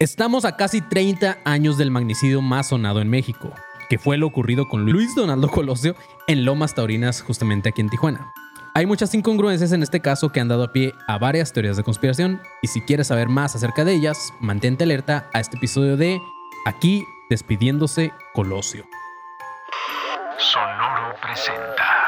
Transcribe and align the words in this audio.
Estamos 0.00 0.44
a 0.44 0.56
casi 0.56 0.80
30 0.80 1.38
años 1.44 1.76
del 1.76 1.90
magnicidio 1.90 2.40
más 2.40 2.68
sonado 2.68 3.00
en 3.00 3.10
México, 3.10 3.52
que 3.88 3.98
fue 3.98 4.16
lo 4.16 4.28
ocurrido 4.28 4.68
con 4.68 4.86
Luis 4.86 5.12
Donaldo 5.16 5.48
Colosio 5.48 5.96
en 6.28 6.44
Lomas 6.44 6.76
Taurinas, 6.76 7.20
justamente 7.20 7.70
aquí 7.70 7.80
en 7.80 7.88
Tijuana. 7.88 8.32
Hay 8.74 8.86
muchas 8.86 9.12
incongruencias 9.14 9.72
en 9.72 9.82
este 9.82 9.98
caso 9.98 10.30
que 10.30 10.38
han 10.38 10.46
dado 10.46 10.62
a 10.62 10.72
pie 10.72 10.94
a 11.08 11.18
varias 11.18 11.52
teorías 11.52 11.76
de 11.76 11.82
conspiración, 11.82 12.40
y 12.62 12.68
si 12.68 12.80
quieres 12.80 13.08
saber 13.08 13.28
más 13.28 13.56
acerca 13.56 13.84
de 13.84 13.94
ellas, 13.94 14.32
mantente 14.38 14.84
alerta 14.84 15.28
a 15.34 15.40
este 15.40 15.56
episodio 15.56 15.96
de 15.96 16.20
Aquí 16.64 17.04
despidiéndose 17.28 18.12
Colosio. 18.34 18.84
Sonoro 20.38 21.16
presenta. 21.20 22.07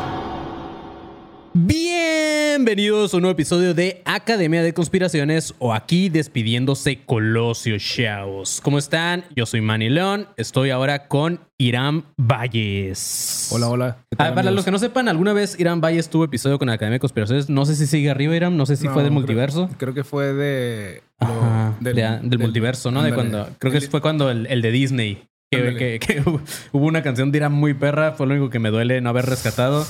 Bienvenidos 1.53 3.13
a 3.13 3.17
un 3.17 3.23
nuevo 3.23 3.33
episodio 3.33 3.73
de 3.73 4.01
Academia 4.05 4.63
de 4.63 4.73
Conspiraciones 4.73 5.53
o 5.59 5.73
aquí 5.73 6.07
despidiéndose 6.07 6.99
Colosio 7.05 7.77
Chavos. 7.77 8.61
¿Cómo 8.63 8.77
están? 8.77 9.25
Yo 9.35 9.45
soy 9.45 9.59
Manny 9.61 9.89
León, 9.89 10.27
estoy 10.37 10.69
ahora 10.69 11.07
con 11.09 11.41
Irán 11.57 12.05
Valles. 12.17 13.49
Hola, 13.51 13.67
hola. 13.67 13.97
¿Qué 14.09 14.15
Ah, 14.17 14.33
para 14.33 14.51
los 14.51 14.63
que 14.63 14.71
no 14.71 14.79
sepan, 14.79 15.09
alguna 15.09 15.33
vez 15.33 15.59
Irán 15.59 15.81
Valles 15.81 16.09
tuvo 16.09 16.23
episodio 16.23 16.57
con 16.57 16.69
Academia 16.69 16.95
de 16.95 16.99
Conspiraciones. 16.99 17.49
No 17.49 17.65
sé 17.65 17.75
si 17.75 17.85
sigue 17.85 18.09
arriba, 18.09 18.35
Irán. 18.35 18.55
No 18.55 18.65
sé 18.65 18.75
si 18.77 18.87
No, 18.87 18.93
fue 18.93 19.03
del 19.03 19.11
creo- 19.11 19.19
multiverso. 19.19 19.69
Creo, 19.77 19.93
que 19.93 20.03
fue 20.03 20.33
de. 20.33 21.03
lo- 21.19 21.27
Ajá, 21.27 21.75
de- 21.79 21.93
del, 21.93 22.39
multiverso, 22.39 22.91
¿no? 22.91 23.03
De 23.03 23.13
cuando. 23.13 23.49
Creo 23.59 23.73
que 23.73 23.81
fue 23.81 24.01
cuando 24.01 24.31
el, 24.31 24.45
el 24.47 24.61
de 24.61 24.71
Disney. 24.71 25.23
Que- 25.51 25.99
que 25.99 26.21
hubo 26.71 26.85
una 26.85 27.03
canción 27.03 27.31
de 27.33 27.39
Irán 27.39 27.51
muy 27.51 27.73
perra. 27.73 28.13
Fue 28.13 28.25
lo 28.25 28.33
único 28.35 28.49
que 28.49 28.59
me 28.59 28.69
duele 28.69 29.01
no 29.01 29.09
haber 29.09 29.25
rescatado. 29.25 29.85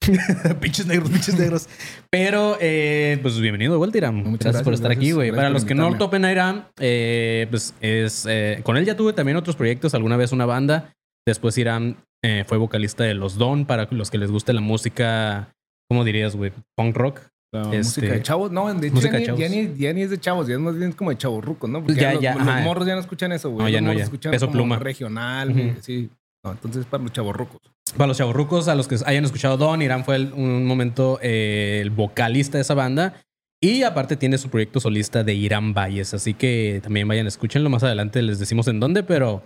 pinches 0.60 0.86
negros, 0.86 1.10
pinches 1.10 1.38
negros. 1.38 1.68
Pero, 2.10 2.56
eh, 2.60 3.18
pues 3.22 3.38
bienvenido 3.38 3.72
de 3.72 3.78
vuelta. 3.78 4.10
Muchas 4.10 4.22
gracias, 4.22 4.44
gracias, 4.44 4.62
por 4.64 4.74
estar 4.74 4.88
gracias, 4.90 5.02
aquí, 5.04 5.12
güey. 5.12 5.30
Para 5.30 5.50
los 5.50 5.64
que 5.64 5.74
no 5.74 5.82
invitarme. 5.84 5.98
topen 5.98 6.24
a 6.24 6.32
Irán, 6.32 6.66
eh, 6.78 7.46
pues 7.50 7.74
es. 7.80 8.26
eh, 8.28 8.60
con 8.62 8.76
él 8.76 8.84
ya 8.84 8.96
tuve 8.96 9.12
también 9.12 9.36
otros 9.36 9.56
proyectos. 9.56 9.94
Alguna 9.94 10.16
vez 10.16 10.32
una 10.32 10.46
banda. 10.46 10.92
Después 11.26 11.58
Irán 11.58 11.96
eh, 12.24 12.44
fue 12.46 12.56
vocalista 12.58 13.04
de 13.04 13.14
Los 13.14 13.36
Don. 13.36 13.66
Para 13.66 13.86
los 13.90 14.10
que 14.10 14.18
les 14.18 14.30
guste 14.30 14.52
la 14.52 14.60
música. 14.62 15.52
¿Cómo 15.88 16.04
dirías, 16.04 16.34
güey? 16.34 16.52
Punk 16.76 16.96
rock. 16.96 17.20
La 17.52 17.62
Este- 17.64 17.78
música 17.78 18.06
de 18.12 18.22
chavos. 18.22 18.50
No, 18.52 18.72
de 18.72 18.86
hecho, 18.88 19.00
ya, 19.00 19.10
ni, 19.18 19.26
chavos. 19.26 19.40
ya, 19.40 19.48
ni, 19.48 19.74
ya 19.76 19.92
ni 19.92 20.02
es 20.02 20.10
de 20.10 20.18
chavos, 20.20 20.46
ya 20.46 20.54
es 20.54 20.60
más 20.60 20.76
bien 20.78 20.92
como 20.92 21.10
de 21.10 21.18
chavorrucos, 21.18 21.68
¿no? 21.68 21.82
Porque 21.84 22.00
Ya, 22.00 22.14
ya, 22.18 22.36
los, 22.36 22.62
morros 22.62 22.86
ya 22.86 22.94
no 22.94 23.00
escuchan 23.00 23.32
eso, 23.32 23.50
güey. 23.50 23.64
No, 23.64 23.68
ya 23.68 23.80
los 23.80 23.88
no, 23.92 23.98
ya. 23.98 24.04
escuchan 24.04 24.30
Peso 24.30 24.48
pluma. 24.50 24.78
regional, 24.78 25.76
sí. 25.82 26.08
No, 26.44 26.52
entonces 26.52 26.86
para 26.86 27.02
los 27.02 27.12
chavorrucos. 27.12 27.60
Para 27.96 28.08
los 28.08 28.16
chavorrucos, 28.18 28.68
a 28.68 28.74
los 28.74 28.88
que 28.88 28.96
hayan 29.04 29.24
escuchado 29.24 29.56
Don, 29.56 29.82
Irán 29.82 30.04
fue 30.04 30.16
el- 30.16 30.32
un 30.32 30.64
momento 30.66 31.18
eh, 31.22 31.80
el 31.82 31.90
vocalista 31.90 32.56
de 32.58 32.62
esa 32.62 32.74
banda. 32.74 33.20
Y 33.62 33.82
aparte 33.82 34.16
tiene 34.16 34.38
su 34.38 34.48
proyecto 34.48 34.80
solista 34.80 35.22
de 35.22 35.34
Irán 35.34 35.74
Valles. 35.74 36.14
Así 36.14 36.32
que 36.32 36.80
también 36.82 37.06
vayan, 37.06 37.26
escúchenlo. 37.26 37.68
Más 37.68 37.82
adelante 37.82 38.22
les 38.22 38.38
decimos 38.38 38.68
en 38.68 38.80
dónde, 38.80 39.02
pero 39.02 39.42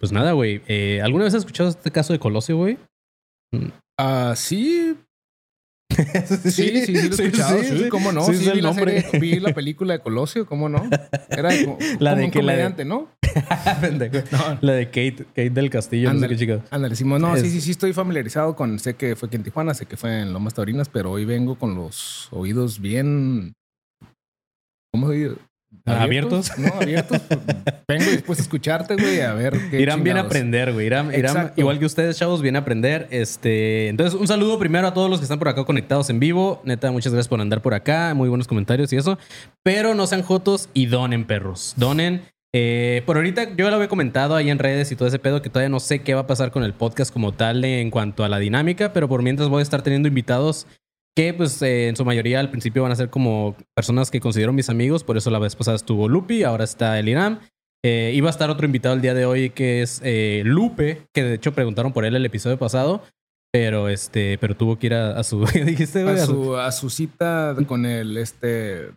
pues 0.00 0.10
nada, 0.10 0.32
güey. 0.32 0.60
Eh, 0.66 1.00
¿Alguna 1.04 1.24
vez 1.24 1.34
has 1.34 1.42
escuchado 1.42 1.68
este 1.68 1.92
caso 1.92 2.12
de 2.12 2.18
Colosio, 2.18 2.56
güey? 2.56 2.78
Ah, 3.96 4.34
sí. 4.36 4.96
Sí, 6.44 6.50
sí, 6.50 6.86
sí, 6.86 6.92
lo 6.92 7.00
he 7.00 7.06
escuchado. 7.26 7.62
Sí, 7.62 7.88
cómo 7.88 8.12
no. 8.12 8.24
Sí, 8.24 8.34
Sí, 8.36 8.42
es 8.42 8.46
el 8.48 8.54
vi, 8.54 8.60
la 8.60 8.68
nombre. 8.68 9.02
serie- 9.02 9.20
vi 9.20 9.40
la 9.40 9.52
película 9.54 9.94
de 9.94 10.00
Colosio, 10.00 10.46
¿cómo 10.46 10.68
no? 10.68 10.88
Era 11.28 11.50
como, 11.64 11.78
La 11.98 12.14
de 12.14 12.24
un 12.26 12.30
que 12.30 12.42
la 12.42 12.52
de- 12.52 12.58
comediante, 12.58 12.84
¿no? 12.84 13.08
Pendejo. 13.80 14.18
No. 14.32 14.58
La 14.60 14.72
de 14.74 14.86
Kate, 14.86 15.24
Kate 15.28 15.50
del 15.50 15.70
Castillo, 15.70 16.12
no 16.12 16.20
sé 16.20 16.28
qué 16.46 16.60
ándale. 16.70 16.94
No, 17.18 17.36
Es- 17.36 17.42
sí, 17.42 17.50
sí, 17.50 17.60
sí, 17.60 17.70
estoy 17.72 17.92
familiarizado 17.92 18.54
con. 18.56 18.78
Sé 18.78 18.94
que 18.94 19.16
fue 19.16 19.26
aquí 19.26 19.36
en 19.36 19.42
Tijuana, 19.42 19.74
sé 19.74 19.86
que 19.86 19.96
fue 19.96 20.20
en 20.22 20.32
Lomas 20.32 20.54
Taurinas, 20.54 20.88
pero 20.88 21.10
hoy 21.10 21.24
vengo 21.24 21.58
con 21.58 21.74
los 21.74 22.28
oídos 22.32 22.80
bien. 22.80 23.52
¿Cómo 24.92 25.08
se 25.10 25.36
¿Abiertos? 25.84 26.50
No, 26.58 26.68
abiertos. 26.80 27.20
vengo 27.88 28.04
después 28.04 28.38
a 28.38 28.42
escucharte, 28.42 28.94
güey, 28.96 29.20
a 29.20 29.34
ver 29.34 29.54
qué. 29.70 29.80
Irán 29.80 30.02
viene 30.02 30.20
a 30.20 30.24
aprender, 30.24 30.72
güey. 30.72 30.86
Irán, 30.86 31.12
igual 31.56 31.78
que 31.78 31.86
ustedes, 31.86 32.16
chavos, 32.16 32.42
viene 32.42 32.58
a 32.58 32.62
aprender. 32.62 33.06
Este, 33.10 33.88
entonces, 33.88 34.18
un 34.18 34.26
saludo 34.26 34.58
primero 34.58 34.86
a 34.88 34.94
todos 34.94 35.10
los 35.10 35.18
que 35.18 35.24
están 35.24 35.38
por 35.38 35.48
acá 35.48 35.64
conectados 35.64 36.10
en 36.10 36.20
vivo. 36.20 36.60
Neta, 36.64 36.90
muchas 36.90 37.12
gracias 37.12 37.28
por 37.28 37.40
andar 37.40 37.62
por 37.62 37.74
acá. 37.74 38.14
Muy 38.14 38.28
buenos 38.28 38.46
comentarios 38.46 38.92
y 38.92 38.96
eso. 38.96 39.18
Pero 39.62 39.94
no 39.94 40.06
sean 40.06 40.22
jotos 40.22 40.68
y 40.74 40.86
donen, 40.86 41.24
perros. 41.24 41.74
Donen. 41.76 42.22
Eh, 42.54 43.02
por 43.04 43.16
ahorita 43.16 43.50
yo 43.50 43.64
ya 43.64 43.70
lo 43.70 43.76
había 43.76 43.88
comentado 43.88 44.34
ahí 44.34 44.48
en 44.48 44.58
redes 44.58 44.90
y 44.90 44.96
todo 44.96 45.06
ese 45.06 45.18
pedo 45.18 45.42
que 45.42 45.50
todavía 45.50 45.68
no 45.68 45.80
sé 45.80 46.00
qué 46.00 46.14
va 46.14 46.22
a 46.22 46.26
pasar 46.26 46.50
con 46.50 46.64
el 46.64 46.72
podcast 46.72 47.12
como 47.12 47.32
tal 47.32 47.62
en 47.62 47.90
cuanto 47.90 48.24
a 48.24 48.28
la 48.30 48.38
dinámica, 48.38 48.94
pero 48.94 49.06
por 49.06 49.22
mientras 49.22 49.50
voy 49.50 49.60
a 49.60 49.62
estar 49.62 49.82
teniendo 49.82 50.08
invitados 50.08 50.66
que 51.16 51.34
pues 51.34 51.60
eh, 51.62 51.88
en 51.88 51.96
su 51.96 52.04
mayoría 52.04 52.40
al 52.40 52.50
principio 52.50 52.82
van 52.82 52.92
a 52.92 52.96
ser 52.96 53.10
como 53.10 53.56
personas 53.74 54.10
que 54.10 54.20
considero 54.20 54.52
mis 54.52 54.70
amigos, 54.70 55.04
por 55.04 55.16
eso 55.16 55.30
la 55.30 55.38
vez 55.38 55.56
pasada 55.56 55.76
estuvo 55.76 56.08
Lupi, 56.08 56.42
ahora 56.44 56.64
está 56.64 56.98
el 56.98 57.08
Irán. 57.08 57.40
Eh, 57.84 58.12
iba 58.14 58.28
a 58.28 58.30
estar 58.30 58.50
otro 58.50 58.66
invitado 58.66 58.94
el 58.94 59.00
día 59.00 59.14
de 59.14 59.24
hoy 59.24 59.50
que 59.50 59.82
es 59.82 60.00
eh, 60.04 60.42
Lupe, 60.44 61.06
que 61.14 61.22
de 61.22 61.34
hecho 61.34 61.52
preguntaron 61.52 61.92
por 61.92 62.04
él 62.04 62.16
el 62.16 62.26
episodio 62.26 62.58
pasado, 62.58 63.02
pero 63.52 63.88
este, 63.88 64.36
pero 64.38 64.56
tuvo 64.56 64.78
que 64.78 64.86
ir 64.86 64.94
a, 64.94 65.18
a 65.18 65.24
su, 65.24 65.44
¿qué 65.52 65.64
dijiste, 65.64 66.02
güey? 66.02 66.16
A 66.16 66.26
su, 66.26 66.56
a 66.56 66.72
su 66.72 66.90
cita 66.90 67.56
con 67.66 67.86
el, 67.86 68.16
este. 68.16 68.90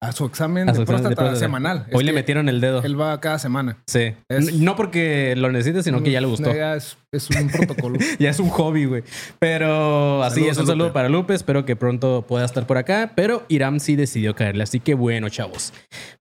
A 0.00 0.12
su 0.12 0.24
examen 0.24 0.68
a 0.68 0.72
su 0.72 0.78
de 0.78 0.82
examen 0.84 1.02
próstata 1.02 1.36
semanal. 1.36 1.86
Es 1.88 1.94
Hoy 1.94 2.04
le 2.04 2.12
metieron 2.12 2.48
el 2.48 2.60
dedo. 2.60 2.82
Él 2.84 2.98
va 2.98 3.20
cada 3.20 3.38
semana. 3.38 3.78
Sí. 3.86 4.14
Es- 4.28 4.54
No 4.54 4.76
porque 4.76 5.34
lo 5.36 5.50
necesite, 5.50 5.82
sino 5.82 6.02
que 6.02 6.10
ya 6.12 6.20
le 6.20 6.26
gustó. 6.28 6.50
No, 6.50 6.54
ya 6.56 6.76
es, 6.76 6.96
es 7.12 7.28
un 7.30 7.48
protocolo. 7.48 7.98
ya 8.18 8.30
es 8.30 8.38
un 8.38 8.48
hobby, 8.48 8.84
güey. 8.86 9.02
Pero 9.40 10.22
así 10.22 10.36
Saludos 10.36 10.52
es 10.52 10.58
un 10.60 10.66
saludo 10.68 10.84
Lupe. 10.86 10.94
para 10.94 11.08
Lupe. 11.08 11.34
Espero 11.34 11.64
que 11.64 11.74
pronto 11.76 12.24
pueda 12.28 12.44
estar 12.44 12.66
por 12.66 12.78
acá. 12.78 13.12
Pero 13.16 13.44
Iram 13.48 13.80
sí 13.80 13.96
decidió 13.96 14.34
caerle. 14.34 14.62
Así 14.62 14.78
que 14.80 14.94
bueno, 14.94 15.28
chavos. 15.28 15.72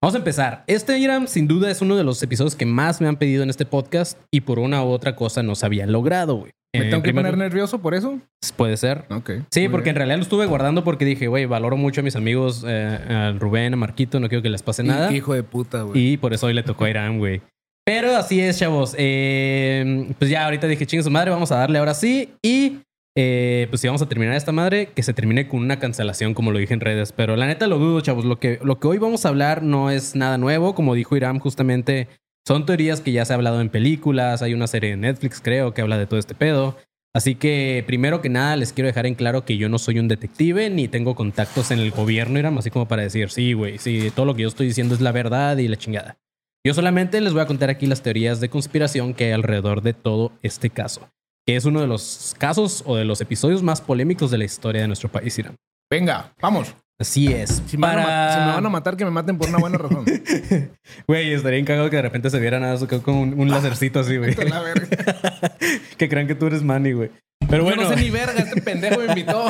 Vamos 0.01 0.15
a 0.15 0.17
empezar. 0.17 0.63
Este 0.67 0.97
Iram, 0.97 1.27
sin 1.27 1.47
duda, 1.47 1.69
es 1.69 1.81
uno 1.81 1.95
de 1.95 2.03
los 2.03 2.21
episodios 2.23 2.55
que 2.55 2.65
más 2.65 2.99
me 2.99 3.07
han 3.07 3.17
pedido 3.17 3.43
en 3.43 3.49
este 3.49 3.65
podcast. 3.65 4.17
Y 4.31 4.41
por 4.41 4.59
una 4.59 4.83
u 4.83 4.87
otra 4.89 5.15
cosa 5.15 5.43
no 5.43 5.55
se 5.55 5.65
había 5.65 5.85
logrado, 5.85 6.35
güey. 6.35 6.51
¿Me 6.77 6.85
En 6.85 6.89
tengo 6.91 7.03
que 7.03 7.09
primer- 7.09 7.25
poner 7.25 7.37
nervioso 7.37 7.79
por 7.79 7.93
eso? 7.93 8.19
Puede 8.55 8.77
ser. 8.77 9.05
Ok. 9.09 9.31
Sí, 9.51 9.61
muy 9.61 9.69
porque 9.69 9.89
en 9.89 9.95
realidad 9.95 10.17
lo 10.17 10.23
estuve 10.23 10.45
guardando 10.45 10.83
porque 10.83 11.05
dije, 11.05 11.27
güey, 11.27 11.45
valoro 11.45 11.77
mucho 11.77 12.01
a 12.01 12.03
mis 12.03 12.15
amigos, 12.15 12.63
eh, 12.67 12.99
a 13.09 13.31
Rubén, 13.37 13.73
a 13.73 13.77
Marquito, 13.77 14.19
no 14.19 14.29
quiero 14.29 14.41
que 14.41 14.49
les 14.49 14.63
pase 14.63 14.83
nada. 14.83 15.11
Hijo 15.13 15.33
de 15.33 15.43
puta, 15.43 15.81
güey. 15.83 16.13
Y 16.13 16.17
por 16.17 16.33
eso 16.33 16.47
hoy 16.47 16.53
le 16.53 16.63
tocó 16.63 16.85
a 16.85 16.89
Irán, 16.89 17.19
güey. 17.19 17.41
Pero 17.85 18.15
así 18.17 18.39
es, 18.41 18.59
chavos. 18.59 18.95
Eh, 18.97 20.07
pues 20.19 20.29
ya 20.29 20.45
ahorita 20.45 20.67
dije, 20.67 20.85
chingue 20.85 21.03
su 21.03 21.11
madre, 21.11 21.31
vamos 21.31 21.51
a 21.51 21.57
darle 21.57 21.79
ahora 21.79 21.93
sí. 21.93 22.33
Y 22.43 22.79
eh, 23.17 23.67
pues 23.69 23.81
si 23.81 23.87
vamos 23.87 24.01
a 24.01 24.09
terminar 24.09 24.35
esta 24.35 24.51
madre, 24.51 24.89
que 24.93 25.03
se 25.03 25.13
termine 25.13 25.47
con 25.47 25.61
una 25.61 25.79
cancelación, 25.79 26.33
como 26.33 26.51
lo 26.51 26.59
dije 26.59 26.73
en 26.73 26.81
redes. 26.81 27.11
Pero 27.13 27.35
la 27.35 27.47
neta 27.47 27.65
lo 27.67 27.79
dudo, 27.79 28.01
chavos. 28.01 28.25
Lo 28.25 28.39
que, 28.39 28.59
lo 28.63 28.79
que 28.79 28.87
hoy 28.87 28.97
vamos 28.97 29.25
a 29.25 29.29
hablar 29.29 29.63
no 29.63 29.89
es 29.89 30.15
nada 30.15 30.37
nuevo. 30.37 30.75
Como 30.75 30.93
dijo 30.95 31.15
Irán, 31.15 31.39
justamente 31.39 32.07
son 32.47 32.65
teorías 32.65 33.01
que 33.01 33.11
ya 33.11 33.25
se 33.25 33.33
ha 33.33 33.35
hablado 33.35 33.59
en 33.59 33.67
películas. 33.67 34.41
Hay 34.41 34.53
una 34.53 34.67
serie 34.67 34.91
de 34.91 34.95
Netflix, 34.95 35.41
creo, 35.41 35.73
que 35.73 35.81
habla 35.81 35.97
de 35.97 36.05
todo 36.07 36.17
este 36.17 36.33
pedo. 36.33 36.77
Así 37.13 37.35
que 37.35 37.83
primero 37.85 38.21
que 38.21 38.29
nada 38.29 38.55
les 38.55 38.71
quiero 38.71 38.87
dejar 38.87 39.05
en 39.05 39.15
claro 39.15 39.43
que 39.43 39.57
yo 39.57 39.67
no 39.67 39.77
soy 39.79 39.99
un 39.99 40.07
detective 40.07 40.69
ni 40.69 40.87
tengo 40.87 41.13
contactos 41.13 41.71
en 41.71 41.79
el 41.79 41.91
gobierno, 41.91 42.39
Irán, 42.39 42.57
así 42.57 42.69
como 42.69 42.87
para 42.87 43.01
decir, 43.01 43.31
sí, 43.31 43.51
güey, 43.51 43.79
sí, 43.79 44.11
todo 44.15 44.25
lo 44.25 44.33
que 44.33 44.43
yo 44.43 44.47
estoy 44.47 44.67
diciendo 44.67 44.95
es 44.95 45.01
la 45.01 45.11
verdad 45.11 45.57
y 45.57 45.67
la 45.67 45.75
chingada. 45.75 46.19
Yo 46.65 46.73
solamente 46.73 47.19
les 47.19 47.33
voy 47.33 47.41
a 47.41 47.47
contar 47.47 47.69
aquí 47.69 47.85
las 47.85 48.01
teorías 48.01 48.39
de 48.39 48.47
conspiración 48.47 49.13
que 49.13 49.25
hay 49.25 49.31
alrededor 49.33 49.81
de 49.81 49.93
todo 49.93 50.31
este 50.41 50.69
caso, 50.69 51.09
que 51.45 51.57
es 51.57 51.65
uno 51.65 51.81
de 51.81 51.87
los 51.87 52.33
casos 52.37 52.81
o 52.85 52.95
de 52.95 53.03
los 53.03 53.19
episodios 53.19 53.61
más 53.61 53.81
polémicos 53.81 54.31
de 54.31 54.37
la 54.37 54.45
historia 54.45 54.83
de 54.83 54.87
nuestro 54.87 55.09
país, 55.09 55.37
Irán. 55.37 55.57
Venga, 55.89 56.31
vamos. 56.41 56.73
Así 56.99 57.27
es. 57.27 57.61
Si, 57.67 57.77
me 57.77 57.85
van 57.85 57.99
a 57.99 58.03
ma- 58.03 58.33
si 58.33 58.39
me 58.39 58.45
van 58.53 58.65
a 58.65 58.69
matar, 58.69 58.97
que 58.97 59.05
me 59.05 59.11
maten 59.11 59.37
por 59.37 59.49
una 59.49 59.59
buena 59.59 59.77
razón. 59.77 60.05
Güey, 61.07 61.33
estaría 61.33 61.59
encagado 61.59 61.89
que 61.89 61.95
de 61.95 62.01
repente 62.01 62.29
se 62.29 62.39
viera 62.39 62.59
nada 62.59 62.77
con 63.03 63.15
un, 63.15 63.39
un 63.39 63.49
lacercito 63.49 63.99
así, 63.99 64.17
güey. 64.17 64.35
Que 65.97 66.09
crean 66.09 66.27
que 66.27 66.35
tú 66.35 66.47
eres 66.47 66.63
Manny, 66.63 66.93
güey. 66.93 67.11
Pero 67.49 67.63
bueno. 67.63 67.83
Yo 67.83 67.89
no 67.89 67.95
sé 67.95 68.01
ni 68.03 68.09
verga, 68.09 68.33
este 68.41 68.61
pendejo 68.61 68.99
me 68.99 69.05
invitó. 69.05 69.47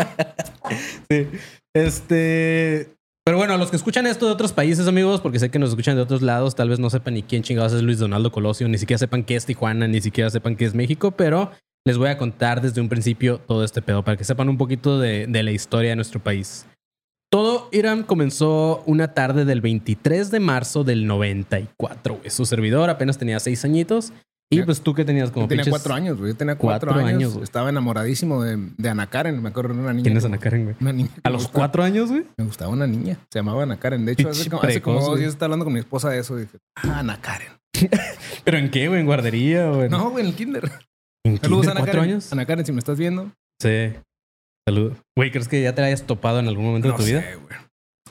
Sí. 1.10 1.28
Este. 1.74 2.90
Pero 3.26 3.38
bueno, 3.38 3.58
los 3.58 3.70
que 3.70 3.76
escuchan 3.76 4.08
esto 4.08 4.26
de 4.26 4.32
otros 4.32 4.54
países, 4.54 4.88
amigos, 4.88 5.20
porque 5.20 5.40
sé 5.40 5.50
que 5.50 5.60
nos 5.60 5.70
escuchan 5.70 5.96
de 5.96 6.02
otros 6.02 6.22
lados, 6.22 6.56
tal 6.56 6.70
vez 6.70 6.80
no 6.80 6.90
sepan 6.90 7.14
ni 7.14 7.24
quién 7.24 7.44
chingados 7.44 7.74
es 7.74 7.82
Luis 7.82 8.00
Donaldo 8.00 8.32
Colosio, 8.32 8.68
ni 8.70 8.78
siquiera 8.78 8.98
sepan 8.98 9.24
qué 9.24 9.36
es 9.36 9.46
Tijuana, 9.46 9.88
ni 9.88 10.00
siquiera 10.00 10.30
sepan 10.30 10.56
qué 10.56 10.64
es 10.66 10.74
México, 10.74 11.12
pero 11.12 11.52
les 11.86 11.98
voy 11.98 12.08
a 12.08 12.18
contar 12.18 12.62
desde 12.62 12.80
un 12.80 12.88
principio 12.88 13.40
todo 13.40 13.66
este 13.66 13.82
pedo 13.82 14.04
para 14.04 14.16
que 14.16 14.24
sepan 14.24 14.48
un 14.48 14.58
poquito 14.58 15.00
de, 15.00 15.28
de 15.28 15.44
la 15.44 15.52
historia 15.52 15.90
de 15.90 15.98
nuestro 15.98 16.22
país. 16.22 16.66
Todo 17.30 17.68
Irán 17.74 18.04
comenzó 18.04 18.84
una 18.86 19.14
tarde 19.14 19.44
del 19.46 19.60
23 19.62 20.32
de 20.32 20.40
marzo 20.40 20.84
del 20.84 21.06
94, 21.08 22.16
güey. 22.20 22.30
Su 22.30 22.46
servidor 22.46 22.90
apenas 22.90 23.18
tenía 23.18 23.40
seis 23.40 23.66
añitos. 23.66 24.14
Y 24.50 24.62
pues 24.62 24.80
tú 24.80 24.94
que 24.94 25.04
tenías 25.04 25.30
como 25.30 25.44
Yo 25.44 25.50
tenía 25.50 25.66
pinches- 25.66 25.70
cuatro 25.72 25.94
años, 25.94 26.18
güey. 26.18 26.32
Yo 26.32 26.38
tenía 26.38 26.56
cuatro, 26.58 26.94
Cuatro 26.94 27.06
años. 27.06 27.36
Estaba 27.44 27.70
enamoradísimo 27.70 28.42
de, 28.44 28.70
de 28.78 28.90
Ana 28.90 29.08
Karen. 29.10 29.42
Me 29.44 29.50
acuerdo 29.50 29.74
de 29.74 29.82
una 29.82 29.92
niña. 29.92 30.04
¿Quién 30.06 30.16
es 30.16 30.24
Ana 30.24 30.38
Karen, 30.38 30.64
güey? 30.64 30.76
Una 30.80 30.94
niña. 30.94 31.10
¿A 31.24 31.30
los 31.30 31.42
gustaba. 31.44 31.60
cuatro 31.64 31.84
años, 31.84 32.10
güey? 32.10 32.24
Me 32.38 32.46
gustaba 32.46 32.72
una 32.72 32.88
niña. 32.88 33.18
Se 33.30 33.40
llamaba 33.40 33.64
Ana 33.64 33.78
Karen. 33.78 34.06
De 34.06 34.14
hecho, 34.14 34.30
hace 34.30 34.50
como, 34.50 34.64
hace 34.64 34.82
como 34.82 35.02
dos 35.02 35.20
días 35.20 35.32
estaba 35.32 35.48
hablando 35.48 35.66
con 35.66 35.74
mi 35.74 35.80
esposa 35.82 36.10
de 36.12 36.20
eso. 36.20 36.38
Y 36.38 36.44
dije, 36.44 36.58
ah, 36.78 37.00
Ana 37.00 37.20
Karen. 37.20 37.50
¿Pero 38.46 38.58
en 38.58 38.72
qué, 38.72 38.88
güey? 38.88 39.02
¿En 39.02 39.06
guardería, 39.06 39.70
güey? 39.70 39.90
No, 39.90 40.12
güey, 40.12 40.24
en 40.24 40.30
el 40.30 40.36
kinder. 40.38 40.72
¿En 41.26 41.42
Saludos, 41.42 41.64
kinder, 41.64 41.72
Ana 41.72 41.80
cuatro 41.82 42.00
Karen. 42.00 42.10
años? 42.14 42.32
Ana 42.32 42.46
Karen, 42.46 42.66
si 42.66 42.72
me 42.72 42.80
estás 42.80 42.98
viendo. 42.98 43.30
Sí. 43.62 43.92
Salud. 44.68 44.94
Güey, 45.16 45.32
¿crees 45.32 45.48
que 45.48 45.62
ya 45.62 45.74
te 45.74 45.82
la 45.82 45.88
hayas 45.88 46.04
topado 46.04 46.40
en 46.40 46.48
algún 46.48 46.66
momento 46.66 46.90
No 46.90 46.94
de 46.96 47.00
tu 47.00 47.06
vida? 47.06 47.22
sé, 47.22 47.36
güey. 47.36 47.58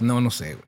No, 0.00 0.20
no 0.20 0.30
sé, 0.30 0.54
güey. 0.54 0.64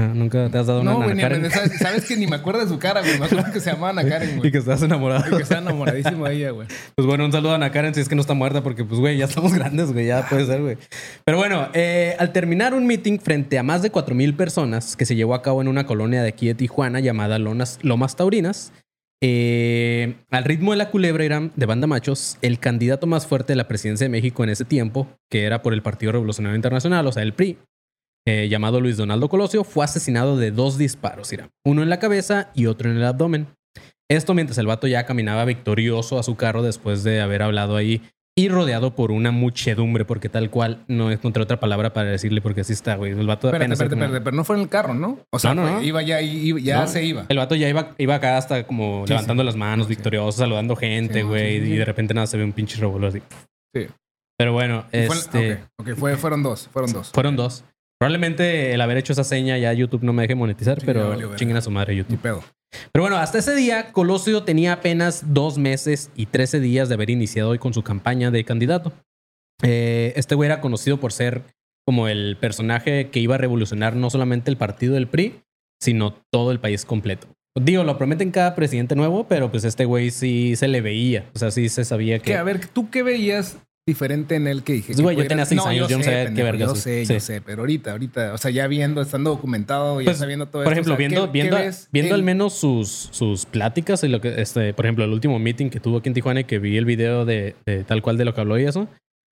Ah, 0.00 0.12
¿Nunca 0.14 0.48
te 0.48 0.58
has 0.58 0.66
dado 0.66 0.80
una 0.82 0.92
No, 0.92 1.02
güey, 1.02 1.16
Karen? 1.16 1.50
sabes, 1.50 1.78
sabes 1.78 2.04
que 2.06 2.16
ni 2.16 2.26
me 2.28 2.36
acuerdo 2.36 2.60
de 2.60 2.68
su 2.68 2.78
cara, 2.78 3.00
güey. 3.00 3.18
Me 3.18 3.26
acuerdo 3.26 3.52
que 3.52 3.58
se 3.60 3.70
llamaba 3.72 3.90
Ana 3.90 4.08
Karen, 4.08 4.30
Y 4.34 4.36
güey. 4.38 4.52
que 4.52 4.58
estás 4.58 4.80
enamorado. 4.82 5.24
Y 5.32 5.36
que 5.36 5.42
estaba 5.42 5.60
enamoradísimo 5.60 6.26
de 6.28 6.34
ella, 6.36 6.50
güey. 6.50 6.68
Pues 6.94 7.06
bueno, 7.06 7.24
un 7.24 7.32
saludo 7.32 7.52
a 7.52 7.54
Ana 7.56 7.72
Karen 7.72 7.94
si 7.94 8.00
es 8.00 8.08
que 8.08 8.14
no 8.16 8.20
está 8.20 8.34
muerta, 8.34 8.62
porque 8.62 8.84
pues, 8.84 9.00
güey, 9.00 9.16
ya 9.16 9.24
estamos 9.24 9.52
grandes, 9.54 9.92
güey, 9.92 10.06
ya 10.06 10.24
puede 10.28 10.46
ser, 10.46 10.60
güey. 10.60 10.76
Pero 11.24 11.38
bueno, 11.38 11.68
eh, 11.72 12.14
al 12.20 12.32
terminar 12.32 12.74
un 12.74 12.86
meeting 12.86 13.18
frente 13.18 13.58
a 13.58 13.62
más 13.64 13.82
de 13.82 13.90
4.000 13.90 14.36
personas 14.36 14.96
que 14.96 15.04
se 15.06 15.16
llevó 15.16 15.34
a 15.34 15.42
cabo 15.42 15.62
en 15.62 15.68
una 15.68 15.86
colonia 15.86 16.22
de 16.22 16.28
aquí 16.28 16.46
de 16.46 16.54
Tijuana 16.54 17.00
llamada 17.00 17.38
Lonas- 17.40 17.78
Lomas 17.82 18.14
Taurinas, 18.14 18.72
eh, 19.20 20.16
al 20.30 20.44
ritmo 20.44 20.72
de 20.72 20.78
la 20.78 20.90
culebra 20.90 21.24
Irán 21.24 21.52
de 21.56 21.66
Banda 21.66 21.86
Machos, 21.86 22.38
el 22.42 22.58
candidato 22.58 23.06
más 23.06 23.26
fuerte 23.26 23.52
de 23.52 23.56
la 23.56 23.68
presidencia 23.68 24.04
de 24.04 24.10
México 24.10 24.44
en 24.44 24.50
ese 24.50 24.64
tiempo, 24.64 25.08
que 25.30 25.44
era 25.44 25.62
por 25.62 25.74
el 25.74 25.82
Partido 25.82 26.12
Revolucionario 26.12 26.56
Internacional, 26.56 27.06
o 27.06 27.12
sea, 27.12 27.22
el 27.22 27.34
PRI, 27.34 27.58
eh, 28.26 28.48
llamado 28.48 28.80
Luis 28.80 28.96
Donaldo 28.96 29.28
Colosio, 29.28 29.64
fue 29.64 29.84
asesinado 29.84 30.36
de 30.36 30.50
dos 30.50 30.78
disparos, 30.78 31.32
Irán. 31.32 31.50
Uno 31.64 31.82
en 31.82 31.88
la 31.88 31.98
cabeza 31.98 32.50
y 32.54 32.66
otro 32.66 32.90
en 32.90 32.96
el 32.96 33.04
abdomen. 33.04 33.48
Esto 34.10 34.34
mientras 34.34 34.58
el 34.58 34.66
vato 34.66 34.86
ya 34.86 35.04
caminaba 35.04 35.44
victorioso 35.44 36.18
a 36.18 36.22
su 36.22 36.36
carro 36.36 36.62
después 36.62 37.04
de 37.04 37.20
haber 37.20 37.42
hablado 37.42 37.76
ahí 37.76 38.02
y 38.38 38.48
rodeado 38.48 38.94
por 38.94 39.10
una 39.10 39.30
muchedumbre, 39.32 40.04
porque 40.04 40.28
tal 40.28 40.48
cual 40.50 40.84
no 40.86 41.10
encontré 41.10 41.42
otra 41.42 41.58
palabra 41.58 41.92
para 41.92 42.08
decirle, 42.10 42.40
porque 42.40 42.60
así 42.60 42.72
está, 42.72 42.94
güey. 42.94 43.10
El 43.12 43.26
vato 43.26 43.48
Espérate, 43.48 43.56
apenas 43.64 43.76
espérate, 43.78 43.94
como- 43.96 44.04
espérate. 44.04 44.24
Pero 44.24 44.36
no 44.36 44.44
fue 44.44 44.56
en 44.56 44.62
el 44.62 44.68
carro, 44.68 44.94
¿no? 44.94 45.18
O 45.30 45.38
sea, 45.38 45.54
No, 45.54 45.68
no, 45.68 45.82
iba 45.82 46.02
ya, 46.02 46.22
iba- 46.22 46.60
ya 46.60 46.86
se 46.86 47.04
iba. 47.04 47.26
El 47.28 47.36
vato 47.38 47.54
ya 47.56 47.68
iba, 47.68 47.94
iba 47.98 48.14
acá 48.14 48.36
hasta 48.36 48.64
como 48.66 49.04
Sí, 49.06 49.12
levantando 49.12 49.42
sí. 49.42 49.46
las 49.46 49.56
manos, 49.56 49.88
victorioso, 49.88 50.38
saludando 50.38 50.76
gente, 50.76 51.22
güey. 51.24 51.56
Y 51.56 51.76
de 51.78 51.84
repente 51.84 52.14
nada, 52.14 52.26
se 52.28 52.36
ve 52.36 52.44
un 52.44 52.52
pinche 52.52 52.78
revuelo 52.80 53.08
así. 53.08 53.20
Sí. 53.74 53.86
Pero 54.38 54.52
bueno, 54.52 54.84
fue- 54.90 55.00
este, 55.00 55.58
ok, 55.78 55.90
fue- 55.96 56.16
fueron 56.16 56.42
dos, 56.44 56.68
fueron 56.72 56.92
dos. 56.92 57.10
fueron 57.12 57.34
dos. 57.34 57.64
Probablemente 57.98 58.72
el 58.72 58.80
haber 58.80 58.98
hecho 58.98 59.12
esa 59.12 59.24
seña 59.24 59.58
ya 59.58 59.72
YouTube 59.72 60.04
no 60.04 60.12
me 60.12 60.22
deje 60.22 60.36
monetizar, 60.36 60.78
Sí, 60.78 60.86
pero 60.86 61.08
valió 61.08 61.34
chinguen 61.34 61.56
a 61.56 61.60
su 61.60 61.72
madre 61.72 61.94
Ni 61.94 61.98
YouTube. 61.98 62.18
pedo. 62.20 62.44
Pero 62.92 63.02
bueno, 63.02 63.16
hasta 63.16 63.38
ese 63.38 63.54
día, 63.54 63.92
Colosio 63.92 64.42
tenía 64.42 64.74
apenas 64.74 65.34
dos 65.34 65.58
meses 65.58 66.10
y 66.14 66.26
13 66.26 66.60
días 66.60 66.88
de 66.88 66.94
haber 66.94 67.10
iniciado 67.10 67.50
hoy 67.50 67.58
con 67.58 67.74
su 67.74 67.82
campaña 67.82 68.30
de 68.30 68.44
candidato. 68.44 68.92
Eh, 69.62 70.12
este 70.16 70.34
güey 70.34 70.48
era 70.48 70.60
conocido 70.60 70.98
por 71.00 71.12
ser 71.12 71.42
como 71.86 72.08
el 72.08 72.36
personaje 72.38 73.10
que 73.10 73.20
iba 73.20 73.36
a 73.36 73.38
revolucionar 73.38 73.96
no 73.96 74.10
solamente 74.10 74.50
el 74.50 74.58
partido 74.58 74.94
del 74.94 75.08
PRI, 75.08 75.40
sino 75.80 76.14
todo 76.30 76.52
el 76.52 76.60
país 76.60 76.84
completo. 76.84 77.28
Digo, 77.58 77.82
lo 77.82 77.98
prometen 77.98 78.30
cada 78.30 78.54
presidente 78.54 78.94
nuevo, 78.94 79.26
pero 79.26 79.50
pues 79.50 79.64
este 79.64 79.84
güey 79.84 80.10
sí 80.10 80.54
se 80.54 80.68
le 80.68 80.80
veía. 80.80 81.30
O 81.34 81.38
sea, 81.38 81.50
sí 81.50 81.68
se 81.68 81.84
sabía 81.84 82.18
que... 82.18 82.26
Que, 82.26 82.36
a 82.36 82.42
ver, 82.42 82.66
¿tú 82.66 82.90
qué 82.90 83.02
veías 83.02 83.58
diferente 83.88 84.36
en 84.36 84.46
él 84.46 84.62
que 84.62 84.74
dije? 84.74 84.86
Pues, 84.88 84.96
que 84.98 85.02
güey, 85.02 85.16
yo 85.16 85.26
tenía 85.26 85.44
seis 85.44 85.60
años, 85.66 85.88
yo 85.88 85.98
no 85.98 86.04
sé, 86.04 86.10
sabía 86.10 86.32
qué 86.34 86.42
verga 86.44 86.66
Yo 86.66 86.74
sé, 86.76 87.04
Sí. 87.04 87.14
yo 87.14 87.20
sé, 87.20 87.40
pero 87.40 87.62
ahorita, 87.62 87.90
ahorita, 87.92 88.34
o 88.34 88.38
sea, 88.38 88.50
ya 88.52 88.66
viendo, 88.68 89.00
estando 89.02 89.30
documentado, 89.30 90.00
ya 90.00 90.04
Pues, 90.06 90.18
sabiendo 90.18 90.46
todo 90.46 90.62
por 90.62 90.72
esto, 90.72 90.80
ejemplo, 90.92 90.94
o 90.94 90.96
sea, 90.96 90.98
viendo, 90.98 91.26
¿qué- 91.26 91.32
viendo, 91.32 91.56
qué 91.56 91.70
viendo 91.90 92.14
al 92.14 92.20
en- 92.20 92.26
menos 92.26 92.52
sus, 92.54 93.08
sus 93.10 93.46
pláticas 93.46 94.04
y 94.04 94.08
lo 94.08 94.20
que, 94.20 94.40
este, 94.40 94.72
por 94.74 94.86
ejemplo, 94.86 95.04
el 95.04 95.12
último 95.12 95.38
meeting 95.38 95.70
que 95.70 95.80
tuvo 95.80 95.98
aquí 95.98 96.08
en 96.08 96.14
Tijuana 96.14 96.40
y 96.40 96.44
que 96.44 96.58
vi 96.60 96.76
el 96.76 96.84
video 96.84 97.24
de, 97.24 97.56
de 97.66 97.82
tal 97.84 98.02
cual 98.02 98.16
de 98.16 98.24
lo 98.24 98.34
que 98.34 98.40
habló 98.40 98.58
y 98.58 98.64
eso. 98.64 98.88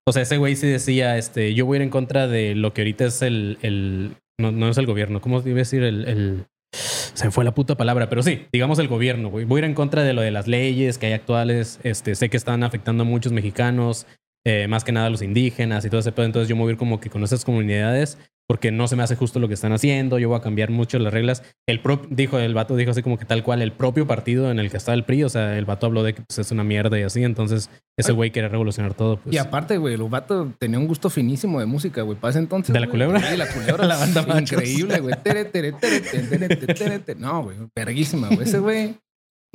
O 0.09 0.13
sea, 0.13 0.23
ese 0.23 0.37
güey 0.39 0.57
sí 0.57 0.67
decía, 0.67 1.19
este, 1.19 1.55
yo 1.55 1.67
voy 1.67 1.77
a 1.77 1.79
ir 1.79 1.83
en 1.83 1.91
contra 1.91 2.27
de 2.29 2.55
lo 2.55 2.73
que 2.73 2.81
ahorita 2.83 3.05
es 3.07 3.23
el, 3.23 3.59
el 3.63 4.13
no, 4.41 4.53
no 4.53 4.69
es 4.69 4.79
el 4.79 4.87
gobierno, 4.87 5.21
¿cómo 5.21 5.41
iba 5.41 5.51
a 5.53 5.55
decir? 5.55 5.83
El, 5.83 6.05
el, 6.09 6.45
se 6.73 7.25
me 7.25 7.31
fue 7.31 7.45
la 7.45 7.55
puta 7.55 7.77
palabra, 7.77 8.09
pero 8.11 8.23
sí, 8.23 8.43
digamos 8.53 8.79
el 8.79 8.89
gobierno, 8.89 9.31
güey. 9.31 9.45
Voy 9.47 9.59
a 9.59 9.61
ir 9.61 9.65
en 9.65 9.75
contra 9.75 10.03
de 10.05 10.13
lo 10.13 10.21
de 10.21 10.31
las 10.31 10.47
leyes 10.47 10.99
que 10.99 11.07
hay 11.07 11.13
actuales. 11.15 11.81
Este, 11.83 12.15
sé 12.15 12.29
que 12.29 12.37
están 12.37 12.63
afectando 12.63 13.03
a 13.03 13.07
muchos 13.07 13.33
mexicanos, 13.33 14.07
eh, 14.47 14.69
más 14.69 14.85
que 14.85 14.93
nada 14.93 15.11
los 15.11 15.23
indígenas 15.23 15.85
y 15.85 15.91
todo 15.91 15.99
ese 16.01 16.13
pedo. 16.13 16.25
Entonces 16.27 16.49
yo 16.49 16.55
me 16.55 16.63
voy 16.63 16.71
a 16.71 16.73
ir 16.73 16.79
como 16.79 17.01
que 17.01 17.11
con 17.11 17.25
esas 17.25 17.45
comunidades 17.45 18.17
porque 18.49 18.71
no 18.71 18.87
se 18.87 18.95
me 18.95 19.03
hace 19.03 19.17
justo 19.17 19.41
lo 19.41 19.49
que 19.49 19.55
están 19.55 19.73
haciendo. 19.73 20.21
Yo 20.21 20.29
voy 20.29 20.39
a 20.39 20.41
cambiar 20.41 20.71
mucho 20.71 21.01
las 21.01 21.13
reglas. 21.13 21.43
El 21.67 21.81
pro, 21.81 22.01
dijo, 22.11 22.39
el 22.39 22.55
vato 22.55 22.77
dijo 22.77 22.93
así 22.93 23.03
como 23.03 23.19
que 23.19 23.25
tal 23.25 23.43
cual 23.43 23.61
el 23.61 23.73
propio 23.73 24.07
partido 24.07 24.53
en 24.53 24.61
el 24.61 24.71
que 24.71 24.77
está 24.77 24.95
el 24.95 25.03
PRI. 25.05 25.25
O 25.25 25.29
sea, 25.29 25.59
el 25.59 25.65
vato 25.65 25.87
habló 25.87 26.05
de 26.05 26.15
que 26.15 26.23
pues, 26.23 26.39
es 26.39 26.53
una 26.53 26.63
mierda 26.63 26.97
y 26.97 27.03
así. 27.03 27.25
Entonces 27.25 27.71
ese 27.99 28.13
güey 28.13 28.31
quiere 28.31 28.49
revolucionar 28.49 28.95
todo. 28.95 29.17
Pues. 29.17 29.35
Y 29.35 29.39
aparte, 29.39 29.79
güey, 29.79 29.95
el 29.95 30.03
vato 30.05 30.53
tenía 30.61 30.79
un 30.79 30.87
gusto 30.87 31.11
finísimo 31.11 31.59
de 31.59 31.67
música, 31.67 32.03
güey. 32.03 32.17
Para 32.17 32.31
ese 32.31 32.39
entonces. 32.39 32.73
¿De 32.73 32.79
la 32.79 32.89
culebra? 32.89 33.21
Sí, 33.21 33.37
la 33.37 33.49
culebra. 33.53 33.85
La 33.85 33.97
banda 33.97 34.23
Machos. 34.29 34.53
Increíble, 34.53 35.01
güey. 35.01 35.17
Tere, 35.25 35.47
tere, 35.47 35.73
tere, 35.73 36.01
tere, 36.03 36.23
tere, 36.29 36.49
tere, 36.57 36.75
tere, 36.75 36.99
tere. 37.01 37.21
No, 37.21 37.43
güey. 37.43 37.57
Verguísima, 37.75 38.29
güey. 38.29 38.43
Ese 38.43 38.61
güey. 38.61 38.95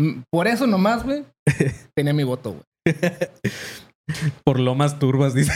mm, 0.02 0.24
Por 0.30 0.48
eso 0.48 0.68
nomás, 0.68 1.06
güey, 1.06 1.24
tenía 1.96 2.12
mi 2.12 2.26
voto, 2.26 2.52
güey. 2.52 2.64
Por 4.44 4.60
lomas 4.60 5.00
turbas, 5.00 5.34
dice. 5.34 5.52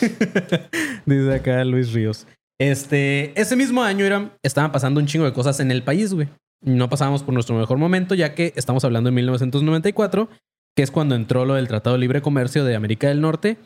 dice 1.06 1.34
acá 1.34 1.64
Luis 1.64 1.92
Ríos. 1.92 2.26
Este, 2.60 3.38
ese 3.40 3.56
mismo 3.56 3.82
año 3.82 4.04
era, 4.04 4.36
estaban 4.42 4.72
pasando 4.72 5.00
un 5.00 5.06
chingo 5.06 5.24
de 5.24 5.32
cosas 5.32 5.60
en 5.60 5.70
el 5.70 5.82
país, 5.82 6.14
güey. 6.14 6.28
No 6.62 6.88
pasábamos 6.88 7.22
por 7.22 7.34
nuestro 7.34 7.56
mejor 7.56 7.78
momento, 7.78 8.14
ya 8.14 8.34
que 8.34 8.52
estamos 8.56 8.84
hablando 8.84 9.08
de 9.08 9.16
1994, 9.16 10.28
que 10.76 10.82
es 10.82 10.90
cuando 10.90 11.14
entró 11.14 11.44
lo 11.44 11.54
del 11.54 11.68
Tratado 11.68 11.96
de 11.96 12.00
Libre 12.00 12.22
Comercio 12.22 12.64
de 12.64 12.76
América 12.76 13.08
del 13.08 13.20
Norte. 13.20 13.58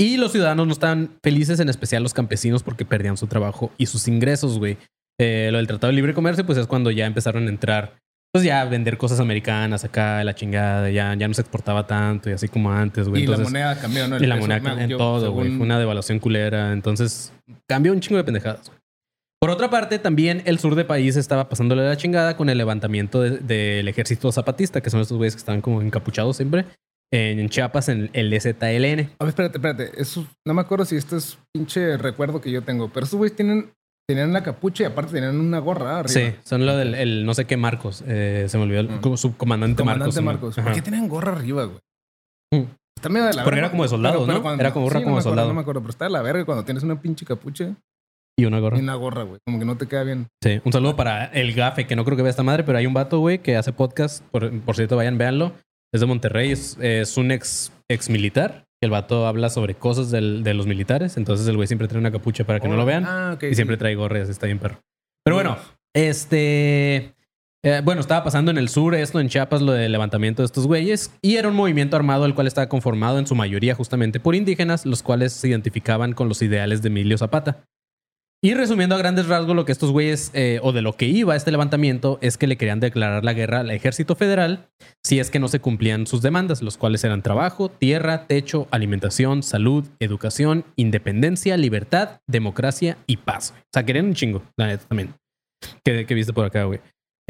Y 0.00 0.16
los 0.16 0.32
ciudadanos 0.32 0.66
no 0.66 0.72
estaban 0.72 1.18
felices, 1.22 1.60
en 1.60 1.68
especial 1.68 2.02
los 2.02 2.14
campesinos, 2.14 2.62
porque 2.62 2.84
perdían 2.84 3.16
su 3.16 3.26
trabajo 3.26 3.72
y 3.76 3.86
sus 3.86 4.08
ingresos, 4.08 4.58
güey. 4.58 4.78
Eh, 5.20 5.48
lo 5.50 5.58
del 5.58 5.66
Tratado 5.66 5.88
de 5.88 5.96
Libre 5.96 6.14
Comercio, 6.14 6.46
pues 6.46 6.58
es 6.58 6.66
cuando 6.66 6.90
ya 6.90 7.06
empezaron 7.06 7.46
a 7.46 7.50
entrar, 7.50 7.98
pues 8.32 8.44
ya 8.44 8.64
vender 8.66 8.98
cosas 8.98 9.20
americanas 9.20 9.84
acá, 9.84 10.22
la 10.24 10.34
chingada, 10.34 10.90
ya, 10.90 11.14
ya 11.14 11.26
no 11.28 11.34
se 11.34 11.40
exportaba 11.40 11.86
tanto 11.86 12.28
y 12.30 12.34
así 12.34 12.48
como 12.48 12.70
antes, 12.72 13.08
güey. 13.08 13.22
Y 13.24 13.26
la 13.26 13.38
moneda 13.38 13.80
cambió, 13.80 14.06
¿no? 14.08 14.16
El 14.16 14.24
y 14.24 14.26
la 14.26 14.36
moneda 14.36 14.60
me- 14.74 14.84
en 14.84 14.90
todo, 14.96 15.32
güey. 15.32 15.50
Fue 15.56 15.64
una 15.64 15.78
devaluación 15.78 16.18
culera. 16.18 16.72
Entonces, 16.72 17.32
cambió 17.68 17.92
un 17.92 18.00
chingo 18.00 18.18
de 18.18 18.24
pendejadas. 18.24 18.66
güey. 18.68 18.78
Por 19.40 19.50
otra 19.50 19.70
parte, 19.70 19.98
también 20.00 20.42
el 20.46 20.58
sur 20.58 20.74
del 20.74 20.84
país 20.86 21.16
estaba 21.16 21.48
pasándole 21.48 21.86
la 21.86 21.96
chingada 21.96 22.36
con 22.36 22.48
el 22.50 22.58
levantamiento 22.58 23.20
de- 23.22 23.38
del 23.38 23.86
ejército 23.88 24.30
zapatista, 24.32 24.80
que 24.80 24.90
son 24.90 25.00
estos 25.00 25.16
güeyes 25.16 25.34
que 25.34 25.38
estaban 25.38 25.60
como 25.60 25.80
encapuchados 25.80 26.36
siempre. 26.36 26.64
En 27.10 27.48
Chiapas, 27.48 27.88
en 27.88 28.10
el 28.12 28.38
ZLN. 28.38 29.10
A 29.18 29.24
ver, 29.24 29.28
espérate, 29.28 29.56
espérate. 29.58 29.90
Eso, 29.96 30.26
no 30.46 30.52
me 30.54 30.60
acuerdo 30.60 30.84
si 30.84 30.96
esto 30.96 31.16
es 31.16 31.38
pinche 31.54 31.96
recuerdo 31.96 32.40
que 32.42 32.50
yo 32.50 32.62
tengo, 32.62 32.90
pero 32.92 33.04
estos 33.04 33.16
güeyes 33.16 33.34
tienen, 33.34 33.70
tenían 34.08 34.32
la 34.32 34.42
capucha 34.42 34.84
y 34.84 34.86
aparte 34.86 35.12
tenían 35.12 35.38
una 35.38 35.58
gorra 35.58 35.98
arriba. 36.00 36.08
Sí, 36.08 36.34
son 36.44 36.64
lo 36.64 36.76
del 36.76 36.94
el 36.94 37.26
no 37.26 37.34
sé 37.34 37.44
qué 37.44 37.56
Marcos. 37.56 38.02
Eh, 38.06 38.46
se 38.48 38.56
me 38.58 38.64
olvidó 38.64 38.80
el 38.80 39.00
como 39.00 39.16
subcomandante 39.16 39.84
Marcos. 39.84 40.14
Comandante. 40.14 40.22
Marcos. 40.22 40.64
¿Por 40.64 40.72
qué 40.72 40.82
tienen 40.82 41.08
gorra 41.08 41.32
arriba, 41.32 41.64
güey? 41.64 41.78
Mm. 42.54 42.66
Está 42.96 43.08
medio 43.10 43.26
de 43.26 43.34
la 43.34 43.44
Porque 43.44 43.56
verga. 43.56 43.66
era 43.66 43.70
como 43.70 43.82
de 43.84 43.88
soldado, 43.90 44.26
¿no? 44.26 44.54
Era 44.54 44.72
como 44.72 44.86
gorra 44.86 44.98
sí, 44.98 45.04
como 45.04 45.16
no 45.16 45.16
de 45.16 45.20
acuerdo, 45.20 45.22
soldado. 45.22 45.48
No 45.48 45.54
me 45.54 45.60
acuerdo, 45.60 45.80
pero 45.82 45.90
está 45.90 46.06
de 46.06 46.10
la 46.10 46.22
verga 46.22 46.44
cuando 46.44 46.64
tienes 46.64 46.82
una 46.82 47.00
pinche 47.00 47.24
capucha 47.24 47.76
Y 48.36 48.44
una 48.44 48.58
gorra. 48.58 48.76
y 48.78 48.80
una 48.80 48.94
gorra, 48.96 49.22
güey. 49.22 49.38
Como 49.46 49.58
que 49.60 49.64
no 49.64 49.76
te 49.76 49.86
queda 49.86 50.02
bien. 50.04 50.26
Sí, 50.42 50.60
un 50.64 50.72
saludo 50.72 50.96
para 50.96 51.26
el 51.26 51.52
gafe, 51.54 51.86
que 51.86 51.94
no 51.94 52.04
creo 52.04 52.16
que 52.16 52.22
vea 52.22 52.30
esta 52.30 52.42
madre, 52.42 52.64
pero 52.64 52.78
hay 52.78 52.86
un 52.86 52.94
vato, 52.94 53.18
güey, 53.20 53.38
que 53.38 53.56
hace 53.56 53.72
podcast. 53.72 54.24
Por, 54.32 54.50
por 54.62 54.74
cierto, 54.74 54.96
vayan, 54.96 55.16
véanlo. 55.18 55.52
Es 55.94 56.00
de 56.00 56.06
Monterrey, 56.06 56.50
es, 56.50 56.76
es 56.80 57.16
un 57.16 57.30
ex, 57.30 57.72
ex 57.88 58.10
militar. 58.10 58.64
El 58.80 58.90
vato 58.90 59.26
habla 59.26 59.50
sobre 59.50 59.74
cosas 59.74 60.10
del- 60.10 60.42
de 60.44 60.54
los 60.54 60.66
militares. 60.66 61.16
Entonces 61.16 61.46
el 61.48 61.56
güey 61.56 61.66
siempre 61.66 61.88
trae 61.88 61.98
una 62.00 62.12
capucha 62.12 62.44
para 62.44 62.60
que 62.60 62.68
no 62.68 62.76
lo 62.76 62.84
vean. 62.84 63.04
Ah, 63.06 63.38
y 63.40 63.54
siempre 63.54 63.76
trae 63.76 63.94
gorras, 63.94 64.28
está 64.28 64.46
bien 64.46 64.58
perro. 64.58 64.80
Pero 65.24 65.34
bueno, 65.36 65.56
este. 65.94 67.14
Eh, 67.64 67.80
bueno, 67.84 68.00
estaba 68.00 68.22
pasando 68.22 68.52
en 68.52 68.58
el 68.58 68.68
sur 68.68 68.94
esto, 68.94 69.18
en 69.18 69.28
Chiapas, 69.28 69.62
lo 69.62 69.72
del 69.72 69.90
levantamiento 69.90 70.42
de 70.42 70.46
estos 70.46 70.68
güeyes, 70.68 71.12
y 71.22 71.36
era 71.36 71.48
un 71.48 71.56
movimiento 71.56 71.96
armado 71.96 72.24
el 72.24 72.34
cual 72.36 72.46
estaba 72.46 72.68
conformado 72.68 73.18
en 73.18 73.26
su 73.26 73.34
mayoría 73.34 73.74
justamente 73.74 74.20
por 74.20 74.36
indígenas, 74.36 74.86
los 74.86 75.02
cuales 75.02 75.32
se 75.32 75.48
identificaban 75.48 76.12
con 76.12 76.28
los 76.28 76.40
ideales 76.40 76.82
de 76.82 76.88
Emilio 76.88 77.18
Zapata. 77.18 77.64
Y 78.40 78.54
resumiendo 78.54 78.94
a 78.94 78.98
grandes 78.98 79.26
rasgos, 79.26 79.56
lo 79.56 79.64
que 79.64 79.72
estos 79.72 79.90
güeyes, 79.90 80.30
eh, 80.32 80.60
o 80.62 80.70
de 80.70 80.80
lo 80.80 80.92
que 80.92 81.06
iba 81.06 81.34
este 81.34 81.50
levantamiento, 81.50 82.18
es 82.20 82.38
que 82.38 82.46
le 82.46 82.56
querían 82.56 82.78
declarar 82.78 83.24
la 83.24 83.32
guerra 83.32 83.60
al 83.60 83.70
ejército 83.72 84.14
federal 84.14 84.68
si 85.04 85.18
es 85.18 85.30
que 85.30 85.40
no 85.40 85.48
se 85.48 85.58
cumplían 85.58 86.06
sus 86.06 86.22
demandas, 86.22 86.62
los 86.62 86.76
cuales 86.76 87.02
eran 87.02 87.22
trabajo, 87.22 87.68
tierra, 87.68 88.28
techo, 88.28 88.68
alimentación, 88.70 89.42
salud, 89.42 89.88
educación, 89.98 90.64
independencia, 90.76 91.56
libertad, 91.56 92.20
democracia 92.28 92.96
y 93.08 93.16
paz. 93.16 93.54
O 93.56 93.70
sea, 93.72 93.84
querían 93.84 94.06
un 94.06 94.14
chingo, 94.14 94.44
la 94.56 94.68
neta 94.68 94.84
también. 94.86 95.14
¿Qué, 95.84 96.06
qué 96.06 96.14
viste 96.14 96.32
por 96.32 96.44
acá, 96.44 96.62
güey? 96.62 96.78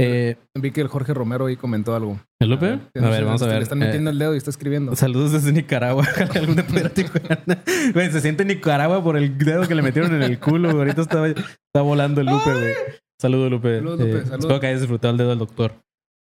Eh, 0.01 0.37
Vi 0.55 0.71
que 0.71 0.81
el 0.81 0.87
Jorge 0.89 1.13
Romero 1.13 1.47
ahí 1.47 1.57
comentó 1.57 1.95
algo. 1.95 2.21
¿El 2.41 2.51
Lupe? 2.51 2.67
A 2.67 2.79
ver, 2.95 3.05
A 3.05 3.11
ver, 3.11 3.25
vamos 3.25 3.43
a 3.43 3.47
Le 3.47 3.53
ver. 3.55 3.63
están 3.63 3.83
Eh, 3.83 3.87
metiendo 3.87 4.11
el 4.11 4.19
dedo 4.19 4.35
y 4.35 4.39
está 4.39 4.51
escribiendo. 4.51 4.95
Saludos 4.95 5.33
desde 5.33 5.53
Nicaragua. 5.53 6.07
Güey, 7.95 8.11
se 8.13 8.21
siente 8.21 8.45
Nicaragua 8.45 9.03
por 9.03 9.17
el 9.17 9.37
dedo 9.39 9.67
que 9.67 9.75
le 9.75 9.83
metieron 9.83 10.15
en 10.15 10.23
el 10.23 10.39
culo. 10.39 10.71
Ahorita 10.71 11.03
está, 11.03 11.27
está 11.27 11.83
volando 11.83 12.21
el 12.21 12.29
Lupe, 12.29 12.53
güey. 12.53 12.75
Saludos, 13.21 13.51
Lupe. 13.51 13.77
Saludos, 13.79 13.99
Lupe, 13.99 14.11
Eh, 14.11 14.23
saludos. 14.23 14.39
Espero 14.41 14.61
que 14.61 14.67
hayas 14.69 14.81
disfrutado 14.81 15.11
el 15.13 15.19
dedo 15.19 15.31
del 15.31 15.39
doctor. 15.41 15.73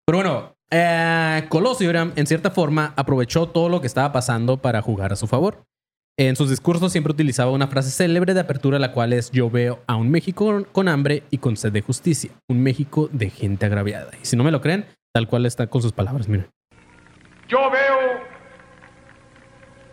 Pero 0.05 0.17
bueno, 0.17 0.55
eh, 0.69 1.45
Colosio, 1.47 1.91
en 1.91 2.27
cierta 2.27 2.51
forma, 2.51 2.93
aprovechó 2.97 3.47
todo 3.47 3.69
lo 3.69 3.79
que 3.79 3.87
estaba 3.87 4.11
pasando 4.11 4.57
para 4.57 4.81
jugar 4.81 5.13
a 5.13 5.15
su 5.15 5.27
favor. 5.27 5.63
En 6.17 6.35
sus 6.35 6.49
discursos 6.49 6.91
siempre 6.91 7.13
utilizaba 7.13 7.51
una 7.51 7.67
frase 7.67 7.89
célebre 7.89 8.33
de 8.33 8.41
apertura, 8.41 8.77
la 8.79 8.91
cual 8.91 9.13
es 9.13 9.31
yo 9.31 9.49
veo 9.49 9.81
a 9.87 9.95
un 9.95 10.11
México 10.11 10.65
con- 10.71 10.87
hambre 10.87 11.23
y 11.31 11.37
con 11.37 11.55
sed 11.57 11.71
de 11.71 11.81
justicia. 11.81 12.31
Un 12.49 12.61
México 12.61 13.09
de 13.11 13.29
gente 13.29 13.65
agraviada. 13.65 14.11
Y 14.21 14.25
si 14.25 14.35
no 14.35 14.43
me 14.43 14.51
lo 14.51 14.61
creen, 14.61 14.85
tal 15.13 15.27
cual 15.27 15.45
está 15.45 15.67
con 15.67 15.81
sus 15.81 15.93
palabras, 15.93 16.27
miren. 16.27 16.47
Yo 17.47 17.69
veo 17.71 18.21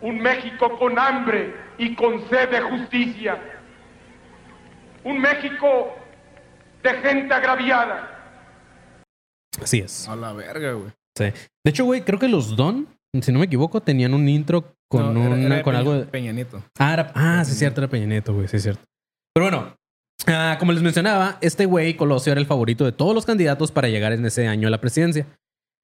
un 0.01 0.19
México 0.19 0.77
con 0.77 0.99
hambre 0.99 1.53
y 1.77 1.95
con 1.95 2.27
sed 2.29 2.49
de 2.49 2.61
justicia. 2.61 3.39
Un 5.03 5.19
México 5.19 5.95
de 6.83 6.89
gente 6.95 7.33
agraviada. 7.33 8.15
Así 9.61 9.79
es. 9.79 10.07
A 10.07 10.15
la 10.15 10.33
verga, 10.33 10.73
güey. 10.73 10.91
Sí. 11.17 11.25
De 11.25 11.69
hecho, 11.71 11.85
güey, 11.85 12.01
creo 12.01 12.19
que 12.19 12.27
los 12.29 12.55
Don, 12.55 12.87
si 13.21 13.31
no 13.31 13.39
me 13.39 13.45
equivoco, 13.45 13.81
tenían 13.81 14.13
un 14.13 14.27
intro 14.29 14.75
con, 14.89 15.13
No, 15.13 15.21
era- 15.21 15.29
una- 15.35 15.45
era 15.45 15.55
de 15.57 15.63
con 15.63 15.73
Peña- 15.73 15.79
algo 15.79 15.93
de... 15.95 16.05
Peña 16.05 16.31
Nieto. 16.31 16.63
Ah, 16.77 16.93
era- 16.93 17.11
ah, 17.15 17.43
sí, 17.45 17.51
es 17.51 17.59
cierto, 17.59 17.81
era 17.81 17.89
Peña 17.89 18.05
Nieto, 18.05 18.33
güey, 18.33 18.47
sí, 18.47 18.57
es 18.57 18.63
cierto. 18.63 18.81
Pero 19.33 19.45
bueno, 19.45 19.75
ah, 20.27 20.57
como 20.59 20.71
les 20.71 20.81
mencionaba, 20.81 21.37
este 21.41 21.65
güey, 21.65 21.95
Colosio, 21.95 22.31
era 22.31 22.39
el 22.41 22.47
favorito 22.47 22.85
de 22.85 22.91
todos 22.91 23.13
los 23.15 23.25
candidatos 23.25 23.71
para 23.71 23.87
llegar 23.89 24.11
en 24.13 24.25
ese 24.25 24.47
año 24.47 24.67
a 24.67 24.71
la 24.71 24.81
presidencia. 24.81 25.25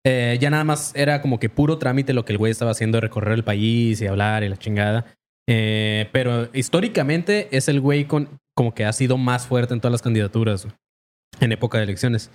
Eh, 0.08 0.38
ya 0.40 0.50
nada 0.52 0.64
más 0.64 0.94
era 0.96 1.22
como 1.22 1.40
que 1.40 1.50
puro 1.50 1.80
trámite 1.80 2.14
lo 2.14 2.26
que 2.26 2.34
el 2.34 2.38
güey 2.38 2.52
estaba 2.52 2.72
haciendo 2.72 2.98
de 2.98 3.02
recorrer 3.02 3.34
el 3.34 3.44
país 3.44 4.00
y 4.02 4.08
hablar 4.08 4.44
y 4.44 4.50
la 4.50 4.58
chingada. 4.58 5.06
Eh, 5.50 6.10
pero 6.12 6.50
históricamente 6.54 7.48
es 7.56 7.68
el 7.70 7.80
güey 7.82 8.06
con, 8.06 8.30
como 8.56 8.74
que 8.76 8.86
ha 8.86 8.94
sido 8.94 9.18
más 9.18 9.48
fuerte 9.48 9.74
en 9.74 9.80
todas 9.82 9.92
las 9.92 10.02
candidaturas 10.04 10.66
güey, 10.66 10.76
en 11.40 11.52
época 11.52 11.78
de 11.80 11.86
elecciones. 11.86 12.32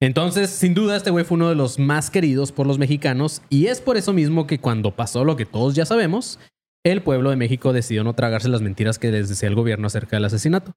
Entonces, 0.00 0.50
sin 0.50 0.74
duda, 0.74 0.96
este 0.96 1.10
güey 1.10 1.24
fue 1.24 1.36
uno 1.36 1.48
de 1.48 1.54
los 1.54 1.78
más 1.78 2.10
queridos 2.10 2.52
por 2.52 2.66
los 2.66 2.78
mexicanos 2.78 3.42
y 3.48 3.66
es 3.66 3.80
por 3.80 3.96
eso 3.96 4.12
mismo 4.12 4.46
que 4.46 4.58
cuando 4.58 4.94
pasó 4.94 5.24
lo 5.24 5.36
que 5.36 5.46
todos 5.46 5.74
ya 5.74 5.86
sabemos, 5.86 6.38
el 6.84 7.02
pueblo 7.02 7.30
de 7.30 7.36
México 7.36 7.72
decidió 7.72 8.04
no 8.04 8.14
tragarse 8.14 8.48
las 8.48 8.60
mentiras 8.60 8.98
que 8.98 9.10
les 9.10 9.28
decía 9.28 9.48
el 9.48 9.54
gobierno 9.54 9.86
acerca 9.86 10.16
del 10.16 10.26
asesinato. 10.26 10.72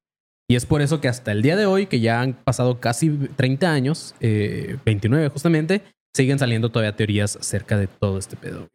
Y 0.49 0.55
es 0.55 0.65
por 0.65 0.81
eso 0.81 0.99
que 0.99 1.07
hasta 1.07 1.31
el 1.31 1.43
día 1.43 1.55
de 1.55 1.67
hoy, 1.67 1.85
que 1.85 1.99
ya 1.99 2.21
han 2.21 2.33
pasado 2.33 2.79
casi 2.79 3.09
30 3.09 3.71
años, 3.71 4.15
eh, 4.19 4.77
29 4.85 5.29
justamente, 5.29 5.83
siguen 6.15 6.39
saliendo 6.39 6.69
todavía 6.69 6.95
teorías 6.95 7.35
acerca 7.35 7.77
de 7.77 7.87
todo 7.87 8.17
este 8.17 8.35
pedo. 8.35 8.67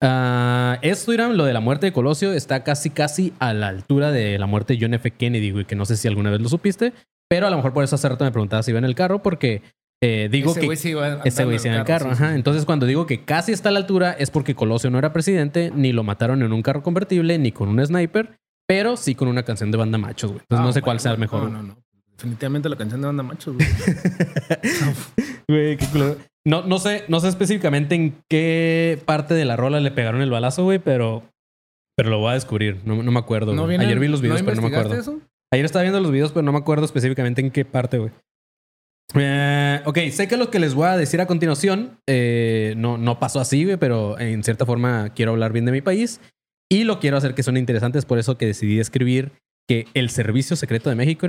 Ah, 0.00 0.78
esto, 0.80 1.12
Irán, 1.12 1.36
lo 1.36 1.44
de 1.44 1.52
la 1.52 1.60
muerte 1.60 1.86
de 1.86 1.92
Colosio, 1.92 2.32
está 2.32 2.62
casi, 2.62 2.88
casi 2.90 3.34
a 3.40 3.52
la 3.52 3.68
altura 3.68 4.12
de 4.12 4.38
la 4.38 4.46
muerte 4.46 4.74
de 4.74 4.80
John 4.80 4.94
F. 4.94 5.10
Kennedy, 5.10 5.50
güey, 5.50 5.66
que 5.66 5.76
no 5.76 5.84
sé 5.84 5.96
si 5.96 6.08
alguna 6.08 6.30
vez 6.30 6.40
lo 6.40 6.48
supiste, 6.48 6.92
pero 7.28 7.46
a 7.46 7.50
lo 7.50 7.56
mejor 7.56 7.72
por 7.72 7.84
eso 7.84 7.94
hace 7.96 8.08
rato 8.08 8.24
me 8.24 8.30
preguntaba 8.32 8.62
si 8.62 8.70
iba 8.70 8.78
en 8.78 8.84
el 8.84 8.94
carro, 8.94 9.22
porque 9.22 9.62
eh, 10.02 10.28
digo 10.30 10.50
Ese 10.52 10.60
que... 10.60 10.66
güey 10.66 10.78
sí 10.78 10.90
iba 10.90 11.22
Ese 11.24 11.44
güey 11.44 11.58
sí 11.58 11.68
en 11.68 11.74
el 11.74 11.84
carro, 11.84 12.10
ajá. 12.10 12.34
Entonces, 12.34 12.64
cuando 12.64 12.86
digo 12.86 13.06
que 13.06 13.24
casi 13.24 13.52
está 13.52 13.68
a 13.68 13.72
la 13.72 13.80
altura, 13.80 14.12
es 14.12 14.30
porque 14.30 14.54
Colosio 14.54 14.90
no 14.90 14.98
era 14.98 15.12
presidente, 15.12 15.72
ni 15.74 15.92
lo 15.92 16.04
mataron 16.04 16.42
en 16.42 16.52
un 16.52 16.62
carro 16.62 16.82
convertible, 16.82 17.38
ni 17.38 17.52
con 17.52 17.68
un 17.68 17.84
sniper, 17.84 18.38
pero 18.66 18.96
sí 18.96 19.14
con 19.14 19.28
una 19.28 19.42
canción 19.42 19.70
de 19.70 19.78
banda 19.78 19.98
machos, 19.98 20.30
güey. 20.30 20.40
Entonces, 20.42 20.62
Ah, 20.62 20.66
no 20.66 20.72
sé 20.72 20.80
bueno, 20.80 20.84
cuál 20.84 21.00
sea 21.00 21.12
el 21.12 21.18
mejor. 21.18 21.42
No, 21.44 21.50
no, 21.50 21.62
no. 21.62 21.76
Definitivamente 22.12 22.68
la 22.68 22.74
canción 22.76 23.00
de 23.00 23.06
Banda 23.06 23.22
Machos, 23.22 23.54
güey. 23.54 23.68
Güey, 25.48 25.76
qué 25.76 25.86
culo. 25.86 26.16
No, 26.44 26.62
no 26.62 26.78
sé, 26.78 27.04
no 27.08 27.20
sé 27.20 27.28
específicamente 27.28 27.94
en 27.94 28.16
qué 28.28 29.00
parte 29.04 29.34
de 29.34 29.44
la 29.44 29.54
rola 29.56 29.80
le 29.80 29.90
pegaron 29.90 30.20
el 30.20 30.30
balazo, 30.30 30.64
güey, 30.64 30.78
pero, 30.78 31.22
pero 31.96 32.10
lo 32.10 32.18
voy 32.18 32.30
a 32.30 32.34
descubrir. 32.34 32.80
No, 32.84 33.02
no 33.02 33.10
me 33.12 33.18
acuerdo. 33.18 33.52
¿No 33.54 33.62
güey. 33.62 33.70
viene- 33.76 33.84
Ayer 33.86 33.98
vi 34.00 34.08
los 34.08 34.20
videos, 34.20 34.42
pero 34.42 34.56
no 34.56 34.62
me 34.62 34.68
acuerdo. 34.76 34.94
eso? 34.94 35.20
Ayer 35.52 35.64
estaba 35.64 35.82
viendo 35.82 36.00
los 36.00 36.12
videos, 36.12 36.32
pero 36.32 36.42
no 36.42 36.52
me 36.52 36.58
acuerdo 36.58 36.84
específicamente 36.84 37.40
en 37.40 37.50
qué 37.50 37.64
parte, 37.64 37.98
güey. 37.98 38.12
Eh, 39.14 39.80
ok, 39.86 39.98
sé 40.10 40.28
que 40.28 40.36
lo 40.36 40.50
que 40.50 40.58
les 40.58 40.74
voy 40.74 40.86
a 40.86 40.96
decir 40.96 41.20
a 41.20 41.26
continuación 41.26 41.98
eh, 42.06 42.74
no, 42.76 42.98
no 42.98 43.18
pasó 43.18 43.40
así, 43.40 43.64
güey, 43.64 43.78
pero 43.78 44.18
en 44.18 44.42
cierta 44.42 44.66
forma 44.66 45.14
quiero 45.14 45.32
hablar 45.32 45.52
bien 45.52 45.64
de 45.64 45.72
mi 45.72 45.80
país 45.80 46.20
y 46.70 46.84
lo 46.84 47.00
quiero 47.00 47.16
hacer 47.16 47.34
que 47.34 47.42
son 47.42 47.56
interesantes, 47.56 48.04
por 48.04 48.18
eso 48.18 48.36
que 48.36 48.44
decidí 48.44 48.78
escribir 48.78 49.32
que 49.66 49.86
el 49.94 50.10
Servicio 50.10 50.56
Secreto 50.56 50.90
de 50.90 50.96
México 50.96 51.26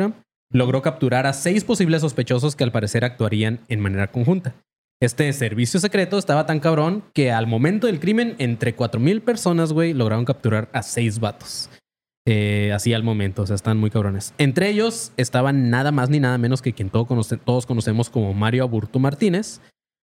logró 0.52 0.82
capturar 0.82 1.26
a 1.26 1.34
seis 1.34 1.64
posibles 1.64 2.02
sospechosos 2.02 2.56
que 2.56 2.66
al 2.66 2.72
parecer 2.72 3.06
actuarían 3.06 3.60
en 3.70 3.80
manera 3.80 4.12
conjunta. 4.12 4.56
Este 5.02 5.32
servicio 5.32 5.80
secreto 5.80 6.18
estaba 6.18 6.46
tan 6.46 6.60
cabrón 6.60 7.06
que 7.14 7.32
al 7.32 7.48
momento 7.48 7.88
del 7.88 8.02
crimen, 8.02 8.36
entre 8.38 8.76
4.000 8.76 9.22
personas, 9.22 9.72
güey, 9.72 9.94
lograron 9.94 10.26
capturar 10.26 10.70
a 10.74 10.84
seis 10.84 11.20
vatos. 11.22 11.70
Eh, 12.32 12.72
así 12.74 12.94
al 12.94 13.02
momento, 13.04 13.42
o 13.42 13.48
sea, 13.48 13.56
están 13.56 13.78
muy 13.78 13.90
cabrones. 13.90 14.34
Entre 14.38 14.70
ellos 14.70 15.14
estaban 15.18 15.72
nada 15.72 15.92
más 15.92 16.10
ni 16.12 16.20
nada 16.20 16.38
menos 16.38 16.62
que 16.62 16.74
quien 16.74 16.90
todo 16.92 17.08
conoce- 17.08 17.40
todos 17.44 17.66
conocemos 17.66 18.10
como 18.12 18.34
Mario 18.36 18.64
Aburto 18.64 19.00
Martínez, 19.00 19.62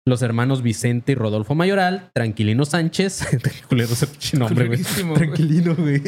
los 0.06 0.22
hermanos 0.22 0.62
Vicente 0.62 1.12
y 1.12 1.14
Rodolfo 1.16 1.54
Mayoral, 1.56 2.10
Tranquilino 2.14 2.64
Sánchez, 2.64 3.26
culero 3.68 3.92
ese 3.92 4.36
nombre, 4.36 4.66
güey. 4.68 4.82
Tranquilino, 5.14 5.74
güey. 5.74 6.00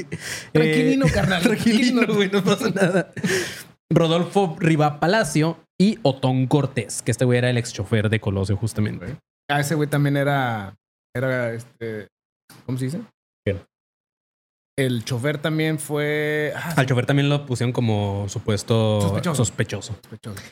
Tranquilino, 0.53 1.07
Eh, 1.07 1.11
carnal, 1.13 1.43
Tranquilino, 1.45 2.03
tranquilino. 2.03 2.15
güey, 2.15 2.31
no 2.31 2.45
pasa 2.45 2.71
nada. 2.71 3.13
Rodolfo 3.91 4.57
Riva 4.61 5.01
Palacio 5.01 5.59
y 5.81 5.99
Otón 6.03 6.47
Cortés, 6.47 7.03
que 7.03 7.11
este 7.11 7.25
güey 7.25 7.39
era 7.39 7.51
el 7.51 7.59
ex 7.59 7.73
chofer 7.73 8.09
de 8.09 8.21
Colosio, 8.21 8.57
justamente. 8.57 9.17
Ah, 9.51 9.61
ese 9.61 9.75
güey 9.75 9.89
también 9.89 10.17
era. 10.17 10.75
Era 11.17 11.53
este. 11.53 12.07
¿Cómo 12.67 12.79
se 12.79 12.85
dice? 12.87 13.01
El 14.77 15.05
chofer 15.05 15.39
también 15.39 15.79
fue. 15.79 16.53
Ah, 16.57 16.75
Al 16.77 16.87
chofer 16.87 17.07
también 17.07 17.29
lo 17.29 17.47
pusieron 17.47 17.73
como 17.73 18.27
supuesto 18.29 19.01
Sospechoso. 19.01 19.45
sospechoso. 19.45 19.93
sospechoso. 19.95 20.43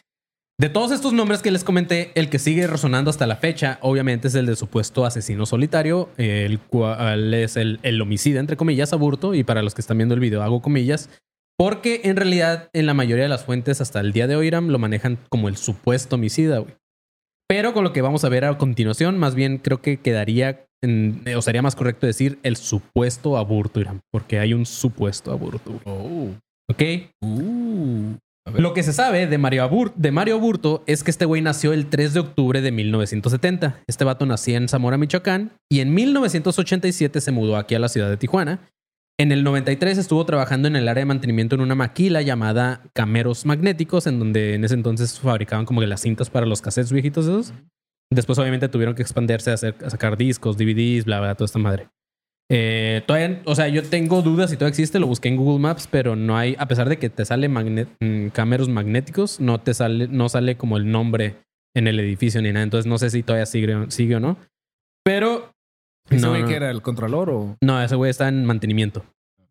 De 0.60 0.68
todos 0.68 0.92
estos 0.92 1.12
nombres 1.12 1.42
que 1.42 1.50
les 1.50 1.64
comenté, 1.64 2.12
el 2.14 2.28
que 2.30 2.38
sigue 2.38 2.68
resonando 2.68 3.10
hasta 3.10 3.26
la 3.26 3.36
fecha, 3.36 3.78
obviamente, 3.80 4.28
es 4.28 4.34
el 4.36 4.46
de 4.46 4.54
supuesto 4.54 5.04
asesino 5.04 5.44
solitario, 5.44 6.08
el 6.18 6.60
cual 6.60 7.34
es 7.34 7.56
el, 7.56 7.80
el 7.82 8.00
homicida, 8.00 8.38
entre 8.38 8.56
comillas, 8.56 8.92
aburto. 8.92 9.34
Y 9.34 9.42
para 9.42 9.62
los 9.62 9.74
que 9.74 9.80
están 9.80 9.96
viendo 9.96 10.14
el 10.14 10.20
video, 10.20 10.42
hago 10.42 10.62
comillas. 10.62 11.08
Porque 11.58 12.02
en 12.04 12.16
realidad, 12.16 12.70
en 12.74 12.86
la 12.86 12.94
mayoría 12.94 13.24
de 13.24 13.28
las 13.28 13.44
fuentes, 13.44 13.80
hasta 13.80 13.98
el 14.00 14.12
día 14.12 14.28
de 14.28 14.36
hoy, 14.36 14.50
lo 14.50 14.78
manejan 14.78 15.18
como 15.30 15.48
el 15.48 15.56
supuesto 15.56 16.14
homicida, 16.16 16.58
güey. 16.58 16.74
Pero 17.48 17.72
con 17.74 17.82
lo 17.82 17.92
que 17.92 18.02
vamos 18.02 18.24
a 18.24 18.28
ver 18.28 18.44
a 18.44 18.56
continuación, 18.56 19.18
más 19.18 19.34
bien 19.34 19.58
creo 19.58 19.82
que 19.82 19.98
quedaría, 19.98 20.64
en- 20.82 21.22
o 21.36 21.42
sería 21.42 21.62
más 21.62 21.76
correcto 21.76 22.06
decir, 22.06 22.38
el 22.42 22.56
supuesto 22.56 23.36
aburto, 23.36 23.80
Iram. 23.80 24.00
Porque 24.12 24.38
hay 24.38 24.52
un 24.54 24.66
supuesto 24.66 25.32
aburto, 25.32 25.70
güey. 25.70 25.80
Oh. 25.86 26.28
¿Ok? 26.70 26.82
Uh. 27.22 28.14
Lo 28.58 28.74
que 28.74 28.82
se 28.82 28.92
sabe 28.92 29.28
de 29.28 29.38
Mario, 29.38 29.62
Abur- 29.62 29.92
de 29.94 30.10
Mario 30.10 30.40
Burto 30.40 30.82
es 30.88 31.04
que 31.04 31.12
este 31.12 31.24
güey 31.26 31.40
nació 31.42 31.72
el 31.72 31.86
3 31.86 32.12
de 32.12 32.20
octubre 32.20 32.60
de 32.60 32.72
1970. 32.72 33.80
Este 33.86 34.04
vato 34.04 34.26
nacía 34.26 34.56
en 34.56 34.68
Zamora, 34.68 34.98
Michoacán, 34.98 35.52
y 35.70 35.78
en 35.78 35.94
1987 35.94 37.20
se 37.20 37.30
mudó 37.30 37.56
aquí 37.56 37.76
a 37.76 37.78
la 37.78 37.88
ciudad 37.88 38.10
de 38.10 38.16
Tijuana. 38.16 38.68
En 39.20 39.30
el 39.30 39.44
93 39.44 39.96
estuvo 39.96 40.24
trabajando 40.26 40.66
en 40.66 40.74
el 40.74 40.88
área 40.88 41.02
de 41.02 41.06
mantenimiento 41.06 41.54
en 41.54 41.60
una 41.60 41.76
maquila 41.76 42.20
llamada 42.22 42.82
Cameros 42.94 43.46
Magnéticos, 43.46 44.08
en 44.08 44.18
donde 44.18 44.54
en 44.54 44.64
ese 44.64 44.74
entonces 44.74 45.20
fabricaban 45.20 45.64
como 45.64 45.80
que 45.80 45.86
las 45.86 46.00
cintas 46.00 46.28
para 46.28 46.46
los 46.46 46.62
cassettes 46.62 46.90
viejitos 46.92 47.26
esos. 47.26 47.54
Después 48.14 48.38
obviamente 48.38 48.69
tuvieron 48.69 48.95
que 48.95 49.02
expandirse 49.02 49.50
a, 49.50 49.54
hacer- 49.54 49.75
a 49.85 49.90
sacar 49.90 50.16
discos, 50.16 50.57
DVDs, 50.59 51.04
bla, 51.04 51.21
bla, 51.21 51.35
toda 51.35 51.47
esta 51.47 51.59
madre. 51.59 51.88
Eh, 52.50 53.02
todavía, 53.07 53.40
o 53.47 53.54
sea, 53.54 53.69
yo 53.69 53.83
tengo 53.83 54.21
dudas 54.21 54.50
si 54.50 54.57
todavía 54.57 54.71
existe, 54.71 54.99
lo 54.99 55.07
busqué 55.07 55.28
en 55.28 55.37
Google 55.37 55.59
Maps, 55.61 55.88
pero 55.90 56.16
no 56.16 56.37
hay, 56.37 56.54
a 56.59 56.66
pesar 56.69 56.88
de 56.88 56.99
que 56.99 57.09
te 57.09 57.25
sale 57.25 57.49
magne- 57.49 57.87
mm, 58.00 58.28
cámaras 58.28 58.69
magnéticos, 58.69 59.40
no 59.40 59.61
te 59.61 59.73
sale, 59.73 60.09
no 60.09 60.28
sale 60.28 60.57
como 60.57 60.76
el 60.76 60.90
nombre 60.90 61.37
en 61.75 61.87
el 61.87 61.99
edificio 62.00 62.42
ni 62.42 62.52
nada. 62.52 62.64
Entonces 62.64 62.87
no 62.87 62.99
sé 62.99 63.09
si 63.09 63.23
todavía 63.23 63.47
sigue, 63.47 63.90
sigue 63.90 64.16
o 64.16 64.21
no. 64.21 64.37
Pero 65.04 65.50
¿Ese 66.11 66.21
no, 66.21 66.31
güey 66.31 66.42
no. 66.42 66.49
que 66.49 66.54
era 66.57 66.71
el 66.71 66.83
controlador 66.83 67.31
o.? 67.31 67.57
no, 67.62 67.83
ese 67.83 67.97
güey 67.97 68.11
está 68.11 68.28
en 68.28 68.45
mantenimiento. 68.45 69.04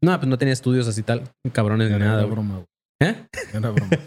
No, 0.04 0.16
pues 0.18 0.28
no 0.28 0.38
tenía 0.38 0.54
estudios 0.54 0.88
así 0.88 1.02
tal, 1.04 1.24
cabrones 1.54 1.90
ni 1.92 1.98
nada. 1.98 2.26
broma, 2.26 2.56
güey. 2.56 2.66
¿Eh? 3.02 3.16
Era 3.54 3.72
broma. 3.72 3.90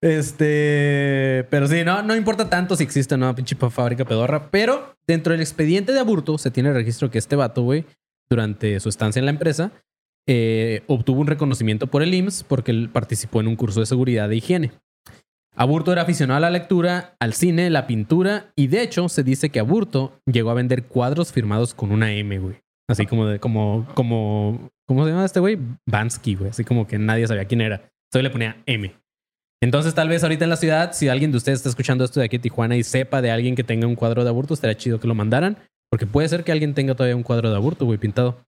Este. 0.00 1.46
Pero 1.50 1.66
sí, 1.66 1.82
no, 1.84 2.02
no 2.02 2.14
importa 2.14 2.50
tanto 2.50 2.76
si 2.76 2.84
existe 2.84 3.14
o 3.14 3.18
no, 3.18 3.34
pinche 3.34 3.56
fábrica 3.56 4.04
pedorra. 4.04 4.50
Pero 4.50 4.96
dentro 5.06 5.32
del 5.32 5.40
expediente 5.40 5.92
de 5.92 6.00
aburto 6.00 6.36
se 6.36 6.50
tiene 6.50 6.72
registro 6.72 7.10
que 7.10 7.18
este 7.18 7.36
vato, 7.36 7.62
güey, 7.62 7.86
durante 8.28 8.78
su 8.80 8.88
estancia 8.88 9.18
en 9.18 9.24
la 9.24 9.30
empresa, 9.30 9.72
eh, 10.28 10.82
obtuvo 10.88 11.20
un 11.20 11.26
reconocimiento 11.26 11.86
por 11.86 12.02
el 12.02 12.12
IMSS 12.12 12.44
porque 12.44 12.70
él 12.70 12.90
participó 12.92 13.40
en 13.40 13.48
un 13.48 13.56
curso 13.56 13.80
de 13.80 13.86
seguridad 13.86 14.30
e 14.30 14.36
higiene. 14.36 14.72
Aburto 15.54 15.92
era 15.92 16.02
aficionado 16.02 16.36
a 16.36 16.40
la 16.40 16.50
lectura, 16.50 17.16
al 17.18 17.32
cine, 17.32 17.70
la 17.70 17.86
pintura 17.86 18.52
y 18.56 18.66
de 18.66 18.82
hecho 18.82 19.08
se 19.08 19.22
dice 19.22 19.48
que 19.48 19.60
Aburto 19.60 20.20
llegó 20.26 20.50
a 20.50 20.54
vender 20.54 20.84
cuadros 20.84 21.32
firmados 21.32 21.72
con 21.72 21.92
una 21.92 22.12
M, 22.12 22.38
güey. 22.38 22.65
Así 22.88 23.06
como 23.06 23.26
de, 23.26 23.38
como, 23.40 23.86
como, 23.94 24.70
¿cómo 24.86 25.04
se 25.04 25.10
llama 25.10 25.24
este 25.24 25.40
güey? 25.40 25.58
Bansky, 25.88 26.34
güey. 26.36 26.50
Así 26.50 26.64
como 26.64 26.86
que 26.86 26.98
nadie 26.98 27.26
sabía 27.26 27.44
quién 27.46 27.60
era. 27.60 27.88
Solo 28.12 28.22
le 28.22 28.30
ponía 28.30 28.62
M. 28.66 28.92
Entonces, 29.62 29.94
tal 29.94 30.08
vez 30.08 30.22
ahorita 30.22 30.44
en 30.44 30.50
la 30.50 30.56
ciudad, 30.56 30.92
si 30.92 31.08
alguien 31.08 31.30
de 31.32 31.38
ustedes 31.38 31.58
está 31.58 31.68
escuchando 31.68 32.04
esto 32.04 32.20
de 32.20 32.26
aquí 32.26 32.36
en 32.36 32.42
Tijuana 32.42 32.76
y 32.76 32.82
sepa 32.84 33.22
de 33.22 33.30
alguien 33.30 33.56
que 33.56 33.64
tenga 33.64 33.86
un 33.86 33.96
cuadro 33.96 34.22
de 34.22 34.28
aburto, 34.30 34.54
estaría 34.54 34.76
chido 34.76 35.00
que 35.00 35.08
lo 35.08 35.14
mandaran. 35.14 35.56
Porque 35.90 36.06
puede 36.06 36.28
ser 36.28 36.44
que 36.44 36.52
alguien 36.52 36.74
tenga 36.74 36.94
todavía 36.94 37.16
un 37.16 37.22
cuadro 37.22 37.48
de 37.50 37.56
aburto, 37.56 37.84
güey, 37.86 37.98
pintado. 37.98 38.40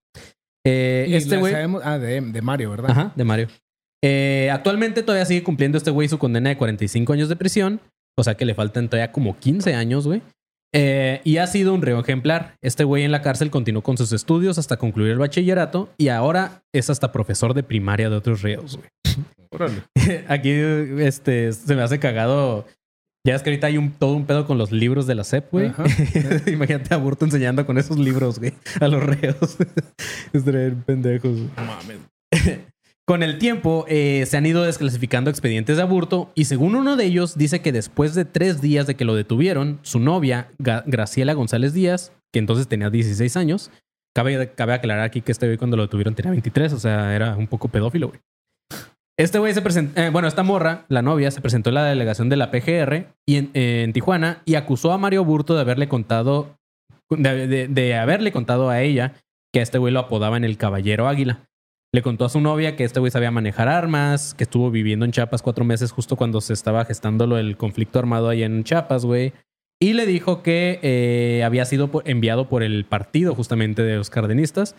Eh, 0.66 1.06
Y 1.08 1.14
este 1.14 1.36
güey. 1.36 1.52
sabemos- 1.52 1.82
ah, 1.84 1.98
de, 1.98 2.20
de 2.20 2.42
Mario, 2.42 2.70
¿verdad? 2.70 2.90
Ajá, 2.90 3.12
de 3.16 3.24
Mario. 3.24 3.48
Eh, 4.04 4.50
actualmente 4.52 5.02
todavía 5.02 5.24
sigue 5.24 5.42
cumpliendo 5.42 5.78
este 5.78 5.90
güey 5.90 6.08
su 6.08 6.18
condena 6.18 6.50
de 6.50 6.56
45 6.56 7.12
años 7.12 7.28
de 7.28 7.36
prisión. 7.36 7.80
O 8.16 8.22
sea 8.24 8.36
que 8.36 8.44
le 8.44 8.54
faltan 8.54 8.88
todavía 8.88 9.12
como 9.12 9.36
15 9.38 9.74
años, 9.74 10.06
güey. 10.06 10.22
Eh, 10.74 11.20
y 11.24 11.38
ha 11.38 11.46
sido 11.46 11.74
un 11.74 11.82
reo 11.82 12.00
ejemplar. 12.00 12.56
Este 12.60 12.84
güey 12.84 13.04
en 13.04 13.12
la 13.12 13.22
cárcel 13.22 13.50
continuó 13.50 13.82
con 13.82 13.96
sus 13.96 14.12
estudios 14.12 14.58
hasta 14.58 14.76
concluir 14.76 15.12
el 15.12 15.18
bachillerato 15.18 15.88
y 15.96 16.08
ahora 16.08 16.62
es 16.72 16.90
hasta 16.90 17.12
profesor 17.12 17.54
de 17.54 17.62
primaria 17.62 18.10
de 18.10 18.16
otros 18.16 18.42
reos, 18.42 18.76
güey. 18.76 18.90
Órale. 19.50 19.82
Aquí 20.28 20.50
este, 20.50 21.52
se 21.52 21.74
me 21.74 21.82
hace 21.82 21.98
cagado. 21.98 22.66
Ya 23.26 23.34
es 23.34 23.42
que 23.42 23.50
ahorita 23.50 23.66
hay 23.66 23.78
un, 23.78 23.90
todo 23.92 24.14
un 24.14 24.26
pedo 24.26 24.46
con 24.46 24.58
los 24.58 24.72
libros 24.72 25.06
de 25.06 25.14
la 25.14 25.24
SEP, 25.24 25.50
güey. 25.50 25.72
Imagínate 26.46 26.94
a 26.94 26.98
Burto 26.98 27.24
enseñando 27.24 27.66
con 27.66 27.76
esos 27.76 27.98
libros, 27.98 28.38
güey, 28.38 28.52
a 28.80 28.88
los 28.88 29.02
reos. 29.02 29.56
Estarían 30.32 30.82
pendejos. 30.86 31.36
No 31.56 31.64
mames. 31.64 31.98
Con 33.08 33.22
el 33.22 33.38
tiempo 33.38 33.86
eh, 33.88 34.24
se 34.26 34.36
han 34.36 34.44
ido 34.44 34.62
desclasificando 34.64 35.30
expedientes 35.30 35.78
de 35.78 35.82
aburto 35.82 36.30
y 36.34 36.44
según 36.44 36.76
uno 36.76 36.94
de 36.94 37.06
ellos 37.06 37.38
dice 37.38 37.62
que 37.62 37.72
después 37.72 38.14
de 38.14 38.26
tres 38.26 38.60
días 38.60 38.86
de 38.86 38.96
que 38.96 39.06
lo 39.06 39.14
detuvieron, 39.14 39.78
su 39.80 39.98
novia, 39.98 40.50
Graciela 40.58 41.32
González 41.32 41.72
Díaz, 41.72 42.12
que 42.34 42.38
entonces 42.38 42.68
tenía 42.68 42.90
16 42.90 43.34
años, 43.38 43.70
cabe, 44.14 44.52
cabe 44.54 44.74
aclarar 44.74 45.04
aquí 45.04 45.22
que 45.22 45.32
este 45.32 45.46
güey 45.46 45.56
cuando 45.56 45.78
lo 45.78 45.84
detuvieron 45.84 46.14
tenía 46.14 46.32
23, 46.32 46.70
o 46.74 46.78
sea, 46.78 47.16
era 47.16 47.34
un 47.34 47.46
poco 47.46 47.68
pedófilo, 47.68 48.08
güey. 48.08 48.20
Este 49.18 49.38
güey 49.38 49.54
se 49.54 49.62
presentó, 49.62 49.98
eh, 50.00 50.10
bueno, 50.10 50.28
esta 50.28 50.42
morra, 50.42 50.84
la 50.90 51.00
novia, 51.00 51.30
se 51.30 51.40
presentó 51.40 51.70
en 51.70 51.74
la 51.76 51.84
delegación 51.84 52.28
de 52.28 52.36
la 52.36 52.50
PGR 52.50 53.06
y 53.26 53.36
en, 53.36 53.50
eh, 53.54 53.84
en 53.84 53.94
Tijuana 53.94 54.42
y 54.44 54.54
acusó 54.56 54.92
a 54.92 54.98
Mario 54.98 55.24
Burto 55.24 55.54
de 55.54 55.62
haberle 55.62 55.88
contado, 55.88 56.58
de, 57.10 57.46
de- 57.48 57.68
de 57.68 57.94
haberle 57.96 58.32
contado 58.32 58.68
a 58.68 58.82
ella 58.82 59.14
que 59.50 59.60
a 59.60 59.62
este 59.62 59.78
güey 59.78 59.94
lo 59.94 60.00
apodaban 60.00 60.44
el 60.44 60.58
Caballero 60.58 61.08
Águila. 61.08 61.47
Le 61.92 62.02
contó 62.02 62.26
a 62.26 62.28
su 62.28 62.40
novia 62.40 62.76
que 62.76 62.84
este 62.84 63.00
güey 63.00 63.10
sabía 63.10 63.30
manejar 63.30 63.68
armas, 63.68 64.34
que 64.34 64.44
estuvo 64.44 64.70
viviendo 64.70 65.06
en 65.06 65.12
Chiapas 65.12 65.40
cuatro 65.40 65.64
meses 65.64 65.90
justo 65.90 66.16
cuando 66.16 66.40
se 66.42 66.52
estaba 66.52 66.84
gestando 66.84 67.26
del 67.26 67.56
conflicto 67.56 67.98
armado 67.98 68.28
ahí 68.28 68.42
en 68.42 68.62
Chiapas, 68.62 69.06
güey. 69.06 69.32
Y 69.80 69.94
le 69.94 70.04
dijo 70.04 70.42
que 70.42 70.80
eh, 70.82 71.42
había 71.44 71.64
sido 71.64 71.90
enviado 72.04 72.48
por 72.48 72.62
el 72.62 72.84
partido 72.84 73.34
justamente 73.34 73.82
de 73.82 73.96
los 73.96 74.10
cardenistas. 74.10 74.74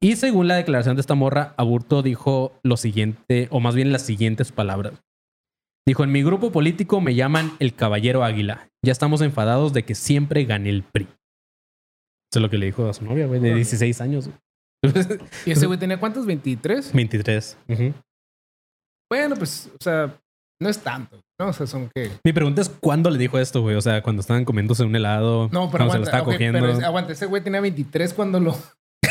Y 0.00 0.16
según 0.16 0.46
la 0.46 0.56
declaración 0.56 0.94
de 0.94 1.00
esta 1.00 1.14
morra, 1.14 1.54
Aburto 1.56 2.02
dijo 2.02 2.52
lo 2.62 2.76
siguiente, 2.76 3.48
o 3.50 3.60
más 3.60 3.74
bien 3.74 3.92
las 3.92 4.02
siguientes 4.02 4.52
palabras. 4.52 5.02
Dijo, 5.86 6.04
en 6.04 6.12
mi 6.12 6.22
grupo 6.22 6.52
político 6.52 7.00
me 7.00 7.16
llaman 7.16 7.52
el 7.58 7.74
Caballero 7.74 8.22
Águila. 8.22 8.68
Ya 8.84 8.92
estamos 8.92 9.20
enfadados 9.20 9.72
de 9.72 9.84
que 9.84 9.96
siempre 9.96 10.44
gane 10.44 10.70
el 10.70 10.84
PRI. 10.84 11.04
Eso 11.04 12.38
es 12.38 12.42
lo 12.42 12.50
que 12.50 12.58
le 12.58 12.66
dijo 12.66 12.88
a 12.88 12.92
su 12.92 13.04
novia, 13.04 13.26
güey, 13.26 13.40
de 13.40 13.54
16 13.54 14.00
años. 14.00 14.28
güey. 14.28 14.38
¿Y 15.46 15.50
ese 15.52 15.66
güey 15.66 15.78
tenía 15.78 15.98
cuántos? 16.00 16.26
¿23? 16.26 16.92
23. 16.92 17.56
Ujú. 17.68 17.94
Bueno, 19.10 19.36
pues, 19.36 19.70
o 19.78 19.82
sea, 19.82 20.18
no 20.60 20.68
es 20.68 20.78
tanto. 20.78 21.20
No, 21.38 21.48
o 21.48 21.52
sea, 21.52 21.66
son 21.66 21.90
que. 21.94 22.10
Mi 22.24 22.32
pregunta 22.32 22.60
es 22.62 22.68
cuándo 22.68 23.10
le 23.10 23.18
dijo 23.18 23.38
esto, 23.38 23.60
güey. 23.62 23.76
O 23.76 23.80
sea, 23.80 24.02
cuando 24.02 24.20
estaban 24.20 24.44
comiéndose 24.44 24.84
un 24.84 24.94
helado, 24.96 25.48
No, 25.52 25.70
pero 25.70 25.86
cuando 25.86 25.92
se 25.92 25.96
aguanta, 25.96 25.98
lo 25.98 26.04
estaba 26.04 26.24
cogiendo. 26.24 26.60
pero 26.60 26.72
es- 26.72 26.82
aguanta, 26.84 27.12
ese 27.12 27.26
güey 27.26 27.42
tenía 27.42 27.60
23 27.60 28.14
cuando 28.14 28.40
lo. 28.40 28.56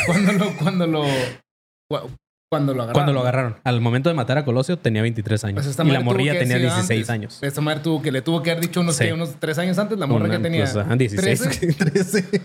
Cuando 0.06 0.32
lo. 0.32 0.56
Cuando 0.56 0.86
lo. 0.86 1.04
Cuando 2.52 2.74
lo 2.74 2.82
agarraron. 2.82 2.92
Cuando 2.92 3.12
lo 3.14 3.20
agarraron. 3.20 3.56
Al 3.64 3.80
momento 3.80 4.10
de 4.10 4.14
matar 4.14 4.36
a 4.36 4.44
Colosio 4.44 4.76
tenía 4.78 5.00
23 5.00 5.42
años. 5.44 5.54
Pues 5.54 5.66
esta 5.68 5.84
y 5.84 5.90
la 5.90 6.00
morrilla 6.00 6.34
que 6.34 6.40
tenía 6.40 6.56
haber 6.56 6.68
sido 6.68 6.76
16 6.80 7.00
antes. 7.08 7.10
años. 7.10 7.38
Esta 7.42 7.62
madre 7.62 7.80
tuvo 7.80 8.02
que 8.02 8.12
le 8.12 8.20
tuvo 8.20 8.42
que 8.42 8.50
haber 8.50 8.62
dicho 8.62 8.82
unos, 8.82 8.94
Sí. 8.96 9.04
¿qué? 9.06 9.12
unos 9.14 9.36
3 9.40 9.56
años 9.56 9.78
antes. 9.78 9.98
La 9.98 10.06
morra 10.06 10.26
Una- 10.26 10.36
que 10.36 10.42
tenía. 10.42 10.64
pues, 10.64 10.76
ajá, 10.76 10.94
16. 10.94 11.40
13. 11.40 11.72
13. 11.72 12.42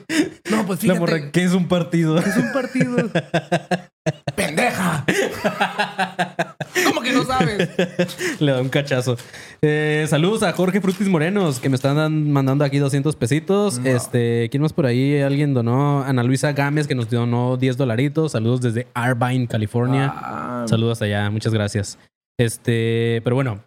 No, 0.49 0.65
pues 0.65 0.79
La 0.79 0.93
fíjate. 0.93 0.99
morra, 1.01 1.31
¿qué 1.33 1.43
es 1.43 1.51
un 1.51 1.67
partido? 1.67 2.17
Es 2.19 2.37
un 2.37 2.53
partido. 2.53 2.95
¡Pendeja! 4.35 5.05
¿Cómo 6.85 7.01
que 7.01 7.11
no 7.11 7.23
sabes? 7.23 7.69
Le 8.39 8.51
da 8.51 8.61
un 8.61 8.69
cachazo. 8.69 9.17
Eh, 9.61 10.05
saludos 10.09 10.43
a 10.43 10.51
Jorge 10.53 10.81
Frutis 10.81 11.07
Morenos, 11.07 11.59
que 11.59 11.69
me 11.69 11.75
están 11.75 11.95
dan- 11.95 12.31
mandando 12.31 12.63
aquí 12.63 12.77
200 12.77 13.15
pesitos. 13.15 13.79
Este, 13.83 14.47
¿quién 14.49 14.61
más 14.61 14.73
por 14.73 14.85
ahí? 14.85 15.19
Alguien 15.21 15.53
donó. 15.53 16.03
Ana 16.03 16.23
Luisa 16.23 16.51
Gámez, 16.53 16.87
que 16.87 16.95
nos 16.95 17.09
donó 17.09 17.57
10 17.57 17.77
dolaritos. 17.77 18.33
Saludos 18.33 18.61
desde 18.61 18.87
Arbine, 18.93 19.47
California. 19.47 20.13
Ah, 20.15 20.65
Saludos 20.67 21.01
allá, 21.01 21.29
muchas 21.29 21.53
gracias. 21.53 21.97
Este, 22.39 23.21
pero 23.23 23.35
bueno, 23.35 23.63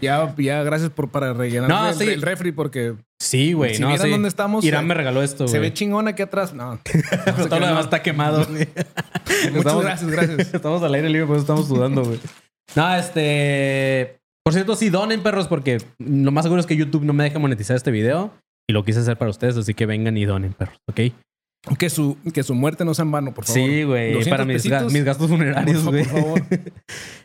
ya, 0.00 0.34
ya, 0.36 0.62
gracias 0.62 0.90
por 0.90 1.08
para 1.10 1.32
rellenar 1.32 1.68
No, 1.68 1.88
el, 1.88 1.94
sí. 1.94 2.04
el 2.04 2.22
refri 2.22 2.52
porque 2.52 2.94
sí, 3.20 3.52
güey. 3.52 3.74
si 3.74 3.82
no, 3.82 3.96
sí. 3.96 4.08
dónde 4.10 4.28
estamos, 4.28 4.64
Irán 4.64 4.82
se- 4.82 4.86
me 4.88 4.94
regaló 4.94 5.22
esto, 5.22 5.48
se 5.48 5.58
ve 5.58 5.72
chingón 5.72 6.08
aquí 6.08 6.22
atrás. 6.22 6.52
No. 6.54 6.78
Todo 7.48 7.60
lo 7.60 7.66
demás 7.66 7.84
está 7.84 8.02
quemado. 8.02 8.46
Muchas 9.52 9.80
gracias, 9.80 10.10
gracias. 10.10 10.38
Estamos 10.54 10.82
al 10.82 10.94
aire 10.94 11.08
libre, 11.08 11.26
por 11.26 11.36
eso 11.36 11.42
estamos 11.42 11.66
sudando, 11.68 12.04
güey. 12.04 12.18
No, 12.74 12.94
este. 12.96 14.18
Por 14.44 14.52
cierto, 14.52 14.76
sí 14.76 14.90
donen, 14.90 15.22
perros, 15.22 15.48
porque 15.48 15.78
lo 15.98 16.30
más 16.30 16.44
seguro 16.44 16.60
es 16.60 16.66
que 16.66 16.76
YouTube 16.76 17.04
no 17.04 17.12
me 17.12 17.24
deja 17.24 17.38
monetizar 17.38 17.76
este 17.76 17.90
video. 17.90 18.32
Y 18.68 18.72
lo 18.72 18.84
quise 18.84 19.00
hacer 19.00 19.16
para 19.16 19.30
ustedes, 19.30 19.56
así 19.56 19.74
que 19.74 19.86
vengan 19.86 20.16
y 20.16 20.24
donen, 20.24 20.52
perros, 20.52 20.76
¿ok? 20.90 21.00
Que 21.78 21.90
su, 21.90 22.16
que 22.32 22.42
su 22.44 22.54
muerte 22.54 22.84
no 22.84 22.94
sea 22.94 23.04
en 23.04 23.10
vano, 23.10 23.34
por 23.34 23.44
favor. 23.44 23.60
Sí, 23.60 23.82
güey. 23.82 24.12
200 24.12 24.28
Para 24.30 24.44
mis, 24.44 24.64
ga- 24.64 24.90
mis 24.90 25.04
gastos 25.04 25.28
funerarios, 25.28 25.82
Por 25.82 25.92
güey. 25.94 26.04
por 26.04 26.12
favor. 26.22 26.42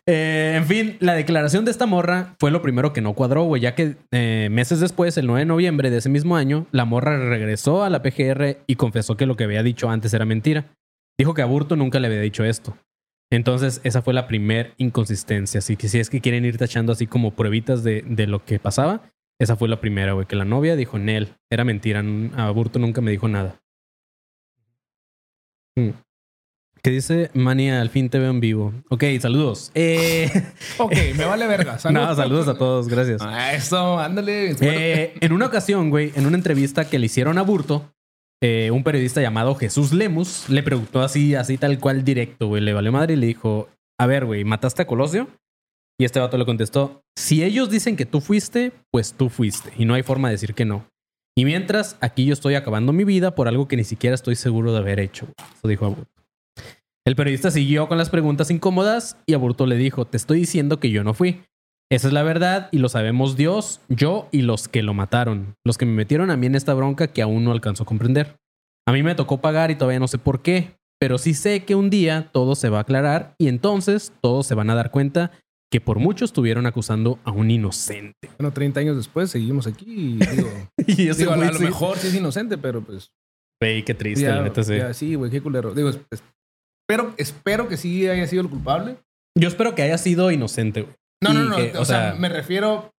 Eh, 0.08 0.56
en 0.58 0.66
fin, 0.66 0.98
la 1.00 1.14
declaración 1.14 1.64
de 1.64 1.70
esta 1.70 1.86
morra 1.86 2.36
fue 2.40 2.50
lo 2.50 2.64
primero 2.64 2.92
que 2.92 3.02
no 3.02 3.14
cuadró, 3.14 3.44
güey, 3.44 3.62
ya 3.62 3.76
que 3.76 3.98
eh, 4.12 4.50
meses 4.52 4.80
después, 4.80 5.16
el 5.18 5.28
9 5.28 5.42
de 5.42 5.46
noviembre 5.46 5.92
de 5.92 5.98
ese 5.98 6.10
mismo 6.10 6.36
año, 6.36 6.66
la 6.72 6.86
morra 6.86 7.18
regresó 7.30 7.84
a 7.84 7.90
la 7.92 8.02
PGR 8.02 8.58
y 8.66 8.76
confesó 8.78 9.16
que 9.16 9.28
lo 9.28 9.36
que 9.36 9.44
había 9.44 9.62
dicho 9.62 9.92
antes 9.92 10.12
era 10.16 10.26
mentira. 10.26 10.74
Dijo 11.20 11.36
que 11.36 11.44
Aburto 11.44 11.76
nunca 11.76 12.00
le 12.00 12.08
había 12.08 12.20
dicho 12.20 12.44
esto. 12.44 12.76
Entonces, 13.32 13.80
esa 13.84 14.02
fue 14.02 14.16
la 14.16 14.28
primer 14.28 14.74
inconsistencia. 14.78 15.60
Así 15.60 15.78
que 15.78 15.88
si 15.88 16.00
es 16.00 16.10
que 16.10 16.20
quieren 16.20 16.46
ir 16.46 16.58
tachando 16.58 16.92
así 16.92 17.06
como 17.06 17.32
pruebitas 17.36 17.84
de, 17.84 18.04
de 18.08 18.26
lo 18.26 18.44
que 18.44 18.58
pasaba, 18.60 19.04
esa 19.40 19.56
fue 19.56 19.70
la 19.70 19.80
primera, 19.80 20.14
güey, 20.14 20.26
que 20.26 20.36
la 20.36 20.46
novia 20.46 20.76
dijo, 20.76 20.98
Nel, 20.98 21.36
era 21.52 21.64
mentira, 21.64 22.00
n- 22.00 22.32
Aburto 22.36 22.80
nunca 22.80 23.02
me 23.02 23.12
dijo 23.12 23.28
nada. 23.28 23.61
¿Qué 26.84 26.90
dice 26.90 27.30
Mania? 27.36 27.80
Al 27.80 27.90
fin 27.90 28.10
te 28.10 28.18
veo 28.18 28.32
en 28.32 28.40
vivo. 28.40 28.74
Ok, 28.90 29.04
saludos. 29.20 29.72
Eh, 29.76 30.30
Ok, 30.80 30.94
me 31.16 31.26
vale 31.26 31.46
verga. 31.46 31.78
no, 31.92 32.16
saludos 32.16 32.48
a 32.48 32.58
todos, 32.58 32.88
gracias. 32.88 33.22
Ah, 33.22 33.54
Eso, 33.54 34.00
ándale. 34.00 34.56
Eh, 34.62 35.14
en 35.22 35.32
una 35.32 35.46
ocasión, 35.46 35.92
güey, 35.92 36.12
en 36.16 36.26
una 36.26 36.38
entrevista 36.38 36.90
que 36.90 36.98
le 36.98 37.06
hicieron 37.06 37.38
a 37.38 37.44
Burto, 37.44 37.94
eh, 38.42 38.72
un 38.72 38.84
periodista 38.84 39.22
llamado 39.22 39.54
Jesús 39.54 39.94
Lemus 39.94 40.50
le 40.50 40.64
preguntó 40.64 41.02
así, 41.02 41.36
así 41.36 41.58
tal 41.60 41.80
cual 41.80 42.04
directo, 42.04 42.48
güey. 42.48 42.64
Le 42.64 42.74
valió 42.74 42.92
madre 42.92 43.14
y 43.14 43.18
le 43.18 43.28
dijo: 43.28 43.70
A 44.00 44.08
ver, 44.08 44.26
güey, 44.26 44.44
¿mataste 44.44 44.82
a 44.82 44.88
Colosio? 44.88 45.28
Y 46.00 46.06
este 46.06 46.20
vato 46.20 46.36
le 46.40 46.46
contestó: 46.46 47.04
Si 47.16 47.44
ellos 47.44 47.70
dicen 47.70 47.96
que 47.96 48.08
tú 48.08 48.22
fuiste, 48.22 48.72
pues 48.90 49.14
tú 49.14 49.30
fuiste. 49.30 49.72
Y 49.78 49.86
no 49.86 49.94
hay 49.94 50.02
forma 50.02 50.30
de 50.30 50.34
decir 50.34 50.56
que 50.56 50.66
no. 50.66 50.88
Y 51.42 51.46
mientras, 51.46 51.98
aquí 52.02 52.26
yo 52.26 52.34
estoy 52.34 52.54
acabando 52.54 52.94
mi 52.94 53.04
vida 53.04 53.34
por 53.34 53.48
algo 53.48 53.68
que 53.68 53.76
ni 53.76 53.84
siquiera 53.84 54.14
estoy 54.14 54.36
seguro 54.36 54.74
de 54.74 54.78
haber 54.78 55.00
hecho. 55.00 55.26
Eso 55.56 55.68
dijo 55.68 55.88
Aburto. 55.88 56.22
El 57.04 57.16
periodista 57.16 57.50
siguió 57.50 57.88
con 57.88 57.98
las 57.98 58.12
preguntas 58.12 58.52
incómodas 58.52 59.18
y 59.26 59.34
Aburto 59.34 59.66
le 59.66 59.76
dijo: 59.76 60.06
Te 60.06 60.18
estoy 60.18 60.42
diciendo 60.42 60.80
que 60.80 60.92
yo 60.92 61.04
no 61.04 61.16
fui. 61.16 61.42
Esa 61.92 62.10
es 62.10 62.14
la 62.14 62.22
verdad 62.22 62.70
y 62.72 62.78
lo 62.78 62.90
sabemos 62.90 63.38
Dios, 63.38 63.82
yo 63.90 64.30
y 64.32 64.44
los 64.44 64.68
que 64.68 64.84
lo 64.84 64.94
mataron. 64.94 65.56
Los 65.66 65.80
que 65.80 65.88
me 65.88 65.94
metieron 65.94 66.30
a 66.30 66.38
mí 66.38 66.46
en 66.46 66.54
esta 66.54 66.76
bronca 66.76 67.08
que 67.08 67.24
aún 67.24 67.44
no 67.44 67.52
alcanzo 67.52 67.82
a 67.82 67.88
comprender. 67.88 68.36
A 68.88 68.92
mí 68.92 69.02
me 69.02 69.16
tocó 69.16 69.42
pagar 69.42 69.72
y 69.72 69.76
todavía 69.76 70.00
no 70.00 70.08
sé 70.08 70.20
por 70.20 70.44
qué, 70.44 70.76
pero 71.00 71.18
sí 71.18 71.34
sé 71.34 71.66
que 71.66 71.74
un 71.74 71.90
día 71.90 72.30
todo 72.32 72.54
se 72.54 72.70
va 72.70 72.78
a 72.78 72.82
aclarar 72.82 73.34
y 73.40 73.48
entonces 73.48 74.14
todos 74.22 74.46
se 74.46 74.54
van 74.54 74.70
a 74.70 74.76
dar 74.76 74.92
cuenta 74.92 75.32
que 75.72 75.80
por 75.82 76.00
mucho 76.00 76.26
estuvieron 76.26 76.66
acusando 76.66 77.20
a 77.24 77.32
un 77.32 77.50
inocente. 77.50 78.30
Bueno, 78.38 78.52
30 78.54 78.80
años 78.82 78.98
después 78.98 79.32
seguimos 79.32 79.68
aquí 79.68 79.86
y 79.88 80.16
digo, 80.36 80.50
Y 80.88 81.08
ese 81.08 81.22
digo, 81.22 81.32
a 81.34 81.38
lo 81.38 81.54
sí- 81.54 81.64
mejor 81.64 81.98
sí 81.98 82.08
es 82.08 82.16
inocente, 82.16 82.58
pero 82.58 82.82
pues 82.82 83.10
Güey, 83.62 83.86
qué 83.86 83.94
triste, 83.94 84.26
ya, 84.26 84.36
la 84.38 84.42
neta, 84.42 84.64
sí. 84.64 84.76
ya, 84.76 84.94
sí, 84.94 85.16
güey, 85.16 85.30
qué 85.32 85.40
culero. 85.42 85.74
Digo, 85.74 85.90
es- 85.90 86.00
espero, 86.90 87.14
espero 87.18 87.68
que 87.68 87.78
sí 87.78 88.08
haya 88.08 88.28
sido 88.28 88.42
el 88.42 88.50
culpable. 88.50 88.98
Yo 89.40 89.48
espero 89.48 89.76
que 89.76 89.84
haya 89.84 89.98
sido 89.98 90.32
inocente, 90.32 90.82
güey. 90.82 90.96
No, 91.24 91.34
no, 91.34 91.44
no. 91.44 91.56
que, 91.56 91.78
o, 91.78 91.86
sea, 91.86 92.16
me 92.18 92.28
refiero. 92.30 92.90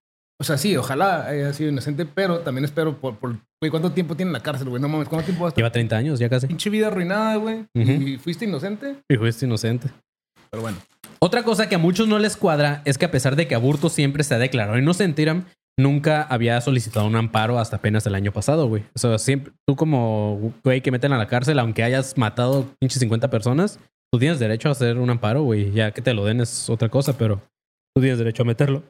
O 0.40 0.44
sea, 0.44 0.56
sí, 0.58 0.76
ojalá 0.76 1.26
haya 1.26 1.52
sido 1.52 1.70
inocente, 1.70 2.06
pero 2.06 2.40
también 2.40 2.64
espero 2.64 2.96
por. 2.98 3.16
por 3.16 3.30
güey, 3.61 3.70
¿cuánto 3.70 3.90
tiempo 3.92 4.14
tiene 4.16 4.30
en 4.30 4.32
la 4.35 4.42
cárcel, 4.42 4.68
güey? 4.68 4.80
No 4.80 4.88
mames, 4.88 5.08
¿cuánto 5.08 5.26
tiempo 5.26 5.42
va 5.42 5.48
a 5.48 5.50
estar? 5.50 5.58
Lleva 5.62 5.72
30 5.72 5.96
años 5.96 6.18
ya 6.20 6.28
casi. 6.28 6.46
Pinche 6.46 6.70
vida 6.70 6.87
arruinada, 6.87 7.37
güey. 7.37 7.66
Ujú. 7.74 7.90
Y 7.90 8.18
fuiste 8.18 8.44
inocente. 8.44 8.96
Y 9.11 9.16
fuiste 9.16 9.44
inocente. 9.46 9.88
Pero 10.50 10.62
bueno. 10.62 10.78
Otra 11.22 11.44
cosa 11.44 11.68
que 11.68 11.76
a 11.76 11.78
muchos 11.78 12.08
no 12.08 12.18
les 12.18 12.37
cuadra 12.37 12.82
es 12.85 12.98
que 12.98 13.04
a 13.04 13.11
pesar 13.11 13.37
de 13.37 13.46
que 13.46 13.54
Aburto 13.54 13.88
siempre 13.88 14.24
se 14.24 14.35
ha 14.35 14.38
declarado 14.38 14.76
inocente, 14.76 15.22
Iram, 15.22 15.44
nunca 15.78 16.22
había 16.22 16.61
solicitado 16.61 17.06
un 17.06 17.14
amparo 17.14 17.61
hasta 17.61 17.76
apenas 17.76 18.04
el 18.06 18.16
año 18.16 18.32
pasado, 18.32 18.66
güey. 18.66 18.82
O 18.94 18.98
sea, 18.98 19.18
siempre, 19.18 19.52
tú 19.66 19.76
como 19.76 20.52
güey 20.64 20.80
que 20.80 20.90
meten 20.90 21.12
a 21.12 21.18
la 21.18 21.28
cárcel, 21.28 21.61
aunque 21.61 21.85
hayas 21.85 22.18
matado 22.18 22.66
pinche 22.80 22.98
50 22.98 23.30
personas, 23.30 23.78
tú 24.12 24.18
tienes 24.18 24.40
derecho 24.40 24.68
a 24.68 24.72
hacer 24.72 24.98
un 24.98 25.11
amparo, 25.11 25.42
güey. 25.44 25.70
Ya 25.70 25.92
que 25.92 26.02
te 26.02 26.12
lo 26.12 26.24
den 26.24 26.40
es 26.40 26.68
otra 26.68 26.88
cosa, 26.88 27.16
pero 27.16 27.40
tú 27.94 28.00
tienes 28.00 28.18
derecho 28.18 28.42
a 28.42 28.46
meterlo. 28.46 28.82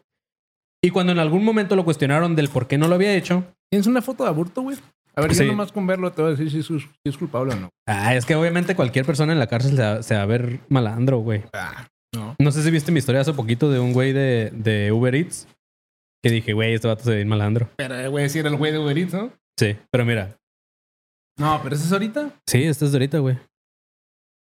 Y 0.82 0.88
cuando 0.90 1.12
en 1.12 1.18
algún 1.18 1.44
momento 1.44 1.76
lo 1.76 1.84
cuestionaron 1.84 2.34
del 2.34 2.48
por 2.48 2.66
qué 2.66 2.78
no 2.78 2.88
lo 2.88 2.94
había 2.94 3.14
hecho, 3.14 3.44
¿Tienes 3.70 3.86
una 3.86 4.02
foto 4.02 4.24
de 4.24 4.28
aborto, 4.28 4.60
güey? 4.60 4.76
A 5.16 5.22
ver, 5.22 5.34
Sí. 5.34 5.44
yo 5.46 5.50
nomás 5.52 5.72
con 5.72 5.86
verlo 5.86 6.12
te 6.12 6.20
voy 6.20 6.32
a 6.32 6.36
decir 6.36 6.50
si 6.50 6.58
es, 6.58 6.66
si 6.66 6.88
es 7.06 7.16
culpable 7.16 7.54
o 7.54 7.56
no. 7.56 7.68
ah, 7.88 8.14
es 8.14 8.26
que 8.26 8.34
obviamente 8.34 8.76
cualquier 8.76 9.06
persona 9.06 9.32
en 9.32 9.38
la 9.38 9.46
cárcel 9.46 9.76
se 9.76 9.82
va, 9.82 10.02
se 10.02 10.14
va 10.14 10.20
a 10.20 10.26
ver 10.26 10.60
malandro, 10.68 11.20
güey. 11.20 11.42
Ah, 11.54 11.86
no. 12.14 12.36
No 12.38 12.52
sé 12.52 12.62
si 12.62 12.70
viste 12.70 12.92
mi 12.92 12.98
historia 12.98 13.20
hace 13.20 13.32
poquito 13.32 13.70
de 13.70 13.80
un 13.80 13.92
güey 13.92 14.12
de, 14.12 14.50
de 14.52 14.92
Uber 14.92 15.14
Eats. 15.14 15.46
Que 16.22 16.30
dije, 16.30 16.52
güey, 16.52 16.74
este 16.74 16.86
vato 16.86 17.02
se 17.02 17.10
ve 17.10 17.16
bien 17.16 17.28
malandro. 17.28 17.68
Pero, 17.76 17.94
eh, 17.96 18.08
güey, 18.08 18.28
si 18.28 18.38
era 18.38 18.48
el 18.48 18.56
güey 18.56 18.70
de 18.70 18.78
Uber 18.78 18.96
Eats, 18.96 19.12
¿no? 19.12 19.32
Sí, 19.58 19.76
pero 19.90 20.04
mira. 20.04 20.36
No, 21.38 21.60
pero 21.62 21.74
ese 21.74 21.84
es 21.84 21.92
ahorita. 21.92 22.30
Sí, 22.46 22.62
este 22.62 22.84
es 22.84 22.92
de 22.92 22.96
ahorita, 22.98 23.18
güey. 23.18 23.38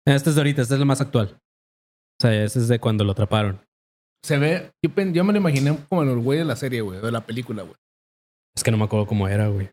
Este 0.06 0.30
es 0.30 0.36
de 0.36 0.40
ahorita, 0.40 0.62
este 0.62 0.74
es 0.74 0.80
el 0.80 0.86
más 0.86 1.00
actual. 1.00 1.36
O 2.20 2.22
sea, 2.22 2.44
este 2.44 2.58
es 2.58 2.68
de 2.68 2.78
cuando 2.78 3.04
lo 3.04 3.12
atraparon. 3.12 3.60
Se 4.24 4.36
ve. 4.36 4.70
Yo, 4.84 4.90
yo 5.12 5.24
me 5.24 5.32
lo 5.32 5.38
imaginé 5.38 5.76
como 5.88 6.02
el 6.02 6.18
güey 6.18 6.38
de 6.38 6.44
la 6.44 6.56
serie, 6.56 6.80
güey, 6.80 7.00
de 7.00 7.10
la 7.10 7.24
película, 7.24 7.62
güey. 7.62 7.74
Es 8.54 8.62
que 8.62 8.70
no 8.70 8.76
me 8.76 8.84
acuerdo 8.84 9.06
cómo 9.06 9.28
era, 9.28 9.48
güey. 9.48 9.70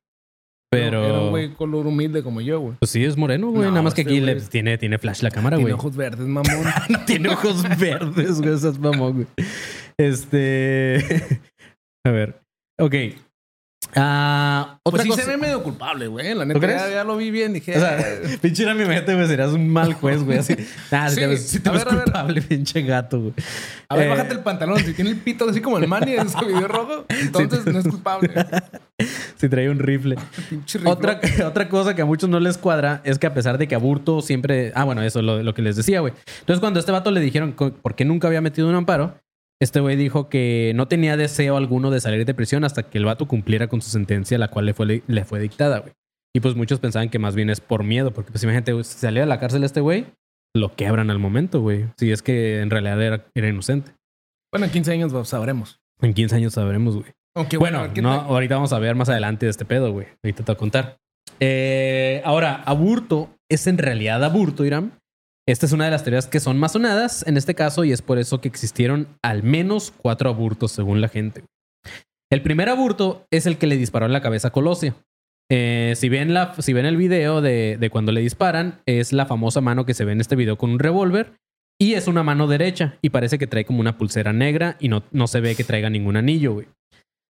Pero. 0.72 1.04
Era 1.06 1.20
un 1.20 1.30
güey 1.32 1.54
color 1.54 1.88
humilde 1.88 2.22
como 2.22 2.42
yo, 2.42 2.60
güey. 2.60 2.76
Pues 2.80 2.92
sí, 2.92 3.04
es 3.04 3.18
moreno, 3.18 3.50
güey. 3.50 3.64
No, 3.64 3.70
Nada 3.72 3.82
más 3.82 3.94
que 3.94 4.02
aquí 4.02 4.20
le- 4.20 4.36
tiene, 4.42 4.78
tiene 4.78 4.98
flash 5.00 5.22
la 5.24 5.32
cámara, 5.32 5.58
Tiene 5.58 5.72
güey. 5.72 5.80
ojos 5.80 5.96
verdes, 5.96 6.28
mamón. 6.28 6.64
tiene 7.08 7.30
ojos 7.30 7.64
verdes, 7.80 8.40
güey. 8.42 8.54
Esas 8.54 8.78
mamón, 8.78 9.14
güey. 9.14 9.28
Este. 9.98 11.40
A 12.06 12.12
ver. 12.12 12.40
Ok. 12.80 12.94
Ah, 13.95 14.78
otra 14.84 14.97
Pues 14.97 15.04
sí 15.04 15.10
cosa. 15.10 15.23
se 15.23 15.30
ve 15.30 15.38
medio 15.38 15.63
culpable, 15.63 16.08
güey. 16.08 16.36
La 16.36 16.45
neta, 16.45 16.60
ya, 16.67 16.89
ya 16.89 17.04
lo 17.04 17.17
vi 17.17 17.32
bien. 17.32 17.54
Dije, 17.54 17.75
O 17.75 17.80
sea, 17.80 17.99
"Eh". 17.99 18.38
pinche 18.41 18.63
era 18.63 18.73
mi 18.75 18.86
mente, 18.86 19.13
güey. 19.15 19.28
Serías 19.28 19.52
un 19.52 19.67
mal 19.69 19.93
juez, 19.93 20.23
güey. 20.23 20.38
Así. 20.38 20.56
Si 21.10 21.15
te 21.15 21.28
ves, 21.28 21.47
si 21.47 21.60
te 21.60 21.69
A 21.69 21.71
ves 21.71 21.86
ver, 21.86 21.93
a 21.93 21.95
ver. 21.95 22.04
culpable, 22.06 22.41
pinche 22.47 22.82
gato, 22.84 23.19
güey. 23.19 23.34
a 23.89 23.95
ver, 23.95 24.08
eh, 24.08 24.10
bájate 24.10 24.34
el 24.34 24.39
pantalón. 24.41 24.78
Si 24.80 24.93
tiene 24.93 25.10
el 25.12 25.17
pito 25.17 25.49
así 25.49 25.60
como 25.62 25.78
el 25.78 25.88
Manny 25.88 26.13
en 26.13 26.28
ese 26.28 26.45
video 26.45 26.67
rojo, 26.67 27.06
entonces 27.10 27.65
no 27.65 27.80
es 27.80 27.88
culpable. 27.88 28.30
Si 29.38 29.47
trae 29.49 29.69
un 29.69 29.80
rifle. 29.80 30.17
Otra, 30.86 31.19
otra 31.45 31.69
cosa 31.69 31.95
que 31.95 32.02
a 32.02 32.06
muchos 32.06 32.30
no 32.30 32.39
les 32.39 32.58
cuadra 32.58 33.02
es 33.06 33.17
que 33.17 33.28
a 33.28 33.34
pesar 33.34 33.58
de 33.58 33.67
que 33.67 33.75
Aburto 33.75 34.21
siempre. 34.21 34.71
Ah, 34.75 34.84
bueno, 34.84 35.02
eso 35.02 35.19
es 35.19 35.25
lo, 35.25 35.41
lo 35.41 35.54
que 35.54 35.62
les 35.62 35.75
decía, 35.75 36.02
güey. 36.02 36.13
Entonces, 36.41 36.60
cuando 36.60 36.80
a 36.80 36.82
este 36.82 36.91
vato 36.91 37.10
le 37.12 37.21
dijeron 37.21 37.54
por 37.54 37.95
qué 37.95 38.06
nunca 38.06 38.28
había 38.28 38.41
metido 38.41 38.67
un 38.67 38.75
amparo, 38.75 39.15
este 39.62 39.80
güey 39.80 39.95
dijo 39.95 40.30
que 40.30 40.72
no 40.76 40.88
tenía 40.88 41.17
deseo 41.17 41.58
alguno 41.58 41.91
de 41.91 42.00
salir 42.00 42.26
de 42.26 42.34
prisión 42.34 42.63
hasta 42.63 42.84
que 42.84 42.98
el 42.98 43.06
vato 43.06 43.28
cumpliera 43.28 43.67
con 43.67 43.82
su 43.82 43.89
sentencia, 43.89 44.38
la 44.38 44.50
cual 44.50 44.65
le 44.65 44.74
fue, 44.74 45.04
le 45.06 45.26
fue 45.26 45.39
dictada, 45.39 45.80
güey. 45.80 45.93
Y 46.34 46.39
pues 46.39 46.56
muchos 46.56 46.80
pensaban 46.80 47.10
que 47.10 47.19
más 47.19 47.36
bien 47.36 47.50
es 47.50 47.60
por 47.60 47.84
miedo, 47.84 48.12
porque 48.12 48.32
pues 48.32 48.43
imagínate, 48.43 48.72
si 48.84 49.00
salía 49.00 49.22
de 49.22 49.28
la 49.28 49.39
cárcel 49.39 49.63
este 49.63 49.82
güey, 49.82 50.06
lo 50.56 50.76
quebran 50.76 51.10
al 51.10 51.19
momento, 51.19 51.62
güey. 51.62 51.86
Si 51.98 52.12
es 52.12 52.22
que 52.22 52.62
en 52.62 52.69
realidad 52.69 53.02
era, 53.02 53.26
era 53.34 53.50
inocente. 53.50 53.91
Bueno, 54.52 54.65
en 54.65 54.72
15 54.72 54.91
años 54.93 55.28
sabremos. 55.28 55.80
En 56.02 56.13
15 56.13 56.36
años 56.36 56.54
sabremos, 56.54 56.95
güey. 56.95 57.12
Aunque 57.36 57.58
Bueno, 57.58 57.80
a 57.80 57.82
ver, 57.84 57.93
¿qué 57.93 58.02
no, 58.02 58.12
ahorita 58.12 58.56
vamos 58.56 58.74
a 58.74 58.80
ver 58.80 58.95
más 58.95 59.10
adelante 59.10 59.45
de 59.45 59.52
este 59.52 59.65
pedo, 59.65 59.91
güey. 59.91 60.08
Ahorita 60.24 60.43
te 60.43 60.52
voy 60.52 60.56
a 60.56 60.58
contar. 60.58 60.98
Eh, 61.39 62.22
ahora, 62.26 62.63
aburto 62.65 63.30
es 63.50 63.67
en 63.67 63.78
realidad 63.78 64.24
aburto, 64.24 64.65
Irán. 64.65 64.99
Esta 65.50 65.66
es 65.66 65.72
una 65.72 65.86
de 65.86 65.90
las 65.90 66.04
teorías 66.04 66.28
que 66.28 66.40
son 66.40 66.60
más 66.60 66.74
sonadas 66.74 67.26
en 67.26 67.36
este 67.36 67.56
caso 67.56 67.84
y 67.84 67.92
es 67.92 68.04
por 68.04 68.20
eso 68.20 68.40
que 68.40 68.48
existieron 68.48 69.08
al 69.24 69.42
menos 69.42 69.92
cuatro 69.98 70.30
aburtos 70.30 70.72
según 70.72 71.02
la 71.02 71.08
gente. 71.08 71.44
El 72.32 72.44
primer 72.44 72.70
aburto 72.70 73.26
es 73.32 73.48
el 73.48 73.58
que 73.58 73.66
le 73.66 73.76
disparó 73.76 74.06
en 74.06 74.14
la 74.14 74.22
cabeza 74.22 74.50
a 74.50 74.52
Colosio. 74.52 74.94
Eh, 75.50 75.94
si, 75.96 76.08
ven 76.08 76.36
la, 76.36 76.54
si 76.60 76.72
ven 76.74 76.86
el 76.86 76.98
video 76.98 77.42
de, 77.42 77.78
de 77.80 77.90
cuando 77.90 78.12
le 78.12 78.22
disparan, 78.22 78.82
es 78.86 79.12
la 79.12 79.26
famosa 79.26 79.60
mano 79.60 79.88
que 79.88 79.96
se 79.96 80.06
ve 80.06 80.12
en 80.12 80.22
este 80.22 80.36
video 80.36 80.56
con 80.56 80.70
un 80.70 80.78
revólver 80.78 81.34
y 81.80 81.96
es 81.96 82.08
una 82.08 82.22
mano 82.22 82.46
derecha 82.46 83.00
y 83.02 83.10
parece 83.10 83.40
que 83.40 83.48
trae 83.48 83.66
como 83.66 83.80
una 83.80 83.98
pulsera 83.98 84.34
negra 84.34 84.78
y 84.80 84.88
no, 84.88 85.02
no 85.10 85.26
se 85.26 85.42
ve 85.42 85.56
que 85.56 85.64
traiga 85.64 85.90
ningún 85.90 86.16
anillo. 86.16 86.62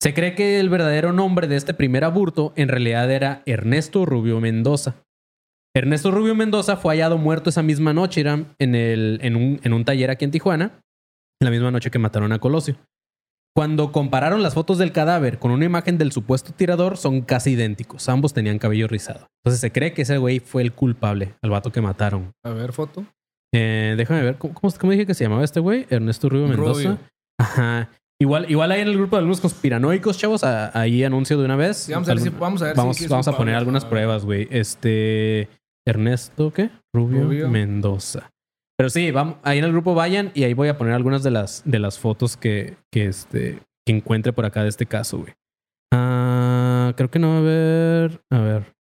Se 0.03 0.13
cree 0.13 0.35
que 0.35 0.61
el 0.61 0.69
verdadero 0.69 1.15
nombre 1.15 1.47
de 1.47 1.57
este 1.57 1.73
primer 1.73 2.05
aburto 2.05 2.53
en 2.57 2.69
realidad 2.69 3.11
era 3.11 3.43
Ernesto 3.47 4.05
Rubio 4.05 4.39
Mendoza. 4.39 4.97
Ernesto 5.75 6.11
Rubio 6.11 6.35
Mendoza 6.35 6.77
fue 6.77 6.95
hallado 6.95 7.17
muerto 7.19 7.51
esa 7.51 7.63
misma 7.63 7.93
noche 7.93 8.21
Iram, 8.21 8.47
en, 8.59 8.75
el, 8.75 9.19
en, 9.23 9.37
un, 9.37 9.61
en 9.63 9.73
un 9.73 9.85
taller 9.85 10.11
aquí 10.11 10.25
en 10.25 10.31
Tijuana, 10.31 10.81
la 11.41 11.51
misma 11.51 11.71
noche 11.71 11.91
que 11.91 11.99
mataron 11.99 12.33
a 12.33 12.39
Colosio. 12.39 12.77
Cuando 13.55 13.93
compararon 13.93 14.43
las 14.43 14.55
fotos 14.55 14.79
del 14.79 14.93
cadáver 14.93 15.39
con 15.39 15.51
una 15.51 15.65
imagen 15.67 15.99
del 15.99 16.13
supuesto 16.13 16.53
tirador, 16.55 16.97
son 16.97 17.21
casi 17.23 17.51
idénticos. 17.51 18.09
Ambos 18.09 18.33
tenían 18.33 18.59
cabello 18.59 18.89
rizado. 18.89 19.27
Entonces 19.45 19.61
se 19.61 19.71
cree 19.73 19.93
que 19.93 20.03
ese 20.03 20.17
güey 20.17 20.41
fue 20.41 20.63
el 20.63 20.73
culpable, 20.73 21.35
al 21.43 21.51
vato 21.51 21.71
que 21.71 21.81
mataron. 21.83 22.33
A 22.45 22.51
ver, 22.51 22.73
foto. 22.73 23.05
Eh, 23.55 23.95
déjame 23.99 24.23
ver, 24.23 24.37
¿cómo, 24.39 24.55
cómo, 24.55 24.73
cómo 24.79 24.93
dije 24.93 25.05
que 25.07 25.13
se 25.15 25.25
llamaba 25.25 25.45
este 25.45 25.61
güey? 25.61 25.87
Ernesto 25.91 26.31
Rubio 26.31 26.49
Mendoza. 26.49 26.73
Rubio. 26.83 26.99
Ajá. 27.39 27.91
Igual, 28.19 28.51
igual 28.51 28.71
ahí 28.73 28.81
en 28.81 28.89
el 28.89 28.97
grupo 28.97 29.17
de 29.17 29.21
algunos 29.21 29.41
conspiranoicos, 29.41 30.17
chavos, 30.17 30.45
a- 30.45 30.79
ahí 30.79 31.03
anuncio 31.05 31.37
de 31.37 31.45
una 31.45 31.57
vez. 31.57 31.77
Sí, 31.79 31.93
vamos 31.93 32.09
a 32.09 32.15
ver 32.15 32.23
si- 32.23 32.29
vamos 32.31 32.63
a 32.63 32.65
ver 32.67 32.75
si- 32.75 32.79
vamos, 32.79 32.97
si 32.97 33.05
es 33.05 33.11
vamos 33.11 33.29
a 33.29 33.37
poner 33.37 33.55
algunas 33.57 33.85
pruebas, 33.85 34.25
güey. 34.25 34.49
Este. 34.51 35.49
Ernesto, 35.87 36.53
¿qué? 36.53 36.71
Rubio, 36.95 37.25
Rubio. 37.25 37.49
Mendoza. 37.49 38.31
Pero 38.77 38.91
sí, 38.91 39.11
vamos, 39.11 39.37
ahí 39.43 39.59
en 39.59 39.65
el 39.65 39.73
grupo 39.73 39.95
vayan 39.95 40.31
y 40.35 40.45
ahí 40.45 40.55
voy 40.55 40.69
a 40.69 40.79
poner 40.79 40.95
algunas 40.95 41.23
de 41.23 41.31
las, 41.31 41.63
de 41.65 41.79
las 41.79 41.99
fotos 41.99 42.37
que, 42.37 42.77
que, 42.93 43.07
este, 43.07 43.61
que 43.87 43.95
encuentre 43.97 44.33
por 44.33 44.45
acá 44.45 44.63
de 44.63 44.69
este 44.69 44.87
caso, 44.87 45.19
güey. 45.19 45.35
Ah, 45.93 46.93
creo 46.97 47.11
que 47.11 47.19
no 47.19 47.29
va 47.29 47.35
a 47.35 47.39
haber. 47.39 48.21
A 48.31 48.39
ver. 48.41 48.73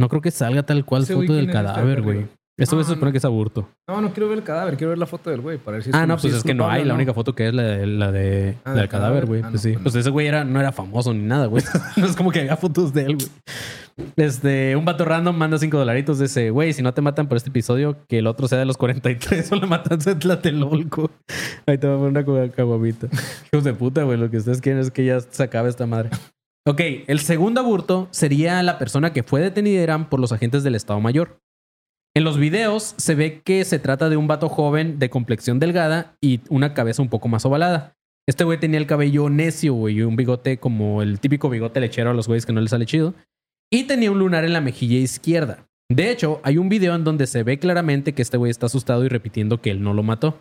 No 0.00 0.08
creo 0.08 0.22
que 0.22 0.30
salga 0.30 0.62
tal 0.62 0.84
cual 0.84 1.02
Ese 1.02 1.14
foto 1.14 1.34
del 1.34 1.46
¿quién 1.46 1.50
es 1.50 1.56
este 1.56 1.72
cadáver, 1.74 2.02
güey. 2.02 2.26
Esto 2.58 2.76
No, 2.76 2.84
se 2.84 2.90
supone 2.90 3.08
no. 3.08 3.12
que 3.12 3.18
es 3.18 3.24
aburto. 3.24 3.68
No, 3.88 4.00
no 4.00 4.12
quiero 4.12 4.28
ver 4.28 4.38
el 4.38 4.44
cadáver, 4.44 4.76
quiero 4.76 4.90
ver 4.90 4.98
la 4.98 5.06
foto 5.06 5.30
del 5.30 5.40
güey 5.40 5.58
para 5.58 5.76
ver 5.76 5.84
si 5.84 5.90
es 5.90 5.96
Ah, 5.96 6.06
no, 6.06 6.16
pues 6.16 6.32
si 6.32 6.38
es 6.38 6.44
que 6.44 6.54
no 6.54 6.68
hay. 6.68 6.84
La 6.84 6.94
única 6.94 7.14
foto 7.14 7.34
que 7.34 7.48
es 7.48 7.54
la 7.54 7.62
de, 7.62 7.86
la 7.86 8.12
de 8.12 8.56
Ah, 8.64 8.70
la 8.74 8.80
del 8.82 8.88
cadáver, 8.88 9.26
güey. 9.26 9.40
Ah, 9.42 9.48
pues 9.50 9.54
no, 9.54 9.60
sí. 9.60 9.68
pues 9.72 9.78
no. 9.78 9.82
Pues 9.84 9.94
ese 9.96 10.10
güey 10.10 10.26
era, 10.26 10.44
no 10.44 10.60
era 10.60 10.70
famoso 10.70 11.12
ni 11.12 11.22
nada, 11.24 11.46
güey. 11.46 11.62
no 11.96 12.06
es 12.06 12.16
como 12.16 12.30
que 12.30 12.40
haga 12.40 12.56
fotos 12.56 12.92
de 12.92 13.02
él, 13.02 13.16
güey. 13.16 13.28
Este, 14.16 14.76
un 14.76 14.84
vato 14.84 15.04
random 15.04 15.36
manda 15.36 15.58
cinco 15.58 15.78
dolaritos 15.78 16.18
de 16.18 16.26
ese, 16.26 16.50
güey, 16.50 16.72
si 16.72 16.82
no 16.82 16.94
te 16.94 17.00
matan 17.00 17.28
por 17.28 17.36
este 17.36 17.50
episodio, 17.50 17.96
que 18.08 18.18
el 18.18 18.26
otro 18.26 18.48
sea 18.48 18.58
de 18.58 18.64
los 18.64 18.76
43 18.76 19.52
o 19.52 19.56
la 19.56 19.66
matanza 19.66 20.14
de 20.14 20.20
Tlatelolco. 20.20 21.10
Ahí 21.66 21.78
te 21.78 21.86
voy 21.86 21.96
a 21.96 21.98
poner 21.98 22.24
una 22.24 22.50
caguamita. 22.50 23.08
Hijos 23.52 23.64
de 23.64 23.74
puta, 23.74 24.02
güey. 24.02 24.18
Lo 24.18 24.30
que 24.30 24.38
ustedes 24.38 24.60
quieren 24.60 24.80
es 24.80 24.90
que 24.90 25.04
ya 25.04 25.20
se 25.20 25.42
acabe 25.42 25.68
esta 25.68 25.86
madre. 25.86 26.10
Ok, 26.66 26.80
el 27.06 27.20
segundo 27.20 27.60
aburto 27.60 28.08
sería 28.10 28.62
la 28.62 28.78
persona 28.78 29.12
que 29.12 29.22
fue 29.22 29.40
detenida 29.40 29.82
Irán, 29.82 30.08
por 30.08 30.20
los 30.20 30.32
agentes 30.32 30.62
del 30.62 30.74
Estado 30.74 31.00
Mayor. 31.00 31.40
En 32.14 32.24
los 32.24 32.38
videos 32.38 32.94
se 32.96 33.14
ve 33.14 33.40
que 33.42 33.64
se 33.64 33.78
trata 33.78 34.08
de 34.08 34.16
un 34.16 34.26
vato 34.26 34.48
joven 34.48 34.98
de 34.98 35.10
complexión 35.10 35.58
delgada 35.58 36.16
y 36.20 36.40
una 36.48 36.74
cabeza 36.74 37.02
un 37.02 37.08
poco 37.08 37.28
más 37.28 37.46
ovalada. 37.46 37.94
Este 38.28 38.44
güey 38.44 38.58
tenía 38.58 38.78
el 38.78 38.86
cabello 38.86 39.30
necio, 39.30 39.74
güey, 39.74 39.96
y 39.96 40.02
un 40.02 40.16
bigote 40.16 40.58
como 40.58 41.02
el 41.02 41.18
típico 41.18 41.48
bigote 41.48 41.80
lechero 41.80 42.10
a 42.10 42.14
los 42.14 42.26
güeyes 42.26 42.46
que 42.46 42.52
no 42.52 42.60
les 42.60 42.70
sale 42.70 42.84
chido. 42.86 43.14
Y 43.72 43.84
tenía 43.84 44.10
un 44.10 44.18
lunar 44.18 44.44
en 44.44 44.52
la 44.52 44.60
mejilla 44.60 44.98
izquierda. 44.98 45.66
De 45.90 46.10
hecho, 46.10 46.40
hay 46.44 46.58
un 46.58 46.68
video 46.68 46.94
en 46.94 47.04
donde 47.04 47.26
se 47.26 47.42
ve 47.42 47.58
claramente 47.58 48.14
que 48.14 48.22
este 48.22 48.36
güey 48.36 48.50
está 48.50 48.66
asustado 48.66 49.04
y 49.04 49.08
repitiendo 49.08 49.60
que 49.60 49.70
él 49.70 49.82
no 49.82 49.94
lo 49.94 50.02
mató. 50.02 50.40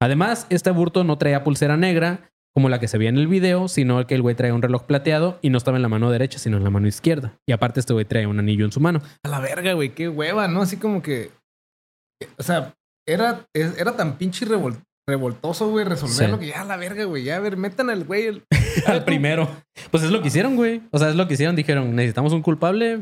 Además, 0.00 0.46
este 0.50 0.70
aburto 0.70 1.02
no 1.04 1.18
traía 1.18 1.42
pulsera 1.42 1.76
negra, 1.76 2.30
como 2.54 2.68
la 2.68 2.80
que 2.80 2.88
se 2.88 2.98
veía 2.98 3.10
en 3.10 3.18
el 3.18 3.26
video, 3.26 3.68
sino 3.68 4.04
que 4.06 4.14
el 4.14 4.22
güey 4.22 4.34
traía 4.34 4.54
un 4.54 4.62
reloj 4.62 4.84
plateado 4.84 5.38
y 5.42 5.50
no 5.50 5.58
estaba 5.58 5.76
en 5.76 5.82
la 5.82 5.88
mano 5.88 6.10
derecha, 6.10 6.38
sino 6.38 6.56
en 6.56 6.64
la 6.64 6.70
mano 6.70 6.88
izquierda. 6.88 7.38
Y 7.46 7.52
aparte, 7.52 7.80
este 7.80 7.92
güey 7.92 8.04
traía 8.04 8.28
un 8.28 8.38
anillo 8.38 8.64
en 8.64 8.72
su 8.72 8.80
mano. 8.80 9.00
A 9.24 9.28
la 9.28 9.40
verga, 9.40 9.72
güey, 9.74 9.94
qué 9.94 10.08
hueva, 10.08 10.48
¿no? 10.48 10.62
Así 10.62 10.76
como 10.76 11.02
que. 11.02 11.30
O 12.36 12.42
sea, 12.42 12.74
era, 13.06 13.46
era 13.54 13.96
tan 13.96 14.18
pinche 14.18 14.46
revol- 14.46 14.82
revoltoso, 15.08 15.68
güey, 15.70 15.84
resolverlo 15.84 16.36
Sí. 16.36 16.40
que 16.42 16.48
ya 16.50 16.60
a 16.60 16.64
la 16.64 16.76
verga, 16.76 17.04
güey. 17.04 17.24
Ya, 17.24 17.36
a 17.36 17.40
ver, 17.40 17.56
metan 17.56 17.90
al 17.90 18.04
güey. 18.04 18.26
el- 18.26 18.44
al 18.86 19.04
primero. 19.04 19.48
Pues 19.90 20.04
es 20.04 20.10
lo 20.10 20.22
que 20.22 20.28
hicieron, 20.28 20.54
güey. 20.54 20.82
O 20.92 20.98
sea, 20.98 21.08
es 21.08 21.16
lo 21.16 21.26
que 21.26 21.34
hicieron. 21.34 21.56
Dijeron, 21.56 21.96
necesitamos 21.96 22.32
un 22.32 22.42
culpable. 22.42 23.00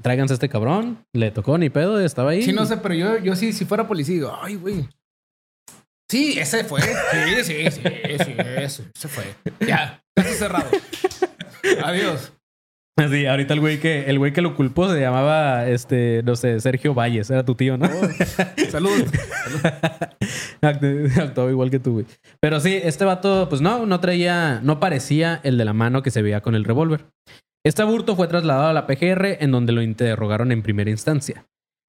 Tráiganse 0.00 0.32
a 0.32 0.36
este 0.36 0.48
cabrón. 0.48 1.04
Le 1.12 1.30
tocó 1.32 1.58
ni 1.58 1.68
pedo, 1.70 2.00
estaba 2.00 2.30
ahí. 2.30 2.42
Sí, 2.42 2.52
no 2.52 2.64
sé, 2.64 2.76
pero 2.78 2.94
yo, 2.94 3.18
yo 3.18 3.34
sí, 3.36 3.52
si 3.52 3.64
fuera 3.64 3.86
policía, 3.88 4.14
digo, 4.14 4.38
ay, 4.40 4.54
güey. 4.54 4.88
Sí, 6.10 6.38
ese 6.38 6.64
fue. 6.64 6.80
Sí, 6.80 6.88
sí, 7.42 7.44
sí, 7.44 7.70
sí, 7.70 7.80
ese, 7.84 8.64
ese 8.94 9.08
fue. 9.08 9.24
Ya, 9.66 10.00
caso 10.14 10.32
cerrado. 10.34 10.70
Adiós. 11.84 12.32
Sí, 13.10 13.26
ahorita 13.26 13.54
el 13.54 13.60
güey 13.60 13.78
que, 13.78 14.04
el 14.10 14.18
güey 14.18 14.32
que 14.32 14.42
lo 14.42 14.54
culpó 14.56 14.88
se 14.92 15.00
llamaba, 15.00 15.68
este, 15.68 16.22
no 16.24 16.34
sé, 16.36 16.58
Sergio 16.60 16.94
Valles, 16.94 17.30
era 17.30 17.44
tu 17.44 17.54
tío, 17.54 17.76
¿no? 17.78 17.88
Saludos. 18.70 19.04
Act- 20.62 21.18
Actuaba 21.18 21.50
igual 21.50 21.70
que 21.70 21.78
tú, 21.78 21.92
güey. 21.94 22.06
Pero 22.40 22.60
sí, 22.60 22.78
este 22.82 23.04
vato, 23.04 23.48
pues 23.48 23.60
no, 23.60 23.86
no 23.86 24.00
traía, 24.00 24.60
no 24.62 24.80
parecía 24.80 25.40
el 25.44 25.58
de 25.58 25.64
la 25.64 25.72
mano 25.72 26.02
que 26.02 26.10
se 26.10 26.22
veía 26.22 26.40
con 26.40 26.54
el 26.54 26.64
revólver. 26.64 27.06
Este 27.64 27.82
aburto 27.82 28.16
fue 28.16 28.28
trasladado 28.28 28.68
a 28.68 28.72
la 28.72 28.86
PGR 28.86 29.42
en 29.42 29.50
donde 29.50 29.72
lo 29.72 29.82
interrogaron 29.82 30.52
en 30.52 30.62
primera 30.62 30.90
instancia. 30.90 31.44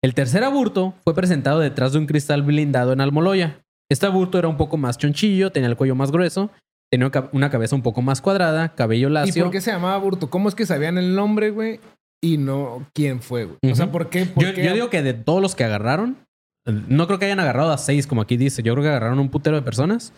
El 0.02 0.14
tercer 0.14 0.44
aburto 0.44 0.94
fue 1.04 1.14
presentado 1.14 1.60
detrás 1.60 1.92
de 1.92 1.98
un 1.98 2.06
cristal 2.06 2.42
blindado 2.42 2.92
en 2.92 3.00
Almoloya. 3.00 3.60
Este 3.90 4.06
aburto 4.06 4.38
era 4.38 4.48
un 4.48 4.56
poco 4.56 4.76
más 4.76 4.98
chonchillo, 4.98 5.50
tenía 5.50 5.68
el 5.68 5.76
cuello 5.76 5.94
más 5.94 6.12
grueso, 6.12 6.50
tenía 6.90 7.10
una 7.32 7.50
cabeza 7.50 7.74
un 7.76 7.82
poco 7.82 8.02
más 8.02 8.20
cuadrada, 8.20 8.74
cabello 8.74 9.08
¿Y 9.08 9.12
lacio. 9.12 9.44
por 9.44 9.52
qué 9.52 9.60
se 9.60 9.70
llamaba 9.72 9.96
Burto? 9.98 10.30
¿Cómo 10.30 10.48
es 10.48 10.54
que 10.54 10.66
sabían 10.66 10.98
el 10.98 11.14
nombre, 11.14 11.50
güey? 11.50 11.80
Y 12.22 12.38
no 12.38 12.86
quién 12.94 13.20
fue, 13.22 13.44
güey. 13.44 13.58
O 13.72 13.74
sea. 13.76 13.90
¿por 13.92 14.10
qué? 14.10 14.26
por 14.26 14.42
Yo, 14.44 14.54
qué- 14.54 14.64
yo 14.64 14.72
digo 14.74 14.90
que 14.90 15.02
de 15.02 15.14
todos 15.14 15.40
los 15.42 15.54
que 15.54 15.64
agarraron, 15.64 16.16
no 16.66 17.06
creo 17.06 17.18
que 17.18 17.26
hayan 17.26 17.40
agarrado 17.40 17.70
a 17.72 17.78
seis, 17.78 18.06
como 18.06 18.22
aquí 18.22 18.36
dice. 18.36 18.62
Yo 18.62 18.72
creo 18.74 18.82
que 18.82 18.88
agarraron 18.90 19.18
un 19.18 19.28
putero 19.30 19.56
de 19.56 19.62
personas. 19.62 20.12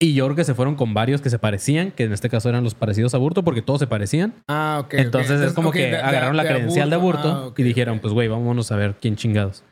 Y 0.00 0.14
yo 0.14 0.24
creo 0.24 0.34
que 0.36 0.44
se 0.44 0.54
fueron 0.54 0.74
con 0.74 0.92
varios 0.92 1.20
que 1.20 1.30
se 1.30 1.38
parecían, 1.38 1.92
que 1.92 2.02
en 2.04 2.12
este 2.12 2.28
caso 2.28 2.48
eran 2.48 2.64
los 2.64 2.74
parecidos 2.74 3.14
a 3.14 3.18
Burto, 3.18 3.44
porque 3.44 3.62
todos 3.62 3.78
se 3.78 3.86
parecían. 3.86 4.34
Ah, 4.48 4.80
ok. 4.84 4.94
Entonces 4.94 5.40
es 5.40 5.52
como 5.52 5.70
que 5.70 5.82
de- 5.82 5.90
de- 5.90 5.96
agarraron 5.98 6.36
la 6.36 6.42
de 6.42 6.48
credencial 6.50 6.90
de 6.90 6.96
Aburto 6.96 7.28
Ah, 7.50 7.54
y 7.56 7.62
dijeron, 7.62 8.00
pues 8.00 8.12
güey, 8.12 8.26
vámonos 8.26 8.72
a 8.72 8.76
ver 8.76 8.96
quién 9.00 9.14
chingados. 9.16 9.62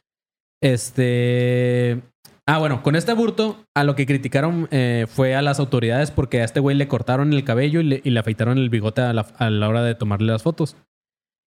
Este... 0.63 2.03
Ah, 2.49 2.59
bueno, 2.59 2.83
con 2.83 2.97
este 2.97 3.13
Aburto, 3.13 3.65
a 3.75 3.85
lo 3.85 3.95
que 3.95 4.05
criticaron 4.05 4.67
eh, 4.73 5.07
fue 5.09 5.37
a 5.37 5.43
las 5.43 5.61
autoridades 5.61 6.11
porque 6.11 6.41
a 6.41 6.45
este 6.45 6.59
güey 6.59 6.77
le 6.77 6.89
cortaron 6.89 7.33
el 7.33 7.45
cabello 7.45 7.81
y 7.81 7.85
le, 7.85 8.01
y 8.03 8.11
le 8.11 8.19
afeitaron 8.19 8.59
el 8.59 8.69
bigote 8.69 9.01
a 9.01 9.13
la, 9.13 9.27
a 9.39 9.49
la 9.49 9.69
hora 9.69 9.83
de 9.83 9.95
tomarle 9.95 10.33
las 10.33 10.43
fotos. 10.43 10.77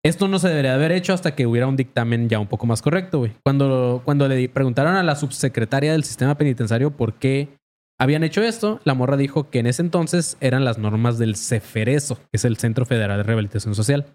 Esto 0.06 0.28
no 0.28 0.40
se 0.40 0.50
debería 0.50 0.76
haber 0.76 0.92
hecho 0.92 1.14
hasta 1.14 1.36
que 1.36 1.48
hubiera 1.48 1.68
un 1.68 1.76
dictamen 1.76 2.30
ya 2.30 2.40
un 2.40 2.48
poco 2.48 2.66
más 2.68 2.82
correcto, 2.82 3.18
güey. 3.18 3.34
Cuando, 3.44 4.04
cuando 4.06 4.28
le 4.28 4.48
preguntaron 4.50 4.96
a 4.96 5.04
la 5.04 5.16
subsecretaria 5.16 5.92
del 5.92 6.04
sistema 6.04 6.38
penitenciario 6.38 6.92
por 6.92 7.16
qué 7.16 7.58
habían 8.00 8.24
hecho 8.24 8.44
esto, 8.44 8.80
la 8.84 8.94
morra 8.94 9.18
dijo 9.18 9.50
que 9.50 9.60
en 9.60 9.68
ese 9.68 9.82
entonces 9.82 10.38
eran 10.42 10.64
las 10.64 10.78
normas 10.78 11.18
del 11.18 11.36
CEFERESO, 11.36 12.18
que 12.18 12.30
es 12.34 12.46
el 12.46 12.58
Centro 12.58 12.86
Federal 12.86 13.18
de 13.18 13.24
Rehabilitación 13.24 13.74
Social. 13.74 14.06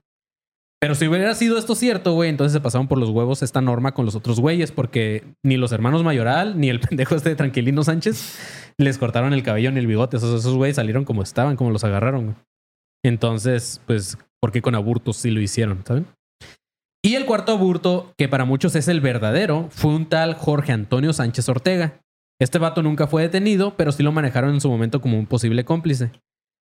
Pero 0.81 0.95
si 0.95 1.07
hubiera 1.07 1.35
sido 1.35 1.59
esto 1.59 1.75
cierto, 1.75 2.15
güey, 2.15 2.31
entonces 2.31 2.55
se 2.55 2.61
pasaron 2.61 2.89
por 2.89 2.97
los 2.97 3.11
huevos 3.11 3.43
esta 3.43 3.61
norma 3.61 3.93
con 3.93 4.07
los 4.07 4.15
otros 4.15 4.41
güeyes, 4.41 4.73
porque 4.73 5.25
ni 5.45 5.59
los 5.59 5.73
hermanos 5.73 6.03
Mayoral, 6.03 6.59
ni 6.59 6.71
el 6.71 6.81
pendejo 6.89 7.15
este 7.15 7.29
de 7.29 7.37
Tranquilino 7.37 7.85
Sánchez 7.85 8.39
les 8.79 8.97
cortaron 8.97 9.35
el 9.35 9.43
cabello 9.43 9.71
ni 9.73 9.79
el 9.79 9.87
bigote. 9.87 10.17
Esos, 10.17 10.41
esos 10.41 10.55
güeyes 10.55 10.77
salieron 10.77 11.05
como 11.05 11.23
estaban, 11.23 11.57
como 11.57 11.71
los 11.71 11.85
agarraron. 11.85 12.35
Entonces, 13.05 13.83
pues, 13.87 14.17
¿por 14.41 14.53
qué 14.53 14.63
con 14.63 14.75
aburtos 14.75 15.19
sí 15.19 15.31
lo 15.31 15.43
hicieron, 15.43 15.85
saben? 15.87 16.07
Y 17.03 17.15
el 17.15 17.27
cuarto 17.27 17.53
aburto, 17.53 18.13
que 18.19 18.29
para 18.29 18.47
muchos 18.47 18.75
es 18.75 18.89
el 18.89 19.03
verdadero, 19.03 19.69
fue 19.71 19.95
un 19.95 20.07
tal 20.07 20.35
Jorge 20.35 20.73
Antonio 20.73 21.13
Sánchez 21.13 21.49
Ortega. 21.49 22.01
Este 22.41 22.59
vato 22.59 22.83
nunca 22.83 23.07
fue 23.07 23.23
detenido, 23.23 23.77
pero 23.77 23.93
sí 23.93 24.03
lo 24.03 24.13
manejaron 24.13 24.55
en 24.55 24.61
su 24.63 24.71
momento 24.71 25.03
como 25.03 25.19
un 25.19 25.27
posible 25.27 25.65
cómplice. 25.65 26.11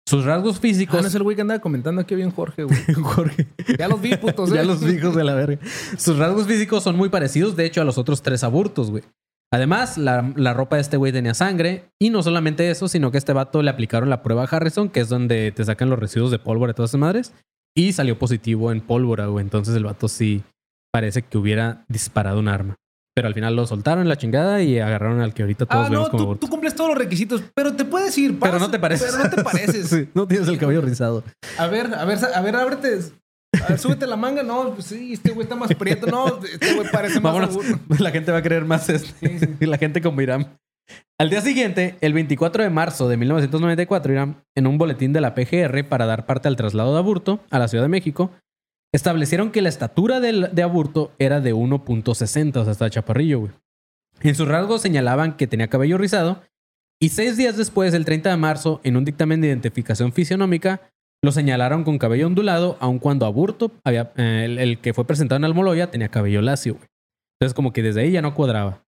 Sus 0.07 0.23
rasgos 0.25 0.57
Ah, 0.57 0.59
físicos. 0.61 1.01
no 1.01 1.07
es 1.07 1.15
el 1.15 1.23
güey 1.23 1.35
que 1.35 1.41
andaba 1.41 1.59
comentando 1.59 2.01
aquí 2.01 2.13
bien 2.15 2.31
Jorge, 2.31 2.63
güey. 2.63 2.77
Jorge. 3.01 3.47
Ya 3.77 3.87
los 3.87 3.99
vi, 4.01 4.15
putos. 4.15 4.51
ya 4.51 4.61
¿eh? 4.61 4.65
los 4.65 4.81
hijos 4.83 5.15
de 5.15 5.23
la 5.23 5.33
verga. 5.33 5.59
Sus 5.97 6.17
rasgos 6.17 6.45
físicos 6.47 6.83
son 6.83 6.95
muy 6.95 7.09
parecidos, 7.09 7.55
de 7.55 7.65
hecho, 7.65 7.81
a 7.81 7.85
los 7.85 7.97
otros 7.97 8.21
tres 8.21 8.43
aburtos, 8.43 8.91
güey. 8.91 9.03
Además, 9.51 9.97
la, 9.97 10.33
la 10.35 10.53
ropa 10.53 10.75
de 10.75 10.83
este 10.83 10.97
güey 10.97 11.11
tenía 11.11 11.33
sangre. 11.33 11.85
Y 11.99 12.09
no 12.11 12.21
solamente 12.21 12.69
eso, 12.69 12.87
sino 12.87 13.09
que 13.09 13.17
a 13.17 13.19
este 13.19 13.33
vato 13.33 13.61
le 13.63 13.69
aplicaron 13.69 14.09
la 14.09 14.21
prueba 14.21 14.43
Harrison, 14.43 14.89
que 14.89 14.99
es 14.99 15.09
donde 15.09 15.51
te 15.51 15.63
sacan 15.65 15.89
los 15.89 15.97
residuos 15.99 16.29
de 16.31 16.39
pólvora 16.39 16.71
de 16.71 16.75
todas 16.75 16.91
esas 16.91 16.99
madres. 16.99 17.33
Y 17.75 17.93
salió 17.93 18.19
positivo 18.19 18.71
en 18.71 18.81
pólvora, 18.81 19.25
güey. 19.27 19.43
Entonces 19.43 19.75
el 19.75 19.85
vato 19.85 20.07
sí 20.07 20.43
parece 20.91 21.23
que 21.23 21.37
hubiera 21.37 21.83
disparado 21.87 22.39
un 22.39 22.47
arma. 22.47 22.75
Pero 23.15 23.29
al 23.29 23.33
final 23.33 23.55
lo 23.55 23.65
soltaron 23.65 24.01
en 24.01 24.09
la 24.09 24.17
chingada 24.17 24.61
y 24.61 24.77
agarraron 24.77 25.21
al 25.21 25.33
que 25.33 25.43
ahorita 25.43 25.65
todos 25.65 25.87
Ah, 25.87 25.89
vemos 25.89 26.11
no, 26.11 26.17
como 26.17 26.35
tú, 26.35 26.49
cumples 26.49 26.75
todos 26.75 26.89
los 26.89 26.97
requisitos, 26.97 27.41
pero 27.53 27.73
te 27.73 27.85
puedes 27.85 28.17
ir. 28.17 28.37
Pero 28.37 28.59
no 28.59 28.69
te 28.69 28.77
pareces. 28.77 29.09
Pero 29.09 29.23
no 29.23 29.29
te 29.29 29.41
pareces. 29.41 29.87
Sí, 29.95 30.09
no 30.13 30.27
tienes 30.27 30.49
el 30.49 30.57
cabello 30.57 30.81
rizado. 30.81 31.23
A 31.57 31.67
ver, 31.67 31.93
a 31.95 32.03
ver, 32.03 32.19
a 32.33 32.41
ver, 32.41 32.55
ábrete. 32.57 32.99
A 33.63 33.69
ver, 33.69 33.79
súbete 33.79 34.05
la 34.05 34.17
manga. 34.17 34.43
No, 34.43 34.73
pues 34.73 34.87
sí, 34.87 35.13
este 35.13 35.31
güey 35.31 35.43
está 35.43 35.55
más 35.55 35.73
prieto. 35.75 36.07
No, 36.07 36.39
este 36.43 36.73
güey 36.75 36.91
parece 36.91 37.21
más 37.21 37.33
Vámonos. 37.33 37.57
La 37.99 38.11
gente 38.11 38.33
va 38.33 38.39
a 38.39 38.41
creer 38.41 38.65
más 38.65 38.89
esto. 38.89 39.13
La 39.61 39.77
gente 39.77 40.01
como 40.01 40.21
Irán. 40.21 40.57
Al 41.17 41.29
día 41.29 41.39
siguiente, 41.39 41.95
el 42.01 42.13
24 42.13 42.63
de 42.63 42.69
marzo 42.69 43.07
de 43.07 43.15
1994, 43.15 44.11
Irán, 44.11 44.43
en 44.55 44.67
un 44.67 44.77
boletín 44.77 45.13
de 45.13 45.21
la 45.21 45.33
PGR 45.33 45.87
para 45.87 46.05
dar 46.05 46.25
parte 46.25 46.49
al 46.49 46.57
traslado 46.57 46.91
de 46.91 46.99
Aburto 46.99 47.39
a 47.49 47.59
la 47.59 47.69
Ciudad 47.69 47.85
de 47.85 47.89
México, 47.89 48.31
establecieron 48.95 49.51
que 49.51 49.61
la 49.61 49.69
estatura 49.69 50.19
de 50.19 50.63
Aburto 50.63 51.11
era 51.19 51.41
de 51.41 51.53
1.60, 51.53 52.57
o 52.57 52.63
sea, 52.63 52.71
hasta 52.71 52.89
chaparrillo, 52.89 53.39
güey. 53.39 53.51
En 54.21 54.35
sus 54.35 54.47
rasgos 54.47 54.81
señalaban 54.81 55.35
que 55.35 55.47
tenía 55.47 55.67
cabello 55.67 55.97
rizado 55.97 56.41
y 56.99 57.09
seis 57.09 57.37
días 57.37 57.57
después, 57.57 57.93
el 57.93 58.05
30 58.05 58.29
de 58.29 58.37
marzo, 58.37 58.79
en 58.83 58.95
un 58.95 59.05
dictamen 59.05 59.41
de 59.41 59.47
identificación 59.47 60.13
fisionómica, 60.13 60.81
lo 61.21 61.31
señalaron 61.31 61.83
con 61.83 61.97
cabello 61.97 62.27
ondulado, 62.27 62.77
aun 62.79 62.99
cuando 62.99 63.25
Aburto, 63.25 63.71
eh, 63.85 64.05
el, 64.45 64.59
el 64.59 64.79
que 64.79 64.93
fue 64.93 65.05
presentado 65.05 65.37
en 65.37 65.45
Almoloya, 65.45 65.91
tenía 65.91 66.09
cabello 66.09 66.41
lacio, 66.41 66.75
güey. 66.75 66.87
Entonces, 67.39 67.53
como 67.53 67.73
que 67.73 67.83
desde 67.83 68.01
ahí 68.01 68.11
ya 68.11 68.21
no 68.21 68.33
cuadraba. 68.33 68.85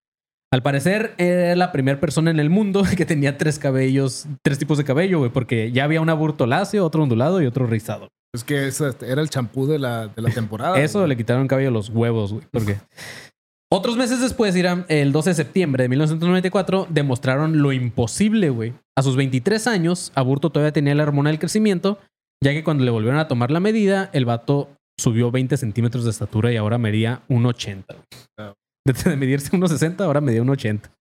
Al 0.52 0.64
parecer, 0.64 1.14
era 1.18 1.56
la 1.58 1.74
primera 1.74 2.00
persona 2.00 2.32
en 2.32 2.40
el 2.40 2.50
mundo 2.50 2.84
que 2.98 3.06
tenía 3.06 3.38
tres 3.38 3.60
cabellos, 3.60 4.28
tres 4.42 4.58
tipos 4.58 4.78
de 4.78 4.86
cabello, 4.86 5.20
güey, 5.20 5.32
porque 5.32 5.72
ya 5.72 5.84
había 5.84 6.00
un 6.00 6.10
aburto 6.10 6.46
lacio, 6.46 6.86
otro 6.86 7.04
ondulado 7.04 7.42
y 7.42 7.46
otro 7.46 7.68
rizado. 7.68 8.08
Es 8.34 8.44
que 8.44 8.68
eso 8.68 8.88
este, 8.88 9.10
era 9.12 9.22
el 9.22 9.30
champú 9.30 9.68
de 9.68 9.80
la, 9.80 10.08
de 10.08 10.22
la 10.22 10.30
temporada. 10.30 10.80
Eso 10.82 11.00
güey. 11.00 11.10
le 11.10 11.18
quitaron 11.18 11.44
el 11.44 11.48
cabello 11.48 11.70
a 11.70 11.72
los 11.72 11.90
huevos, 11.90 12.34
güey. 12.34 12.46
Porque 12.52 12.78
otros 13.72 13.98
meses 13.98 14.20
después, 14.22 14.56
Irán, 14.56 14.86
el 14.90 15.12
12 15.12 15.32
de 15.32 15.36
septiembre 15.36 15.84
de 15.84 15.90
1994, 15.90 16.88
demostraron 16.90 17.62
lo 17.62 17.72
imposible, 17.72 18.50
güey. 18.50 18.74
A 18.98 19.02
sus 19.02 19.16
23 19.16 19.66
años, 19.68 20.12
Aburto 20.16 20.50
todavía 20.50 20.74
tenía 20.74 20.96
la 20.96 21.04
hormona 21.04 21.30
del 21.30 21.40
crecimiento, 21.40 22.00
ya 22.44 22.52
que 22.52 22.64
cuando 22.64 22.84
le 22.84 22.92
volvieron 22.92 23.20
a 23.20 23.28
tomar 23.28 23.50
la 23.50 23.60
medida, 23.60 24.10
el 24.14 24.26
vato 24.26 24.70
subió 25.00 25.32
20 25.32 25.58
centímetros 25.58 26.04
de 26.04 26.12
estatura 26.12 26.52
y 26.52 26.58
ahora 26.58 26.78
medía 26.78 27.22
1,80. 27.30 27.86
güey. 27.88 28.00
Ah. 28.38 28.54
De, 28.86 28.94
de 28.94 29.16
medirse 29.18 29.52
1,60, 29.52 30.02
ahora 30.02 30.22
medía 30.22 30.42
1,80. 30.42 30.92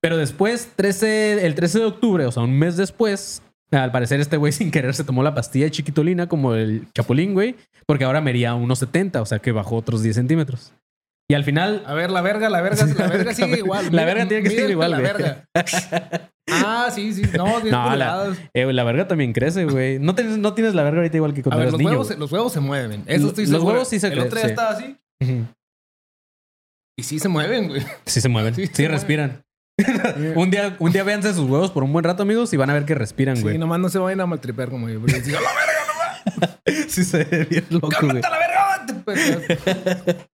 Pero 0.00 0.16
después, 0.16 0.72
13, 0.74 1.46
el 1.46 1.54
13 1.54 1.78
de 1.78 1.84
octubre, 1.84 2.26
o 2.26 2.32
sea, 2.32 2.42
un 2.42 2.58
mes 2.58 2.76
después, 2.76 3.42
al 3.72 3.90
parecer 3.92 4.20
este 4.20 4.36
güey 4.36 4.52
sin 4.52 4.70
querer 4.70 4.94
se 4.94 5.04
tomó 5.04 5.22
la 5.22 5.34
pastilla 5.34 5.64
de 5.66 5.70
chiquitolina 5.70 6.28
como 6.28 6.54
el 6.54 6.86
chapulín, 6.94 7.34
güey, 7.34 7.56
porque 7.86 8.04
ahora 8.04 8.20
medía 8.20 8.54
1,70, 8.54 9.20
o 9.20 9.26
sea 9.26 9.38
que 9.38 9.52
bajó 9.52 9.76
otros 9.76 10.02
10 10.02 10.14
centímetros. 10.16 10.72
Y 11.30 11.34
al 11.34 11.44
final, 11.44 11.82
A 11.86 11.94
ver, 11.94 12.10
la 12.10 12.20
verga, 12.20 12.50
la 12.50 12.60
verga, 12.60 12.84
la 12.84 13.06
verga 13.08 13.32
sigue 13.34 13.58
igual. 13.58 13.88
La 13.90 14.04
verga 14.04 14.28
tiene 14.28 14.42
que 14.42 14.50
seguir 14.50 14.70
igual, 14.70 14.90
La 14.90 14.98
verga. 15.00 15.44
Ah, 16.50 16.90
sí, 16.92 17.14
sí. 17.14 17.22
No, 17.36 17.60
10 17.60 17.72
No, 17.72 17.96
la, 17.96 18.36
eh, 18.52 18.70
la 18.72 18.84
verga 18.84 19.08
también 19.08 19.32
crece, 19.32 19.64
güey. 19.64 19.98
No 19.98 20.14
tienes, 20.14 20.36
no 20.38 20.52
tienes 20.52 20.74
la 20.74 20.82
verga 20.82 20.98
ahorita 20.98 21.16
igual 21.16 21.32
que 21.32 21.40
A 21.40 21.44
cuando 21.44 21.58
ver, 21.58 21.68
eras 21.68 21.72
los 21.72 21.78
niño. 21.78 21.90
huevos, 21.92 22.18
los 22.18 22.32
huevos 22.32 22.52
se 22.52 22.60
mueven. 22.60 23.04
Eso 23.06 23.28
estoy 23.28 23.44
Los 23.44 23.52
seguro. 23.52 23.72
huevos 23.74 23.88
sí 23.88 24.00
se 24.00 24.08
El 24.08 24.18
otro 24.18 24.34
día 24.36 24.44
sí. 24.44 24.50
estaba 24.50 24.70
así 24.70 24.96
y 26.98 27.02
sí 27.04 27.18
se 27.18 27.28
mueven, 27.28 27.68
güey. 27.68 27.82
Sí 28.04 28.20
se 28.20 28.28
mueven. 28.28 28.54
Sí, 28.56 28.66
Sí, 28.66 28.72
se 28.74 28.88
respiran. 28.88 29.42
un 30.36 30.50
día, 30.50 30.76
un 30.78 30.92
día 30.92 31.02
véanse 31.04 31.32
sus 31.34 31.48
huevos 31.48 31.70
por 31.70 31.82
un 31.84 31.92
buen 31.92 32.04
rato, 32.04 32.22
amigos, 32.22 32.52
y 32.52 32.56
van 32.56 32.70
a 32.70 32.74
ver 32.74 32.84
que 32.84 32.94
respiran, 32.94 33.36
Sí, 33.36 33.42
güey. 33.42 33.58
nomás 33.58 33.80
no 33.80 33.88
se 33.88 33.98
vayan 33.98 34.20
a 34.20 34.26
maltripear 34.26 34.68
como 34.68 34.88
yo. 34.88 35.00
Porque 35.00 35.20
digo, 35.20 35.38
¡la 35.40 35.50
verga, 35.54 36.58
Sí, 36.88 37.04
se 37.04 37.24
ve 37.24 37.44
bien 37.50 37.64
loco, 37.70 37.88
güey. 38.02 38.20
la 38.22 38.30
verga! 38.30 38.48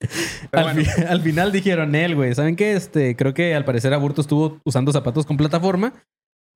Al, 0.53 0.64
bueno. 0.64 0.83
fi- 0.85 1.03
al 1.03 1.20
final 1.22 1.53
dijeron 1.53 1.94
él, 1.94 2.14
güey. 2.14 2.35
¿Saben 2.35 2.57
qué? 2.57 2.74
Este, 2.74 3.14
creo 3.16 3.35
que 3.35 3.55
al 3.55 3.64
parecer 3.64 3.92
Aburto 3.94 4.20
estuvo 4.20 4.61
usando 4.64 4.92
zapatos 4.92 5.27
con 5.27 5.37
plataforma. 5.37 5.92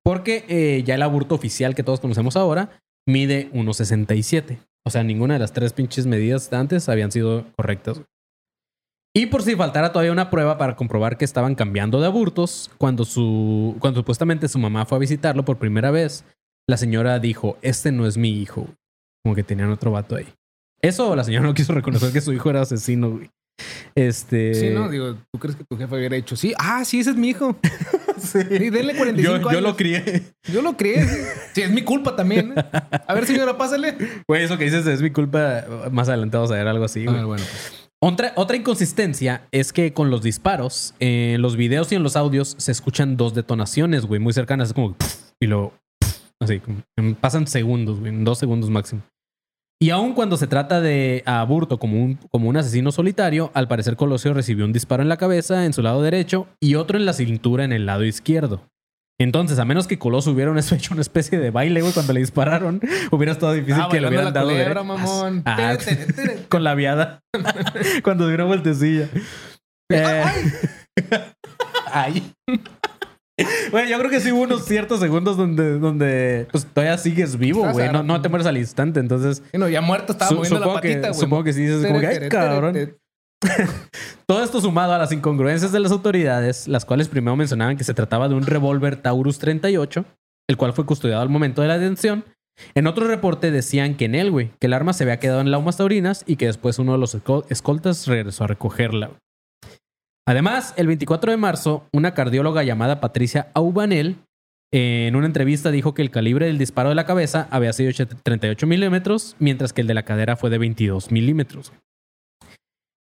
Porque 0.05 0.45
eh, 0.49 0.83
ya 0.85 0.97
el 0.97 1.03
aburto 1.03 1.35
oficial 1.37 1.75
que 1.77 1.85
todos 1.85 2.01
conocemos 2.01 2.37
ahora 2.37 2.71
mide 3.07 3.51
1,67. 3.53 4.59
O 4.85 4.91
sea, 4.91 5.05
ninguna 5.05 5.35
de 5.35 5.41
las 5.41 5.53
tres 5.53 5.73
pinches 5.73 6.07
medidas 6.07 6.51
de 6.51 6.57
antes 6.57 6.89
habían 6.89 7.13
sido 7.13 7.47
correctas. 7.57 8.01
Y 9.15 9.27
por 9.27 9.43
si 9.43 9.55
faltara 9.57 9.93
todavía 9.93 10.13
una 10.13 10.31
prueba 10.31 10.57
para 10.57 10.75
comprobar 10.75 11.19
que 11.19 11.27
estaban 11.27 11.55
cambiando 11.55 12.01
de 12.01 12.07
aburtos, 12.07 12.71
cuando, 12.79 13.05
su, 13.05 13.77
cuando 13.79 14.01
supuestamente 14.01 14.49
su 14.49 14.59
mamá 14.59 14.87
fue 14.87 14.97
a 14.97 15.01
visitarlo 15.01 15.45
por 15.45 15.59
primera 15.59 15.91
vez, 15.91 16.25
la 16.67 16.79
señora 16.79 17.19
dijo, 17.19 17.59
este 17.61 17.93
no 17.93 18.07
es 18.07 18.17
mi 18.17 18.31
hijo. 18.31 18.69
Como 19.23 19.35
que 19.35 19.43
tenían 19.43 19.71
otro 19.71 19.91
vato 19.91 20.17
ahí. 20.17 20.27
Eso 20.81 21.15
la 21.15 21.25
señora 21.25 21.47
no 21.47 21.55
quiso 21.55 21.75
reconocer 21.75 22.13
que 22.13 22.23
su 22.23 22.33
hijo 22.33 22.49
era 22.49 22.63
asesino, 22.63 23.11
güey. 23.11 23.31
Este... 23.95 24.55
Sí, 24.55 24.71
no, 24.71 24.89
digo, 24.89 25.15
¿tú 25.31 25.39
crees 25.39 25.57
que 25.57 25.65
tu 25.65 25.77
jefe 25.77 25.95
hubiera 25.95 26.17
hecho? 26.17 26.35
Sí, 26.35 26.55
ah, 26.59 26.83
sí, 26.85 27.01
ese 27.01 27.11
es 27.11 27.17
mi 27.17 27.29
hijo. 27.29 27.57
sí. 28.19 28.39
denle 28.39 28.97
45 28.97 29.23
yo, 29.23 29.35
años. 29.35 29.53
yo 29.53 29.61
lo 29.61 29.77
crié. 29.77 30.23
Yo 30.51 30.63
lo 30.63 30.77
crié. 30.77 31.07
Sí, 31.53 31.61
es 31.61 31.71
mi 31.71 31.83
culpa 31.83 32.17
también. 32.17 32.55
¿eh? 32.57 32.65
A 33.07 33.13
ver, 33.13 33.27
señora, 33.27 33.59
pásale. 33.59 33.95
Güey, 34.27 34.43
eso 34.43 34.57
que 34.57 34.65
dices 34.65 34.87
es 34.87 35.03
mi 35.03 35.11
culpa. 35.11 35.65
Más 35.91 36.09
adelante 36.09 36.39
vamos 36.39 36.51
a 36.51 36.55
ver 36.55 36.67
algo 36.67 36.87
así, 36.87 37.05
güey. 37.05 37.23
Bueno. 37.23 37.45
pues. 37.45 37.82
Otra, 38.05 38.33
otra 38.35 38.57
inconsistencia 38.57 39.47
es 39.53 39.73
que 39.73 39.93
con 39.93 40.11
los 40.11 40.23
disparos, 40.23 40.93
en 40.99 41.41
los 41.41 41.55
videos 41.55 41.93
y 41.93 41.95
en 41.95 42.03
los 42.03 42.17
audios 42.17 42.57
se 42.59 42.73
escuchan 42.73 43.17
dos 43.17 43.33
detonaciones, 43.33 44.07
güey, 44.07 44.19
muy 44.19 44.33
cercanas. 44.33 44.71
Es 44.71 44.75
como 44.75 44.97
y 45.41 45.47
luego 45.47 45.73
así, 46.41 46.61
pasan 47.21 47.47
segundos, 47.47 48.01
güey, 48.01 48.13
dos 48.25 48.39
segundos 48.39 48.71
máximo. 48.71 49.03
Y 49.81 49.91
aun 49.91 50.15
cuando 50.15 50.37
se 50.37 50.49
trata 50.49 50.81
de 50.81 51.23
a 51.27 51.41
Aburto 51.41 51.79
como 51.79 52.03
un, 52.03 52.19
como 52.33 52.49
un 52.49 52.57
asesino 52.57 52.91
solitario, 52.91 53.53
al 53.55 53.69
parecer 53.69 53.95
Colosio 53.95 54.35
recibió 54.35 54.65
un 54.65 54.73
disparo 54.73 55.05
en 55.05 55.09
la 55.09 55.17
cabeza 55.17 55.65
en 55.65 55.73
su 55.73 55.83
lado 55.83 56.03
derecho 56.03 56.49
y 56.61 56.75
otro 56.75 56.99
en 56.99 57.07
la 57.07 57.13
cintura 57.13 57.63
en 57.63 57.73
el 57.73 57.87
lado 57.87 58.05
izquierdo. 58.05 58.69
Entonces, 59.23 59.59
a 59.59 59.65
menos 59.65 59.87
que 59.87 59.99
Colosio 59.99 60.33
hubiera 60.33 60.53
hecho 60.73 60.95
una 60.95 61.01
especie 61.01 61.39
de 61.39 61.51
baile, 61.51 61.81
güey, 61.81 61.93
cuando 61.93 62.13
le 62.13 62.21
dispararon, 62.21 62.81
hubiera 63.11 63.33
estado 63.33 63.53
difícil 63.55 63.83
Ah, 63.85 63.89
que 63.91 64.01
le 64.01 64.09
hubieran 64.09 64.27
la 64.27 64.31
dado 64.33 64.49
culebra, 64.49 64.83
mamón. 64.83 65.43
Ah, 65.45 65.77
Tere, 65.79 65.97
tere, 66.07 66.13
tere. 66.13 66.37
con 66.49 66.65
la 66.65 66.75
viada. 66.75 67.21
cuando 68.03 68.27
dio 68.27 68.35
una 68.37 68.45
vueltecilla. 68.45 69.09
Eh, 69.91 70.25
Ay. 71.93 72.33
Güey, 73.71 73.89
yo 73.89 73.99
creo 73.99 74.11
que 74.11 74.21
sí 74.21 74.31
hubo 74.31 74.43
unos 74.43 74.65
ciertos 74.67 75.01
segundos 75.01 75.37
donde, 75.37 75.79
donde 75.79 76.47
pues, 76.53 76.67
todavía 76.67 76.97
sigues 76.99 77.37
vivo, 77.39 77.67
güey. 77.73 77.91
No, 77.91 78.03
no 78.03 78.21
te 78.23 78.29
mueres 78.29 78.47
al 78.47 78.57
instante. 78.59 79.01
Entonces, 79.01 79.43
Y 79.53 79.59
no, 79.59 79.69
ya 79.69 79.81
muerto 79.81 80.13
estaba 80.13 80.29
Su- 80.29 80.37
moviendo 80.37 80.61
la 80.61 80.75
patita, 80.75 81.09
güey. 81.09 81.15
supongo 81.21 81.45
que 81.45 81.53
sí 81.53 81.63
dices 81.63 81.87
como 81.87 82.01
que, 82.01 82.07
"Ay, 82.07 82.29
cabrón". 82.29 82.97
Todo 84.27 84.43
esto 84.45 84.61
sumado 84.61 84.93
a 84.93 84.99
las 84.99 85.13
incongruencias 85.13 85.73
de 85.73 85.81
las 85.81 85.93
autoridades, 85.93 86.69
las 86.69 86.85
cuales 86.85 87.09
primero 87.09 87.37
mencionaban 87.37 87.77
que 87.77 87.85
se 87.85 87.95
trataba 87.95 88.29
de 88.29 88.35
un 88.35 88.47
revólver 88.47 88.97
Taurus 88.97 89.39
38, 89.39 90.05
el 90.49 90.57
cual 90.57 90.73
fue 90.73 90.87
custodiado 90.87 91.23
al 91.23 91.29
momento 91.29 91.63
de 91.63 91.69
la 91.69 91.79
detención. 91.79 92.25
En 92.75 92.87
otro 92.87 93.07
reporte 93.09 93.51
decían 93.51 93.97
que 93.97 94.05
en 94.05 94.15
él, 94.15 94.31
güey, 94.31 94.51
que 94.61 94.67
el 94.67 94.75
arma 94.75 94.93
se 94.93 95.05
había 95.05 95.19
quedado 95.19 95.41
en 95.41 95.51
laumas 95.51 95.79
taurinas 95.79 96.23
y 96.27 96.37
que 96.37 96.47
después 96.47 96.79
uno 96.79 96.93
de 96.93 96.99
los 96.99 97.15
esco- 97.15 97.45
escoltas 97.49 98.07
regresó 98.07 98.45
a 98.45 98.49
recogerla. 98.49 99.11
Además, 100.27 100.75
el 100.77 100.87
24 100.87 101.33
de 101.33 101.37
marzo, 101.37 101.87
una 101.93 102.15
cardióloga 102.15 102.63
llamada 102.63 103.01
Patricia 103.01 103.49
Aubanel, 103.55 104.19
en 104.73 105.17
una 105.17 105.27
entrevista 105.27 105.71
dijo 105.71 105.95
que 105.95 106.03
el 106.03 106.11
calibre 106.11 106.47
del 106.47 106.59
disparo 106.59 106.91
de 106.91 106.95
la 106.95 107.05
cabeza 107.07 107.49
había 107.51 107.73
sido 107.73 107.91
38 108.23 108.67
milímetros, 108.67 109.37
mientras 109.39 109.73
que 109.73 109.81
el 109.81 109.87
de 109.87 109.95
la 109.95 110.05
cadera 110.05 110.37
fue 110.37 110.49
de 110.49 110.59
22 110.59 111.11
milímetros. 111.11 111.73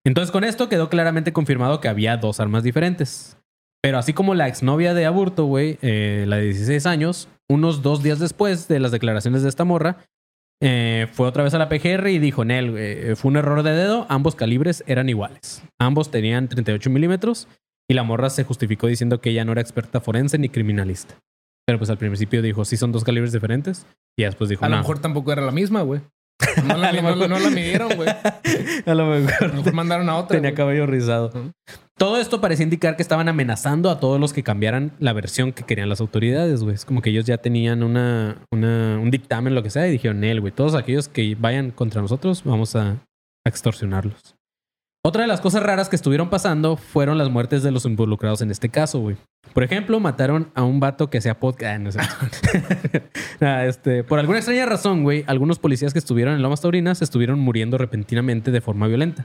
Entonces 0.08 0.32
con 0.32 0.42
esto 0.42 0.70
quedó 0.70 0.88
claramente 0.88 1.34
confirmado 1.34 1.80
que 1.82 1.88
había 1.88 2.16
dos 2.16 2.40
armas 2.40 2.62
diferentes. 2.62 3.36
Pero 3.82 3.98
así 3.98 4.14
como 4.14 4.34
la 4.34 4.48
exnovia 4.48 4.94
de 4.94 5.04
Aburto, 5.04 5.44
güey, 5.44 5.78
eh, 5.82 6.24
la 6.26 6.36
de 6.36 6.44
16 6.44 6.86
años, 6.86 7.28
unos 7.46 7.82
dos 7.82 8.02
días 8.02 8.18
después 8.18 8.68
de 8.68 8.80
las 8.80 8.90
declaraciones 8.90 9.42
de 9.42 9.50
esta 9.50 9.64
morra, 9.64 9.98
eh, 10.62 11.08
fue 11.12 11.28
otra 11.28 11.44
vez 11.44 11.52
a 11.52 11.58
la 11.58 11.68
PGR 11.68 12.08
y 12.08 12.18
dijo, 12.18 12.46
Nel, 12.46 12.70
güey, 12.70 13.16
fue 13.16 13.30
un 13.30 13.36
error 13.36 13.62
de 13.62 13.72
dedo, 13.72 14.06
ambos 14.08 14.34
calibres 14.34 14.82
eran 14.86 15.10
iguales. 15.10 15.62
Ambos 15.78 16.10
tenían 16.10 16.48
38 16.48 16.88
milímetros 16.88 17.46
y 17.86 17.92
la 17.92 18.02
morra 18.02 18.30
se 18.30 18.44
justificó 18.44 18.86
diciendo 18.86 19.20
que 19.20 19.28
ella 19.28 19.44
no 19.44 19.52
era 19.52 19.60
experta 19.60 20.00
forense 20.00 20.38
ni 20.38 20.48
criminalista. 20.48 21.16
Pero 21.66 21.78
pues 21.78 21.90
al 21.90 21.98
principio 21.98 22.40
dijo, 22.40 22.64
sí 22.64 22.78
son 22.78 22.92
dos 22.92 23.04
calibres 23.04 23.34
diferentes. 23.34 23.86
Y 24.18 24.24
después 24.24 24.48
dijo, 24.48 24.64
A 24.64 24.70
lo 24.70 24.76
no. 24.76 24.80
mejor 24.80 25.00
tampoco 25.00 25.32
era 25.32 25.42
la 25.42 25.52
misma, 25.52 25.82
güey. 25.82 26.00
No 26.64 26.76
la, 26.76 26.92
no- 26.92 27.14
no 27.28 27.50
midieron, 27.50 27.94
güey. 27.96 28.08
a 28.86 28.94
lo 28.94 29.06
mejor 29.06 29.72
mandaron 29.74 30.08
a 30.08 30.16
otra. 30.16 30.36
Tenía 30.36 30.54
cabello 30.54 30.86
rizado. 30.86 31.32
Todo 31.96 32.18
esto 32.18 32.40
parecía 32.40 32.62
indicar 32.62 32.94
que 32.94 33.02
estaban 33.02 33.28
amenazando 33.28 33.90
a 33.90 33.98
todos 33.98 34.20
los 34.20 34.32
que 34.32 34.44
cambiaran 34.44 34.92
la 35.00 35.12
versión 35.12 35.52
que 35.52 35.64
querían 35.64 35.88
las 35.88 36.00
autoridades, 36.00 36.62
güey. 36.62 36.74
Es 36.76 36.84
como 36.84 37.02
que 37.02 37.10
ellos 37.10 37.24
ya 37.26 37.38
tenían 37.38 37.82
una, 37.82 38.36
una- 38.52 38.98
un 39.00 39.10
dictamen, 39.10 39.54
lo 39.54 39.62
que 39.64 39.70
sea, 39.70 39.88
y 39.88 39.90
dijeron, 39.90 40.22
él, 40.22 40.40
güey, 40.40 40.52
todos 40.52 40.74
aquellos 40.74 41.08
que 41.08 41.36
vayan 41.38 41.72
contra 41.72 42.00
nosotros, 42.00 42.42
vamos 42.44 42.76
a, 42.76 42.90
a 42.92 43.48
extorsionarlos. 43.48 44.36
Otra 45.08 45.22
de 45.22 45.28
las 45.28 45.40
cosas 45.40 45.62
raras 45.62 45.88
que 45.88 45.96
estuvieron 45.96 46.28
pasando 46.28 46.76
fueron 46.76 47.16
las 47.16 47.30
muertes 47.30 47.62
de 47.62 47.70
los 47.70 47.86
involucrados 47.86 48.42
en 48.42 48.50
este 48.50 48.68
caso, 48.68 49.00
güey. 49.00 49.16
Por 49.54 49.62
ejemplo, 49.62 49.98
mataron 50.00 50.52
a 50.54 50.64
un 50.64 50.80
vato 50.80 51.08
que 51.08 51.16
hacía 51.16 51.40
podcast. 51.40 51.72
Ah, 51.72 51.78
no 51.78 51.90
sé. 51.90 52.00
Ah, 53.40 53.64
este, 53.64 54.04
por 54.04 54.18
alguna 54.18 54.36
extraña 54.36 54.66
razón, 54.66 55.04
güey, 55.04 55.24
algunos 55.26 55.58
policías 55.58 55.94
que 55.94 55.98
estuvieron 55.98 56.34
en 56.34 56.42
Lomas 56.42 56.60
Taurinas 56.60 57.00
estuvieron 57.00 57.38
muriendo 57.38 57.78
repentinamente 57.78 58.50
de 58.50 58.60
forma 58.60 58.86
violenta. 58.86 59.24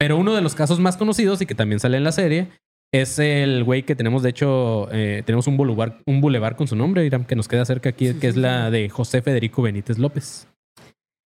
Pero 0.00 0.16
uno 0.16 0.34
de 0.34 0.42
los 0.42 0.56
casos 0.56 0.80
más 0.80 0.96
conocidos 0.96 1.40
y 1.40 1.46
que 1.46 1.54
también 1.54 1.78
sale 1.78 1.96
en 1.96 2.02
la 2.02 2.10
serie 2.10 2.48
es 2.92 3.20
el 3.20 3.62
güey 3.62 3.84
que 3.84 3.94
tenemos, 3.94 4.24
de 4.24 4.30
hecho, 4.30 4.88
eh, 4.90 5.22
tenemos 5.24 5.46
un 5.46 5.56
boulevard, 5.56 5.92
un 6.06 6.20
con 6.56 6.66
su 6.66 6.74
nombre, 6.74 7.06
Iram, 7.06 7.24
que 7.24 7.36
nos 7.36 7.46
queda 7.46 7.64
cerca 7.64 7.90
aquí, 7.90 8.14
que 8.14 8.26
es 8.26 8.34
la 8.34 8.68
de 8.72 8.88
José 8.88 9.22
Federico 9.22 9.62
Benítez 9.62 9.96
López. 9.96 10.48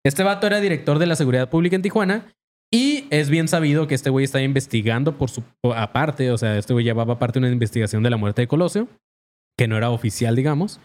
Este 0.04 0.24
vato 0.24 0.48
era 0.48 0.60
director 0.60 0.98
de 0.98 1.06
la 1.06 1.16
seguridad 1.16 1.52
pública 1.52 1.76
en 1.76 1.84
Tijuana 1.84 2.34
y 2.76 3.06
es 3.10 3.30
bien 3.30 3.48
sabido 3.48 3.88
que 3.88 3.96
este 3.96 4.10
güey 4.10 4.26
está 4.26 4.42
investigando 4.42 5.18
por 5.18 5.30
su 5.30 5.44
aparte, 5.76 6.32
o 6.32 6.38
sea, 6.38 6.58
este 6.58 6.74
güey 6.74 6.84
llevaba 6.84 7.14
aparte 7.14 7.40
una 7.40 7.50
investigación 7.50 8.04
de 8.04 8.10
la 8.10 8.18
muerte 8.18 8.42
de 8.42 8.48
Colosio, 8.48 8.88
que 9.58 9.68
no 9.68 9.78
era 9.78 9.90
oficial, 9.92 10.36
digamos. 10.36 10.80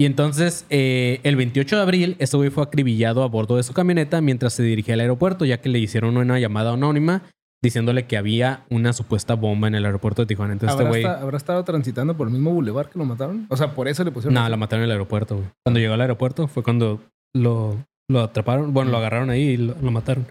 Y 0.00 0.04
entonces, 0.06 0.66
eh, 0.70 1.20
el 1.22 1.36
28 1.36 1.76
de 1.76 1.82
abril, 1.82 2.16
este 2.18 2.36
güey 2.36 2.50
fue 2.50 2.62
acribillado 2.64 3.22
a 3.22 3.28
bordo 3.28 3.56
de 3.56 3.62
su 3.62 3.72
camioneta 3.72 4.20
mientras 4.20 4.52
se 4.54 4.62
dirigía 4.62 4.94
al 4.94 5.00
aeropuerto, 5.00 5.44
ya 5.44 5.60
que 5.60 5.68
le 5.68 5.78
hicieron 5.78 6.16
una 6.16 6.38
llamada 6.38 6.72
anónima 6.72 7.22
diciéndole 7.62 8.06
que 8.06 8.16
había 8.16 8.64
una 8.70 8.92
supuesta 8.92 9.34
bomba 9.34 9.68
en 9.68 9.74
el 9.74 9.84
aeropuerto 9.86 10.22
de 10.22 10.26
Tijuana. 10.26 10.52
Entonces, 10.52 10.74
este 10.74 10.82
¿Habrá, 10.86 10.90
güey. 10.90 11.02
esta- 11.02 11.22
¿Habrá 11.22 11.36
estado 11.38 11.64
transitando 11.64 12.16
por 12.16 12.28
el 12.28 12.32
mismo 12.34 12.52
bulevar 12.52 12.90
que 12.90 12.98
lo 12.98 13.04
mataron? 13.06 13.46
O 13.48 13.56
sea, 13.56 13.74
por 13.74 13.88
eso 13.88 14.04
le 14.04 14.10
pusieron. 14.10 14.34
No, 14.34 14.48
la 14.48 14.56
mataron 14.56 14.82
en 14.82 14.86
el 14.86 14.92
aeropuerto, 14.92 15.36
güey. 15.36 15.48
Cuando 15.64 15.80
llegó 15.80 15.94
al 15.94 16.00
aeropuerto 16.02 16.46
fue 16.48 16.62
cuando 16.62 17.00
lo, 17.34 17.76
lo 18.10 18.20
atraparon. 18.20 18.72
Bueno, 18.74 18.90
lo 18.90 18.98
agarraron 18.98 19.30
ahí 19.30 19.42
y 19.42 19.56
lo, 19.56 19.74
lo 19.80 19.90
mataron. 19.90 20.26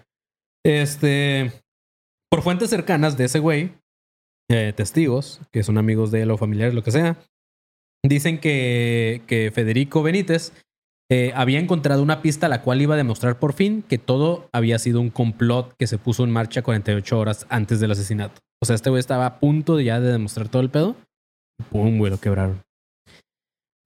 Este. 0.66 1.52
Por 2.28 2.42
fuentes 2.42 2.70
cercanas 2.70 3.16
de 3.16 3.26
ese 3.26 3.38
güey, 3.38 3.72
eh, 4.50 4.72
testigos, 4.74 5.40
que 5.52 5.62
son 5.62 5.78
amigos 5.78 6.10
de 6.10 6.22
él 6.22 6.30
o 6.32 6.36
familiares, 6.36 6.74
lo 6.74 6.82
que 6.82 6.90
sea, 6.90 7.16
dicen 8.04 8.40
que, 8.40 9.22
que 9.28 9.52
Federico 9.52 10.02
Benítez 10.02 10.52
eh, 11.08 11.30
había 11.36 11.60
encontrado 11.60 12.02
una 12.02 12.20
pista 12.20 12.48
la 12.48 12.62
cual 12.62 12.82
iba 12.82 12.94
a 12.94 12.98
demostrar 12.98 13.38
por 13.38 13.52
fin 13.52 13.82
que 13.82 13.98
todo 13.98 14.48
había 14.52 14.80
sido 14.80 15.00
un 15.00 15.10
complot 15.10 15.72
que 15.78 15.86
se 15.86 15.98
puso 15.98 16.24
en 16.24 16.32
marcha 16.32 16.62
48 16.62 17.16
horas 17.16 17.46
antes 17.48 17.78
del 17.78 17.92
asesinato. 17.92 18.40
O 18.60 18.66
sea, 18.66 18.74
este 18.74 18.90
güey 18.90 18.98
estaba 18.98 19.26
a 19.26 19.38
punto 19.38 19.76
de 19.76 19.84
ya 19.84 20.00
de 20.00 20.10
demostrar 20.10 20.48
todo 20.48 20.62
el 20.62 20.70
pedo. 20.70 20.96
Pum, 21.70 21.98
güey, 21.98 22.10
lo 22.10 22.18
quebraron. 22.18 22.65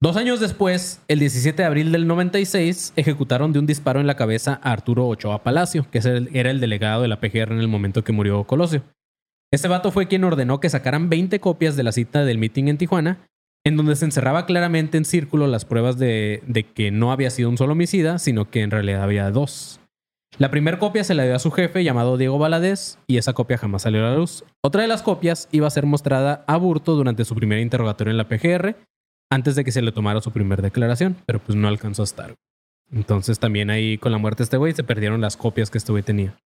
Dos 0.03 0.17
años 0.17 0.39
después, 0.39 0.99
el 1.07 1.19
17 1.19 1.61
de 1.61 1.67
abril 1.67 1.91
del 1.91 2.07
96, 2.07 2.93
ejecutaron 2.95 3.53
de 3.53 3.59
un 3.59 3.67
disparo 3.67 3.99
en 3.99 4.07
la 4.07 4.15
cabeza 4.15 4.59
a 4.63 4.71
Arturo 4.71 5.07
Ochoa 5.07 5.43
Palacio, 5.43 5.85
que 5.91 5.99
era 6.33 6.49
el 6.49 6.59
delegado 6.59 7.03
de 7.03 7.07
la 7.07 7.19
PGR 7.19 7.51
en 7.51 7.59
el 7.59 7.67
momento 7.67 8.03
que 8.03 8.11
murió 8.11 8.43
Colosio. 8.45 8.81
Este 9.53 9.67
vato 9.67 9.91
fue 9.91 10.07
quien 10.07 10.23
ordenó 10.23 10.59
que 10.59 10.71
sacaran 10.71 11.09
20 11.11 11.39
copias 11.39 11.75
de 11.75 11.83
la 11.83 11.91
cita 11.91 12.25
del 12.25 12.39
meeting 12.39 12.67
en 12.67 12.79
Tijuana, 12.79 13.27
en 13.63 13.77
donde 13.77 13.95
se 13.95 14.05
encerraba 14.05 14.47
claramente 14.47 14.97
en 14.97 15.05
círculo 15.05 15.45
las 15.45 15.65
pruebas 15.65 15.99
de, 15.99 16.41
de 16.47 16.63
que 16.63 16.89
no 16.89 17.11
había 17.11 17.29
sido 17.29 17.49
un 17.49 17.59
solo 17.59 17.73
homicida, 17.73 18.17
sino 18.17 18.49
que 18.49 18.61
en 18.61 18.71
realidad 18.71 19.03
había 19.03 19.29
dos. 19.29 19.81
La 20.39 20.49
primera 20.49 20.79
copia 20.79 21.03
se 21.03 21.13
la 21.13 21.25
dio 21.25 21.35
a 21.35 21.39
su 21.39 21.51
jefe 21.51 21.83
llamado 21.83 22.17
Diego 22.17 22.39
Valadez 22.39 22.97
y 23.05 23.17
esa 23.17 23.33
copia 23.33 23.59
jamás 23.59 23.83
salió 23.83 24.03
a 24.03 24.09
la 24.09 24.15
luz. 24.15 24.45
Otra 24.63 24.81
de 24.81 24.87
las 24.87 25.03
copias 25.03 25.47
iba 25.51 25.67
a 25.67 25.71
ser 25.71 25.85
mostrada 25.85 26.43
a 26.47 26.57
Burto 26.57 26.95
durante 26.95 27.23
su 27.23 27.35
primer 27.35 27.59
interrogatorio 27.59 28.09
en 28.09 28.17
la 28.17 28.27
PGR, 28.27 28.77
antes 29.31 29.55
de 29.55 29.63
que 29.63 29.71
se 29.71 29.81
le 29.81 29.91
tomara 29.91 30.21
su 30.21 30.31
primer 30.31 30.61
declaración, 30.61 31.15
pero 31.25 31.39
pues 31.39 31.55
no 31.55 31.67
alcanzó 31.67 32.03
a 32.03 32.05
estar. 32.05 32.35
Entonces 32.91 33.39
también 33.39 33.69
ahí 33.69 33.97
con 33.97 34.11
la 34.11 34.17
muerte 34.17 34.39
de 34.39 34.43
este 34.43 34.57
güey 34.57 34.73
se 34.73 34.83
perdieron 34.83 35.21
las 35.21 35.37
copias 35.37 35.71
que 35.71 35.77
este 35.77 35.91
güey 35.91 36.03
tenía. 36.03 36.37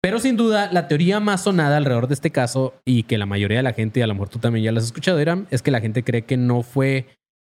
Pero 0.00 0.18
sin 0.18 0.36
duda, 0.36 0.72
la 0.72 0.88
teoría 0.88 1.20
más 1.20 1.44
sonada 1.44 1.76
alrededor 1.76 2.08
de 2.08 2.14
este 2.14 2.30
caso, 2.30 2.74
y 2.84 3.04
que 3.04 3.18
la 3.18 3.26
mayoría 3.26 3.58
de 3.58 3.62
la 3.62 3.72
gente, 3.72 4.00
y 4.00 4.02
a 4.02 4.08
lo 4.08 4.14
mejor 4.14 4.30
tú 4.30 4.40
también 4.40 4.64
ya 4.64 4.72
las 4.72 4.82
has 4.82 4.88
escuchado, 4.88 5.20
Iram, 5.20 5.46
es 5.50 5.62
que 5.62 5.70
la 5.70 5.80
gente 5.80 6.02
cree 6.02 6.22
que 6.22 6.36
no 6.36 6.64
fue 6.64 7.06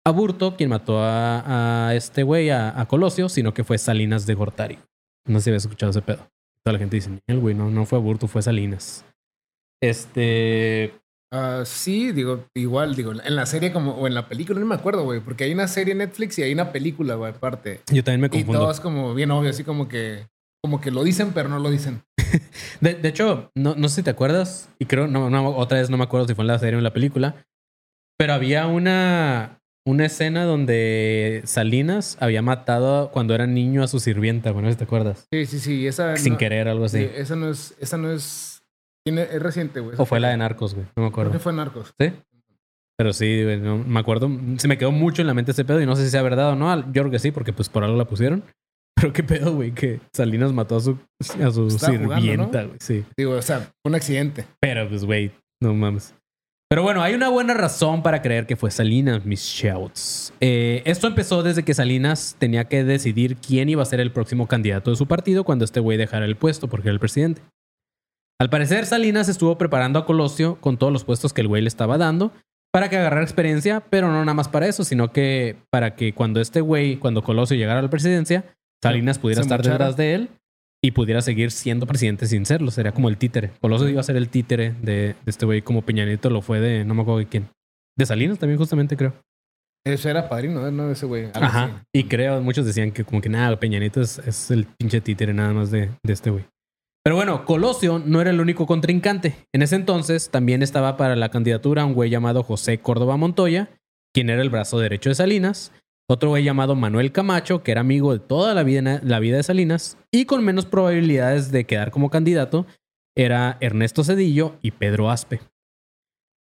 Aburto 0.06 0.58
quien 0.58 0.70
mató 0.70 0.98
a, 1.00 1.94
este 1.96 2.24
güey, 2.24 2.50
a, 2.50 2.78
a 2.78 2.88
Colosio, 2.88 3.30
sino 3.30 3.54
que 3.54 3.64
fue 3.64 3.78
Salinas 3.78 4.26
de 4.26 4.34
Gortari. 4.34 4.80
No 5.26 5.40
sé 5.40 5.46
si 5.46 5.50
habías 5.52 5.64
escuchado 5.64 5.92
ese 5.92 6.02
pedo. 6.02 6.28
Toda 6.66 6.74
la 6.74 6.80
gente 6.80 6.98
dice, 6.98 7.12
el 7.28 7.40
güey, 7.40 7.56
no, 7.56 7.70
no 7.70 7.86
fue 7.86 8.00
Aburto, 8.00 8.28
fue 8.28 8.42
Salinas. 8.42 9.06
Este. 9.82 10.94
Ah, 11.34 11.64
sí, 11.66 12.12
digo, 12.12 12.46
igual, 12.54 12.94
digo, 12.96 13.14
en 13.14 13.36
la 13.36 13.46
serie 13.46 13.72
como, 13.72 13.94
o 13.94 14.06
en 14.08 14.14
la 14.14 14.28
película, 14.28 14.60
no 14.60 14.66
me 14.66 14.76
acuerdo, 14.76 15.04
güey, 15.04 15.22
porque 15.22 15.46
hay 15.46 15.54
una 15.54 15.68
serie 15.70 15.94
en 15.94 16.00
Netflix 16.00 16.38
y 16.40 16.44
hay 16.44 16.52
una 16.54 16.74
película, 16.74 17.16
güey, 17.16 17.32
aparte. 17.32 17.80
Yo 17.92 18.04
también 18.04 18.22
me 18.22 18.28
Y 18.28 18.30
confundo. 18.44 18.60
todo 18.60 18.72
es 18.72 18.82
como 18.82 19.14
bien 19.16 19.32
obvio, 19.32 19.50
así 19.50 19.64
como 19.64 19.88
que, 19.88 20.28
como 20.62 20.82
que 20.82 20.92
lo 20.92 21.04
dicen, 21.06 21.32
pero 21.34 21.48
no 21.48 21.60
lo 21.60 21.70
dicen. 21.72 22.02
De, 22.82 22.96
de 22.96 23.08
hecho, 23.10 23.50
no, 23.56 23.76
no 23.76 23.88
sé 23.88 23.98
si 23.98 24.04
te 24.04 24.10
acuerdas, 24.10 24.68
y 24.78 24.86
creo, 24.88 25.08
no, 25.08 25.30
no, 25.30 25.56
otra 25.56 25.80
vez 25.80 25.90
no 25.90 25.98
me 25.98 26.04
acuerdo 26.04 26.28
si 26.28 26.36
fue 26.36 26.44
en 26.44 26.48
la 26.48 26.60
serie 26.60 26.76
o 26.76 26.80
en 26.80 26.84
la 26.84 26.94
película, 26.94 27.36
pero 28.18 28.34
había 28.34 28.68
una, 28.68 29.60
una 29.88 30.06
escena 30.06 30.44
donde 30.44 31.42
Salinas 31.46 32.18
había 32.20 32.42
matado 32.42 33.10
cuando 33.12 33.34
era 33.36 33.48
niño 33.48 33.84
a 33.84 33.88
su 33.88 34.00
sirvienta, 34.02 34.52
bueno, 34.52 34.70
si 34.70 34.76
te 34.76 34.84
acuerdas. 34.84 35.28
Sí, 35.32 35.46
sí, 35.46 35.60
sí, 35.60 35.88
esa. 35.88 36.18
Sin 36.18 36.34
no- 36.34 36.40
querer, 36.40 36.68
algo 36.68 36.86
así. 36.86 36.98
sí, 37.00 37.10
esa 37.16 37.36
no 37.38 37.50
es, 37.52 37.74
esa 37.80 37.98
no 37.98 38.12
es, 38.12 38.51
tiene, 39.06 39.24
es 39.24 39.42
reciente, 39.42 39.80
güey. 39.80 39.96
O 39.98 40.06
fue 40.06 40.20
la 40.20 40.30
de 40.30 40.38
Narcos, 40.38 40.74
güey, 40.74 40.86
no 40.86 40.90
me 40.90 40.94
Creo 41.04 41.08
acuerdo. 41.10 41.32
que 41.32 41.40
fue 41.40 41.54
Narcos. 41.54 41.94
¿Sí? 42.00 42.12
Pero 42.98 43.14
sí, 43.14 43.44
güey, 43.44 43.60
no, 43.60 43.78
me 43.78 44.00
acuerdo, 44.00 44.30
se 44.58 44.68
me 44.68 44.78
quedó 44.78 44.92
mucho 44.92 45.22
en 45.22 45.28
la 45.28 45.34
mente 45.34 45.52
ese 45.52 45.66
pedo 45.66 45.82
y 45.82 45.86
no 45.86 45.96
sé 45.96 46.04
si 46.06 46.12
sea 46.12 46.22
verdad 46.22 46.52
o 46.52 46.56
no. 46.56 46.76
Yo 46.92 47.02
creo 47.04 47.10
que 47.12 47.20
sí, 47.20 47.32
porque 47.32 47.54
pues 47.54 47.68
por 47.70 47.84
algo 47.84 47.98
la 47.98 48.06
pusieron. 48.06 48.44
Pero 48.96 49.14
qué 49.14 49.24
pedo, 49.24 49.56
güey, 49.56 49.72
que 49.72 50.00
Salinas 50.14 50.54
mató 50.54 50.76
a 50.76 50.80
su, 50.82 50.98
a 51.20 51.52
su 51.52 51.68
Estaba 51.68 51.98
jugando, 51.98 52.16
sirvienta, 52.22 52.64
güey, 52.64 52.78
sí. 52.80 53.04
Digo, 53.18 53.32
o 53.32 53.42
sea, 53.42 53.60
fue 53.62 53.90
un 53.90 53.96
accidente. 53.96 54.46
Pero 54.60 54.88
pues, 54.88 55.04
güey, 55.06 55.32
no 55.62 55.74
mames. 55.74 56.14
Pero 56.70 56.84
bueno, 56.84 57.02
hay 57.02 57.16
una 57.16 57.28
buena 57.28 57.54
razón 57.54 58.02
para 58.02 58.22
creer 58.22 58.46
que 58.46 58.56
fue 58.56 58.72
Salinas, 58.72 59.26
mis 59.26 59.42
shouts. 59.42 60.32
Eh, 60.40 60.84
esto 60.86 61.08
empezó 61.08 61.44
desde 61.44 61.64
que 61.64 61.74
Salinas 61.74 62.38
tenía 62.40 62.66
que 62.66 62.86
decidir 62.86 63.36
quién 63.36 63.68
iba 63.68 63.82
a 63.82 63.86
ser 63.86 64.00
el 64.00 64.12
próximo 64.12 64.48
candidato 64.48 64.90
de 64.92 64.96
su 64.96 65.06
partido 65.06 65.44
cuando 65.44 65.66
este 65.66 65.82
güey 65.82 65.98
dejara 65.98 66.26
el 66.26 66.38
puesto 66.38 66.70
porque 66.70 66.88
era 66.88 66.94
el 66.94 67.00
presidente. 67.00 67.42
Al 68.42 68.50
parecer, 68.50 68.88
Salinas 68.88 69.30
estuvo 69.30 69.56
preparando 69.60 70.00
a 70.00 70.06
Colosio 70.08 70.56
con 70.62 70.78
todos 70.78 70.92
los 70.92 71.04
puestos 71.04 71.32
que 71.32 71.42
el 71.42 71.48
güey 71.48 71.62
le 71.62 71.68
estaba 71.68 72.00
dando 72.00 72.34
para 72.74 72.90
que 72.90 72.98
agarrara 72.98 73.22
experiencia, 73.22 73.82
pero 73.92 74.08
no 74.08 74.20
nada 74.26 74.34
más 74.34 74.50
para 74.50 74.68
eso, 74.68 74.84
sino 74.84 75.12
que 75.12 75.58
para 75.70 75.94
que 75.96 76.14
cuando 76.14 76.42
este 76.42 76.60
güey, 76.60 76.98
cuando 76.98 77.22
Colosio 77.22 77.56
llegara 77.56 77.82
a 77.82 77.84
la 77.84 77.92
presidencia, 77.92 78.46
Salinas 78.82 79.20
pudiera 79.20 79.44
Se 79.44 79.46
estar 79.46 79.60
mochara. 79.60 79.74
detrás 79.76 79.96
de 79.96 80.16
él 80.16 80.30
y 80.84 80.90
pudiera 80.90 81.22
seguir 81.22 81.52
siendo 81.52 81.86
presidente 81.86 82.26
sin 82.26 82.48
serlo. 82.48 82.72
Sería 82.72 82.94
como 82.94 83.10
el 83.10 83.18
títere. 83.18 83.52
Colosio 83.62 83.88
iba 83.90 84.00
a 84.00 84.04
ser 84.04 84.16
el 84.16 84.30
títere 84.30 84.74
de, 84.82 84.92
de 84.92 85.16
este 85.28 85.46
güey, 85.46 85.62
como 85.62 85.84
Peña 85.84 86.04
Nieto 86.06 86.32
lo 86.32 86.42
fue 86.42 86.60
de, 86.60 86.84
no 86.84 86.96
me 86.96 87.04
acuerdo 87.04 87.20
de 87.20 87.28
quién. 87.28 87.48
De 87.96 88.08
Salinas 88.08 88.40
también, 88.40 88.58
justamente, 88.58 88.98
creo. 88.98 89.14
Eso 89.86 90.10
era 90.10 90.28
padrino, 90.28 90.72
¿no? 90.72 90.90
Ese 90.90 91.06
güey. 91.06 91.30
Ajá. 91.36 91.66
así. 91.66 91.74
Y 91.94 92.06
creo, 92.06 92.42
muchos 92.42 92.66
decían 92.66 92.92
que 92.92 93.04
como 93.04 93.22
que 93.22 93.30
nada, 93.30 93.60
Peña 93.60 93.78
Nieto 93.78 94.02
es, 94.02 94.18
es 94.18 94.50
el 94.50 94.66
pinche 94.66 95.00
títere 95.00 95.32
nada 95.32 95.54
más 95.54 95.70
de, 95.70 95.92
de 96.04 96.14
este 96.14 96.32
güey. 96.32 96.46
Pero 97.04 97.16
bueno, 97.16 97.46
Colosio 97.46 98.00
no 98.00 98.22
era 98.22 98.30
el 98.30 98.40
único 98.40 98.68
contrincante. 98.68 99.36
En 99.54 99.64
ese 99.64 99.76
entonces 99.76 100.30
también 100.30 100.62
estaba 100.62 100.98
para 100.98 101.16
la 101.16 101.30
candidatura 101.30 101.84
un 101.86 101.94
güey 101.94 102.12
llamado 102.12 102.44
José 102.44 102.78
Córdoba 102.78 103.18
Montoya, 103.18 103.70
quien 104.14 104.30
era 104.30 104.42
el 104.42 104.52
brazo 104.52 104.78
derecho 104.80 105.10
de 105.10 105.16
Salinas, 105.16 105.72
otro 106.08 106.30
güey 106.30 106.44
llamado 106.44 106.76
Manuel 106.76 107.12
Camacho, 107.12 107.64
que 107.64 107.72
era 107.72 107.82
amigo 107.82 108.14
de 108.14 108.20
toda 108.20 108.54
la 108.54 108.64
vida, 108.64 109.00
la 109.04 109.20
vida 109.20 109.38
de 109.38 109.44
Salinas, 109.44 109.98
y 110.12 110.26
con 110.26 110.44
menos 110.44 110.66
probabilidades 110.66 111.52
de 111.52 111.64
quedar 111.64 111.90
como 111.90 112.10
candidato, 112.10 112.68
era 113.16 113.58
Ernesto 113.62 114.04
Cedillo 114.04 114.58
y 114.62 114.72
Pedro 114.72 115.10
Aspe. 115.10 115.40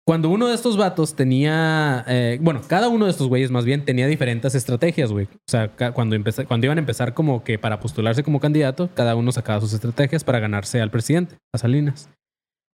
Cuando 0.08 0.30
uno 0.30 0.48
de 0.48 0.56
estos 0.56 0.78
vatos 0.78 1.16
tenía, 1.16 2.06
eh, 2.08 2.40
bueno, 2.42 2.62
cada 2.66 2.88
uno 2.88 3.06
de 3.06 3.12
estos 3.12 3.28
güeyes 3.28 3.52
más 3.52 3.66
bien 3.66 3.84
tenía 3.84 4.08
diferentes 4.08 4.56
estrategias, 4.56 5.12
güey. 5.12 5.26
O 5.26 5.52
sea, 5.52 5.70
cuando, 5.94 6.16
empeza- 6.16 6.46
cuando 6.46 6.66
iban 6.66 6.78
a 6.78 6.80
empezar 6.80 7.14
como 7.14 7.44
que 7.44 7.60
para 7.60 7.82
postularse 7.82 8.24
como 8.24 8.40
candidato, 8.40 8.90
cada 8.94 9.18
uno 9.18 9.34
sacaba 9.34 9.60
sus 9.60 9.74
estrategias 9.74 10.24
para 10.24 10.40
ganarse 10.40 10.80
al 10.80 10.92
presidente, 10.92 11.36
a 11.54 11.58
Salinas. 11.58 12.10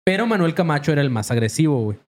Pero 0.04 0.26
Manuel 0.26 0.52
Camacho 0.52 0.92
era 0.92 1.00
el 1.00 1.08
más 1.08 1.30
agresivo, 1.30 1.82
güey. 1.82 1.98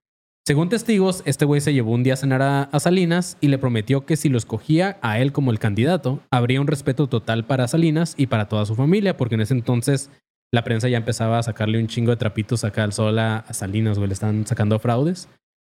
Según 0.45 0.69
testigos, 0.69 1.23
este 1.25 1.43
güey 1.45 1.59
se 1.59 1.73
llevó 1.73 1.93
un 1.93 2.03
día 2.03 2.13
a 2.13 2.17
cenar 2.17 2.43
a 2.43 2.79
Salinas 2.79 3.35
y 3.41 3.47
le 3.47 3.57
prometió 3.57 4.05
que 4.05 4.17
si 4.17 4.29
lo 4.29 4.37
escogía 4.37 4.99
a 5.01 5.17
él 5.19 5.31
como 5.31 5.49
el 5.49 5.57
candidato, 5.57 6.19
habría 6.29 6.61
un 6.61 6.67
respeto 6.67 7.07
total 7.07 7.47
para 7.47 7.67
Salinas 7.67 8.13
y 8.15 8.27
para 8.27 8.47
toda 8.47 8.67
su 8.67 8.75
familia, 8.75 9.17
porque 9.17 9.33
en 9.33 9.41
ese 9.41 9.55
entonces 9.55 10.11
la 10.53 10.63
prensa 10.63 10.87
ya 10.87 10.97
empezaba 10.97 11.39
a 11.39 11.43
sacarle 11.43 11.79
un 11.79 11.87
chingo 11.87 12.11
de 12.11 12.17
trapitos 12.17 12.63
acá 12.63 12.83
al 12.83 12.93
sol 12.93 13.17
a, 13.19 13.45
Salinas, 13.51 13.97
güey. 13.97 14.07
Le 14.07 14.13
están 14.13 14.45
sacando 14.47 14.79
fraudes. 14.79 15.27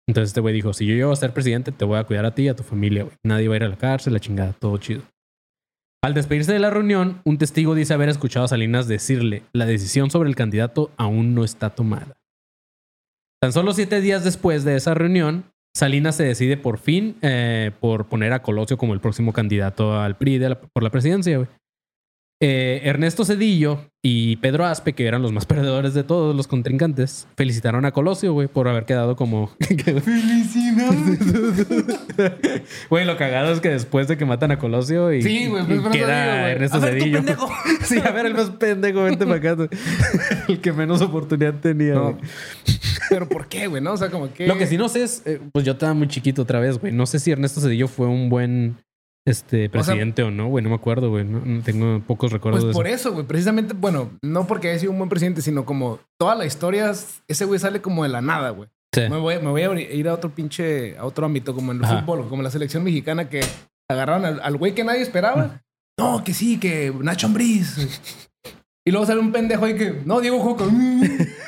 Entonces 0.09 0.31
este 0.31 0.41
güey 0.41 0.55
dijo, 0.55 0.73
si 0.73 0.87
yo 0.87 0.95
llego 0.95 1.12
a 1.12 1.16
ser 1.16 1.33
presidente, 1.33 1.73
te 1.73 1.85
voy 1.85 1.99
a 1.99 2.05
cuidar 2.05 2.25
a 2.25 2.35
ti 2.35 2.43
y 2.45 2.49
a 2.49 2.57
tu 2.57 2.62
familia, 2.62 3.05
güey. 3.05 3.16
Nadie 3.25 3.49
va 3.49 3.55
a 3.55 3.57
ir 3.57 3.64
a 3.64 3.68
la 3.68 3.77
cárcel, 3.77 4.12
la 4.12 4.21
chingada, 4.21 4.53
todo 4.55 4.77
chido. 4.79 5.03
Al 6.03 6.14
despedirse 6.14 6.53
de 6.53 6.59
la 6.59 6.71
reunión, 6.71 7.21
un 7.25 7.37
testigo 7.37 7.75
dice 7.75 7.93
haber 7.93 8.09
escuchado 8.09 8.47
a 8.47 8.49
Salinas 8.49 8.89
decirle, 8.89 9.43
la 9.53 9.66
decisión 9.66 10.11
sobre 10.11 10.31
el 10.31 10.35
candidato 10.35 10.91
aún 10.97 11.35
no 11.35 11.45
está 11.45 11.71
tomada. 11.71 12.16
Tan 13.43 13.53
solo 13.53 13.73
siete 13.73 14.01
días 14.01 14.25
después 14.25 14.64
de 14.64 14.77
esa 14.77 14.95
reunión, 14.95 15.45
Salinas 15.77 16.16
se 16.16 16.25
decide 16.25 16.57
por 16.57 16.79
fin 16.79 17.16
eh, 17.23 17.71
por 17.81 18.07
poner 18.07 18.33
a 18.33 18.43
Colosio 18.43 18.79
como 18.79 18.95
el 18.95 19.01
próximo 19.01 19.33
candidato 19.33 20.01
al 20.01 20.16
PRI 20.16 20.39
de 20.39 20.57
por 20.57 20.83
la 20.83 20.91
presidencia, 20.91 21.37
güey. 21.37 21.49
Eh, 22.43 22.80
Ernesto 22.84 23.26
Cedillo 23.26 23.80
y 24.01 24.36
Pedro 24.36 24.64
Aspe, 24.64 24.95
que 24.95 25.07
eran 25.07 25.20
los 25.20 25.30
más 25.30 25.45
perdedores 25.51 25.93
de 25.93 26.05
todos 26.05 26.34
los 26.34 26.47
contrincantes, 26.47 27.28
felicitaron 27.36 27.84
a 27.84 27.93
Colosio, 27.93 28.32
güey, 28.32 28.49
por 28.49 28.66
haber 28.66 28.86
quedado 28.86 29.14
como... 29.14 29.51
Güey, 32.88 33.05
lo 33.05 33.16
cagado 33.16 33.53
es 33.53 33.61
que 33.61 33.68
después 33.68 34.09
de 34.09 34.16
que 34.16 34.24
matan 34.24 34.51
a 34.53 34.59
Colosio 34.59 35.12
y, 35.12 35.22
Sí, 35.22 35.49
güey, 35.49 35.62
y 35.64 35.66
pues, 35.66 35.93
queda 35.93 36.22
digo, 36.24 36.41
güey. 36.41 36.53
Ernesto 36.53 36.76
A 36.78 36.80
ver, 36.80 36.99
tú, 36.99 37.05
Cedillo. 37.05 37.22
sí, 37.84 37.99
a 37.99 38.11
ver, 38.11 38.26
el 38.26 38.34
más 38.34 38.51
pendejo, 38.51 39.03
vente 39.03 39.26
para 39.26 39.36
acá. 39.36 39.68
el 40.49 40.61
que 40.61 40.72
menos 40.72 41.01
oportunidad 41.03 41.55
tenía. 41.61 41.95
No. 41.95 42.18
Pero 43.09 43.28
¿por 43.28 43.49
qué, 43.49 43.66
güey? 43.66 43.82
¿No? 43.82 43.93
O 43.93 43.97
sea, 43.97 44.11
como 44.11 44.32
que. 44.32 44.47
Lo 44.47 44.57
que 44.59 44.66
sí 44.66 44.76
no 44.76 44.88
sé 44.88 45.03
es, 45.03 45.22
eh, 45.26 45.41
pues 45.53 45.64
yo 45.64 45.72
estaba 45.72 45.95
muy 45.95 46.09
chiquito 46.09 46.43
otra 46.43 46.61
vez, 46.61 46.78
güey. 46.78 46.93
No 46.93 47.07
sé 47.07 47.18
si 47.18 47.30
Ernesto 47.30 47.61
Cedillo 47.61 47.88
fue 47.88 48.07
un 48.07 48.28
buen 48.28 48.76
este 49.27 49.68
presidente 49.68 50.23
o, 50.23 50.31
no, 50.31 50.49
güey. 50.49 50.62
No 50.64 50.71
me 50.71 50.77
acuerdo, 50.77 51.11
güey. 51.11 51.25
No- 51.25 51.62
tengo 51.62 52.01
pocos 52.07 52.33
recuerdos 52.33 52.62
Pues 52.64 52.75
de 52.75 52.79
por 52.79 52.87
eso. 52.87 52.95
eso, 53.09 53.12
güey. 53.12 53.27
Precisamente, 53.27 53.75
bueno, 53.75 54.11
no 54.23 54.47
porque 54.47 54.71
haya 54.71 54.79
sido 54.79 54.93
un 54.93 54.99
buen 54.99 55.11
presidente, 55.11 55.43
sino 55.43 55.64
como 55.64 56.01
toda 56.18 56.35
la 56.35 56.47
historia, 56.47 56.93
ese 57.29 57.45
güey 57.45 57.59
sale 57.61 57.81
como 57.81 58.03
de 58.03 58.09
la 58.09 58.21
nada, 58.21 58.51
güey. 58.51 58.68
Sí. 58.95 59.03
Me 59.09 59.18
voy, 59.18 59.37
me 59.39 59.51
voy 59.51 59.62
a 59.62 59.73
ir 59.81 60.09
a 60.09 60.14
otro 60.14 60.31
pinche, 60.31 60.97
a 60.99 61.05
otro 61.05 61.25
ámbito, 61.27 61.55
como 61.55 61.71
en 61.73 61.79
el 61.79 61.85
Ajá. 61.85 62.01
fútbol, 62.01 62.29
como 62.29 62.43
la 62.43 62.51
selección 62.51 62.83
mexicana 62.83 63.29
que 63.29 63.41
agarraron 63.89 64.25
al, 64.25 64.41
al 64.41 64.57
güey 64.57 64.75
que 64.75 64.83
nadie 64.85 65.03
esperaba. 65.03 65.62
No, 65.99 66.25
que 66.25 66.35
sí, 66.35 66.59
que 66.59 66.93
Nacho 67.01 67.27
Ambriz. 67.29 67.77
Y 68.85 68.91
luego 68.91 69.07
sale 69.07 69.21
un 69.21 69.31
pendejo 69.31 69.66
ahí 69.66 69.77
que, 69.77 70.01
no, 70.07 70.21
Diego 70.21 70.41
Joco. 70.41 70.66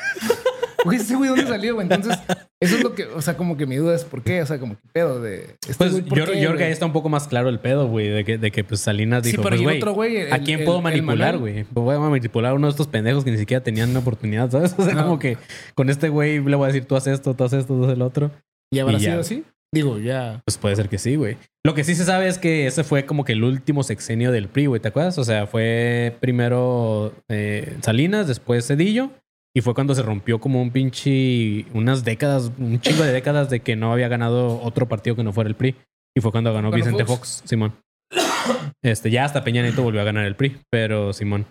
Güey, 0.83 0.97
ese 0.97 1.15
güey, 1.15 1.29
¿dónde 1.29 1.45
salió, 1.47 1.75
güey? 1.75 1.85
Entonces, 1.89 2.17
eso 2.59 2.75
es 2.77 2.83
lo 2.83 2.93
que, 2.95 3.05
o 3.05 3.21
sea, 3.21 3.35
como 3.37 3.57
que 3.57 3.65
mi 3.65 3.75
duda 3.77 3.95
es 3.95 4.03
por 4.03 4.21
qué, 4.23 4.41
o 4.41 4.45
sea, 4.45 4.59
como 4.59 4.75
que 4.75 4.81
pedo 4.91 5.21
de. 5.21 5.55
este 5.67 5.73
Pues 5.77 6.07
güey, 6.09 6.45
ahí 6.45 6.71
está 6.71 6.85
un 6.85 6.93
poco 6.93 7.09
más 7.09 7.27
claro 7.27 7.49
el 7.49 7.59
pedo, 7.59 7.87
güey, 7.87 8.09
de 8.09 8.23
que, 8.25 8.37
de 8.37 8.51
que 8.51 8.63
pues 8.63 8.81
Salinas 8.81 9.23
Sí, 9.23 9.31
dijo, 9.31 9.43
pero 9.43 9.55
pues, 9.55 9.61
güey, 9.63 9.77
otro 9.77 9.93
güey, 9.93 10.17
¿a 10.31 10.35
el- 10.37 10.43
quién 10.43 10.59
el- 10.59 10.65
puedo 10.65 10.77
el 10.79 10.83
manipular, 10.83 11.37
güey? 11.37 11.65
Voy 11.71 11.95
a 11.95 11.99
manipular 11.99 12.51
a 12.51 12.55
uno 12.55 12.67
de 12.67 12.71
estos 12.71 12.87
pendejos 12.87 13.23
que 13.23 13.31
ni 13.31 13.37
siquiera 13.37 13.63
tenían 13.63 13.89
una 13.91 13.99
oportunidad, 13.99 14.49
¿sabes? 14.51 14.75
O 14.77 14.83
sea, 14.83 14.93
No. 14.93 15.03
como 15.03 15.19
que 15.19 15.37
con 15.75 15.89
este 15.89 16.09
güey 16.09 16.43
le 16.43 16.55
voy 16.55 16.65
a 16.65 16.67
decir, 16.67 16.85
tú 16.85 16.95
haces 16.95 17.13
esto, 17.15 17.33
tú 17.33 17.43
haces 17.43 17.59
esto, 17.61 17.73
tú 17.75 17.83
haces 17.83 17.95
el 17.95 18.01
otro. 18.01 18.31
¿Y 18.71 18.79
habrá 18.79 18.97
y 18.97 18.99
ya. 18.99 19.09
sido 19.11 19.21
así? 19.21 19.43
Digo, 19.73 19.97
ya. 19.97 20.41
Pues 20.45 20.57
puede 20.59 20.75
ser 20.75 20.87
que 20.87 20.99
sí, 20.99 21.15
güey. 21.15 21.35
Lo 21.65 21.73
que 21.73 21.83
sí 21.83 21.95
se 21.95 22.05
sabe 22.05 22.27
es 22.27 22.37
que 22.37 22.67
ese 22.67 22.83
fue 22.83 23.05
como 23.07 23.23
que 23.25 23.33
el 23.33 23.43
último 23.43 23.81
sexenio 23.81 24.31
del 24.31 24.47
PRI, 24.47 24.67
güey. 24.67 24.79
¿Te 24.81 24.89
acuerdas? 24.89 25.17
O 25.17 25.23
sea, 25.23 25.47
fue 25.47 26.15
primero 26.19 27.11
eh, 27.29 27.75
Salinas, 27.81 28.27
después 28.27 28.67
Cedillo. 28.67 29.09
Y 29.55 29.61
fue 29.61 29.73
cuando 29.75 29.93
se 29.93 30.01
rompió 30.01 30.39
como 30.39 30.61
un 30.61 30.71
pinche... 30.71 31.65
Unas 31.73 32.03
décadas, 32.03 32.51
un 32.57 32.79
chingo 32.81 33.03
de 33.03 33.11
décadas 33.11 33.49
de 33.49 33.59
que 33.59 33.75
no 33.75 33.93
había 33.93 34.07
ganado 34.07 34.59
otro 34.61 34.87
partido 34.87 35.15
que 35.15 35.23
no 35.23 35.31
fuera 35.31 35.47
el 35.47 35.55
PRI. 35.55 35.75
Y 36.15 36.21
fue 36.21 36.31
cuando 36.31 36.51
ganó 36.53 36.71
Vicente 36.71 37.05
Fox. 37.05 37.39
Fox, 37.41 37.49
Simón. 37.49 37.73
Este, 38.81 39.09
ya 39.11 39.23
hasta 39.23 39.43
Peña 39.43 39.61
Nieto 39.61 39.81
volvió 39.83 40.01
a 40.01 40.03
ganar 40.03 40.25
el 40.25 40.35
PRI. 40.35 40.57
Pero 40.71 41.13
Simón. 41.13 41.45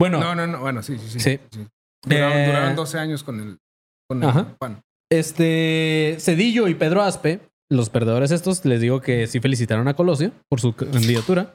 Bueno, 0.00 0.20
No, 0.20 0.34
no, 0.34 0.46
no. 0.46 0.60
Bueno, 0.60 0.82
sí, 0.82 0.98
sí, 0.98 1.08
sí. 1.08 1.20
Sí. 1.20 1.38
Duraron, 2.04 2.38
Eh, 2.38 2.46
duraron 2.46 2.76
12 2.76 2.98
años 2.98 3.22
con 3.22 3.40
el, 3.40 3.58
con 4.08 4.22
el 4.22 4.28
Ajá. 4.28 4.56
Juan. 4.58 4.82
Este, 5.10 6.16
Cedillo 6.18 6.66
y 6.68 6.74
Pedro 6.74 7.02
Aspe, 7.02 7.40
los 7.70 7.88
perdedores 7.90 8.30
estos, 8.32 8.64
les 8.64 8.80
digo 8.80 9.00
que 9.00 9.26
sí 9.28 9.40
felicitaron 9.40 9.86
a 9.88 9.94
Colosio 9.94 10.32
por 10.48 10.60
su 10.60 10.74
candidatura. 10.74 11.52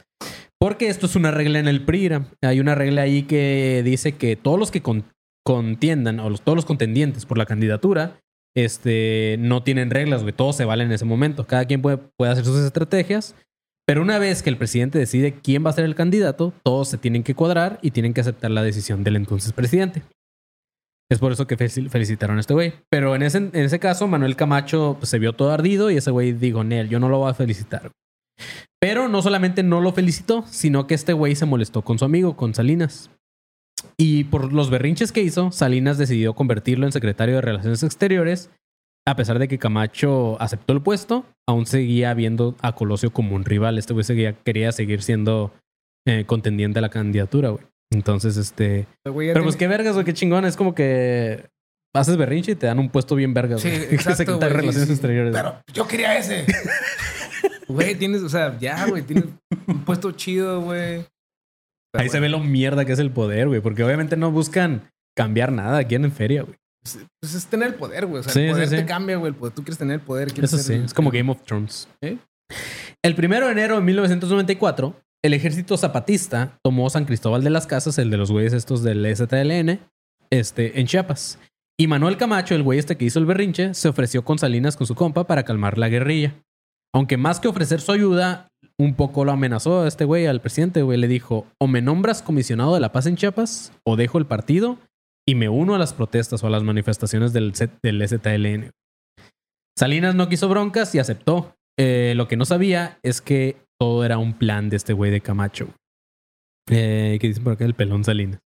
Porque 0.60 0.88
esto 0.88 1.06
es 1.08 1.16
una 1.16 1.32
regla 1.32 1.60
en 1.60 1.68
el 1.68 1.84
PRI. 1.84 2.10
Hay 2.42 2.60
una 2.60 2.74
regla 2.76 3.02
ahí 3.04 3.24
que 3.24 3.82
dice 3.84 4.14
que 4.14 4.36
todos 4.38 4.58
los 4.58 4.72
que 4.72 4.82
con- 4.82 5.06
contiendan 5.48 6.20
o 6.20 6.30
todos 6.38 6.58
los 6.58 6.66
contendientes 6.66 7.26
por 7.26 7.38
la 7.38 7.46
candidatura 7.46 8.20
este, 8.54 9.38
no 9.40 9.64
tienen 9.64 9.90
reglas, 9.92 10.24
güey. 10.24 10.34
Todos 10.34 10.58
se 10.58 10.66
valen 10.66 10.88
en 10.88 10.94
ese 10.94 11.06
momento. 11.06 11.46
Cada 11.48 11.64
quien 11.64 11.82
puede, 11.82 12.00
puede 12.18 12.34
hacer 12.34 12.44
sus 12.44 12.58
estrategias. 12.60 13.34
Pero 13.88 14.02
una 14.02 14.20
vez 14.20 14.44
que 14.44 14.50
el 14.50 14.58
presidente 14.58 15.00
decide 15.00 15.36
quién 15.42 15.66
va 15.66 15.70
a 15.70 15.74
ser 15.74 15.86
el 15.86 15.96
candidato, 15.96 16.52
todos 16.64 16.90
se 16.90 16.98
tienen 16.98 17.24
que 17.24 17.34
cuadrar 17.34 17.80
y 17.82 17.92
tienen 17.92 18.14
que 18.14 18.20
aceptar 18.20 18.52
la 18.52 18.62
decisión 18.62 19.06
del 19.06 19.16
entonces 19.16 19.54
presidente. 19.54 20.02
Es 21.10 21.20
por 21.20 21.32
eso 21.32 21.48
que 21.48 21.58
fel- 21.58 21.90
felicitaron 21.90 22.36
a 22.36 22.42
este 22.42 22.54
güey. 22.54 22.74
Pero 22.90 23.16
en 23.16 23.22
ese, 23.24 23.38
en 23.38 23.56
ese 23.56 23.80
caso, 23.80 24.06
Manuel 24.10 24.36
Camacho 24.36 24.98
pues, 25.00 25.10
se 25.10 25.20
vio 25.20 25.32
todo 25.32 25.52
ardido 25.52 25.90
y 25.90 25.96
ese 25.96 26.12
güey 26.12 26.34
dijo, 26.34 26.66
Nel, 26.66 26.90
yo 26.90 27.00
no 27.00 27.08
lo 27.08 27.20
voy 27.20 27.30
a 27.32 27.34
felicitar. 27.34 27.92
Pero 28.82 29.08
no 29.08 29.22
solamente 29.22 29.64
no 29.64 29.80
lo 29.80 29.94
felicitó, 29.94 30.44
sino 30.50 30.86
que 30.88 30.96
este 30.96 31.14
güey 31.14 31.36
se 31.36 31.46
molestó 31.46 31.84
con 31.84 31.98
su 31.98 32.04
amigo, 32.04 32.36
con 32.36 32.54
Salinas. 32.54 33.10
Y 34.00 34.26
por 34.26 34.54
los 34.54 34.70
berrinches 34.70 35.12
que 35.12 35.22
hizo, 35.22 35.52
Salinas 35.52 35.98
decidió 35.98 36.34
convertirlo 36.36 36.86
en 36.86 36.92
secretario 36.92 37.36
de 37.36 37.42
Relaciones 37.42 37.82
Exteriores. 37.84 38.52
A 39.08 39.16
pesar 39.16 39.40
de 39.40 39.48
que 39.48 39.58
Camacho 39.58 40.40
aceptó 40.42 40.74
el 40.74 40.82
puesto, 40.82 41.26
aún 41.48 41.66
seguía 41.66 42.14
viendo 42.14 42.56
a 42.62 42.76
Colosio 42.76 43.12
como 43.12 43.36
un 43.36 43.46
rival. 43.46 43.78
Este 43.78 43.94
güey 43.94 44.04
seguía, 44.04 44.34
quería 44.44 44.72
seguir 44.72 45.02
siendo 45.02 45.54
eh, 46.06 46.26
contendiente 46.26 46.80
a 46.80 46.82
la 46.82 46.90
candidatura, 46.90 47.50
güey. 47.50 47.64
Entonces, 47.92 48.36
este... 48.36 48.86
Güey 49.06 49.28
ya 49.30 49.34
Pero 49.34 49.46
pues 49.46 49.58
tiene- 49.58 49.72
qué 49.72 49.78
vergas, 49.78 49.94
güey, 49.94 50.06
qué 50.06 50.14
chingón. 50.14 50.44
Es 50.46 50.58
como 50.58 50.76
que 50.76 51.46
haces 51.96 52.18
berrinche 52.18 52.52
y 52.52 52.56
te 52.56 52.68
dan 52.68 52.80
un 52.80 52.90
puesto 52.90 53.16
bien 53.16 53.34
vergas. 53.34 53.62
Sí, 53.62 53.70
güey. 53.70 53.84
exacto, 53.96 54.18
Secretario 54.18 54.50
de 54.56 54.62
Relaciones 54.62 54.88
sí. 54.90 54.94
Exteriores. 54.94 55.34
Pero 55.34 55.62
yo 55.74 55.88
quería 55.88 56.18
ese. 56.18 56.46
Güey, 57.70 57.96
tienes, 57.96 58.22
o 58.24 58.30
sea, 58.30 58.58
ya, 58.60 58.86
güey, 58.88 59.04
tienes 59.04 59.26
un 59.68 59.84
puesto 59.84 60.14
chido, 60.14 60.62
güey. 60.62 61.06
Ahí 61.98 62.10
se 62.10 62.20
ve 62.20 62.30
lo 62.30 62.40
mierda 62.40 62.86
que 62.86 62.94
es 62.94 63.00
el 63.00 63.12
poder, 63.12 63.48
güey. 63.48 63.62
Porque 63.62 63.84
obviamente 63.84 64.16
no 64.18 64.32
buscan 64.32 64.90
cambiar 65.16 65.52
nada 65.52 65.80
aquí 65.80 65.96
en 65.96 66.12
feria, 66.12 66.44
güey. 66.44 66.56
Pues 67.22 67.36
es 67.36 67.46
tener 67.48 67.68
el 67.70 67.74
poder, 67.76 68.06
güey. 68.06 68.22
O 68.22 68.24
sea, 68.24 68.32
Sí, 68.34 68.42
el 68.42 68.52
poder 68.52 68.68
sí, 68.70 68.76
sí. 68.76 68.82
te 68.82 68.88
cambia, 68.88 69.18
güey. 69.18 69.34
poder- 69.34 69.54
Tú 69.54 69.64
quieres 69.64 69.78
tener 69.78 69.96
el 69.96 70.02
poder. 70.02 70.32
quieres 70.32 70.54
Eso 70.54 70.64
sí, 70.64 70.74
el- 70.74 70.86
es 70.86 70.94
como 70.94 71.12
Game 71.12 71.30
of 71.32 71.42
Thrones. 71.44 71.88
¿Eh? 72.02 72.18
El 73.04 73.16
primero 73.16 73.48
de 73.48 73.52
enero 73.52 73.76
de 73.76 73.82
1994, 73.82 74.96
el 75.24 75.34
ejército 75.34 75.76
zapatista 75.78 76.58
tomó 76.64 76.90
San 76.90 77.06
Cristóbal 77.06 77.44
de 77.44 77.50
las 77.50 77.68
Casas, 77.68 77.98
el 77.98 78.10
de 78.10 78.18
los 78.18 78.32
güeyes 78.32 78.54
estos 78.54 78.84
del 78.84 79.06
STLN, 79.06 79.80
este, 80.30 80.80
en 80.80 80.88
Chiapas. 80.88 81.40
Y 81.80 81.88
Manuel 81.88 82.18
Camacho, 82.18 82.56
el 82.56 82.64
güey 82.64 82.80
este 82.80 82.96
que 82.98 83.06
hizo 83.06 83.20
el 83.20 83.26
berrinche, 83.26 83.74
se 83.74 83.88
ofreció 83.90 84.24
con 84.24 84.40
Salinas 84.40 84.78
con 84.78 84.88
su 84.88 84.96
compa 84.96 85.28
para 85.28 85.44
calmar 85.44 85.78
la 85.78 85.90
guerrilla. 85.90 86.36
Aunque 86.96 87.18
más 87.18 87.40
que 87.40 87.48
ofrecer 87.50 87.82
su 87.82 87.92
ayuda, 87.92 88.48
un 88.80 88.94
poco 88.94 89.26
lo 89.26 89.32
amenazó 89.32 89.82
a 89.82 89.88
este 89.88 90.06
güey, 90.06 90.28
al 90.28 90.42
presidente, 90.42 90.82
güey. 90.82 90.98
Le 91.00 91.08
dijo, 91.08 91.48
o 91.60 91.68
me 91.68 91.82
nombras 91.82 92.22
comisionado 92.22 92.74
de 92.74 92.80
la 92.80 92.92
paz 92.92 93.08
en 93.08 93.16
Chiapas, 93.16 93.74
o 93.84 93.96
dejo 93.96 94.18
el 94.18 94.26
partido 94.26 94.78
y 95.28 95.36
me 95.36 95.50
uno 95.50 95.76
a 95.76 95.80
las 95.80 95.94
protestas 95.94 96.44
o 96.44 96.48
a 96.48 96.50
las 96.50 96.64
manifestaciones 96.64 97.34
del, 97.34 97.54
del 97.84 98.08
STLN. 98.08 98.72
Salinas 99.78 100.16
no 100.16 100.30
quiso 100.30 100.48
broncas 100.48 100.96
y 100.96 101.00
aceptó. 101.00 101.56
Eh, 101.78 102.14
lo 102.16 102.28
que 102.28 102.38
no 102.38 102.46
sabía 102.46 102.98
es 103.04 103.22
que 103.22 103.58
todo 103.80 104.04
era 104.06 104.18
un 104.18 104.34
plan 104.34 104.70
de 104.70 104.78
este 104.78 104.94
güey 104.94 105.12
de 105.12 105.22
Camacho. 105.22 105.70
Eh, 106.70 107.18
que 107.20 107.28
dicen 107.28 107.44
por 107.44 107.54
acá 107.54 107.66
el 107.66 107.76
pelón 107.76 108.04
Salinas. 108.04 108.40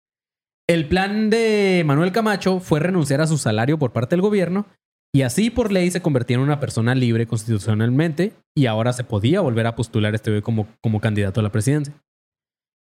El 0.69 0.87
plan 0.87 1.31
de 1.31 1.83
Manuel 1.87 2.13
Camacho 2.13 2.61
fue 2.61 2.81
renunciar 2.81 3.21
a 3.21 3.27
su 3.27 3.39
salario 3.39 3.79
por 3.79 3.93
parte 3.93 4.17
del 4.17 4.23
gobierno 4.23 4.67
y 5.15 5.23
así 5.23 5.51
por 5.51 5.73
ley 5.73 5.91
se 5.91 6.03
convertía 6.03 6.37
en 6.37 6.43
una 6.43 6.61
persona 6.61 6.95
libre 6.95 7.27
constitucionalmente 7.27 8.33
y 8.57 8.67
ahora 8.67 8.93
se 8.93 9.05
podía 9.05 9.41
volver 9.41 9.67
a 9.67 9.75
postular 9.75 10.15
este 10.15 10.31
güey 10.31 10.43
como, 10.43 10.67
como 10.83 11.01
candidato 11.01 11.41
a 11.41 11.43
la 11.43 11.53
presidencia. 11.53 11.95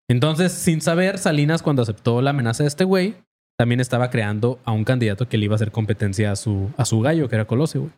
Entonces, 0.08 0.52
sin 0.52 0.80
saber, 0.80 1.18
Salinas 1.18 1.62
cuando 1.62 1.82
aceptó 1.82 2.22
la 2.22 2.30
amenaza 2.30 2.62
de 2.62 2.68
este 2.68 2.84
güey, 2.84 3.16
también 3.58 3.80
estaba 3.80 4.10
creando 4.10 4.60
a 4.64 4.72
un 4.72 4.84
candidato 4.84 5.28
que 5.28 5.38
le 5.38 5.46
iba 5.46 5.54
a 5.54 5.56
hacer 5.56 5.72
competencia 5.72 6.30
a 6.30 6.36
su, 6.36 6.70
a 6.76 6.84
su 6.84 7.00
gallo, 7.00 7.28
que 7.28 7.36
era 7.36 7.46
Colosio. 7.46 7.90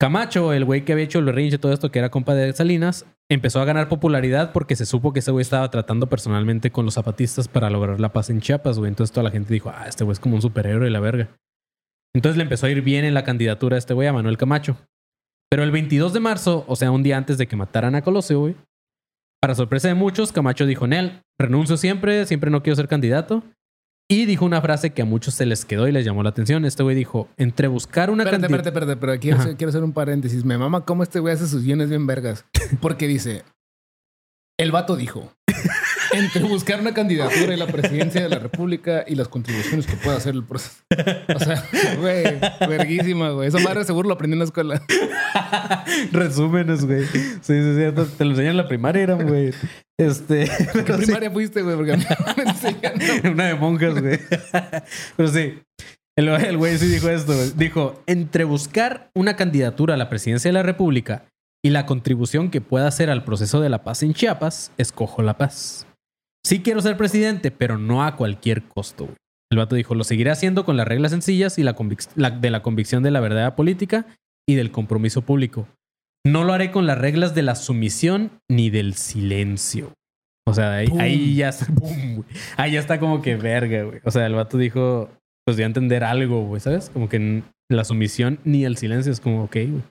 Camacho, 0.00 0.52
el 0.52 0.64
güey 0.64 0.84
que 0.84 0.92
había 0.92 1.04
hecho 1.04 1.18
el 1.18 1.24
berrinche 1.24 1.56
y 1.56 1.58
todo 1.58 1.72
esto, 1.72 1.90
que 1.90 1.98
era 1.98 2.10
compa 2.10 2.34
de 2.34 2.52
Salinas, 2.52 3.04
empezó 3.28 3.60
a 3.60 3.64
ganar 3.64 3.88
popularidad 3.88 4.52
porque 4.52 4.76
se 4.76 4.86
supo 4.86 5.12
que 5.12 5.18
ese 5.18 5.32
güey 5.32 5.42
estaba 5.42 5.70
tratando 5.70 6.08
personalmente 6.08 6.70
con 6.70 6.84
los 6.84 6.94
zapatistas 6.94 7.48
para 7.48 7.68
lograr 7.68 7.98
la 7.98 8.12
paz 8.12 8.30
en 8.30 8.40
Chiapas, 8.40 8.78
güey. 8.78 8.90
Entonces 8.90 9.12
toda 9.12 9.24
la 9.24 9.30
gente 9.30 9.52
dijo, 9.52 9.70
ah, 9.74 9.86
este 9.88 10.04
güey 10.04 10.12
es 10.12 10.20
como 10.20 10.36
un 10.36 10.42
superhéroe 10.42 10.84
de 10.84 10.90
la 10.90 11.00
verga. 11.00 11.28
Entonces 12.14 12.36
le 12.36 12.42
empezó 12.42 12.66
a 12.66 12.70
ir 12.70 12.82
bien 12.82 13.04
en 13.04 13.14
la 13.14 13.24
candidatura 13.24 13.76
a 13.76 13.78
este 13.78 13.94
güey, 13.94 14.08
a 14.08 14.12
Manuel 14.12 14.38
Camacho. 14.38 14.76
Pero 15.50 15.62
el 15.62 15.70
22 15.70 16.12
de 16.12 16.20
marzo, 16.20 16.64
o 16.66 16.76
sea, 16.76 16.90
un 16.90 17.02
día 17.02 17.16
antes 17.16 17.38
de 17.38 17.46
que 17.46 17.56
mataran 17.56 17.94
a 17.94 18.02
Colosio, 18.02 18.40
güey, 18.40 18.56
para 19.40 19.54
sorpresa 19.54 19.88
de 19.88 19.94
muchos, 19.94 20.32
Camacho 20.32 20.66
dijo, 20.66 20.86
Nel, 20.86 21.22
renuncio 21.38 21.76
siempre, 21.76 22.26
siempre 22.26 22.50
no 22.50 22.62
quiero 22.62 22.76
ser 22.76 22.88
candidato. 22.88 23.42
Y 24.10 24.24
dijo 24.24 24.46
una 24.46 24.62
frase 24.62 24.90
que 24.90 25.02
a 25.02 25.04
muchos 25.04 25.34
se 25.34 25.44
les 25.44 25.66
quedó 25.66 25.86
y 25.86 25.92
les 25.92 26.04
llamó 26.04 26.22
la 26.22 26.30
atención. 26.30 26.64
Este 26.64 26.82
güey 26.82 26.96
dijo, 26.96 27.28
entre 27.36 27.68
buscar 27.68 28.10
una 28.10 28.24
Espérate, 28.24 28.46
espérate, 28.46 28.68
espérate, 28.70 28.96
pero 28.96 29.20
quiero, 29.20 29.38
quiero 29.56 29.68
hacer 29.68 29.84
un 29.84 29.92
paréntesis. 29.92 30.46
Me 30.46 30.56
mama 30.56 30.86
cómo 30.86 31.02
este 31.02 31.20
güey 31.20 31.34
hace 31.34 31.46
sus 31.46 31.62
guiones 31.62 31.90
bien 31.90 32.06
vergas. 32.06 32.46
Porque 32.80 33.06
dice, 33.06 33.44
el 34.58 34.72
vato 34.72 34.96
dijo, 34.96 35.30
entre 36.12 36.42
buscar 36.44 36.80
una 36.80 36.94
candidatura 36.94 37.54
y 37.54 37.56
la 37.56 37.66
presidencia 37.66 38.22
de 38.22 38.28
la 38.28 38.38
República 38.38 39.04
y 39.06 39.14
las 39.14 39.28
contribuciones 39.28 39.86
que 39.86 39.96
pueda 39.96 40.16
hacer 40.16 40.34
el 40.34 40.44
proceso. 40.44 40.76
O 41.34 41.38
sea, 41.38 41.64
güey, 41.98 42.24
verguísima, 42.68 43.30
güey. 43.30 43.48
Esa 43.48 43.58
madre 43.58 43.84
seguro 43.84 44.08
lo 44.08 44.14
aprendí 44.14 44.34
en 44.34 44.40
la 44.40 44.44
escuela. 44.44 44.82
Resúmenes, 46.12 46.84
güey. 46.84 47.04
Sí, 47.04 47.20
sí, 47.42 47.62
sí. 47.62 48.06
Te 48.16 48.24
lo 48.24 48.30
enseñan 48.30 48.52
en 48.52 48.56
la 48.56 48.68
primaria, 48.68 49.02
era, 49.02 49.14
güey. 49.14 49.52
Este. 49.98 50.50
¿Qué 50.86 50.92
sí. 50.94 51.04
primaria 51.04 51.30
fuiste, 51.30 51.62
güey? 51.62 51.76
Porque 51.76 51.96
me 51.96 52.42
enseñan. 52.44 53.32
Una 53.32 53.46
de 53.46 53.54
monjas, 53.54 54.00
güey. 54.00 54.18
Pero 55.16 55.28
sí. 55.28 55.58
El 56.16 56.28
el 56.28 56.56
güey 56.56 56.76
sí 56.78 56.86
dijo 56.86 57.08
esto, 57.08 57.34
güey. 57.34 57.52
Dijo, 57.56 58.02
entre 58.06 58.44
buscar 58.44 59.10
una 59.14 59.36
candidatura 59.36 59.94
a 59.94 59.96
la 59.96 60.08
presidencia 60.08 60.48
de 60.48 60.52
la 60.52 60.64
República 60.64 61.26
y 61.62 61.70
la 61.70 61.86
contribución 61.86 62.50
que 62.50 62.60
pueda 62.60 62.86
hacer 62.86 63.10
al 63.10 63.24
proceso 63.24 63.60
de 63.60 63.68
la 63.68 63.84
paz 63.84 64.02
en 64.02 64.14
Chiapas, 64.14 64.72
escojo 64.78 65.22
la 65.22 65.36
paz. 65.36 65.87
Sí 66.48 66.60
quiero 66.62 66.80
ser 66.80 66.96
presidente, 66.96 67.50
pero 67.50 67.76
no 67.76 68.02
a 68.02 68.16
cualquier 68.16 68.62
costo, 68.62 69.04
güey. 69.04 69.16
El 69.52 69.58
vato 69.58 69.74
dijo, 69.76 69.94
lo 69.94 70.02
seguiré 70.02 70.30
haciendo 70.30 70.64
con 70.64 70.78
las 70.78 70.88
reglas 70.88 71.10
sencillas 71.10 71.58
y 71.58 71.62
la, 71.62 71.76
la- 72.16 72.30
de 72.30 72.50
la 72.50 72.62
convicción 72.62 73.02
de 73.02 73.10
la 73.10 73.20
verdad 73.20 73.54
política 73.54 74.06
y 74.48 74.54
del 74.54 74.70
compromiso 74.70 75.20
público. 75.20 75.68
No 76.26 76.44
lo 76.44 76.54
haré 76.54 76.70
con 76.70 76.86
las 76.86 76.96
reglas 76.96 77.34
de 77.34 77.42
la 77.42 77.54
sumisión 77.54 78.30
ni 78.50 78.70
del 78.70 78.94
silencio. 78.94 79.92
O 80.46 80.54
sea, 80.54 80.72
ahí, 80.76 81.34
ya 81.34 81.50
está, 81.50 81.66
ahí 82.56 82.72
ya 82.72 82.80
está 82.80 82.98
como 82.98 83.20
que 83.20 83.36
verga, 83.36 83.82
güey. 83.82 84.00
O 84.04 84.10
sea, 84.10 84.24
el 84.24 84.32
vato 84.34 84.56
dijo, 84.56 85.10
pues 85.46 85.58
a 85.58 85.64
entender 85.64 86.02
algo, 86.02 86.44
güey, 86.46 86.60
¿sabes? 86.62 86.88
Como 86.88 87.10
que 87.10 87.42
la 87.70 87.84
sumisión 87.84 88.38
ni 88.44 88.64
el 88.64 88.78
silencio 88.78 89.12
es 89.12 89.20
como, 89.20 89.44
ok, 89.44 89.52
güey. 89.54 89.82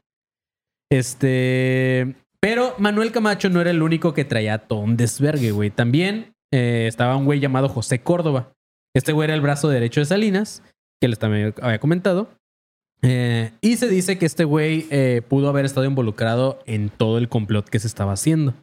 Este, 0.91 2.16
pero 2.41 2.74
Manuel 2.80 3.12
Camacho 3.12 3.49
no 3.49 3.62
era 3.62 3.72
el 3.72 3.82
único 3.82 4.14
que 4.14 4.26
traía 4.26 4.58
todo 4.60 4.80
un 4.80 4.97
desvergue, 4.97 5.51
güey. 5.51 5.70
También 5.70 6.34
eh, 6.54 6.86
estaba 6.88 7.16
un 7.18 7.26
güey 7.26 7.39
llamado 7.39 7.70
José 7.70 8.00
Córdoba. 8.00 8.54
Este 8.95 9.14
güey 9.14 9.26
era 9.26 9.36
el 9.36 9.41
brazo 9.41 9.70
derecho 9.70 10.00
de 10.00 10.06
Salinas, 10.06 10.64
que 11.02 11.08
les 11.08 11.20
también 11.20 11.54
había 11.62 11.80
comentado. 11.80 12.30
Eh, 13.04 13.52
y 13.62 13.78
se 13.78 13.88
dice 13.88 14.18
que 14.18 14.26
este 14.26 14.43
güey 14.43 14.88
eh, 14.89 15.22
pudo 15.28 15.50
haber 15.50 15.66
estado 15.66 15.86
involucrado 15.86 16.60
en 16.66 16.89
todo 16.89 17.18
el 17.18 17.30
complot 17.30 17.70
que 17.70 17.80
se 17.80 17.88
estaba 17.88 18.14
haciendo. 18.14 18.56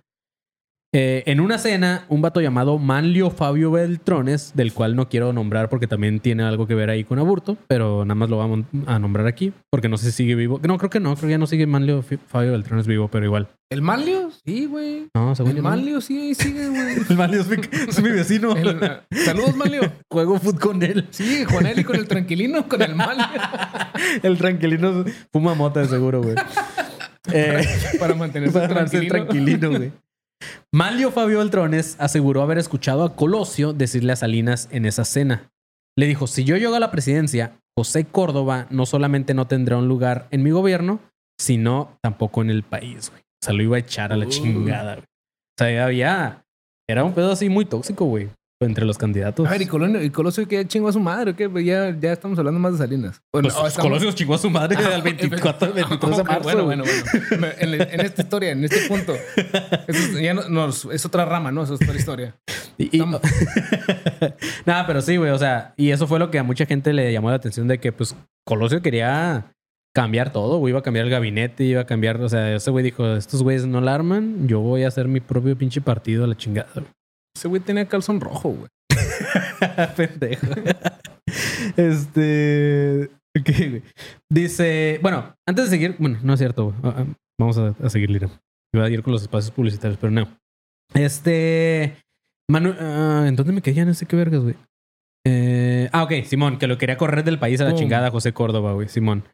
Eh, 0.96 1.24
en 1.26 1.40
una 1.40 1.58
cena, 1.58 2.04
un 2.08 2.22
vato 2.22 2.40
llamado 2.40 2.78
Manlio 2.78 3.30
Fabio 3.30 3.72
Beltrones, 3.72 4.52
del 4.54 4.72
cual 4.72 4.94
no 4.94 5.08
quiero 5.08 5.32
nombrar 5.32 5.68
porque 5.68 5.88
también 5.88 6.20
tiene 6.20 6.44
algo 6.44 6.68
que 6.68 6.76
ver 6.76 6.88
ahí 6.88 7.02
con 7.02 7.18
aburto, 7.18 7.56
pero 7.66 8.04
nada 8.04 8.14
más 8.14 8.30
lo 8.30 8.38
vamos 8.38 8.60
a 8.86 9.00
nombrar 9.00 9.26
aquí 9.26 9.52
porque 9.72 9.88
no 9.88 9.96
sé 9.98 10.12
si 10.12 10.18
sigue 10.18 10.36
vivo. 10.36 10.60
No, 10.62 10.78
creo 10.78 10.90
que 10.90 11.00
no, 11.00 11.16
creo 11.16 11.26
que 11.26 11.32
ya 11.32 11.38
no 11.38 11.48
sigue 11.48 11.66
Manlio 11.66 12.04
Fabio 12.28 12.52
Beltrones 12.52 12.86
vivo, 12.86 13.08
pero 13.08 13.24
igual. 13.24 13.48
¿El 13.70 13.82
Manlio? 13.82 14.30
Sí, 14.46 14.66
güey. 14.66 15.08
No, 15.16 15.34
según 15.34 15.50
El 15.50 15.56
yo 15.56 15.62
no. 15.64 15.68
Manlio 15.70 16.00
sí, 16.00 16.16
ahí 16.16 16.34
sigue, 16.36 16.68
güey. 16.68 16.94
El 17.10 17.16
Manlio 17.16 17.40
es 17.40 17.48
mi, 17.48 17.56
es 17.88 18.00
mi 18.00 18.10
vecino. 18.10 18.54
El- 18.56 18.78
Saludos, 19.24 19.56
Manlio. 19.56 19.80
Juego 20.08 20.38
foot 20.38 20.60
con 20.60 20.80
él. 20.84 21.08
Sí, 21.10 21.44
Juanelli 21.44 21.82
con 21.82 21.96
el 21.96 22.06
tranquilino, 22.06 22.68
con 22.68 22.80
el 22.82 22.94
Manlio. 22.94 23.26
El 24.22 24.38
tranquilino 24.38 25.04
fuma 25.32 25.54
mota 25.54 25.80
de 25.80 25.86
seguro, 25.88 26.22
güey. 26.22 26.36
Eh, 27.32 27.64
Para 27.98 28.14
mantenerse 28.14 28.52
Para 28.60 28.74
mantenerse 28.74 29.08
tranquilino, 29.08 29.70
güey. 29.70 29.90
Manlio 30.72 31.10
Fabio 31.10 31.38
Beltrones 31.38 31.96
aseguró 31.98 32.42
haber 32.42 32.58
escuchado 32.58 33.04
a 33.04 33.14
Colosio 33.16 33.72
decirle 33.72 34.12
a 34.12 34.16
Salinas 34.16 34.68
en 34.72 34.86
esa 34.86 35.04
cena. 35.04 35.50
Le 35.96 36.06
dijo, 36.06 36.26
si 36.26 36.44
yo 36.44 36.56
llego 36.56 36.74
a 36.74 36.80
la 36.80 36.90
presidencia, 36.90 37.58
José 37.78 38.04
Córdoba 38.04 38.66
no 38.70 38.86
solamente 38.86 39.34
no 39.34 39.46
tendrá 39.46 39.76
un 39.76 39.88
lugar 39.88 40.26
en 40.30 40.42
mi 40.42 40.50
gobierno, 40.50 41.00
sino 41.40 41.96
tampoco 42.02 42.42
en 42.42 42.50
el 42.50 42.62
país, 42.64 43.10
güey. 43.10 43.22
O 43.22 43.44
sea, 43.44 43.54
lo 43.54 43.62
iba 43.62 43.76
a 43.76 43.80
echar 43.80 44.12
a 44.12 44.16
la 44.16 44.26
Uh. 44.26 44.28
chingada, 44.28 44.94
güey. 44.94 45.04
O 45.04 45.56
sea, 45.58 45.70
ya 45.72 45.84
había... 45.84 46.44
Era 46.88 47.04
un 47.04 47.14
pedo 47.14 47.32
así 47.32 47.48
muy 47.48 47.64
tóxico, 47.64 48.04
güey. 48.06 48.28
Entre 48.64 48.84
los 48.84 48.98
candidatos. 48.98 49.46
A 49.46 49.50
ver, 49.50 49.62
y 49.62 49.66
Colosio, 49.66 50.02
y 50.02 50.10
Colosio 50.10 50.48
que 50.48 50.66
chingó 50.66 50.88
a 50.88 50.92
su 50.92 51.00
madre, 51.00 51.32
¿o 51.32 51.36
¿qué? 51.36 51.48
Pues 51.48 51.64
Ya, 51.64 51.96
ya 51.98 52.12
estamos 52.12 52.38
hablando 52.38 52.58
más 52.60 52.72
de 52.72 52.78
Salinas. 52.78 53.20
Bueno, 53.32 53.48
Pues, 53.48 53.68
estamos- 53.68 53.88
Colosio 53.88 54.12
chingó 54.12 54.34
a 54.34 54.38
su 54.38 54.50
madre 54.50 54.76
al 54.84 55.02
24, 55.02 55.72
23 55.72 56.16
de 56.16 56.24
marzo. 56.24 56.42
Bueno, 56.42 56.64
bueno, 56.64 56.84
bueno. 56.84 57.46
En, 57.58 57.74
en 57.74 58.00
esta 58.00 58.22
historia, 58.22 58.50
en 58.52 58.64
este 58.64 58.88
punto. 58.88 59.14
Es, 59.86 60.20
ya 60.20 60.34
no, 60.34 60.48
no, 60.48 60.68
es 60.68 61.04
otra 61.06 61.24
rama, 61.24 61.50
¿no? 61.52 61.62
Eso 61.64 61.74
es 61.74 61.82
otra 61.82 61.94
historia. 61.96 62.36
Y, 62.78 62.98
Nada, 64.66 64.86
pero 64.86 65.00
sí, 65.00 65.16
güey. 65.16 65.30
O 65.30 65.38
sea, 65.38 65.74
y 65.76 65.90
eso 65.90 66.06
fue 66.06 66.18
lo 66.18 66.30
que 66.30 66.38
a 66.38 66.42
mucha 66.42 66.66
gente 66.66 66.92
le 66.92 67.12
llamó 67.12 67.30
la 67.30 67.36
atención 67.36 67.68
de 67.68 67.78
que, 67.78 67.92
pues, 67.92 68.16
Colosio 68.44 68.82
quería 68.82 69.52
cambiar 69.94 70.32
todo, 70.32 70.58
güey. 70.58 70.70
Iba 70.72 70.80
a 70.80 70.82
cambiar 70.82 71.04
el 71.06 71.10
gabinete, 71.10 71.64
iba 71.64 71.82
a 71.82 71.86
cambiar. 71.86 72.20
O 72.20 72.28
sea, 72.28 72.54
ese 72.54 72.70
güey 72.70 72.84
dijo: 72.84 73.06
Estos 73.14 73.42
güeyes 73.42 73.66
no 73.66 73.80
la 73.80 73.94
arman, 73.94 74.48
yo 74.48 74.60
voy 74.60 74.82
a 74.84 74.88
hacer 74.88 75.08
mi 75.08 75.20
propio 75.20 75.56
pinche 75.56 75.80
partido 75.80 76.24
a 76.24 76.26
la 76.26 76.36
chingada, 76.36 76.68
güey. 76.74 76.86
Ese 77.36 77.48
güey 77.48 77.60
tenía 77.60 77.86
calzón 77.88 78.20
rojo, 78.20 78.50
güey. 78.50 78.68
Pendejo. 79.96 80.46
este. 81.76 83.10
ok, 83.38 83.48
güey. 83.70 83.82
Dice. 84.30 84.98
Bueno, 85.02 85.34
antes 85.48 85.64
de 85.66 85.70
seguir. 85.70 85.96
Bueno, 85.98 86.18
no 86.22 86.34
es 86.34 86.38
cierto, 86.38 86.66
güey. 86.66 86.76
Ah, 86.82 86.94
ah, 86.98 87.06
Vamos 87.38 87.58
a, 87.58 87.74
a 87.82 87.90
seguir, 87.90 88.10
Lira. 88.10 88.28
Iba 88.74 88.84
a 88.84 88.90
ir 88.90 89.02
con 89.02 89.12
los 89.12 89.22
espacios 89.22 89.50
publicitarios, 89.50 89.98
pero 90.00 90.10
no. 90.10 90.28
Este. 90.94 91.96
Manu 92.50 92.74
ah, 92.78 93.24
¿En 93.26 93.36
dónde 93.36 93.52
me 93.52 93.62
quedé? 93.62 93.74
Ya 93.74 93.84
no 93.84 93.94
sé 93.94 94.06
qué 94.06 94.16
vergas, 94.16 94.42
güey. 94.42 94.54
Eh, 95.26 95.88
ah, 95.92 96.02
ok, 96.02 96.12
Simón, 96.24 96.58
que 96.58 96.66
lo 96.66 96.76
quería 96.76 96.96
correr 96.98 97.24
del 97.24 97.38
país 97.38 97.60
a 97.60 97.64
la 97.64 97.74
chingada 97.74 98.10
José 98.10 98.32
Córdoba, 98.34 98.72
güey, 98.74 98.88
Simón. 98.88 99.24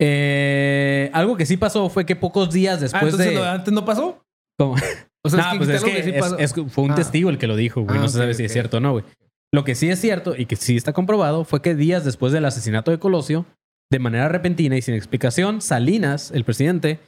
Eh, 0.00 1.10
algo 1.14 1.36
que 1.36 1.46
sí 1.46 1.56
pasó 1.56 1.88
fue 1.88 2.04
que 2.04 2.14
pocos 2.16 2.52
días 2.52 2.78
Ah, 2.78 2.80
después 2.82 3.04
entonces 3.04 3.28
de. 3.28 3.34
lo 3.34 3.42
de 3.42 3.48
antes 3.48 3.72
no 3.72 3.84
pasó. 3.84 4.22
¿Cómo? 4.58 4.76
O 5.24 5.30
sea, 5.30 5.38
no, 5.38 5.44
es 5.46 5.52
que 5.52 5.58
pues 5.58 5.68
es 5.70 5.84
que, 5.84 6.02
sí 6.02 6.10
es- 6.14 6.34
es 6.38 6.72
fue 6.72 6.84
un 6.84 6.90
Ah. 6.92 6.94
testigo 6.94 7.30
el 7.30 7.38
que 7.38 7.46
lo 7.46 7.56
dijo, 7.56 7.80
güey. 7.82 7.96
Ah, 7.98 8.02
no 8.02 8.08
se 8.08 8.18
ok, 8.18 8.22
sabe 8.22 8.34
si 8.34 8.44
es 8.44 8.52
cierto 8.52 8.76
o 8.76 8.80
no, 8.80 8.92
güey. 8.92 9.04
Lo 9.52 9.64
que 9.64 9.74
sí 9.74 9.88
es 9.88 10.00
cierto 10.00 10.34
y 10.36 10.46
que 10.46 10.56
sí 10.56 10.76
está 10.76 10.92
comprobado 10.92 11.44
fue 11.44 11.62
que 11.62 11.74
días 11.74 12.04
después 12.04 12.32
del 12.32 12.44
asesinato 12.44 12.90
de 12.90 12.98
Colosio, 12.98 13.46
de 13.90 13.98
manera 14.00 14.28
repentina 14.28 14.76
y 14.76 14.82
sin 14.82 14.94
explicación, 14.94 15.60
Salinas, 15.60 16.30
el 16.32 16.44
presidente, 16.44 16.98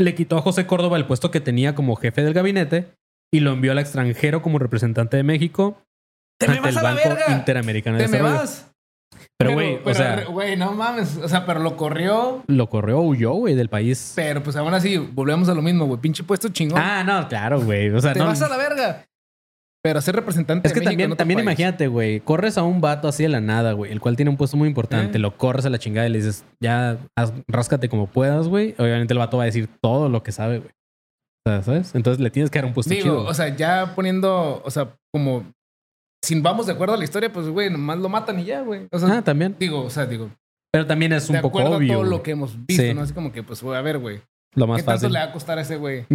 le 0.00 0.14
quitó 0.14 0.36
a 0.38 0.42
José 0.42 0.66
Córdoba 0.66 0.96
el 0.96 1.06
puesto 1.06 1.30
que 1.30 1.40
tenía 1.40 1.74
como 1.74 1.96
jefe 1.96 2.22
del 2.22 2.34
gabinete 2.34 2.88
y 3.32 3.40
lo 3.40 3.52
envió 3.52 3.72
al 3.72 3.78
extranjero 3.78 4.42
como 4.42 4.58
representante 4.58 5.16
de 5.16 5.22
México 5.22 5.80
¡Te 6.40 6.46
me 6.48 6.54
ante 6.56 6.62
vas 6.68 6.72
el 6.72 6.78
a 6.78 6.82
la 6.82 6.94
Banco 6.94 7.08
verga! 7.08 7.32
Interamericano 7.36 7.96
de 7.98 8.04
¡Te 8.04 8.10
me 8.10 8.18
Desarrollo. 8.18 8.67
Pero, 9.38 9.52
güey, 9.52 9.78
o 9.84 9.94
sea, 9.94 10.24
Güey, 10.24 10.56
no 10.56 10.72
mames. 10.72 11.16
O 11.18 11.28
sea, 11.28 11.46
pero 11.46 11.60
lo 11.60 11.76
corrió. 11.76 12.42
lo 12.48 12.68
corrió, 12.68 13.00
huyó, 13.00 13.32
güey, 13.34 13.54
del 13.54 13.68
país. 13.68 14.12
Pero 14.16 14.42
pues 14.42 14.56
aún 14.56 14.74
así, 14.74 14.96
volvemos 14.98 15.48
a 15.48 15.54
lo 15.54 15.62
mismo, 15.62 15.86
güey. 15.86 16.00
Pinche 16.00 16.24
puesto 16.24 16.48
chingón. 16.48 16.80
Ah, 16.82 17.04
no, 17.04 17.28
claro, 17.28 17.60
güey. 17.60 17.88
O 17.90 18.00
sea, 18.00 18.12
Te 18.12 18.18
no, 18.18 18.26
vas 18.26 18.42
a 18.42 18.48
la 18.48 18.56
verga. 18.56 19.04
Pero 19.80 20.00
ser 20.00 20.16
representante 20.16 20.66
Es 20.66 20.74
que 20.74 20.80
de 20.80 20.86
México 20.86 20.90
en 20.90 20.94
también, 20.96 21.12
otro 21.12 21.16
también 21.18 21.36
país. 21.38 21.44
imagínate, 21.44 21.86
güey. 21.86 22.18
Corres 22.18 22.58
a 22.58 22.64
un 22.64 22.80
vato 22.80 23.06
así 23.06 23.22
de 23.22 23.28
la 23.28 23.40
nada, 23.40 23.72
güey. 23.74 23.92
El 23.92 24.00
cual 24.00 24.16
tiene 24.16 24.28
un 24.30 24.36
puesto 24.36 24.56
muy 24.56 24.66
importante. 24.68 25.18
Eh. 25.18 25.20
Lo 25.20 25.36
corres 25.36 25.64
a 25.66 25.70
la 25.70 25.78
chingada 25.78 26.08
y 26.08 26.10
le 26.10 26.18
dices, 26.18 26.44
ya, 26.60 26.98
haz- 27.16 27.32
ráscate 27.46 27.88
como 27.88 28.08
puedas, 28.08 28.48
güey. 28.48 28.74
Obviamente 28.76 29.14
el 29.14 29.18
vato 29.18 29.36
va 29.36 29.44
a 29.44 29.46
decir 29.46 29.68
todo 29.80 30.08
lo 30.08 30.24
que 30.24 30.32
sabe, 30.32 30.58
güey. 30.58 30.70
O 31.46 31.50
sea, 31.50 31.62
¿sabes? 31.62 31.94
Entonces 31.94 32.20
le 32.20 32.30
tienes 32.30 32.50
que 32.50 32.58
dar 32.58 32.66
un 32.66 32.74
puesto 32.74 32.92
Digo, 32.92 33.02
chido. 33.04 33.24
o 33.24 33.32
sea, 33.34 33.54
ya 33.54 33.92
poniendo, 33.94 34.60
o 34.64 34.70
sea, 34.72 34.88
como 35.14 35.44
si 36.22 36.40
vamos 36.40 36.66
de 36.66 36.72
acuerdo 36.72 36.94
a 36.94 36.98
la 36.98 37.04
historia, 37.04 37.32
pues 37.32 37.48
güey, 37.48 37.70
nomás 37.70 37.98
lo 37.98 38.08
matan 38.08 38.38
y 38.40 38.44
ya, 38.44 38.62
güey. 38.62 38.86
O 38.90 38.98
sea, 38.98 39.18
ah, 39.18 39.22
también. 39.22 39.54
digo, 39.58 39.82
o 39.84 39.90
sea, 39.90 40.06
digo, 40.06 40.30
Pero 40.72 40.86
también 40.86 41.12
es 41.12 41.28
un 41.28 41.36
de 41.36 41.42
poco 41.42 41.58
acuerdo 41.60 41.76
obvio. 41.78 41.92
a 41.92 41.94
todo 41.96 42.02
güey. 42.06 42.10
lo 42.18 42.22
que 42.22 42.30
hemos 42.32 42.66
visto, 42.66 42.82
Sí. 42.82 42.94
¿no? 42.94 43.02
Así 43.02 43.12
como 43.14 43.32
que, 43.32 43.42
pues, 43.42 43.62
güey, 43.62 43.78
a 43.78 43.82
ver, 43.82 43.98
güey, 43.98 44.20
Lo 44.54 44.66
más 44.66 44.78
¿qué 44.78 44.82
tanto 44.82 45.00
fácil. 45.00 45.12
le 45.12 45.18
va 45.20 45.24
a 45.26 45.32
costar 45.32 45.58
a 45.58 45.62
ese 45.62 45.76
güey 45.76 46.06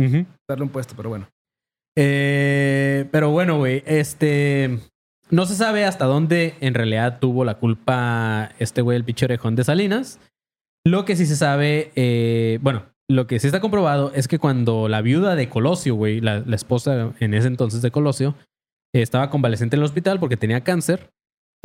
darle 0.48 0.64
un 0.64 0.70
puesto? 0.70 0.94
Pero 0.96 1.10
bueno. 1.10 1.28
Eh, 1.98 3.08
pero 3.12 3.30
bueno, 3.32 3.58
güey, 3.58 3.84
este. 3.86 4.80
No 5.30 5.46
se 5.46 5.56
sabe 5.56 5.86
hasta 5.86 6.06
dónde 6.06 6.56
en 6.60 6.74
realidad 6.74 7.18
tuvo 7.20 7.46
la 7.46 7.56
culpa 7.56 8.52
este 8.60 8.82
güey, 8.82 8.98
el 8.98 9.04
pinche 9.04 9.26
orejón 9.26 9.56
de 9.56 9.64
Salinas. 9.64 10.20
Lo 10.86 11.06
que 11.06 11.16
sí 11.16 11.26
se 11.26 11.36
sabe, 11.38 11.92
eh, 11.96 12.60
bueno, 12.62 12.84
lo 13.10 13.26
que 13.26 13.40
sí 13.40 13.48
está 13.48 13.60
comprobado 13.62 14.12
es 14.14 14.28
que 14.28 14.38
cuando 14.38 14.90
la 14.90 15.02
viuda 15.02 15.36
de 15.36 15.50
Colosio, 15.50 15.96
güey, 15.96 16.20
la, 16.20 16.40
la 16.46 16.56
esposa 16.56 17.14
en 17.20 17.34
ese 17.34 17.48
entonces 17.48 17.82
de 17.82 17.90
Colosio, 17.90 18.36
estaba 19.02 19.30
convaleciente 19.30 19.76
en 19.76 19.82
el 19.82 19.86
hospital 19.86 20.20
porque 20.20 20.38
tenía 20.38 20.62
cáncer, 20.64 21.10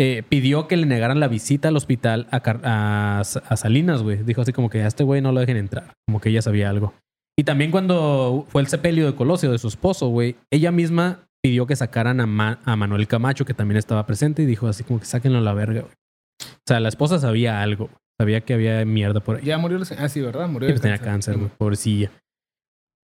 eh, 0.00 0.22
pidió 0.28 0.68
que 0.68 0.76
le 0.76 0.86
negaran 0.86 1.20
la 1.20 1.28
visita 1.28 1.68
al 1.68 1.76
hospital 1.76 2.26
a, 2.30 2.40
Car- 2.40 2.60
a, 2.64 3.20
a 3.20 3.56
Salinas, 3.56 4.02
güey. 4.02 4.22
Dijo 4.22 4.40
así 4.42 4.52
como 4.52 4.70
que 4.70 4.82
a 4.82 4.86
este 4.86 5.04
güey 5.04 5.20
no 5.20 5.32
lo 5.32 5.40
dejen 5.40 5.56
entrar, 5.56 5.92
como 6.06 6.20
que 6.20 6.28
ella 6.30 6.40
sabía 6.42 6.70
algo. 6.70 6.94
Y 7.38 7.44
también 7.44 7.70
cuando 7.70 8.46
fue 8.48 8.62
el 8.62 8.68
sepelio 8.68 9.06
de 9.06 9.14
Colosio, 9.14 9.52
de 9.52 9.58
su 9.58 9.68
esposo, 9.68 10.08
güey, 10.08 10.36
ella 10.52 10.72
misma 10.72 11.26
pidió 11.42 11.66
que 11.66 11.76
sacaran 11.76 12.20
a, 12.20 12.26
Ma- 12.26 12.58
a 12.64 12.74
Manuel 12.76 13.06
Camacho, 13.06 13.44
que 13.44 13.54
también 13.54 13.76
estaba 13.78 14.06
presente, 14.06 14.42
y 14.42 14.46
dijo 14.46 14.66
así 14.66 14.82
como 14.84 14.98
que 15.00 15.06
sáquenlo 15.06 15.38
a 15.38 15.42
la 15.42 15.52
verga, 15.54 15.82
güey. 15.82 15.92
O 16.42 16.62
sea, 16.66 16.80
la 16.80 16.88
esposa 16.88 17.18
sabía 17.18 17.62
algo. 17.62 17.90
Sabía 18.20 18.40
que 18.40 18.54
había 18.54 18.84
mierda 18.84 19.20
por 19.20 19.36
ahí. 19.36 19.44
Ya 19.44 19.58
murió 19.58 19.76
el... 19.78 19.84
Ah, 19.98 20.08
sí, 20.08 20.20
¿verdad? 20.20 20.48
Murió 20.48 20.68
el 20.68 20.74
pues 20.74 20.82
tenía 20.82 20.98
cáncer, 20.98 21.36
güey. 21.36 21.50
Pobrecilla. 21.56 22.10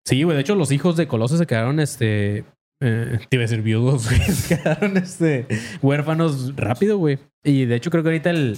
Sí, 0.08 0.24
güey. 0.24 0.36
De 0.36 0.42
hecho, 0.42 0.56
los 0.56 0.72
hijos 0.72 0.98
de 0.98 1.08
Colosio 1.08 1.38
se 1.38 1.46
quedaron, 1.46 1.80
este... 1.80 2.46
eh, 2.82 3.20
te 3.30 3.36
iba 3.36 3.42
a 3.42 3.48
decir 3.48 3.62
viudos, 3.62 4.08
güey. 4.10 4.20
Se 4.32 4.58
quedaron, 4.58 4.98
este... 4.98 5.48
Huérfanos 5.82 6.56
rápido, 6.56 6.98
güey. 6.98 7.20
Y 7.44 7.66
de 7.66 7.76
hecho, 7.76 7.92
creo 7.92 8.04
que 8.04 8.10
ahorita 8.10 8.30
el, 8.30 8.58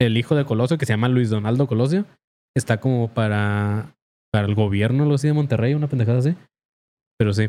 el 0.00 0.16
hijo 0.16 0.34
de 0.34 0.44
Colosio, 0.44 0.78
que 0.78 0.86
se 0.86 0.92
llama 0.92 1.08
Luis 1.08 1.30
Donaldo 1.30 1.66
Colosio, 1.66 2.06
está 2.56 2.80
como 2.80 3.12
para... 3.12 3.94
Para 4.32 4.46
el 4.46 4.54
gobierno, 4.54 5.02
algo 5.02 5.16
así 5.16 5.26
de 5.26 5.32
Monterrey, 5.32 5.74
una 5.74 5.88
pendejada 5.88 6.20
así. 6.20 6.36
Pero 7.18 7.32
sí. 7.32 7.48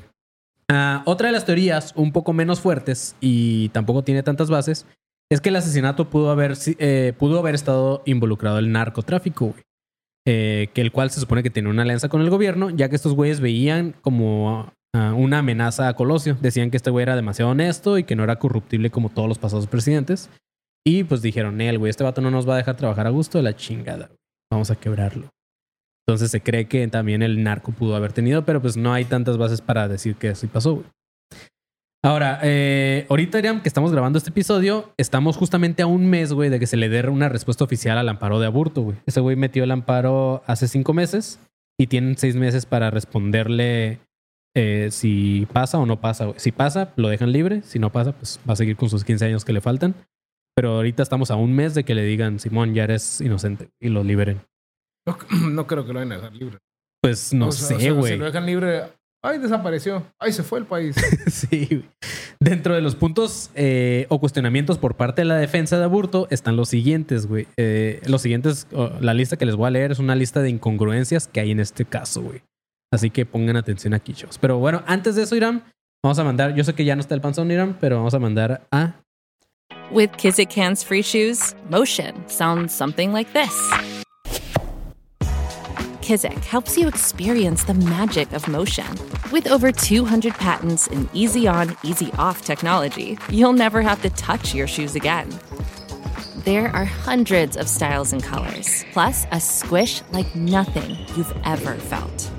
Ah, 0.67 1.03
otra 1.05 1.27
de 1.27 1.33
las 1.33 1.45
teorías, 1.45 1.93
un 1.95 2.11
poco 2.11 2.33
menos 2.33 2.59
fuertes 2.59 3.15
y 3.19 3.69
tampoco 3.69 4.03
tiene 4.03 4.23
tantas 4.23 4.49
bases, 4.49 4.87
es 5.29 5.41
que 5.41 5.49
el 5.49 5.55
asesinato 5.57 6.09
pudo 6.09 6.31
haber, 6.31 6.53
eh, 6.79 7.13
pudo 7.19 7.39
haber 7.39 7.55
estado 7.55 8.01
involucrado 8.05 8.57
el 8.57 8.71
narcotráfico, 8.71 9.47
güey. 9.47 9.63
Eh, 10.27 10.69
que 10.73 10.81
el 10.81 10.91
cual 10.91 11.09
se 11.09 11.19
supone 11.19 11.41
que 11.41 11.49
tiene 11.49 11.69
una 11.69 11.81
alianza 11.81 12.09
con 12.09 12.21
el 12.21 12.29
gobierno, 12.29 12.69
ya 12.69 12.89
que 12.89 12.95
estos 12.95 13.15
güeyes 13.15 13.39
veían 13.39 13.95
como 14.01 14.71
ah, 14.95 15.13
una 15.13 15.39
amenaza 15.39 15.87
a 15.87 15.93
Colosio. 15.95 16.37
Decían 16.41 16.71
que 16.71 16.77
este 16.77 16.89
güey 16.89 17.03
era 17.03 17.15
demasiado 17.15 17.51
honesto 17.51 17.97
y 17.97 18.03
que 18.03 18.15
no 18.15 18.23
era 18.23 18.37
corruptible 18.37 18.89
como 18.89 19.09
todos 19.09 19.27
los 19.27 19.39
pasados 19.39 19.67
presidentes. 19.67 20.29
Y 20.85 21.03
pues 21.03 21.21
dijeron, 21.21 21.61
el 21.61 21.77
güey, 21.77 21.89
este 21.89 22.03
vato 22.03 22.21
no 22.21 22.31
nos 22.31 22.47
va 22.47 22.55
a 22.55 22.57
dejar 22.57 22.75
trabajar 22.75 23.07
a 23.07 23.11
gusto 23.11 23.37
de 23.37 23.43
la 23.43 23.55
chingada. 23.55 24.09
Vamos 24.51 24.71
a 24.71 24.75
quebrarlo. 24.75 25.29
Entonces 26.07 26.31
se 26.31 26.41
cree 26.41 26.65
que 26.65 26.87
también 26.87 27.21
el 27.21 27.43
narco 27.43 27.71
pudo 27.71 27.95
haber 27.95 28.11
tenido, 28.11 28.43
pero 28.43 28.61
pues 28.61 28.75
no 28.75 28.91
hay 28.91 29.05
tantas 29.05 29.37
bases 29.37 29.61
para 29.61 29.87
decir 29.87 30.15
que 30.15 30.29
así 30.29 30.47
pasó. 30.47 30.83
Ahora, 32.03 32.39
eh, 32.41 33.05
ahorita 33.09 33.41
que 33.61 33.69
estamos 33.69 33.91
grabando 33.91 34.17
este 34.17 34.31
episodio, 34.31 34.91
estamos 34.97 35.37
justamente 35.37 35.83
a 35.83 35.87
un 35.87 36.07
mes, 36.07 36.33
güey, 36.33 36.49
de 36.49 36.59
que 36.59 36.65
se 36.65 36.75
le 36.75 36.89
dé 36.89 37.07
una 37.07 37.29
respuesta 37.29 37.63
oficial 37.63 37.97
al 37.99 38.09
amparo 38.09 38.39
de 38.39 38.47
aburto, 38.47 38.81
güey. 38.81 38.97
Ese 39.05 39.19
güey 39.19 39.35
metió 39.35 39.63
el 39.63 39.69
amparo 39.69 40.41
hace 40.47 40.67
cinco 40.67 40.93
meses 40.93 41.39
y 41.79 41.85
tienen 41.87 42.17
seis 42.17 42.35
meses 42.35 42.65
para 42.65 42.89
responderle 42.89 43.99
eh, 44.55 44.89
si 44.91 45.47
pasa 45.53 45.77
o 45.77 45.85
no 45.85 46.01
pasa. 46.01 46.33
Si 46.37 46.51
pasa, 46.51 46.93
lo 46.95 47.09
dejan 47.09 47.31
libre. 47.31 47.61
Si 47.63 47.79
no 47.79 47.91
pasa, 47.91 48.11
pues 48.11 48.39
va 48.47 48.53
a 48.53 48.55
seguir 48.55 48.75
con 48.75 48.89
sus 48.89 49.03
15 49.03 49.25
años 49.25 49.45
que 49.45 49.53
le 49.53 49.61
faltan. 49.61 49.95
Pero 50.55 50.71
ahorita 50.75 51.01
estamos 51.03 51.31
a 51.31 51.35
un 51.35 51.53
mes 51.53 51.73
de 51.75 51.83
que 51.83 51.95
le 51.95 52.03
digan, 52.03 52.39
Simón, 52.39 52.73
ya 52.73 52.83
eres 52.83 53.21
inocente 53.21 53.69
y 53.79 53.89
lo 53.89 54.03
liberen. 54.03 54.41
No, 55.07 55.17
no 55.49 55.67
creo 55.67 55.85
que 55.85 55.93
lo 55.93 55.99
vayan 55.99 56.11
a 56.13 56.15
dejar 56.15 56.33
libre. 56.35 56.57
Pues 57.01 57.33
no 57.33 57.47
O 57.47 57.51
sea, 57.51 57.77
o 57.77 57.79
sé, 57.79 57.83
sea, 57.85 57.93
güey. 57.93 58.13
Si 58.13 58.19
lo 58.19 58.25
dejan 58.25 58.45
libre, 58.45 58.83
ay, 59.23 59.39
desapareció. 59.39 60.05
Ay, 60.19 60.33
se 60.33 60.43
fue 60.43 60.59
el 60.59 60.65
país. 60.65 60.95
Sí. 61.27 61.67
güey. 61.67 61.85
Dentro 62.39 62.73
de 62.73 62.81
los 62.81 62.95
puntos 62.95 63.51
eh, 63.53 64.07
o 64.09 64.19
cuestionamientos 64.19 64.79
por 64.79 64.95
parte 64.95 65.21
de 65.21 65.25
la 65.25 65.37
defensa 65.37 65.77
de 65.77 65.83
aburto 65.83 66.27
están 66.31 66.55
los 66.55 66.69
siguientes, 66.69 67.27
güey. 67.27 67.47
Eh, 67.55 68.01
los 68.07 68.23
siguientes, 68.23 68.67
oh, 68.73 68.89
la 68.99 69.13
lista 69.13 69.37
que 69.37 69.45
les 69.45 69.55
voy 69.55 69.67
a 69.67 69.71
leer 69.71 69.91
es 69.91 69.99
una 69.99 70.15
lista 70.15 70.41
de 70.41 70.49
incongruencias 70.49 71.27
que 71.27 71.39
hay 71.39 71.51
en 71.51 71.59
este 71.59 71.85
caso, 71.85 72.23
güey. 72.23 72.41
Así 72.91 73.09
que 73.09 73.25
pongan 73.25 73.55
atención 73.55 73.93
aquí, 73.93 74.13
chavos. 74.13 74.37
Pero 74.37 74.57
bueno, 74.59 74.83
antes 74.85 75.15
de 75.15 75.23
eso, 75.23 75.35
Irán, 75.35 75.63
vamos 76.03 76.19
a 76.19 76.23
mandar, 76.23 76.53
yo 76.53 76.63
sé 76.63 76.73
que 76.73 76.83
ya 76.83 76.95
no 76.95 77.01
está 77.01 77.15
el 77.15 77.21
panzón, 77.21 77.49
Irán, 77.49 77.77
pero 77.79 77.97
vamos 77.97 78.13
a 78.13 78.19
mandar 78.19 78.67
a... 78.71 78.95
With 79.91 80.11
Kizik 80.17 80.53
hands 80.53 80.83
free 80.83 81.01
shoes, 81.01 81.55
motion 81.69 82.13
sounds 82.27 82.73
something 82.73 83.13
like 83.13 83.31
this. 83.33 83.53
Kizik 86.01 86.43
helps 86.43 86.77
you 86.77 86.87
experience 86.87 87.63
the 87.63 87.73
magic 87.73 88.33
of 88.33 88.47
motion. 88.47 88.87
With 89.31 89.47
over 89.47 89.71
200 89.71 90.33
patents 90.33 90.87
and 90.87 91.09
easy 91.13 91.47
on, 91.47 91.77
easy 91.83 92.11
off 92.17 92.41
technology, 92.43 93.17
you'll 93.29 93.53
never 93.53 93.81
have 93.81 94.01
to 94.01 94.09
touch 94.11 94.53
your 94.53 94.67
shoes 94.67 94.95
again. 94.95 95.29
There 96.43 96.69
are 96.75 96.85
hundreds 96.85 97.55
of 97.55 97.69
styles 97.69 98.11
and 98.11 98.23
colors, 98.23 98.83
plus 98.91 99.25
a 99.31 99.39
squish 99.39 100.01
like 100.11 100.35
nothing 100.35 100.97
you've 101.15 101.33
ever 101.45 101.75
felt. 101.75 102.29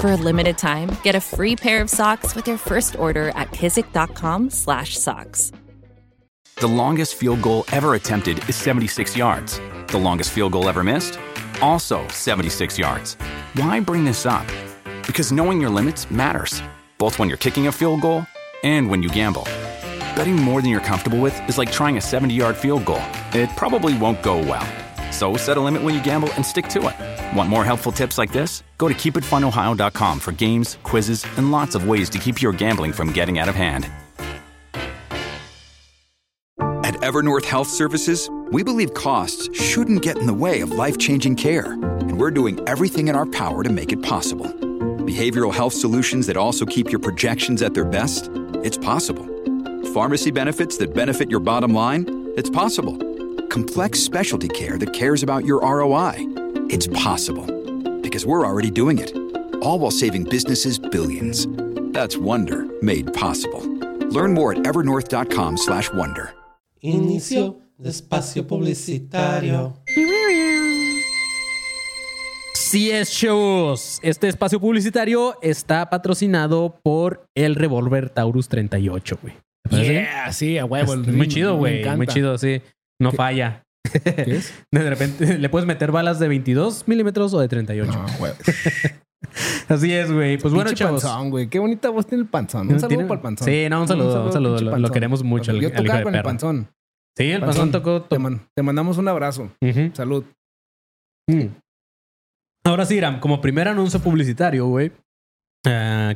For 0.00 0.12
a 0.12 0.16
limited 0.16 0.58
time, 0.58 0.90
get 1.02 1.14
a 1.14 1.20
free 1.20 1.56
pair 1.56 1.80
of 1.80 1.90
socks 1.90 2.34
with 2.34 2.46
your 2.46 2.58
first 2.58 2.98
order 2.98 3.30
at 3.30 3.50
kizik.com/socks. 3.52 5.52
The 6.56 6.66
longest 6.66 7.14
field 7.14 7.40
goal 7.40 7.64
ever 7.70 7.94
attempted 7.94 8.46
is 8.48 8.56
76 8.56 9.16
yards. 9.16 9.60
The 9.86 9.98
longest 9.98 10.32
field 10.32 10.52
goal 10.52 10.68
ever 10.68 10.82
missed? 10.82 11.18
Also 11.62 12.06
76 12.08 12.78
yards. 12.78 13.16
Why 13.54 13.80
bring 13.80 14.04
this 14.04 14.26
up? 14.26 14.46
Because 15.06 15.30
knowing 15.30 15.60
your 15.60 15.70
limits 15.70 16.10
matters, 16.10 16.62
both 16.98 17.18
when 17.18 17.28
you're 17.28 17.38
kicking 17.38 17.68
a 17.68 17.72
field 17.72 18.00
goal 18.00 18.26
and 18.64 18.90
when 18.90 19.04
you 19.04 19.08
gamble. 19.08 19.44
Betting 20.16 20.34
more 20.34 20.60
than 20.60 20.70
you're 20.70 20.80
comfortable 20.80 21.20
with 21.20 21.40
is 21.48 21.58
like 21.58 21.70
trying 21.70 21.96
a 21.96 22.00
70 22.00 22.34
yard 22.34 22.56
field 22.56 22.84
goal, 22.84 23.02
it 23.32 23.48
probably 23.56 23.96
won't 23.96 24.20
go 24.20 24.38
well. 24.38 24.66
So 25.18 25.36
set 25.36 25.56
a 25.56 25.60
limit 25.60 25.82
when 25.82 25.96
you 25.96 26.02
gamble 26.04 26.32
and 26.34 26.46
stick 26.46 26.68
to 26.68 26.78
it. 26.88 27.36
Want 27.36 27.50
more 27.50 27.64
helpful 27.64 27.90
tips 27.90 28.18
like 28.18 28.32
this? 28.32 28.62
Go 28.78 28.86
to 28.86 28.94
keepitfunohio.com 28.94 30.20
for 30.20 30.30
games, 30.30 30.78
quizzes, 30.84 31.26
and 31.36 31.50
lots 31.50 31.74
of 31.74 31.88
ways 31.88 32.08
to 32.10 32.18
keep 32.20 32.40
your 32.40 32.52
gambling 32.52 32.92
from 32.92 33.12
getting 33.12 33.36
out 33.36 33.48
of 33.48 33.56
hand. 33.56 33.90
At 36.84 36.94
Evernorth 37.02 37.44
Health 37.46 37.68
Services, 37.68 38.30
we 38.52 38.62
believe 38.62 38.94
costs 38.94 39.48
shouldn't 39.60 40.02
get 40.02 40.18
in 40.18 40.26
the 40.26 40.32
way 40.32 40.60
of 40.60 40.70
life 40.70 40.98
changing 40.98 41.34
care, 41.34 41.72
and 41.72 42.16
we're 42.16 42.30
doing 42.30 42.60
everything 42.68 43.08
in 43.08 43.16
our 43.16 43.26
power 43.26 43.64
to 43.64 43.70
make 43.70 43.92
it 43.92 44.02
possible. 44.04 44.46
Behavioral 44.46 45.52
health 45.52 45.74
solutions 45.74 46.28
that 46.28 46.36
also 46.36 46.64
keep 46.64 46.92
your 46.92 47.00
projections 47.00 47.60
at 47.60 47.74
their 47.74 47.84
best? 47.84 48.30
It's 48.62 48.78
possible. 48.78 49.26
Pharmacy 49.92 50.30
benefits 50.30 50.76
that 50.76 50.94
benefit 50.94 51.28
your 51.28 51.40
bottom 51.40 51.74
line? 51.74 52.06
It's 52.36 52.50
possible. 52.50 53.07
Complex 53.48 54.00
specialty 54.00 54.48
care 54.48 54.78
that 54.78 54.92
cares 54.92 55.22
about 55.22 55.44
your 55.44 55.60
ROI? 55.62 56.16
It's 56.68 56.86
possible. 56.88 57.46
Because 58.02 58.26
we're 58.26 58.46
already 58.46 58.70
doing 58.70 58.98
it. 58.98 59.12
All 59.62 59.78
while 59.78 59.90
saving 59.90 60.24
businesses 60.24 60.78
billions. 60.78 61.46
That's 61.92 62.16
Wonder 62.16 62.66
made 62.82 63.12
possible. 63.14 63.60
Learn 64.10 64.34
more 64.34 64.52
at 64.52 64.58
evernorth.com/wonder. 64.64 66.34
Inicio 66.82 67.56
de 67.78 67.88
espacio 67.90 68.46
publicitario. 68.46 69.74
Sí 72.54 72.90
es, 72.90 73.10
chavos. 73.10 73.98
Este 74.02 74.28
espacio 74.28 74.60
publicitario 74.60 75.36
está 75.40 75.88
patrocinado 75.88 76.78
por 76.82 77.26
el 77.34 77.54
revólver 77.54 78.10
Taurus 78.10 78.48
38, 78.48 79.18
güey. 79.22 79.34
Yeah, 79.70 80.32
sí, 80.32 80.58
a 80.58 80.64
huevo. 80.64 80.96
Muy 80.96 81.28
chido, 81.28 81.56
güey. 81.56 81.84
Muy 81.96 82.06
chido, 82.06 82.36
sí. 82.38 82.60
No 83.00 83.10
¿Qué? 83.10 83.16
falla. 83.16 83.62
¿Qué 84.04 84.36
es? 84.36 84.52
De 84.72 84.88
repente 84.90 85.38
le 85.38 85.48
puedes 85.48 85.66
meter 85.66 85.92
balas 85.92 86.18
de 86.18 86.28
22 86.28 86.86
milímetros 86.88 87.32
o 87.34 87.40
de 87.40 87.48
38. 87.48 87.90
No, 87.92 88.06
güey. 88.18 88.32
Así 89.68 89.92
es, 89.92 90.10
güey. 90.12 90.38
Pues 90.38 90.54
bueno, 90.54 90.72
chavos. 90.72 91.02
panzón, 91.02 91.30
güey. 91.30 91.48
Qué 91.48 91.58
bonita 91.58 91.90
voz 91.90 92.06
tiene 92.06 92.22
el 92.22 92.28
panzón. 92.28 92.68
Un 92.68 92.80
saludo 92.80 92.88
¿Tiene? 92.88 93.04
para 93.04 93.18
el 93.18 93.22
panzón. 93.22 93.46
Sí, 93.46 93.66
no, 93.68 93.80
un 93.82 93.88
saludo, 93.88 94.24
un 94.26 94.32
saludo. 94.32 94.56
pinche 94.56 94.70
Lo- 94.70 94.78
lo 94.78 94.90
queremos 94.90 95.22
mucho, 95.22 95.52
Yo 95.52 95.68
hijo 95.68 95.70
tocaba 95.76 95.98
de 95.98 96.04
con 96.04 96.14
el 96.14 96.22
panzón. 96.22 96.68
Sí, 97.16 97.30
el 97.32 97.40
panzón 97.40 97.72
tocó. 97.72 98.02
Te, 98.02 98.18
man- 98.18 98.46
te 98.54 98.62
mandamos 98.62 98.96
un 98.98 99.08
abrazo. 99.08 99.50
Salud. 99.92 100.24
Mm. 101.28 101.46
Ahora 102.64 102.84
sí, 102.84 102.94
Iram, 102.96 103.18
como 103.20 103.40
primer 103.40 103.68
anuncio 103.68 104.00
publicitario, 104.00 104.66
güey. 104.66 104.92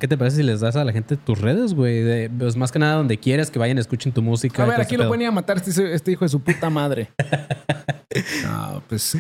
¿Qué 0.00 0.06
te 0.08 0.16
parece 0.16 0.38
si 0.38 0.42
les 0.42 0.60
das 0.60 0.76
a 0.76 0.84
la 0.84 0.92
gente 0.92 1.16
tus 1.16 1.40
redes, 1.40 1.74
güey? 1.74 2.28
Pues 2.28 2.56
más 2.56 2.72
que 2.72 2.78
nada 2.78 2.94
donde 2.96 3.18
quieras 3.18 3.50
que 3.50 3.58
vayan, 3.58 3.78
escuchen 3.78 4.12
tu 4.12 4.22
música. 4.22 4.62
A 4.62 4.66
ver, 4.66 4.80
aquí 4.80 4.94
ese 4.94 5.04
lo 5.04 5.10
venía 5.10 5.28
a 5.28 5.32
matar 5.32 5.58
este, 5.58 5.94
este 5.94 6.12
hijo 6.12 6.24
de 6.24 6.28
su 6.28 6.40
puta 6.40 6.70
madre. 6.70 7.10
No, 8.44 8.82
pues, 8.90 9.16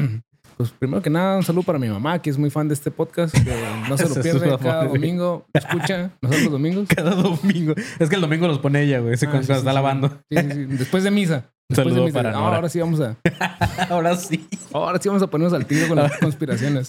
pues 0.56 0.70
primero 0.70 1.02
que 1.02 1.10
nada, 1.10 1.36
un 1.36 1.42
saludo 1.42 1.64
para 1.64 1.80
mi 1.80 1.88
mamá, 1.88 2.22
que 2.22 2.30
es 2.30 2.38
muy 2.38 2.48
fan 2.48 2.68
de 2.68 2.74
este 2.74 2.92
podcast, 2.92 3.34
que 3.34 3.52
no 3.88 3.98
se 3.98 4.08
lo 4.08 4.14
pierde 4.22 4.56
cada 4.58 4.84
domingo. 4.84 5.44
Escucha, 5.52 6.12
nosotros 6.22 6.44
los 6.44 6.52
domingos. 6.52 6.88
Cada 6.94 7.10
domingo. 7.16 7.74
Es 7.98 8.08
que 8.08 8.14
el 8.14 8.20
domingo 8.20 8.46
los 8.46 8.60
pone 8.60 8.82
ella, 8.84 9.00
güey. 9.00 9.14
ese 9.14 9.26
Ah, 9.26 9.32
sí, 9.32 9.40
está 9.52 9.58
sí, 9.58 9.64
lavando. 9.64 10.10
Sí. 10.30 10.36
Después 10.36 11.02
de 11.02 11.10
misa. 11.10 11.50
Después 11.68 11.92
de 11.92 12.00
misa. 12.02 12.14
para 12.14 12.30
No, 12.30 12.38
Nora. 12.42 12.56
ahora 12.56 12.68
sí 12.68 12.78
vamos 12.78 13.00
a, 13.00 13.16
Ahora 13.90 14.14
sí. 14.16 14.46
ahora 14.72 15.00
sí 15.02 15.08
vamos 15.08 15.24
a 15.24 15.26
ponernos 15.26 15.52
al 15.52 15.66
tiro 15.66 15.88
con 15.88 15.96
las 15.96 16.16
conspiraciones. 16.18 16.86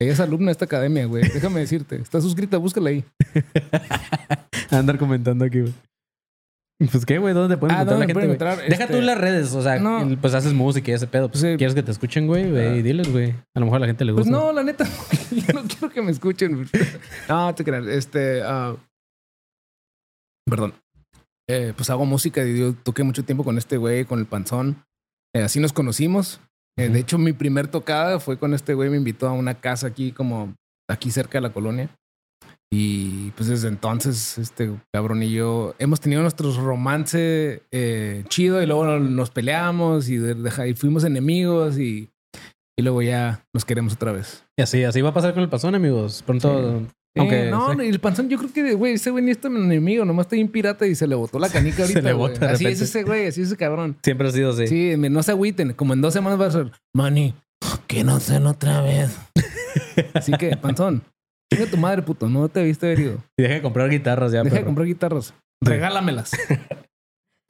Ella 0.00 0.12
es 0.12 0.20
alumna 0.20 0.46
de 0.46 0.52
esta 0.52 0.64
academia, 0.66 1.06
güey. 1.06 1.22
Déjame 1.28 1.60
decirte. 1.60 1.96
Está 1.96 2.20
suscrita, 2.20 2.56
búscala 2.58 2.90
ahí. 2.90 3.04
Andar 4.70 4.98
comentando 4.98 5.44
aquí, 5.44 5.60
güey. 5.62 5.74
Pues 6.92 7.04
qué, 7.04 7.18
güey, 7.18 7.34
¿dónde 7.34 7.56
te 7.56 7.58
pueden 7.58 7.74
Ah, 7.76 7.80
encontrar 7.82 7.98
la 7.98 8.06
¿dónde 8.06 8.14
me 8.14 8.20
gente? 8.28 8.44
encontrar? 8.46 8.68
Deja 8.70 8.84
Este- 8.84 8.94
tú 8.94 9.02
las 9.02 9.18
redes, 9.18 9.52
o 9.54 9.62
sea, 9.62 9.80
No. 9.80 10.16
pues 10.20 10.32
haces 10.34 10.52
música 10.54 10.92
y 10.92 10.94
ese 10.94 11.08
pedo. 11.08 11.28
Pues, 11.28 11.40
Sí. 11.40 11.56
¿Quieres 11.56 11.74
que 11.74 11.82
te 11.82 11.90
escuchen, 11.90 12.28
güey? 12.28 12.48
Ve 12.52 12.76
y 12.76 12.82
diles, 12.82 13.10
güey. 13.10 13.32
A 13.56 13.58
lo 13.58 13.66
mejor 13.66 13.78
a 13.78 13.80
la 13.80 13.86
gente 13.88 14.04
le 14.04 14.12
Pues 14.12 14.26
gusta. 14.26 14.38
no, 14.40 14.52
la 14.52 14.62
neta, 14.62 14.84
yo 15.32 15.52
no 15.54 15.62
quiero 15.64 15.90
que 15.90 16.02
me 16.02 16.12
escuchen. 16.12 16.68
No, 17.28 17.52
te 17.56 17.64
creas. 17.64 17.84
Este, 17.86 18.42
ah, 18.44 18.76
perdón. 20.48 20.74
Eh, 21.50 21.72
pues 21.76 21.90
hago 21.90 22.04
música 22.06 22.44
y 22.44 22.56
yo 22.58 22.74
toqué 22.74 23.02
mucho 23.02 23.24
tiempo 23.24 23.42
con 23.42 23.58
este 23.58 23.76
güey, 23.78 24.04
con 24.04 24.20
el 24.20 24.26
panzón. 24.26 24.84
Eh, 25.34 25.42
así 25.42 25.58
nos 25.58 25.72
conocimos. 25.72 26.40
Eh, 26.78 26.88
de 26.88 27.00
hecho, 27.00 27.18
mi 27.18 27.32
primer 27.32 27.68
tocada 27.68 28.20
fue 28.20 28.38
con 28.38 28.54
este 28.54 28.74
güey. 28.74 28.88
Me 28.90 28.96
invitó 28.96 29.28
a 29.28 29.32
una 29.32 29.54
casa 29.54 29.86
aquí, 29.88 30.12
como 30.12 30.54
aquí 30.88 31.10
cerca 31.10 31.38
de 31.38 31.42
la 31.42 31.52
colonia. 31.52 31.90
Y 32.70 33.30
pues 33.30 33.48
desde 33.48 33.68
entonces, 33.68 34.36
este 34.38 34.70
cabrón 34.92 35.22
y 35.22 35.30
yo 35.30 35.74
hemos 35.78 36.00
tenido 36.00 36.20
nuestros 36.22 36.56
romance 36.56 37.62
eh, 37.72 38.24
chido 38.28 38.62
y 38.62 38.66
luego 38.66 38.84
nos 38.98 39.30
peleamos 39.30 40.08
y, 40.10 40.18
de- 40.18 40.34
deja- 40.34 40.66
y 40.66 40.74
fuimos 40.74 41.02
enemigos 41.04 41.78
y, 41.78 42.10
y 42.78 42.82
luego 42.82 43.00
ya 43.00 43.42
nos 43.54 43.64
queremos 43.64 43.94
otra 43.94 44.12
vez. 44.12 44.44
Y 44.58 44.62
así, 44.62 44.84
así 44.84 45.00
va 45.00 45.08
a 45.10 45.14
pasar 45.14 45.32
con 45.32 45.42
el 45.42 45.48
pasón, 45.48 45.74
amigos. 45.74 46.22
Pronto. 46.26 46.82
Eh, 47.22 47.50
no, 47.50 47.74
no, 47.74 47.82
y 47.82 47.88
el 47.88 48.00
panzón, 48.00 48.28
yo 48.28 48.38
creo 48.38 48.52
que, 48.52 48.74
güey, 48.74 48.94
ese 48.94 49.10
güey 49.10 49.24
ni 49.24 49.30
es 49.30 49.38
tan 49.40 49.56
enemigo, 49.56 50.04
nomás 50.04 50.26
está 50.26 50.36
bien 50.36 50.48
pirata 50.48 50.86
y 50.86 50.94
se 50.94 51.06
le 51.06 51.14
botó 51.14 51.38
la 51.38 51.48
canica 51.52 51.76
Se 51.78 51.82
ahorita. 51.82 52.00
le 52.00 52.12
güey. 52.12 52.32
bota 52.32 52.46
de 52.46 52.52
Así 52.52 52.66
es 52.66 52.80
ese 52.80 53.02
güey, 53.02 53.26
así 53.26 53.40
es 53.42 53.48
ese 53.48 53.56
cabrón. 53.56 53.96
Siempre 54.02 54.28
ha 54.28 54.30
sido 54.32 54.50
así. 54.52 54.66
Sí, 54.66 54.94
no 54.96 55.22
se 55.22 55.30
agüiten, 55.32 55.72
como 55.72 55.94
en 55.94 56.00
dos 56.00 56.12
semanas 56.12 56.40
va 56.40 56.46
a 56.46 56.50
ser, 56.50 56.72
Manny, 56.94 57.34
que 57.86 58.04
no 58.04 58.20
sean 58.20 58.46
otra 58.46 58.80
vez. 58.82 59.16
Así 60.14 60.32
que, 60.32 60.56
panzón, 60.56 61.02
chinga 61.52 61.68
tu 61.70 61.76
madre, 61.76 62.02
puto, 62.02 62.28
no 62.28 62.48
te 62.48 62.62
viste 62.62 62.90
herido. 62.92 63.18
Y 63.36 63.42
deja 63.42 63.54
de 63.54 63.62
comprar 63.62 63.88
guitarras 63.90 64.32
ya, 64.32 64.42
Deja 64.42 64.56
de 64.56 64.64
comprar 64.64 64.86
guitarras, 64.86 65.34
regálamelas. 65.62 66.32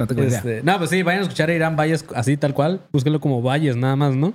No 0.00 0.06
te. 0.06 0.26
Este, 0.26 0.62
no, 0.62 0.78
pues 0.78 0.90
sí, 0.90 1.02
vayan 1.02 1.20
a 1.20 1.22
escuchar 1.24 1.50
a 1.50 1.54
Irán 1.54 1.76
Valles 1.76 2.04
así 2.14 2.36
tal 2.36 2.54
cual. 2.54 2.86
Búsquenlo 2.92 3.20
como 3.20 3.42
Valles 3.42 3.76
nada 3.76 3.96
más, 3.96 4.14
¿no? 4.14 4.32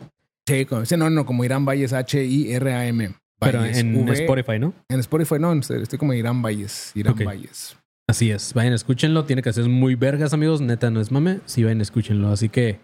Sí, 0.48 0.66
como, 0.66 0.86
sí, 0.86 0.98
no, 0.98 1.10
no, 1.10 1.26
como 1.26 1.46
Irán 1.46 1.64
Valles, 1.66 1.94
H-I-R-A-M. 1.94 3.16
Pero 3.46 3.66
en 3.66 3.96
V- 4.06 4.14
Spotify, 4.14 4.60
¿no? 4.60 4.74
En 4.90 5.00
Spotify 5.00 5.36
no, 5.40 5.54
estoy 5.54 5.98
como 6.00 6.14
Irán 6.14 6.42
Valles, 6.42 6.92
Irán 6.96 7.14
Ok. 7.14 7.24
Valles. 7.26 7.76
Así 8.10 8.32
es. 8.32 8.54
Vayan, 8.54 8.74
escúchenlo. 8.74 9.24
Tiene 9.26 9.42
que 9.42 9.54
ser 9.54 9.68
muy 9.70 9.96
vergas, 9.96 10.34
amigos. 10.34 10.60
Neta, 10.62 10.90
no 10.92 11.00
es 11.00 11.12
mame. 11.12 11.40
Sí, 11.46 11.64
vayan, 11.64 11.82
escúchenlo. 11.82 12.30
Así 12.30 12.50
que, 12.50 12.80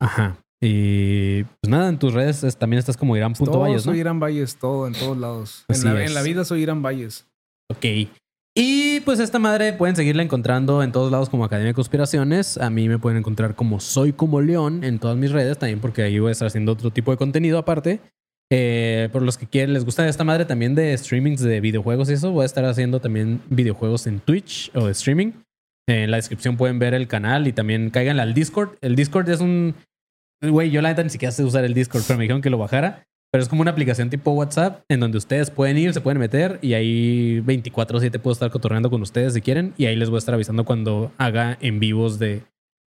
ajá. 0.00 0.36
Y 0.60 1.44
pues 1.44 1.68
nada, 1.70 1.88
en 1.88 1.98
tus 1.98 2.12
redes 2.14 2.42
es- 2.42 2.56
también 2.56 2.78
estás 2.78 2.96
como 2.96 3.12
Todo 3.14 3.18
Irán.valles, 3.18 3.86
¿no? 3.86 3.92
soy 3.92 4.00
Irán 4.00 4.18
Valles, 4.20 4.56
todo, 4.56 4.86
en 4.86 4.94
todos 4.94 5.16
lados. 5.18 5.64
En 5.68 5.84
la, 5.84 6.04
en 6.04 6.14
la 6.14 6.22
vida 6.22 6.44
soy 6.44 6.62
Irán 6.62 6.82
Valles. 6.82 7.26
Ok. 7.70 7.84
Y 8.58 9.00
pues 9.00 9.20
esta 9.20 9.38
madre 9.38 9.74
pueden 9.74 9.94
seguirla 9.96 10.22
encontrando 10.22 10.82
en 10.82 10.90
todos 10.90 11.12
lados 11.12 11.28
como 11.28 11.44
Academia 11.44 11.68
de 11.68 11.74
Conspiraciones. 11.74 12.56
A 12.56 12.70
mí 12.70 12.88
me 12.88 12.98
pueden 12.98 13.18
encontrar 13.18 13.54
como 13.54 13.80
Soy 13.80 14.14
como 14.14 14.40
León 14.40 14.82
en 14.82 14.98
todas 14.98 15.16
mis 15.18 15.30
redes 15.30 15.58
también 15.58 15.78
porque 15.80 16.02
ahí 16.02 16.18
voy 16.18 16.30
a 16.30 16.32
estar 16.32 16.46
haciendo 16.46 16.72
otro 16.72 16.90
tipo 16.90 17.10
de 17.10 17.18
contenido 17.18 17.58
aparte. 17.58 18.00
Eh, 18.52 19.08
por 19.12 19.22
los 19.22 19.36
que 19.36 19.46
quieren, 19.46 19.72
les 19.72 19.84
gusta 19.84 20.08
esta 20.08 20.22
madre 20.22 20.44
también 20.44 20.74
de 20.74 20.96
streamings 20.96 21.40
de 21.40 21.60
videojuegos 21.60 22.08
y 22.10 22.12
eso, 22.12 22.30
voy 22.30 22.44
a 22.44 22.46
estar 22.46 22.64
haciendo 22.64 23.00
también 23.00 23.40
videojuegos 23.50 24.06
en 24.06 24.20
Twitch 24.20 24.70
o 24.74 24.86
de 24.86 24.92
streaming. 24.92 25.32
En 25.88 26.10
la 26.10 26.16
descripción 26.16 26.56
pueden 26.56 26.78
ver 26.78 26.94
el 26.94 27.08
canal 27.08 27.46
y 27.46 27.52
también 27.52 27.90
caigan 27.90 28.18
al 28.20 28.34
Discord. 28.34 28.76
El 28.80 28.96
Discord 28.96 29.28
es 29.30 29.40
un... 29.40 29.74
Güey, 30.42 30.70
yo 30.70 30.82
la 30.82 30.90
neta 30.90 31.02
ni 31.02 31.10
siquiera 31.10 31.32
sé 31.32 31.44
usar 31.44 31.64
el 31.64 31.74
Discord, 31.74 32.02
pero 32.06 32.18
me 32.18 32.24
dijeron 32.24 32.42
que 32.42 32.50
lo 32.50 32.58
bajara. 32.58 33.04
Pero 33.32 33.42
es 33.42 33.48
como 33.48 33.62
una 33.62 33.72
aplicación 33.72 34.10
tipo 34.10 34.32
WhatsApp 34.32 34.84
en 34.88 35.00
donde 35.00 35.18
ustedes 35.18 35.50
pueden 35.50 35.76
ir, 35.78 35.92
se 35.92 36.00
pueden 36.00 36.18
meter 36.18 36.58
y 36.62 36.74
ahí 36.74 37.40
24/7 37.40 38.18
puedo 38.20 38.32
estar 38.32 38.50
cotorreando 38.50 38.90
con 38.90 39.02
ustedes 39.02 39.34
si 39.34 39.40
quieren. 39.40 39.74
Y 39.76 39.86
ahí 39.86 39.96
les 39.96 40.08
voy 40.08 40.16
a 40.16 40.18
estar 40.18 40.34
avisando 40.34 40.64
cuando 40.64 41.12
haga 41.18 41.58
en 41.60 41.80
vivos 41.80 42.18
de, 42.18 42.42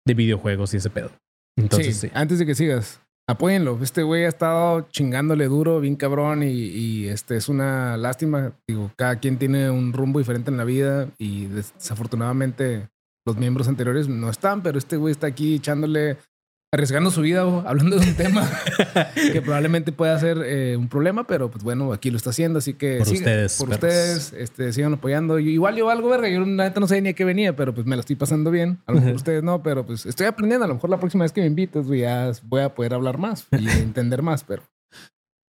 de 0.07 0.13
videojuegos 0.13 0.73
y 0.73 0.77
ese 0.77 0.89
pedo. 0.89 1.11
Entonces, 1.57 1.97
sí, 1.97 2.07
sí. 2.07 2.11
antes 2.15 2.39
de 2.39 2.45
que 2.45 2.55
sigas, 2.55 3.01
apóyenlo. 3.29 3.77
Este 3.81 4.01
güey 4.01 4.25
ha 4.25 4.29
estado 4.29 4.87
chingándole 4.89 5.45
duro, 5.45 5.79
bien 5.79 5.95
cabrón, 5.95 6.41
y, 6.43 7.05
este 7.07 7.37
es 7.37 7.47
una 7.47 7.95
lástima. 7.95 8.53
Digo, 8.67 8.91
cada 8.95 9.19
quien 9.19 9.37
tiene 9.37 9.69
un 9.69 9.93
rumbo 9.93 10.19
diferente 10.19 10.49
en 10.49 10.57
la 10.57 10.63
vida 10.63 11.07
y 11.17 11.45
desafortunadamente 11.45 12.89
los 13.25 13.37
miembros 13.37 13.67
anteriores 13.67 14.07
no 14.07 14.29
están, 14.29 14.63
pero 14.63 14.79
este 14.79 14.97
güey 14.97 15.11
está 15.11 15.27
aquí 15.27 15.55
echándole, 15.55 16.17
arriesgando 16.71 17.09
su 17.09 17.21
vida, 17.21 17.41
hablando 17.41 17.97
de 17.97 18.07
un 18.07 18.13
tema 18.15 18.47
que 19.15 19.41
probablemente 19.41 19.91
pueda 19.91 20.17
ser 20.19 20.37
eh, 20.45 20.77
un 20.77 20.87
problema, 20.87 21.25
pero 21.25 21.49
pues 21.49 21.63
bueno, 21.63 21.93
aquí 21.93 22.11
lo 22.11 22.17
está 22.17 22.29
haciendo, 22.29 22.59
así 22.59 22.73
que 22.75 22.97
Por 22.99 23.07
ustedes, 23.07 23.57
por 23.57 23.69
perros. 23.69 23.83
ustedes, 23.83 24.33
este, 24.33 24.73
sigan 24.73 24.93
apoyando. 24.93 25.39
Igual 25.39 25.75
yo 25.75 25.87
valgo 25.87 26.09
verga, 26.09 26.29
yo 26.29 26.41
la 26.41 26.65
neta 26.65 26.79
no 26.79 26.87
sabía 26.87 27.01
ni 27.01 27.09
a 27.09 27.13
qué 27.13 27.25
venía, 27.25 27.55
pero 27.55 27.73
pues 27.73 27.87
me 27.87 27.95
la 27.95 28.01
estoy 28.01 28.15
pasando 28.15 28.51
bien. 28.51 28.79
A 28.85 28.91
lo 28.91 28.99
mejor 28.99 29.15
ustedes 29.15 29.43
no, 29.43 29.63
pero 29.63 29.85
pues 29.85 30.05
estoy 30.05 30.27
aprendiendo. 30.27 30.65
A 30.65 30.67
lo 30.67 30.75
mejor 30.75 30.89
la 30.89 30.99
próxima 30.99 31.23
vez 31.23 31.31
que 31.31 31.41
me 31.41 31.47
invites, 31.47 31.87
güey, 31.87 32.01
ya 32.01 32.31
voy 32.43 32.61
a 32.61 32.73
poder 32.75 32.93
hablar 32.93 33.17
más 33.17 33.47
y 33.51 33.67
entender 33.79 34.21
más, 34.21 34.43
pero. 34.43 34.63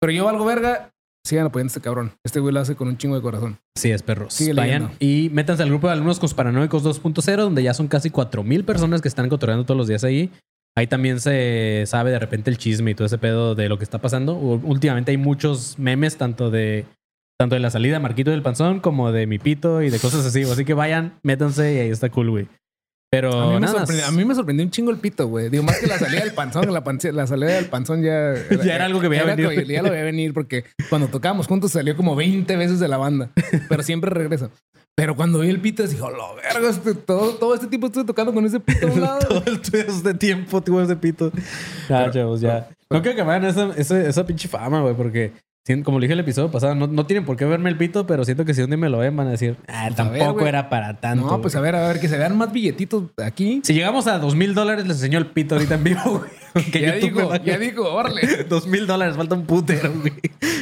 Pero 0.01 0.11
yo 0.11 0.25
valgo 0.25 0.43
verga, 0.43 0.91
sigan 1.25 1.45
apoyando 1.47 1.69
a 1.69 1.71
este 1.71 1.81
cabrón. 1.81 2.11
Este 2.25 2.41
güey 2.41 2.53
lo 2.53 2.59
hace 2.59 2.75
con 2.75 2.89
un 2.89 2.97
chingo 2.97 3.15
de 3.15 3.21
corazón. 3.21 3.57
Así 3.77 3.89
es, 3.89 4.03
perros. 4.03 4.33
Sigue 4.33 4.53
Vayan 4.53 4.83
leyendo. 4.83 4.97
y 4.99 5.29
métanse 5.33 5.63
al 5.63 5.69
grupo 5.69 5.87
de 5.87 5.93
alumnos 5.93 6.19
paranoicos 6.33 6.83
2.0, 6.83 7.37
donde 7.37 7.63
ya 7.63 7.73
son 7.73 7.87
casi 7.87 8.09
4000 8.09 8.65
personas 8.65 9.01
que 9.01 9.07
están 9.07 9.29
cotorreando 9.29 9.63
todos 9.65 9.77
los 9.77 9.87
días 9.87 10.03
ahí. 10.03 10.29
Ahí 10.77 10.87
también 10.87 11.21
se 11.21 11.83
sabe 11.87 12.11
de 12.11 12.19
repente 12.19 12.49
el 12.49 12.57
chisme 12.57 12.91
y 12.91 12.95
todo 12.95 13.05
ese 13.05 13.17
pedo 13.17 13.55
de 13.55 13.69
lo 13.69 13.77
que 13.77 13.85
está 13.85 13.99
pasando. 13.99 14.35
Últimamente 14.35 15.11
hay 15.11 15.17
muchos 15.17 15.79
memes, 15.79 16.17
tanto 16.17 16.51
de 16.51 16.85
tanto 17.39 17.55
de 17.55 17.61
la 17.61 17.69
salida 17.69 17.95
de 17.95 17.99
Marquito 17.99 18.31
del 18.31 18.41
Panzón 18.41 18.79
como 18.79 19.11
de 19.11 19.27
mi 19.27 19.39
pito 19.39 19.81
y 19.81 19.89
de 19.89 19.99
cosas 19.99 20.25
así. 20.25 20.43
Así 20.43 20.65
que 20.65 20.73
vayan, 20.73 21.17
métanse 21.23 21.73
y 21.73 21.79
ahí 21.79 21.89
está 21.89 22.09
cool, 22.09 22.29
güey. 22.29 22.47
Pero 23.11 23.31
A 23.39 23.47
mí, 23.47 23.53
me 23.53 23.59
nada 23.61 23.79
sorprendió, 23.79 24.05
a 24.07 24.11
mí 24.11 24.25
me 24.25 24.35
sorprendió 24.35 24.65
un 24.65 24.71
chingo 24.71 24.91
el 24.91 24.97
pito, 24.97 25.27
güey. 25.27 25.49
Digo, 25.49 25.63
más 25.63 25.79
que 25.79 25.87
la 25.87 25.97
salida 25.97 26.21
del 26.21 26.33
panzón, 26.33 26.73
la, 26.73 27.27
salida 27.27 27.53
del 27.53 27.67
panzón 27.67 28.03
ya... 28.03 28.33
Ya 28.65 28.75
era 28.75 28.85
algo 28.85 28.99
que 28.99 29.07
veía 29.07 29.23
era 29.23 29.35
venir. 29.35 29.67
Ya 29.67 29.81
lo 29.81 29.91
veía 29.91 30.03
venir 30.03 30.33
porque 30.33 30.65
cuando 30.89 31.07
tocábamos 31.07 31.47
juntos 31.47 31.71
salió 31.71 31.95
como 31.95 32.15
20 32.17 32.57
veces 32.57 32.79
de 32.81 32.89
la 32.89 32.97
banda, 32.97 33.29
pero 33.69 33.83
siempre 33.83 34.09
regresa. 34.09 34.49
Pero 34.97 35.15
cuando 35.15 35.39
vi 35.39 35.49
el 35.49 35.59
pito, 35.59 35.85
dije, 35.85 35.99
lo 35.99 36.35
verga, 36.35 36.69
este- 36.69 36.95
todo, 36.95 37.33
todo 37.35 37.53
este 37.53 37.67
tiempo 37.67 37.87
estuve 37.87 38.05
tocando 38.05 38.33
con 38.33 38.45
ese 38.45 38.59
pito 38.61 38.87
a 38.87 38.91
un 38.91 39.01
lado. 39.01 39.19
todo 39.27 39.43
el 39.45 39.59
tuyo 39.61 39.83
de 40.01 40.13
tiempo 40.13 40.61
tuvo 40.61 40.81
ese 40.81 40.95
pito. 40.95 41.31
Ya, 41.89 42.09
chavos, 42.11 42.39
ya. 42.41 42.69
No 42.89 43.01
quiero 43.01 43.17
que 43.17 43.23
me 43.23 43.31
hagan 43.33 43.45
esa, 43.45 43.73
esa, 43.75 44.01
esa 44.01 44.25
pinche 44.25 44.47
fama, 44.47 44.79
güey, 44.81 44.95
porque 44.95 45.33
como 45.83 45.99
le 45.99 46.05
dije 46.05 46.13
el 46.13 46.19
episodio 46.19 46.51
pasado, 46.51 46.75
no, 46.75 46.85
no 46.87 47.05
tienen 47.07 47.25
por 47.25 47.37
qué 47.37 47.45
verme 47.45 47.69
el 47.69 47.77
pito, 47.77 48.05
pero 48.05 48.23
siento 48.23 48.45
que 48.45 48.53
si 48.53 48.61
un 48.61 48.67
día 48.67 48.77
me 48.77 48.89
lo 48.89 48.99
ven, 48.99 49.15
van 49.15 49.27
a 49.27 49.31
decir, 49.31 49.57
ah, 49.67 49.85
Pues 49.87 49.99
a 49.99 50.09
ver, 50.09 50.19
tampoco 50.21 50.47
era 50.47 50.69
para 50.69 50.99
tanto. 50.99 51.25
No, 51.25 51.41
pues 51.41 51.55
a 51.55 51.59
güey". 51.59 51.71
ver, 51.71 51.81
a 51.81 51.87
ver, 51.87 51.99
que 51.99 52.07
se 52.07 52.17
vean 52.17 52.37
más 52.37 52.51
billetitos 52.53 53.03
aquí. 53.23 53.61
Si 53.63 53.73
llegamos 53.73 54.05
a 54.07 54.19
dos 54.19 54.35
mil 54.35 54.53
dólares, 54.53 54.85
les 54.85 54.97
enseño 54.97 55.17
el 55.17 55.27
pito 55.27 55.55
ahorita 55.55 55.75
en 55.75 55.83
vivo, 55.83 56.01
güey. 56.19 56.31
Que 56.71 56.81
ya 56.81 56.91
me 56.93 56.99
digo, 56.99 57.35
ya 57.43 57.57
digo, 57.57 57.93
órale. 57.93 58.21
Dos 58.49 58.65
mil 58.65 58.87
dólares, 58.87 59.17
falta 59.17 59.35
un 59.35 59.45
putero, 59.45 59.91
güey. 59.91 60.13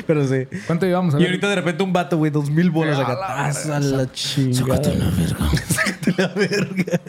Pero 0.08 0.28
sí. 0.28 0.48
¿Cuánto 0.66 0.88
llevamos? 0.88 1.14
A 1.14 1.20
Y 1.20 1.26
ahorita 1.26 1.48
de 1.48 1.56
repente 1.56 1.84
un 1.84 1.94
vato, 1.94 2.18
güey, 2.18 2.32
dos 2.32 2.50
mil 2.50 2.72
bolas 2.72 2.98
acá. 2.98 3.14
la 3.14 3.46
¡Ah, 3.46 3.52
verga. 3.54 3.78
a 3.78 3.80
la 3.80 4.12
chingada. 4.12 4.76
Sácate 4.84 4.96
la 4.96 5.10
verga. 5.12 5.50
Sácate 5.68 6.14
la 6.18 6.28
verga. 6.30 7.00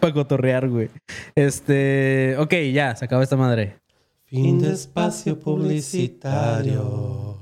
Para 0.00 0.14
cotorrear, 0.14 0.68
güey. 0.70 0.88
Este. 1.34 2.36
Ok, 2.38 2.54
ya, 2.72 2.96
se 2.96 3.04
acabó 3.04 3.22
esta 3.22 3.36
madre. 3.36 3.76
Fin 4.34 4.58
de 4.58 4.72
espacio 4.72 5.38
publicitario. 5.38 7.38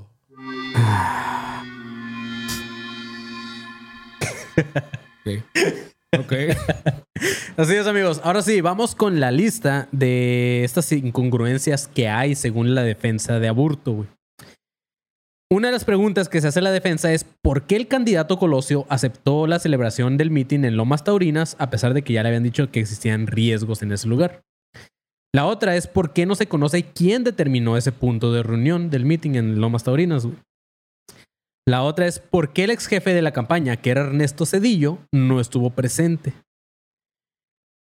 Ok. 6.18 6.32
Así 7.56 7.74
es, 7.74 7.86
amigos. 7.86 8.20
Ahora 8.22 8.42
sí, 8.42 8.60
vamos 8.60 8.94
con 8.94 9.18
la 9.18 9.30
lista 9.30 9.88
de 9.90 10.62
estas 10.62 10.92
incongruencias 10.92 11.88
que 11.88 12.10
hay 12.10 12.34
según 12.34 12.74
la 12.74 12.82
defensa 12.82 13.38
de 13.38 13.48
Aburto, 13.48 13.92
güey. 13.92 14.08
Una 15.50 15.68
de 15.68 15.72
las 15.72 15.86
preguntas 15.86 16.28
que 16.28 16.42
se 16.42 16.48
hace 16.48 16.60
la 16.60 16.70
defensa 16.70 17.14
es 17.14 17.24
¿por 17.24 17.62
qué 17.62 17.76
el 17.76 17.88
candidato 17.88 18.38
Colosio 18.38 18.84
aceptó 18.90 19.46
la 19.46 19.58
celebración 19.58 20.18
del 20.18 20.30
mitin 20.30 20.66
en 20.66 20.76
Lomas 20.76 21.04
Taurinas 21.04 21.56
a 21.58 21.70
pesar 21.70 21.94
de 21.94 22.02
que 22.02 22.12
ya 22.12 22.22
le 22.22 22.28
habían 22.28 22.42
dicho 22.42 22.70
que 22.70 22.80
existían 22.80 23.26
riesgos 23.26 23.80
en 23.80 23.92
ese 23.92 24.08
lugar? 24.08 24.42
La 25.34 25.46
otra 25.46 25.76
es 25.76 25.86
¿por 25.86 26.12
qué 26.12 26.26
no 26.26 26.34
se 26.34 26.46
conoce 26.46 26.84
quién 26.84 27.24
determinó 27.24 27.78
ese 27.78 27.90
punto 27.90 28.32
de 28.32 28.42
reunión 28.42 28.90
del 28.90 29.06
mitin 29.06 29.36
en 29.36 29.60
Lomas 29.60 29.84
Taurinas? 29.84 30.26
güey? 30.26 30.36
La 31.66 31.82
otra 31.82 32.06
es 32.06 32.18
por 32.18 32.52
qué 32.52 32.64
el 32.64 32.70
ex 32.70 32.86
jefe 32.86 33.14
de 33.14 33.22
la 33.22 33.32
campaña, 33.32 33.76
que 33.76 33.90
era 33.90 34.02
Ernesto 34.02 34.44
Cedillo, 34.44 34.98
no 35.12 35.40
estuvo 35.40 35.70
presente. 35.70 36.34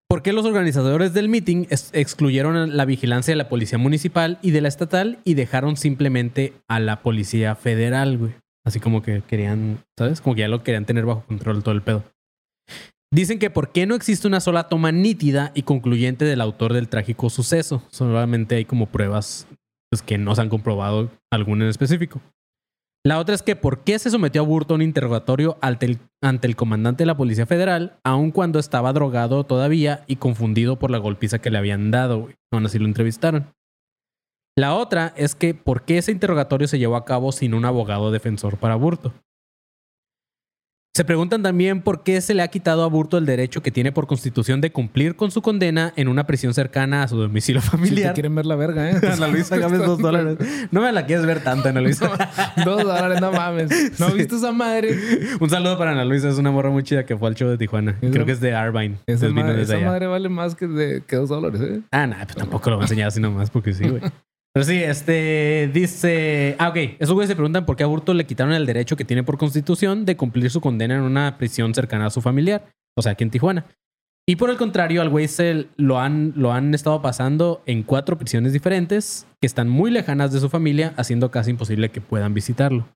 ¿Por 0.08 0.22
qué 0.22 0.32
los 0.32 0.44
organizadores 0.44 1.14
del 1.14 1.28
meeting 1.28 1.66
excluyeron 1.92 2.76
la 2.76 2.84
vigilancia 2.84 3.32
de 3.32 3.36
la 3.36 3.48
policía 3.48 3.78
municipal 3.78 4.38
y 4.42 4.50
de 4.50 4.60
la 4.60 4.68
estatal 4.68 5.18
y 5.24 5.34
dejaron 5.34 5.76
simplemente 5.76 6.52
a 6.68 6.78
la 6.78 7.02
policía 7.02 7.54
federal, 7.54 8.18
güey? 8.18 8.32
Así 8.66 8.80
como 8.80 9.02
que 9.02 9.22
querían, 9.26 9.78
¿sabes? 9.98 10.20
Como 10.20 10.34
que 10.34 10.42
ya 10.42 10.48
lo 10.48 10.62
querían 10.62 10.84
tener 10.84 11.06
bajo 11.06 11.24
control 11.26 11.62
todo 11.62 11.74
el 11.74 11.82
pedo. 11.82 12.04
Dicen 13.12 13.40
que 13.40 13.50
por 13.50 13.72
qué 13.72 13.86
no 13.86 13.96
existe 13.96 14.28
una 14.28 14.38
sola 14.38 14.68
toma 14.68 14.92
nítida 14.92 15.50
y 15.54 15.62
concluyente 15.62 16.24
del 16.24 16.40
autor 16.40 16.72
del 16.72 16.88
trágico 16.88 17.28
suceso. 17.28 17.82
Solamente 17.90 18.54
hay 18.54 18.64
como 18.64 18.86
pruebas 18.86 19.48
pues, 19.90 20.00
que 20.00 20.16
no 20.16 20.34
se 20.36 20.42
han 20.42 20.48
comprobado 20.48 21.10
alguna 21.32 21.64
en 21.64 21.70
específico. 21.70 22.20
La 23.04 23.18
otra 23.18 23.34
es 23.34 23.42
que 23.42 23.56
por 23.56 23.82
qué 23.82 23.98
se 23.98 24.10
sometió 24.10 24.42
a 24.42 24.44
Burto 24.44 24.74
a 24.74 24.76
un 24.76 24.82
interrogatorio 24.82 25.58
ante 25.60 25.86
el, 25.86 25.98
ante 26.22 26.46
el 26.46 26.54
comandante 26.54 27.02
de 27.02 27.06
la 27.06 27.16
Policía 27.16 27.46
Federal, 27.46 27.98
aun 28.04 28.30
cuando 28.30 28.58
estaba 28.58 28.92
drogado 28.92 29.42
todavía 29.42 30.04
y 30.06 30.16
confundido 30.16 30.78
por 30.78 30.90
la 30.90 30.98
golpiza 30.98 31.40
que 31.40 31.50
le 31.50 31.58
habían 31.58 31.90
dado. 31.90 32.28
Aún 32.52 32.66
así 32.66 32.78
lo 32.78 32.84
entrevistaron. 32.84 33.46
La 34.56 34.74
otra 34.74 35.14
es 35.16 35.34
que 35.34 35.54
por 35.54 35.82
qué 35.82 35.98
ese 35.98 36.12
interrogatorio 36.12 36.68
se 36.68 36.78
llevó 36.78 36.96
a 36.96 37.06
cabo 37.06 37.32
sin 37.32 37.54
un 37.54 37.64
abogado 37.64 38.12
defensor 38.12 38.58
para 38.58 38.76
Burto. 38.76 39.14
Se 40.92 41.04
preguntan 41.04 41.40
también 41.40 41.82
por 41.82 42.02
qué 42.02 42.20
se 42.20 42.34
le 42.34 42.42
ha 42.42 42.48
quitado 42.48 42.82
a 42.82 42.88
Burto 42.88 43.16
el 43.16 43.24
derecho 43.24 43.62
que 43.62 43.70
tiene 43.70 43.92
por 43.92 44.08
constitución 44.08 44.60
de 44.60 44.72
cumplir 44.72 45.14
con 45.14 45.30
su 45.30 45.40
condena 45.40 45.92
en 45.94 46.08
una 46.08 46.26
prisión 46.26 46.52
cercana 46.52 47.04
a 47.04 47.08
su 47.08 47.16
domicilio 47.16 47.60
Si 47.62 47.68
te 47.70 47.76
familiar. 47.76 48.12
quieren 48.12 48.34
ver 48.34 48.44
la 48.44 48.56
verga, 48.56 48.90
¿eh? 48.90 48.96
Ana 49.12 49.28
Luisa 49.28 49.56
Gámez, 49.58 49.78
dos 49.86 50.00
dólares. 50.00 50.36
No 50.72 50.80
me 50.82 50.90
la 50.90 51.06
quieres 51.06 51.24
ver 51.26 51.44
tanto, 51.44 51.68
Ana 51.68 51.80
Luisa. 51.80 52.10
Dos 52.64 52.82
dólares, 52.82 53.20
no 53.20 53.30
mames. 53.30 54.00
¿No 54.00 54.08
Sí. 54.10 54.16
viste 54.18 54.34
esa 54.34 54.50
madre? 54.50 54.98
Un 55.38 55.48
saludo 55.48 55.78
para 55.78 55.92
Ana 55.92 56.04
Luisa, 56.04 56.28
es 56.28 56.38
una 56.38 56.50
morra 56.50 56.70
muy 56.70 56.82
chida 56.82 57.06
que 57.06 57.16
fue 57.16 57.28
al 57.28 57.36
show 57.36 57.48
de 57.48 57.56
Tijuana. 57.56 57.96
Esa- 58.02 58.10
Creo 58.12 58.26
que 58.26 58.32
es 58.32 58.40
de 58.40 58.52
Arbine. 58.52 58.96
Esa, 59.06 59.28
madre, 59.28 59.62
esa 59.62 59.78
madre 59.78 60.08
vale 60.08 60.28
más 60.28 60.56
que, 60.56 60.66
de, 60.66 61.04
que 61.06 61.14
dos 61.14 61.28
dólares, 61.28 61.60
¿eh? 61.60 61.80
Ah, 61.92 62.08
nah, 62.08 62.24
pues 62.24 62.34
tampoco 62.34 62.68
lo 62.68 62.76
voy 62.76 62.82
a 62.82 62.86
enseñar 62.86 63.06
así 63.08 63.20
nomás 63.20 63.48
porque 63.48 63.72
sí, 63.74 63.88
güey. 63.88 64.02
Pero 64.52 64.64
sí, 64.64 64.82
este 64.82 65.70
dice. 65.72 66.56
Ah, 66.58 66.70
ok. 66.70 66.76
Esos 66.98 67.14
güeyes 67.14 67.28
se 67.28 67.36
preguntan 67.36 67.64
por 67.64 67.76
qué 67.76 67.84
a 67.84 67.86
Burto 67.86 68.14
le 68.14 68.26
quitaron 68.26 68.52
el 68.52 68.66
derecho 68.66 68.96
que 68.96 69.04
tiene 69.04 69.22
por 69.22 69.38
constitución 69.38 70.04
de 70.04 70.16
cumplir 70.16 70.50
su 70.50 70.60
condena 70.60 70.96
en 70.96 71.02
una 71.02 71.38
prisión 71.38 71.72
cercana 71.72 72.06
a 72.06 72.10
su 72.10 72.20
familiar. 72.20 72.68
O 72.96 73.02
sea, 73.02 73.12
aquí 73.12 73.22
en 73.22 73.30
Tijuana. 73.30 73.66
Y 74.28 74.36
por 74.36 74.50
el 74.50 74.56
contrario, 74.56 75.02
al 75.02 75.08
güey 75.08 75.28
se 75.28 75.68
lo 75.76 75.98
han, 75.98 76.32
lo 76.36 76.52
han 76.52 76.74
estado 76.74 77.00
pasando 77.00 77.62
en 77.66 77.82
cuatro 77.82 78.18
prisiones 78.18 78.52
diferentes 78.52 79.26
que 79.40 79.46
están 79.46 79.68
muy 79.68 79.90
lejanas 79.90 80.32
de 80.32 80.40
su 80.40 80.48
familia, 80.48 80.94
haciendo 80.96 81.30
casi 81.30 81.50
imposible 81.50 81.90
que 81.90 82.00
puedan 82.00 82.34
visitarlo. 82.34 82.88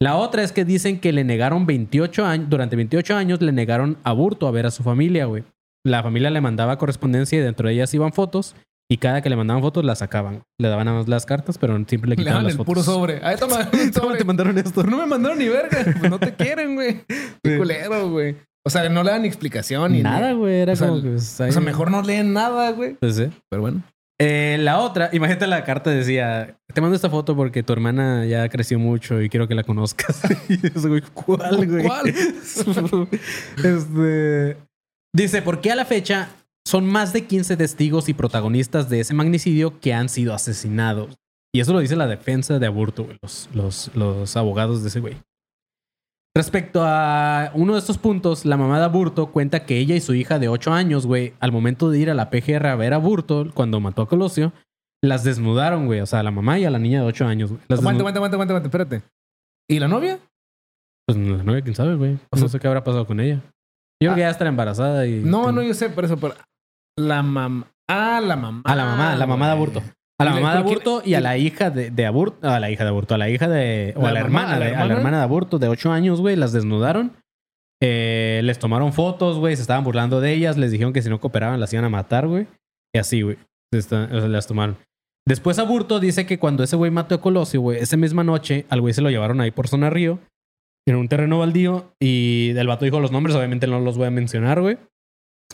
La 0.00 0.16
otra 0.16 0.42
es 0.42 0.52
que 0.52 0.64
dicen 0.64 0.98
que 0.98 1.12
le 1.12 1.22
negaron 1.22 1.64
28 1.64 2.24
años, 2.24 2.50
durante 2.50 2.76
28 2.76 3.14
años 3.14 3.40
le 3.40 3.52
negaron 3.52 3.98
a 4.02 4.12
Burto 4.12 4.48
a 4.48 4.50
ver 4.50 4.66
a 4.66 4.70
su 4.70 4.82
familia, 4.82 5.26
güey. 5.26 5.44
La 5.86 6.02
familia 6.02 6.30
le 6.30 6.40
mandaba 6.40 6.76
correspondencia 6.76 7.38
y 7.38 7.42
dentro 7.42 7.68
de 7.68 7.74
ellas 7.74 7.94
iban 7.94 8.12
fotos 8.12 8.56
y 8.92 8.96
cada 8.98 9.22
que 9.22 9.30
le 9.30 9.36
mandaban 9.36 9.62
fotos 9.62 9.84
las 9.84 10.00
sacaban. 10.00 10.42
Le 10.58 10.68
daban 10.68 10.84
nada 10.84 10.98
más 10.98 11.08
las 11.08 11.24
cartas, 11.24 11.56
pero 11.56 11.74
siempre 11.88 12.10
le 12.10 12.16
Le 12.16 12.16
quitaban 12.16 12.32
daban 12.34 12.44
las 12.44 12.52
el 12.52 12.56
fotos. 12.58 12.66
puro 12.66 12.82
sobre. 12.82 13.20
Ay, 13.24 13.36
toma, 13.38 13.60
un 13.72 13.90
¿Cómo 13.90 13.92
sobre. 14.06 14.18
te 14.18 14.24
mandaron 14.24 14.58
esto? 14.58 14.82
No 14.84 14.98
me 14.98 15.06
mandaron 15.06 15.38
ni 15.38 15.48
verga. 15.48 15.78
Pues 15.98 16.10
no 16.10 16.18
te 16.18 16.34
quieren, 16.34 16.74
güey. 16.74 17.00
Qué 17.06 17.52
Sí. 17.52 17.56
culero, 17.56 18.10
güey. 18.10 18.36
O 18.66 18.70
sea, 18.70 18.88
no 18.88 19.02
le 19.02 19.10
dan 19.10 19.24
explicación 19.24 19.92
ni 19.92 20.02
Nada, 20.02 20.32
güey. 20.34 20.60
Era 20.60 20.74
O 20.74 20.76
sea, 20.76 20.88
como 20.88 21.02
que... 21.02 21.08
pues, 21.08 21.40
O 21.40 21.44
ahí- 21.44 21.52
sea, 21.52 21.60
mejor 21.62 21.90
no 21.90 22.02
leen 22.02 22.32
nada, 22.32 22.70
güey. 22.72 22.94
Pues, 22.94 23.16
sí. 23.16 23.30
Pero 23.50 23.62
bueno. 23.62 23.82
Eh, 24.20 24.56
la 24.60 24.78
otra, 24.78 25.08
imagínate 25.12 25.48
la 25.48 25.64
carta 25.64 25.90
decía, 25.90 26.56
te 26.72 26.80
mando 26.80 26.94
esta 26.94 27.10
foto 27.10 27.34
porque 27.34 27.64
tu 27.64 27.72
hermana 27.72 28.24
ya 28.26 28.48
creció 28.50 28.78
mucho 28.78 29.20
y 29.20 29.28
quiero 29.28 29.48
que 29.48 29.54
la 29.56 29.64
conozcas. 29.64 30.20
y 30.48 30.64
ese 30.64 30.86
güey, 30.88 31.00
¿cuál, 31.12 31.66
güey? 31.66 31.84
¿Cuál? 31.84 32.14
este, 33.64 34.56
dice, 35.12 35.42
¿por 35.42 35.60
qué 35.60 35.72
a 35.72 35.76
la 35.76 35.84
fecha 35.84 36.28
son 36.66 36.86
más 36.86 37.12
de 37.12 37.26
15 37.26 37.56
testigos 37.56 38.08
y 38.08 38.14
protagonistas 38.14 38.88
de 38.88 39.00
ese 39.00 39.14
magnicidio 39.14 39.80
que 39.80 39.94
han 39.94 40.08
sido 40.08 40.34
asesinados? 40.34 41.16
Y 41.54 41.60
eso 41.60 41.72
lo 41.72 41.80
dice 41.80 41.96
la 41.96 42.06
defensa 42.06 42.58
de 42.58 42.66
Aburto, 42.66 43.06
los, 43.20 43.48
los, 43.52 43.90
los 43.94 44.36
abogados 44.36 44.82
de 44.82 44.88
ese 44.88 45.00
güey. 45.00 45.16
Respecto 46.34 46.82
a 46.82 47.50
uno 47.54 47.74
de 47.74 47.78
estos 47.78 47.98
puntos, 47.98 48.46
la 48.46 48.56
mamá 48.56 48.78
de 48.78 48.86
Aburto 48.86 49.30
cuenta 49.32 49.66
que 49.66 49.76
ella 49.76 49.94
y 49.94 50.00
su 50.00 50.14
hija 50.14 50.38
de 50.38 50.48
8 50.48 50.72
años, 50.72 51.06
güey, 51.06 51.34
al 51.40 51.52
momento 51.52 51.90
de 51.90 51.98
ir 51.98 52.10
a 52.10 52.14
la 52.14 52.30
PGR 52.30 52.68
a 52.68 52.76
ver 52.76 52.94
a 52.94 52.96
Aburto, 52.96 53.50
cuando 53.52 53.80
mató 53.80 54.00
a 54.00 54.08
Colosio, 54.08 54.52
las 55.04 55.24
desnudaron, 55.24 55.84
güey. 55.84 56.00
O 56.00 56.06
sea, 56.06 56.20
a 56.20 56.22
la 56.22 56.30
mamá 56.30 56.58
y 56.58 56.64
a 56.64 56.70
la 56.70 56.78
niña 56.78 57.02
de 57.02 57.06
8 57.06 57.26
años, 57.26 57.50
güey. 57.50 57.60
Aguanta, 57.68 58.00
aguanta, 58.00 58.18
aguanta, 58.18 58.36
aguanta, 58.38 58.68
espérate. 58.68 59.02
¿Y 59.68 59.78
la 59.78 59.88
novia? 59.88 60.20
Pues 61.06 61.18
la 61.18 61.42
novia, 61.42 61.60
quién 61.60 61.74
sabe, 61.74 61.96
güey. 61.96 62.18
No 62.34 62.48
sé 62.48 62.58
qué 62.58 62.66
habrá 62.66 62.82
pasado 62.82 63.06
con 63.06 63.20
ella. 63.20 63.42
Yo 64.02 64.08
creo 64.08 64.14
que 64.14 64.20
ya 64.22 64.30
está 64.30 64.46
embarazada 64.46 65.06
y. 65.06 65.20
No, 65.20 65.52
no, 65.52 65.62
yo 65.62 65.74
sé, 65.74 65.90
por 65.90 66.06
eso, 66.06 66.16
pero. 66.16 66.34
La 66.98 67.22
mamá. 67.22 67.66
Ah, 67.88 68.20
la 68.22 68.36
mamá. 68.36 68.62
A 68.64 68.74
la 68.76 68.84
mamá, 68.84 69.16
la 69.16 69.26
mamá 69.26 69.46
de. 69.46 69.52
Aburto. 69.52 69.82
A 70.20 70.24
la 70.24 70.30
mamá 70.34 70.54
de 70.56 70.62
¿por 70.62 70.66
qué- 70.66 70.72
Aburto 70.88 71.02
y 71.04 71.14
a 71.14 71.20
la 71.20 71.36
hija 71.36 71.70
de, 71.70 71.90
de 71.90 72.06
Aburto. 72.06 72.48
A 72.48 72.60
la 72.60 72.70
hija 72.70 72.84
de 72.84 72.90
Aburto. 72.90 73.14
A 73.14 73.18
la 73.18 73.28
hija 73.28 73.48
de. 73.48 73.94
O 73.96 74.02
La 74.02 74.08
a 74.08 74.12
la 74.12 74.20
mamá, 74.24 74.26
hermana, 74.42 74.54
a 74.54 74.58
la 74.58 74.64
de, 74.66 74.76
a 74.76 74.84
la 74.86 74.94
hermana. 74.94 75.16
de 75.18 75.22
Aburto 75.24 75.58
de 75.58 75.68
8 75.68 75.92
años, 75.92 76.20
güey. 76.20 76.36
Las 76.36 76.52
desnudaron. 76.52 77.12
Eh, 77.82 78.40
les 78.44 78.58
tomaron 78.58 78.92
fotos, 78.92 79.38
güey. 79.38 79.56
Se 79.56 79.62
estaban 79.62 79.84
burlando 79.84 80.20
de 80.20 80.32
ellas. 80.32 80.56
Les 80.56 80.70
dijeron 80.70 80.92
que 80.92 81.02
si 81.02 81.08
no 81.10 81.20
cooperaban 81.20 81.58
las 81.60 81.72
iban 81.72 81.84
a 81.84 81.88
matar, 81.88 82.26
güey. 82.28 82.46
Y 82.94 82.98
así, 82.98 83.22
güey. 83.22 83.36
Las 83.72 84.46
tomaron. 84.46 84.76
Después 85.26 85.58
Aburto 85.58 85.98
dice 85.98 86.26
que 86.26 86.38
cuando 86.38 86.62
ese 86.62 86.76
güey 86.76 86.90
mató 86.90 87.14
a 87.14 87.20
Colosio, 87.20 87.60
güey, 87.60 87.78
esa 87.78 87.96
misma 87.96 88.22
noche 88.24 88.66
al 88.68 88.80
güey 88.80 88.92
se 88.92 89.02
lo 89.02 89.08
llevaron 89.08 89.40
ahí 89.40 89.50
por 89.52 89.68
zona 89.68 89.88
río, 89.88 90.18
en 90.86 90.96
un 90.96 91.06
terreno 91.08 91.38
baldío, 91.38 91.94
y 92.00 92.52
el 92.56 92.66
vato 92.66 92.84
dijo 92.84 92.98
los 92.98 93.12
nombres, 93.12 93.36
obviamente 93.36 93.68
no 93.68 93.78
los 93.80 93.96
voy 93.96 94.08
a 94.08 94.10
mencionar, 94.10 94.60
güey. 94.60 94.78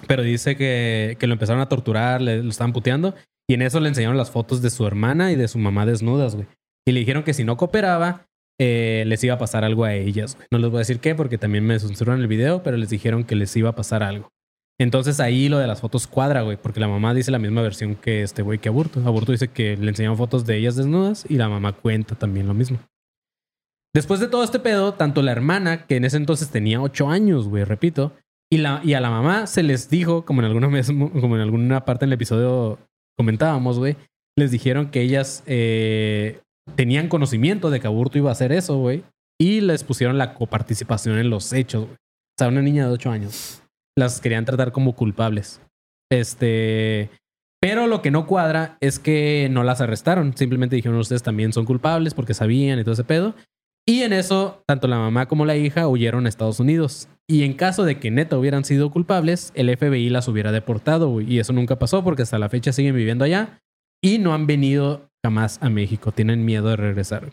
Pero 0.06 0.22
dice 0.22 0.56
que, 0.56 1.16
que 1.18 1.26
lo 1.26 1.34
empezaron 1.34 1.60
a 1.60 1.68
torturar, 1.68 2.20
le, 2.20 2.42
lo 2.42 2.50
estaban 2.50 2.72
puteando, 2.72 3.14
y 3.48 3.54
en 3.54 3.62
eso 3.62 3.80
le 3.80 3.88
enseñaron 3.88 4.16
las 4.16 4.30
fotos 4.30 4.62
de 4.62 4.70
su 4.70 4.86
hermana 4.86 5.32
y 5.32 5.36
de 5.36 5.48
su 5.48 5.58
mamá 5.58 5.86
desnudas, 5.86 6.34
güey. 6.34 6.46
Y 6.86 6.92
le 6.92 7.00
dijeron 7.00 7.22
que 7.22 7.34
si 7.34 7.44
no 7.44 7.56
cooperaba, 7.56 8.26
eh, 8.60 9.04
les 9.06 9.22
iba 9.24 9.34
a 9.34 9.38
pasar 9.38 9.64
algo 9.64 9.84
a 9.84 9.94
ellas, 9.94 10.36
güey. 10.36 10.46
No 10.50 10.58
les 10.58 10.70
voy 10.70 10.78
a 10.78 10.80
decir 10.80 11.00
qué, 11.00 11.14
porque 11.14 11.38
también 11.38 11.64
me 11.64 11.78
censuraron 11.78 12.20
el 12.20 12.28
video, 12.28 12.62
pero 12.62 12.76
les 12.76 12.90
dijeron 12.90 13.24
que 13.24 13.36
les 13.36 13.54
iba 13.56 13.70
a 13.70 13.74
pasar 13.74 14.02
algo. 14.02 14.30
Entonces 14.80 15.18
ahí 15.18 15.48
lo 15.48 15.58
de 15.58 15.66
las 15.66 15.80
fotos 15.80 16.06
cuadra, 16.06 16.42
güey, 16.42 16.56
porque 16.56 16.78
la 16.78 16.86
mamá 16.86 17.12
dice 17.12 17.32
la 17.32 17.40
misma 17.40 17.62
versión 17.62 17.96
que 17.96 18.22
este 18.22 18.42
güey 18.42 18.58
que 18.58 18.68
Aburto. 18.68 19.00
Aburto 19.04 19.32
dice 19.32 19.48
que 19.48 19.76
le 19.76 19.88
enseñaron 19.88 20.16
fotos 20.16 20.46
de 20.46 20.56
ellas 20.56 20.76
desnudas 20.76 21.26
y 21.28 21.34
la 21.34 21.48
mamá 21.48 21.72
cuenta 21.72 22.14
también 22.14 22.46
lo 22.46 22.54
mismo. 22.54 22.78
Después 23.94 24.20
de 24.20 24.28
todo 24.28 24.44
este 24.44 24.60
pedo, 24.60 24.94
tanto 24.94 25.22
la 25.22 25.32
hermana, 25.32 25.86
que 25.86 25.96
en 25.96 26.04
ese 26.04 26.16
entonces 26.16 26.50
tenía 26.50 26.80
8 26.80 27.08
años, 27.08 27.48
güey, 27.48 27.64
repito, 27.64 28.12
y, 28.50 28.58
la, 28.58 28.76
a 28.76 29.00
la 29.00 29.10
mamá 29.10 29.46
se 29.46 29.62
les 29.62 29.90
dijo, 29.90 30.24
como 30.24 30.40
en, 30.40 30.46
alguna 30.46 30.68
vez, 30.68 30.88
como 30.88 31.36
en 31.36 31.42
alguna 31.42 31.84
parte 31.84 32.06
del 32.06 32.14
episodio 32.14 32.78
comentábamos, 33.16 33.78
güey, 33.78 33.96
les 34.36 34.50
dijeron 34.50 34.90
que 34.90 35.02
ellas 35.02 35.42
eh, 35.46 36.40
tenían 36.76 37.08
conocimiento 37.08 37.70
de 37.70 37.80
que 37.80 37.86
Aburto 37.86 38.18
iba 38.18 38.30
a 38.30 38.32
hacer 38.32 38.52
eso, 38.52 38.78
güey, 38.78 39.04
y 39.40 39.60
les 39.60 39.84
pusieron 39.84 40.18
la 40.18 40.34
coparticipación 40.34 41.18
en 41.18 41.30
los 41.30 41.52
hechos, 41.52 41.84
güey. 41.84 41.94
O 41.94 42.38
sea, 42.38 42.48
una 42.48 42.62
niña 42.62 42.86
de 42.86 42.92
8 42.92 43.10
años. 43.10 43.62
Las 43.96 44.20
querían 44.20 44.44
tratar 44.44 44.70
como 44.70 44.94
culpables. 44.94 45.60
Este. 46.08 47.10
Pero 47.60 47.88
lo 47.88 48.00
que 48.00 48.12
no 48.12 48.28
cuadra 48.28 48.76
es 48.80 49.00
que 49.00 49.48
no 49.50 49.64
las 49.64 49.80
arrestaron. 49.80 50.36
Simplemente 50.36 50.76
dijeron 50.76 50.98
ustedes 50.98 51.24
también 51.24 51.52
son 51.52 51.64
culpables 51.64 52.14
porque 52.14 52.34
sabían 52.34 52.78
y 52.78 52.84
todo 52.84 52.92
ese 52.92 53.02
pedo. 53.02 53.34
Y 53.88 54.02
en 54.02 54.12
eso, 54.12 54.62
tanto 54.66 54.86
la 54.86 54.98
mamá 54.98 55.28
como 55.28 55.46
la 55.46 55.56
hija 55.56 55.88
huyeron 55.88 56.26
a 56.26 56.28
Estados 56.28 56.60
Unidos. 56.60 57.08
Y 57.26 57.44
en 57.44 57.54
caso 57.54 57.86
de 57.86 57.98
que 57.98 58.10
neta 58.10 58.36
hubieran 58.36 58.64
sido 58.64 58.90
culpables, 58.90 59.50
el 59.54 59.74
FBI 59.74 60.10
las 60.10 60.28
hubiera 60.28 60.52
deportado. 60.52 61.22
Y 61.22 61.38
eso 61.38 61.54
nunca 61.54 61.78
pasó 61.78 62.04
porque 62.04 62.20
hasta 62.20 62.38
la 62.38 62.50
fecha 62.50 62.74
siguen 62.74 62.94
viviendo 62.94 63.24
allá 63.24 63.62
y 64.02 64.18
no 64.18 64.34
han 64.34 64.46
venido 64.46 65.08
jamás 65.24 65.58
a 65.62 65.70
México. 65.70 66.12
Tienen 66.12 66.44
miedo 66.44 66.68
de 66.68 66.76
regresar. 66.76 67.30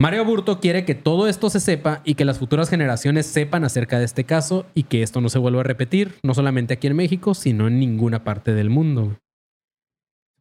Mario 0.00 0.24
Burto 0.24 0.58
quiere 0.58 0.84
que 0.84 0.96
todo 0.96 1.28
esto 1.28 1.48
se 1.48 1.60
sepa 1.60 2.00
y 2.04 2.16
que 2.16 2.24
las 2.24 2.40
futuras 2.40 2.68
generaciones 2.68 3.26
sepan 3.26 3.62
acerca 3.62 4.00
de 4.00 4.06
este 4.06 4.24
caso 4.24 4.66
y 4.74 4.82
que 4.82 5.04
esto 5.04 5.20
no 5.20 5.28
se 5.28 5.38
vuelva 5.38 5.60
a 5.60 5.64
repetir, 5.64 6.16
no 6.24 6.34
solamente 6.34 6.74
aquí 6.74 6.88
en 6.88 6.96
México, 6.96 7.34
sino 7.34 7.68
en 7.68 7.78
ninguna 7.78 8.24
parte 8.24 8.52
del 8.52 8.68
mundo. 8.68 9.16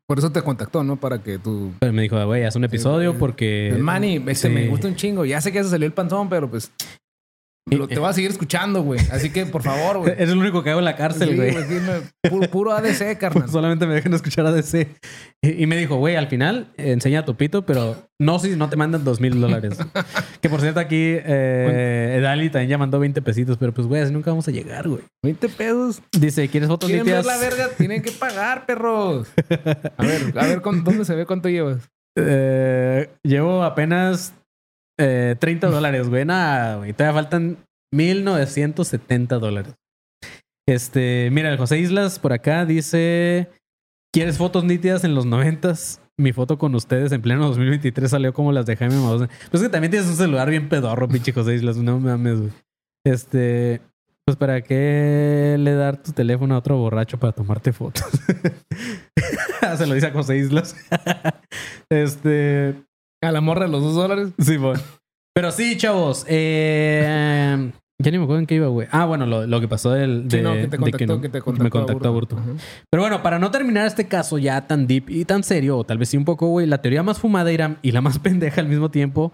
Por 0.10 0.18
eso 0.18 0.32
te 0.32 0.42
contactó, 0.42 0.84
¿no? 0.84 0.96
Para 0.96 1.22
que 1.22 1.38
tú. 1.38 1.72
Pero 1.80 1.94
me 1.94 2.02
dijo, 2.02 2.26
güey, 2.26 2.44
haz 2.44 2.56
un 2.56 2.64
episodio 2.64 3.12
güey. 3.12 3.20
porque... 3.20 3.78
Manny, 3.80 4.16
este 4.26 4.48
Sí. 4.48 4.50
me 4.50 4.68
gusta 4.68 4.88
un 4.88 4.96
chingo. 4.96 5.24
Ya 5.24 5.40
sé 5.40 5.52
que 5.52 5.64
se 5.64 5.70
salió 5.70 5.86
el 5.86 5.94
panzón, 5.94 6.30
pero 6.30 6.50
pues. 6.50 6.72
Lo- 7.78 7.88
te 7.88 8.00
voy 8.00 8.10
a 8.10 8.14
seguir 8.14 8.32
escuchando, 8.32 8.82
güey. 8.84 9.00
Así 9.12 9.30
que, 9.32 9.46
por 9.46 9.64
favor, 9.64 10.00
güey. 10.00 10.14
Es 10.20 10.30
lo 10.30 10.40
único 10.40 10.64
que 10.64 10.70
hago 10.72 10.80
en 10.80 10.86
la 10.86 10.96
cárcel, 10.96 11.30
Sí, 11.30 11.36
güey. 11.36 11.52
dime, 11.68 12.02
puro, 12.30 12.50
puro 12.50 12.72
ADC, 12.74 13.18
carnal. 13.20 13.44
Pues 13.44 13.52
solamente 13.52 13.86
me 13.88 13.94
dejan 13.94 14.14
escuchar 14.14 14.46
a 14.46 14.52
DC. 14.52 14.88
Y, 15.42 15.64
y 15.64 15.68
me 15.68 15.78
dijo, 15.78 15.96
güey, 15.98 16.16
al 16.16 16.28
final 16.28 16.72
eh, 16.78 16.92
enseña 16.92 17.26
tu 17.26 17.36
pito, 17.36 17.66
pero 17.66 17.96
no 18.20 18.40
si 18.40 18.56
no 18.56 18.70
te 18.70 18.76
mandan 18.76 19.04
dos 19.04 19.20
mil 19.22 19.40
dólares. 19.40 19.78
que 20.42 20.50
por 20.50 20.62
cierto, 20.62 20.80
aquí 20.80 21.16
eh, 21.18 22.20
Dali 22.22 22.50
también 22.50 22.70
ya 22.70 22.78
mandó 22.78 23.00
20 23.00 23.22
pesitos, 23.22 23.58
pero 23.58 23.74
pues, 23.74 23.88
güey, 23.88 24.02
así 24.02 24.12
nunca 24.14 24.32
vamos 24.32 24.48
a 24.48 24.52
llegar, 24.52 24.88
güey. 24.88 25.02
20 25.24 25.50
pesos. 25.50 26.02
Dice, 26.18 26.48
¿quieres 26.50 26.68
fotos 26.70 26.90
¿Quieren 26.90 27.06
ver 27.06 27.26
la 27.26 27.38
verga? 27.38 27.70
Tienen 27.78 28.02
que 28.02 28.12
pagar, 28.12 28.66
perros. 28.66 29.28
A 29.98 30.04
ver, 30.06 30.34
a 30.38 30.46
ver, 30.46 30.62
¿con- 30.62 30.84
¿dónde 30.84 31.06
se 31.06 31.16
ve 31.16 31.26
cuánto 31.26 31.50
llevas? 31.50 31.90
Eh, 32.18 33.10
llevo 33.24 33.64
apenas 33.64 34.34
Eh, 35.00 35.36
30 35.40 35.68
dólares, 35.68 36.10
güey. 36.10 36.26
Nada, 36.26 36.78
güey. 36.78 36.94
Todavía 36.94 37.22
faltan 37.22 37.58
1970 37.94 39.40
dólares. 39.40 39.76
Este, 40.68 41.30
mira, 41.32 41.52
el 41.52 41.58
José 41.58 41.80
Islas 41.80 42.20
por 42.20 42.34
acá 42.34 42.66
dice: 42.66 43.50
¿Quieres 44.14 44.38
fotos 44.38 44.64
nítidas 44.64 45.04
en 45.04 45.16
los 45.16 45.26
noventas? 45.26 46.02
Mi 46.18 46.34
foto 46.34 46.58
con 46.58 46.76
ustedes 46.76 47.14
en 47.14 47.22
pleno 47.22 47.48
2023 47.48 48.12
salió 48.12 48.34
como 48.34 48.52
las 48.52 48.66
de 48.66 48.76
Jaime 48.76 48.96
Maussan. 48.96 49.30
Pues 49.50 49.64
que 49.64 49.70
también 49.70 49.92
tienes 49.92 50.10
un 50.10 50.18
celular 50.18 50.50
bien 50.50 50.68
pedorro, 50.68 51.08
pinche 51.08 51.32
José 51.32 51.56
Islas. 51.56 51.78
No 51.78 51.98
mames, 52.00 52.40
güey. 52.40 52.52
Este, 53.06 53.82
pues 54.26 54.38
para 54.38 54.62
qué 54.62 55.56
le 55.58 55.74
dar 55.74 56.04
tu 56.04 56.12
teléfono 56.12 56.56
a 56.56 56.58
otro 56.58 56.78
borracho 56.78 57.18
para 57.18 57.32
tomarte 57.32 57.72
fotos. 57.72 58.06
Se 59.78 59.88
lo 59.88 59.96
dice 59.96 60.08
a 60.08 60.12
José 60.12 60.38
Islas. 60.38 60.76
este, 61.90 62.76
A 63.22 63.32
la 63.32 63.42
morra 63.42 63.66
de 63.66 63.72
los 63.72 63.82
dos 63.84 63.96
dólares. 63.96 64.30
Sí, 64.40 64.58
bueno. 64.58 64.80
Pero 65.34 65.52
sí, 65.52 65.78
chavos. 65.78 66.26
Eh, 66.28 67.72
ya 68.02 68.12
ni 68.12 68.18
me 68.18 68.24
acuerdo 68.24 68.40
en 68.40 68.46
qué 68.48 68.56
iba, 68.56 68.68
güey. 68.68 68.88
Ah, 68.92 69.06
bueno, 69.06 69.26
lo, 69.26 69.46
lo 69.46 69.60
que 69.60 69.68
pasó 69.68 69.92
del, 69.92 70.28
de, 70.28 70.38
Sí, 70.38 70.44
no, 70.44 70.54
que 70.54 70.68
te 70.68 70.78
contactó, 70.78 71.22
que 71.22 71.30
te 71.30 71.42
contactó 71.42 71.64
me 71.64 71.70
contactó 71.70 72.08
Aburto. 72.08 72.38
Aburto. 72.38 72.58
Pero 72.90 73.04
bueno, 73.04 73.22
para 73.22 73.40
no 73.40 73.52
terminar 73.52 73.86
este 73.88 74.08
caso 74.08 74.38
ya 74.38 74.68
tan 74.68 74.88
deep 74.88 75.10
y 75.10 75.26
tan 75.26 75.44
serio, 75.44 75.78
o 75.78 75.84
tal 75.84 75.98
vez 75.98 76.10
sí 76.10 76.18
un 76.18 76.24
poco, 76.26 76.48
güey, 76.48 76.66
la 76.66 76.82
teoría 76.82 77.04
más 77.04 77.20
fumada, 77.20 77.52
y 77.82 77.92
la 77.92 78.02
más 78.02 78.20
pendeja 78.20 78.62
al 78.62 78.68
mismo 78.70 78.90
tiempo, 78.90 79.34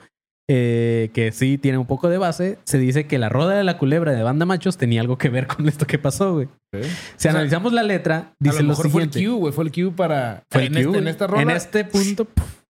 eh, 0.49 1.11
que 1.13 1.31
sí 1.31 1.57
tiene 1.59 1.77
un 1.77 1.85
poco 1.85 2.09
de 2.09 2.17
base, 2.17 2.57
se 2.65 2.77
dice 2.79 3.05
que 3.07 3.17
la 3.19 3.29
roda 3.29 3.55
de 3.55 3.63
la 3.63 3.77
culebra 3.77 4.11
de 4.13 4.23
banda 4.23 4.45
machos 4.45 4.77
tenía 4.77 5.01
algo 5.01 5.17
que 5.19 5.29
ver 5.29 5.45
con 5.55 5.67
esto 5.67 5.85
que 5.85 5.99
pasó, 5.99 6.33
güey. 6.33 6.47
Si 6.73 6.79
O 6.79 6.91
sea, 7.17 7.31
analizamos 7.31 7.71
la 7.71 7.83
letra, 7.83 8.17
a 8.17 8.33
dice 8.39 8.57
lo 8.57 8.63
lo 8.63 8.69
mejor 8.69 8.89
fue 8.89 9.03
el 9.03 9.11
siguiente. 9.13 9.31
Q, 9.31 9.37
güey. 9.39 9.53
Fue 9.53 9.63
el 9.63 9.71
Q 9.71 9.93
para. 9.95 10.43
Fue 10.51 10.65
en, 10.65 10.75
el 10.75 10.85
Q, 10.85 10.89
este- 10.89 10.99
en 10.99 11.07
esta 11.07 11.27
rola. 11.27 11.41
En 11.43 11.49
este 11.51 11.85
punto. 11.85 12.25
puf. 12.25 12.64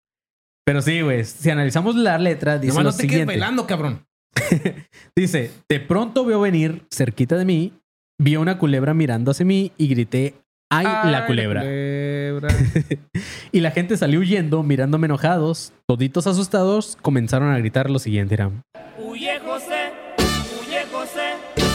Pero 0.65 0.81
sí, 0.81 1.01
güey. 1.01 1.23
Si 1.23 1.49
analizamos 1.49 1.95
la 1.95 2.17
letra, 2.17 2.57
dice 2.57 2.69
Nomás 2.69 2.83
lo 2.83 2.91
no 2.91 2.97
te 2.97 3.07
quedes 3.07 3.27
bailando, 3.27 3.67
cabrón. 3.67 4.05
Dice, 5.15 5.51
de 5.69 5.79
pronto 5.79 6.25
veo 6.25 6.41
venir 6.41 6.85
cerquita 6.93 7.37
de 7.37 7.45
mí, 7.45 7.73
vi 8.19 8.35
a 8.35 8.39
una 8.39 8.57
culebra 8.57 8.93
mirando 8.93 9.31
hacia 9.31 9.45
mí 9.45 9.71
y 9.77 9.87
grité, 9.87 10.33
¡ay, 10.69 10.85
la 11.11 11.25
culebra! 11.27 11.61
culebra. 11.61 12.49
y 13.51 13.59
la 13.61 13.71
gente 13.71 13.95
salió 13.95 14.19
huyendo, 14.19 14.63
mirándome 14.63 15.05
enojados. 15.05 15.71
Toditos 15.87 16.27
asustados 16.27 16.97
comenzaron 17.01 17.51
a 17.51 17.57
gritar 17.59 17.89
lo 17.89 17.99
siguiente, 17.99 18.33
eran. 18.33 18.63
Huye 18.97 19.39
José, 19.39 19.91
huye 20.59 20.83
José. 20.91 21.65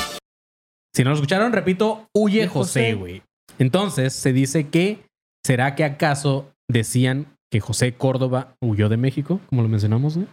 Si 0.95 1.05
no 1.05 1.11
lo 1.11 1.15
escucharon, 1.15 1.53
repito, 1.53 2.09
huye 2.13 2.47
José. 2.49 2.95
güey. 2.95 3.23
Entonces 3.59 4.13
se 4.13 4.33
dice 4.33 4.69
que, 4.69 5.05
¿será 5.47 5.77
que 5.77 5.85
acaso 5.85 6.53
decían 6.69 7.27
que 7.51 7.61
José 7.61 7.95
Córdoba 7.95 8.55
huyó 8.61 8.89
de 8.89 8.97
México? 8.97 9.41
Como 9.49 9.63
lo 9.63 9.69
mencionamos, 9.69 10.17
güey. 10.17 10.29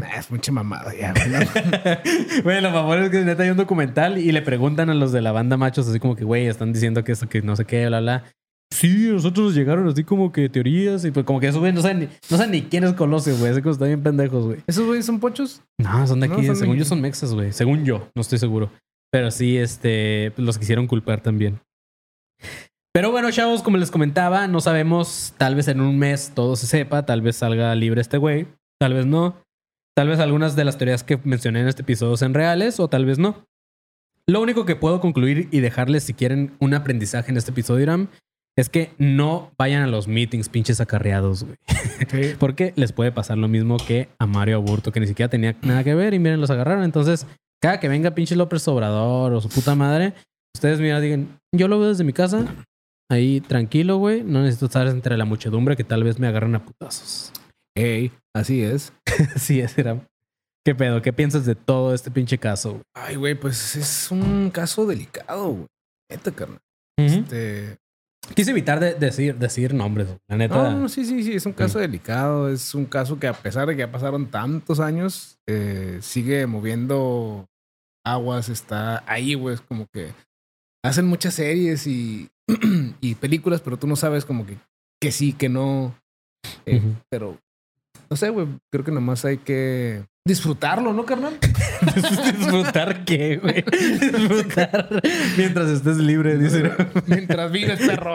Nah, 0.00 0.06
es 0.18 0.30
mucha 0.30 0.52
mamada 0.52 0.92
ya, 0.94 1.12
güey. 1.12 1.28
no. 1.28 2.60
Lo 2.60 2.72
favor 2.72 2.98
es 2.98 3.10
que 3.10 3.24
neta 3.24 3.42
hay 3.42 3.50
un 3.50 3.56
documental 3.56 4.18
y 4.18 4.32
le 4.32 4.42
preguntan 4.42 4.90
a 4.90 4.94
los 4.94 5.12
de 5.12 5.22
la 5.22 5.32
banda 5.32 5.56
machos 5.56 5.88
así 5.88 5.98
como 5.98 6.16
que, 6.16 6.24
güey, 6.24 6.46
están 6.46 6.72
diciendo 6.72 7.04
que 7.04 7.12
esto, 7.12 7.28
que 7.28 7.42
no 7.42 7.56
sé 7.56 7.64
qué, 7.64 7.86
bla, 7.86 8.00
bla. 8.00 8.24
Sí, 8.72 9.08
nosotros 9.10 9.46
nos 9.46 9.54
llegaron 9.54 9.88
así 9.88 10.02
como 10.02 10.32
que 10.32 10.48
teorías 10.48 11.04
y 11.04 11.10
pues 11.12 11.24
como 11.24 11.38
que 11.40 11.48
eso, 11.48 11.60
güey, 11.60 11.72
no 11.72 11.80
saben 11.80 12.00
ni, 12.00 12.06
no 12.06 12.36
saben 12.36 12.50
ni 12.50 12.62
quién 12.62 12.84
es 12.84 12.92
Colosio, 12.94 13.36
güey. 13.36 13.52
Como 13.60 13.72
están 13.72 13.88
bien 13.88 14.02
pendejos, 14.02 14.44
güey. 14.44 14.60
¿Esos 14.66 14.86
güeyes 14.86 15.06
son 15.06 15.20
pochos? 15.20 15.62
No, 15.78 16.06
son 16.06 16.20
de 16.20 16.28
No, 16.28 16.34
aquí, 16.34 16.46
son 16.46 16.56
según 16.56 16.76
yo 16.76 16.84
son 16.84 17.00
mexas, 17.00 17.32
güey. 17.32 17.52
Según 17.52 17.84
yo, 17.84 18.08
no 18.14 18.22
estoy 18.22 18.38
seguro. 18.38 18.70
Pero 19.10 19.30
sí, 19.30 19.56
este, 19.56 20.32
pues, 20.34 20.44
los 20.44 20.58
quisieron 20.58 20.86
culpar 20.88 21.20
también. 21.22 21.60
Pero 22.96 23.10
bueno, 23.10 23.30
chavos, 23.30 23.62
como 23.62 23.76
les 23.76 23.90
comentaba, 23.90 24.48
no 24.48 24.62
sabemos, 24.62 25.34
tal 25.36 25.54
vez 25.54 25.68
en 25.68 25.82
un 25.82 25.98
mes 25.98 26.32
todo 26.34 26.56
se 26.56 26.66
sepa, 26.66 27.04
tal 27.04 27.20
vez 27.20 27.36
salga 27.36 27.74
libre 27.74 28.00
este 28.00 28.16
güey, 28.16 28.46
tal 28.80 28.94
vez 28.94 29.04
no. 29.04 29.36
Tal 29.94 30.08
vez 30.08 30.18
algunas 30.18 30.56
de 30.56 30.64
las 30.64 30.78
teorías 30.78 31.04
que 31.04 31.20
mencioné 31.22 31.60
en 31.60 31.68
este 31.68 31.82
episodio 31.82 32.16
sean 32.16 32.32
reales 32.32 32.80
o 32.80 32.88
tal 32.88 33.04
vez 33.04 33.18
no. 33.18 33.44
Lo 34.26 34.40
único 34.40 34.64
que 34.64 34.76
puedo 34.76 35.02
concluir 35.02 35.50
y 35.50 35.60
dejarles 35.60 36.04
si 36.04 36.14
quieren 36.14 36.56
un 36.58 36.72
aprendizaje 36.72 37.30
en 37.30 37.36
este 37.36 37.50
episodio, 37.50 37.82
Iram, 37.82 38.08
es 38.56 38.70
que 38.70 38.94
no 38.96 39.52
vayan 39.58 39.82
a 39.82 39.88
los 39.88 40.08
meetings 40.08 40.48
pinches 40.48 40.80
acarreados, 40.80 41.44
güey. 41.44 41.58
Porque 42.38 42.72
les 42.76 42.92
puede 42.92 43.12
pasar 43.12 43.36
lo 43.36 43.46
mismo 43.46 43.76
que 43.76 44.08
a 44.18 44.24
Mario 44.24 44.56
Aburto, 44.56 44.90
que 44.90 45.00
ni 45.00 45.06
siquiera 45.06 45.28
tenía 45.28 45.54
nada 45.60 45.84
que 45.84 45.94
ver 45.94 46.14
y 46.14 46.18
miren, 46.18 46.40
los 46.40 46.48
agarraron. 46.48 46.82
Entonces, 46.82 47.26
cada 47.60 47.78
que 47.78 47.90
venga 47.90 48.12
pinche 48.12 48.36
López 48.36 48.66
Obrador 48.68 49.34
o 49.34 49.40
su 49.42 49.50
puta 49.50 49.74
madre, 49.74 50.14
ustedes 50.56 50.80
miren, 50.80 51.02
digan, 51.02 51.40
yo 51.54 51.68
lo 51.68 51.78
veo 51.78 51.90
desde 51.90 52.02
mi 52.02 52.14
casa, 52.14 52.46
ahí 53.10 53.40
tranquilo, 53.40 53.96
güey. 53.98 54.22
No 54.22 54.42
necesito 54.42 54.66
estar 54.66 54.86
entre 54.86 55.16
la 55.16 55.24
muchedumbre 55.24 55.76
que 55.76 55.84
tal 55.84 56.04
vez 56.04 56.18
me 56.18 56.26
agarren 56.26 56.54
a 56.54 56.64
putazos. 56.64 57.32
Ey, 57.76 58.12
así 58.34 58.62
es. 58.62 58.92
Así 59.34 59.60
es, 59.60 59.76
era. 59.78 60.06
¿Qué 60.64 60.74
pedo? 60.74 61.00
¿Qué 61.00 61.12
piensas 61.12 61.46
de 61.46 61.54
todo 61.54 61.94
este 61.94 62.10
pinche 62.10 62.38
caso, 62.38 62.72
güey? 62.72 62.82
Ay, 62.94 63.16
güey, 63.16 63.34
pues 63.34 63.76
es 63.76 64.10
un 64.10 64.50
caso 64.50 64.84
delicado, 64.86 65.50
güey. 65.50 65.66
Neta, 66.10 66.32
carnal. 66.32 66.58
Este, 66.98 67.78
Quise 68.34 68.50
evitar 68.50 68.80
de 68.80 68.94
decir, 68.94 69.36
decir 69.36 69.72
nombres, 69.74 70.08
güey. 70.08 70.18
la 70.28 70.36
neta. 70.36 70.54
No, 70.54 70.80
no, 70.80 70.88
sí, 70.88 71.04
sí, 71.04 71.22
sí, 71.22 71.34
es 71.34 71.46
un 71.46 71.52
caso 71.52 71.78
delicado. 71.78 72.48
Es 72.48 72.74
un 72.74 72.86
caso 72.86 73.18
que 73.18 73.28
a 73.28 73.32
pesar 73.32 73.68
de 73.68 73.74
que 73.74 73.80
ya 73.80 73.92
pasaron 73.92 74.30
tantos 74.30 74.80
años, 74.80 75.38
eh, 75.46 75.98
sigue 76.02 76.46
moviendo 76.46 77.46
aguas, 78.04 78.48
está 78.48 79.04
ahí, 79.06 79.34
güey. 79.34 79.54
Es 79.54 79.60
como 79.60 79.86
que 79.92 80.12
hacen 80.84 81.06
muchas 81.06 81.34
series 81.34 81.86
y, 81.86 82.28
y 83.00 83.14
películas, 83.16 83.60
pero 83.60 83.76
tú 83.78 83.86
no 83.86 83.96
sabes 83.96 84.24
como 84.24 84.46
que, 84.46 84.56
que 85.00 85.12
sí, 85.12 85.32
que 85.32 85.48
no. 85.48 85.94
Eh. 86.64 86.80
Pero, 87.10 87.38
no 88.08 88.16
sé, 88.16 88.30
güey, 88.30 88.46
creo 88.70 88.84
que 88.84 88.92
nomás 88.92 89.24
hay 89.24 89.38
que 89.38 90.04
disfrutarlo, 90.26 90.92
¿no, 90.92 91.04
carnal? 91.04 91.38
¿Disfrutar 92.38 93.04
qué, 93.04 93.36
güey? 93.38 93.62
Disfrutar 93.62 95.02
mientras 95.36 95.68
estés 95.70 95.96
libre, 95.98 96.36
dice. 96.38 96.72
Mientras 97.06 97.50
vives, 97.52 97.80
perro. 97.86 98.14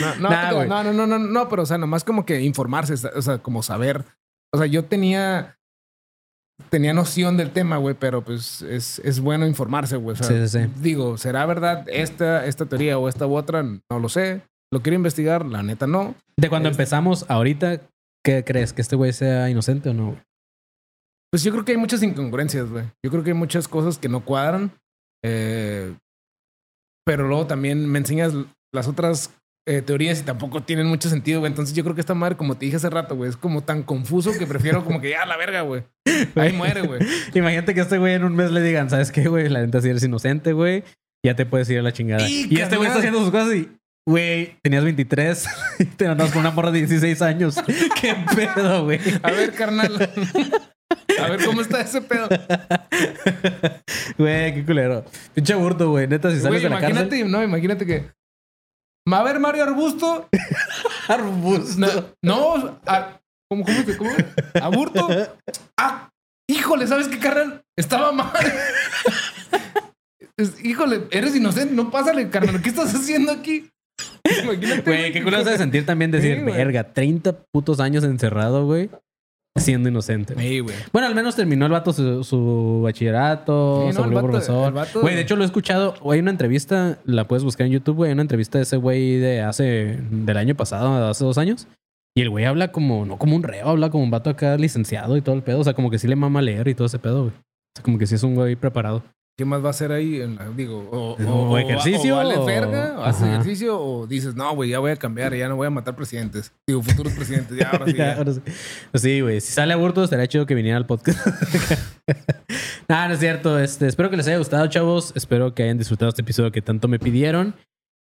No, 0.00 0.14
no, 0.20 0.30
Nah, 0.30 0.48
te- 0.48 0.54
güey. 0.56 0.68
no, 0.68 0.84
no, 0.84 0.92
no, 0.92 1.06
no, 1.06 1.18
no, 1.18 1.48
pero 1.48 1.62
o 1.62 1.66
sea, 1.66 1.78
nomás 1.78 2.04
como 2.04 2.24
que 2.24 2.40
informarse, 2.42 2.94
o 2.94 3.22
sea, 3.22 3.38
como 3.38 3.62
saber. 3.62 4.04
O 4.54 4.58
sea, 4.58 4.66
yo 4.66 4.84
tenía 4.84 5.58
tenía 6.70 6.92
noción 6.94 7.36
del 7.36 7.50
tema, 7.50 7.76
güey, 7.76 7.94
pero 7.98 8.22
pues 8.24 8.62
es, 8.62 8.98
es 9.00 9.20
bueno 9.20 9.46
informarse, 9.46 9.96
güey. 9.96 10.14
O 10.14 10.16
sea, 10.22 10.26
Sí, 10.26 10.48
sí, 10.48 10.64
sí. 10.64 10.70
Digo, 10.80 11.18
¿será 11.18 11.44
verdad 11.46 11.84
esta, 11.88 12.46
esta 12.46 12.66
teoría 12.66 12.98
o 12.98 13.08
esta 13.08 13.26
u 13.26 13.34
otra? 13.36 13.62
No 13.62 13.98
lo 14.00 14.08
sé. 14.08 14.42
Lo 14.72 14.80
quiero 14.82 14.96
investigar, 14.96 15.44
la 15.44 15.62
neta 15.62 15.86
no. 15.86 16.14
De 16.36 16.48
cuando 16.48 16.68
Es- 16.68 16.74
empezamos 16.74 17.26
ahorita, 17.28 17.80
¿qué 18.24 18.42
crees? 18.44 18.72
¿Que 18.72 18.80
este 18.82 18.96
güey 18.96 19.12
sea 19.12 19.50
inocente 19.50 19.90
o 19.90 19.94
no? 19.94 20.16
Pues 21.30 21.42
yo 21.44 21.52
creo 21.52 21.64
que 21.64 21.72
hay 21.72 21.78
muchas 21.78 22.02
incongruencias, 22.02 22.70
güey. 22.70 22.84
Yo 23.04 23.10
creo 23.10 23.22
que 23.24 23.30
hay 23.30 23.36
muchas 23.36 23.68
cosas 23.68 23.98
que 23.98 24.08
no 24.08 24.24
cuadran. 24.24 24.72
Eh, 25.24 25.94
pero 27.06 27.26
luego 27.28 27.46
también 27.46 27.86
me 27.88 27.98
enseñas 27.98 28.32
las 28.72 28.88
otras 28.88 29.30
eh, 29.66 29.80
teorías 29.82 30.20
y 30.20 30.24
tampoco 30.24 30.62
tienen 30.62 30.86
mucho 30.86 31.08
sentido, 31.08 31.40
güey. 31.40 31.50
Entonces 31.50 31.74
yo 31.74 31.82
creo 31.84 31.94
que 31.94 32.00
esta 32.00 32.14
madre, 32.14 32.36
como 32.36 32.56
te 32.56 32.64
dije 32.66 32.76
hace 32.76 32.90
rato, 32.90 33.14
güey, 33.16 33.30
es 33.30 33.36
como 33.36 33.62
tan 33.62 33.82
confuso 33.82 34.32
que 34.38 34.46
prefiero 34.46 34.84
como 34.84 35.00
que 35.00 35.10
ya 35.10 35.24
la 35.26 35.36
verga, 35.36 35.60
güey. 35.62 35.84
Ahí 36.34 36.52
muere, 36.52 36.82
güey. 36.82 37.00
Imagínate 37.34 37.74
que 37.74 37.80
a 37.80 37.82
este 37.84 37.98
güey 37.98 38.14
en 38.14 38.24
un 38.24 38.34
mes 38.34 38.50
le 38.50 38.60
digan, 38.62 38.90
¿sabes 38.90 39.12
qué, 39.12 39.28
güey? 39.28 39.48
La 39.48 39.60
neta, 39.60 39.80
si 39.80 39.88
eres 39.88 40.02
inocente, 40.02 40.52
güey, 40.52 40.82
ya 41.24 41.36
te 41.36 41.46
puedes 41.46 41.70
ir 41.70 41.78
a 41.78 41.82
la 41.82 41.92
chingada. 41.92 42.28
Y, 42.28 42.48
Y, 42.50 42.60
este 42.60 42.76
güey 42.76 42.88
está 42.88 42.98
haciendo 42.98 43.20
sus 43.20 43.30
cosas 43.30 43.54
y, 43.54 43.68
güey, 44.08 44.56
tenías 44.62 44.82
23 44.82 45.46
y 45.78 45.84
te 45.84 46.06
andabas 46.08 46.32
con 46.32 46.40
una 46.40 46.50
morra 46.50 46.72
de 46.72 46.78
16 46.80 47.22
años. 47.22 47.56
¿Qué 48.00 48.16
pedo, 48.34 48.84
güey? 48.84 48.98
A 49.22 49.30
ver, 49.30 49.52
carnal. 49.52 50.10
A 51.22 51.28
ver 51.30 51.44
cómo 51.44 51.60
está 51.60 51.80
ese 51.82 52.02
pedo. 52.02 52.28
Güey, 54.18 54.54
qué 54.54 54.64
culero. 54.64 55.04
Pinche 55.34 55.54
burdo, 55.54 55.90
güey. 55.90 56.06
Neta, 56.08 56.30
si 56.30 56.36
sales 56.40 56.50
Güey, 56.50 56.62
de 56.62 56.68
la 56.68 56.78
imagínate, 56.78 57.08
cárcel. 57.10 57.30
no, 57.30 57.42
imagínate 57.42 57.86
que. 57.86 58.04
Va 59.10 59.18
a 59.18 59.22
ver 59.24 59.40
Mario 59.40 59.64
Arbusto. 59.64 60.28
Arbusto. 61.08 61.80
No, 61.80 62.54
no 62.56 62.80
a- 62.86 63.20
¿cómo, 63.50 63.64
cómo, 63.64 63.84
te- 63.84 63.96
cómo? 63.96 64.10
Aburto. 64.60 65.08
Ah, 65.78 66.08
híjole, 66.48 66.86
¿sabes 66.86 67.08
qué, 67.08 67.18
carnal? 67.18 67.62
Estaba 67.76 68.12
mal. 68.12 68.32
Híjole, 70.62 71.06
eres 71.10 71.36
inocente, 71.36 71.74
no 71.74 71.90
pásale, 71.90 72.28
carnal. 72.30 72.62
¿Qué 72.62 72.70
estás 72.70 72.94
haciendo 72.94 73.32
aquí? 73.32 73.68
Imagínate. 74.42 74.82
Güey, 74.82 75.12
qué 75.12 75.22
culero 75.22 75.44
se 75.44 75.50
de 75.50 75.58
sentir 75.58 75.84
también 75.84 76.10
decir, 76.10 76.36
Sí, 76.38 76.42
verga, 76.44 76.92
30 76.92 77.44
putos 77.52 77.80
años 77.80 78.02
encerrado, 78.04 78.64
güey, 78.66 78.90
siendo 79.56 79.88
inocente. 79.88 80.34
Sí, 80.38 80.60
güey. 80.60 80.74
Bueno, 80.92 81.08
al 81.08 81.14
menos 81.14 81.36
terminó 81.36 81.66
el 81.66 81.72
vato 81.72 81.92
su, 81.92 82.24
su 82.24 82.80
bachillerato, 82.82 83.88
Sí, 83.90 83.96
no, 83.96 84.04
volvió 84.04 84.20
profesor. 84.22 84.72
vato- 84.72 85.00
Güey, 85.02 85.14
de 85.14 85.20
hecho 85.22 85.36
lo 85.36 85.42
he 85.42 85.46
escuchado. 85.46 85.94
Hay 86.10 86.20
una 86.20 86.30
entrevista, 86.30 86.98
la 87.04 87.28
puedes 87.28 87.44
buscar 87.44 87.66
en 87.66 87.72
YouTube, 87.74 87.96
güey. 87.96 88.08
Hay 88.08 88.12
una 88.14 88.22
entrevista 88.22 88.58
de 88.58 88.62
ese 88.64 88.76
güey 88.76 89.16
de 89.18 89.42
hace, 89.42 89.98
del 90.10 90.36
año 90.36 90.54
pasado, 90.54 91.06
hace 91.08 91.24
dos 91.24 91.38
años. 91.38 91.68
Y 92.14 92.22
el 92.22 92.30
güey 92.30 92.44
habla 92.44 92.72
como, 92.72 93.06
no 93.06 93.16
como 93.18 93.36
un 93.36 93.42
reo, 93.42 93.68
habla 93.68 93.90
como 93.90 94.04
un 94.04 94.10
vato 94.10 94.30
acá 94.30 94.56
licenciado 94.56 95.16
y 95.16 95.22
todo 95.22 95.34
el 95.34 95.42
pedo. 95.42 95.60
O 95.60 95.64
sea, 95.64 95.74
como 95.74 95.90
que 95.90 95.98
sí 95.98 96.08
le 96.08 96.16
mama 96.16 96.42
leer 96.42 96.68
y 96.68 96.74
todo 96.74 96.86
ese 96.86 96.98
pedo, 96.98 97.24
güey. 97.24 97.32
O 97.32 97.74
sea, 97.76 97.84
como 97.84 97.98
que 97.98 98.06
sí 98.06 98.14
es 98.16 98.22
un 98.22 98.34
güey 98.34 98.56
preparado. 98.56 99.02
¿Qué 99.42 99.46
más 99.46 99.60
va 99.60 99.66
a 99.66 99.70
hacer 99.70 99.90
ahí? 99.90 100.22
Digo, 100.56 100.88
o, 100.92 101.16
O 101.16 101.58
ejercicio, 101.58 102.16
O, 102.16 102.44
verga, 102.44 103.04
haces 103.04 103.26
ejercicio, 103.26 103.76
o 103.76 104.06
dices, 104.06 104.36
no, 104.36 104.54
güey, 104.54 104.70
ya 104.70 104.78
voy 104.78 104.92
a 104.92 104.96
cambiar, 104.96 105.34
ya 105.34 105.48
no 105.48 105.56
voy 105.56 105.66
a 105.66 105.70
matar 105.70 105.96
presidentes. 105.96 106.52
Digo, 106.64 106.80
futuros 106.80 107.12
presidentes, 107.12 107.58
ya 107.58 107.70
ahora 107.70 107.86
sí. 107.86 107.92
Ya, 107.96 108.06
ya. 108.12 108.18
ahora 108.18 108.34
sí. 108.34 108.40
Pues 108.92 109.02
sí, 109.02 109.20
güey. 109.20 109.40
Si 109.40 109.52
sale 109.52 109.72
aborto, 109.72 110.04
estaría 110.04 110.28
chido 110.28 110.46
que 110.46 110.54
viniera 110.54 110.76
al 110.76 110.86
podcast. 110.86 111.26
Nada, 112.88 113.08
no 113.08 113.14
es 113.14 113.18
cierto. 113.18 113.58
Este, 113.58 113.88
espero 113.88 114.10
que 114.10 114.16
les 114.16 114.28
haya 114.28 114.38
gustado, 114.38 114.64
chavos. 114.68 115.12
Espero 115.16 115.56
que 115.56 115.64
hayan 115.64 115.76
disfrutado 115.76 116.10
este 116.10 116.22
episodio 116.22 116.52
que 116.52 116.62
tanto 116.62 116.86
me 116.86 117.00
pidieron. 117.00 117.56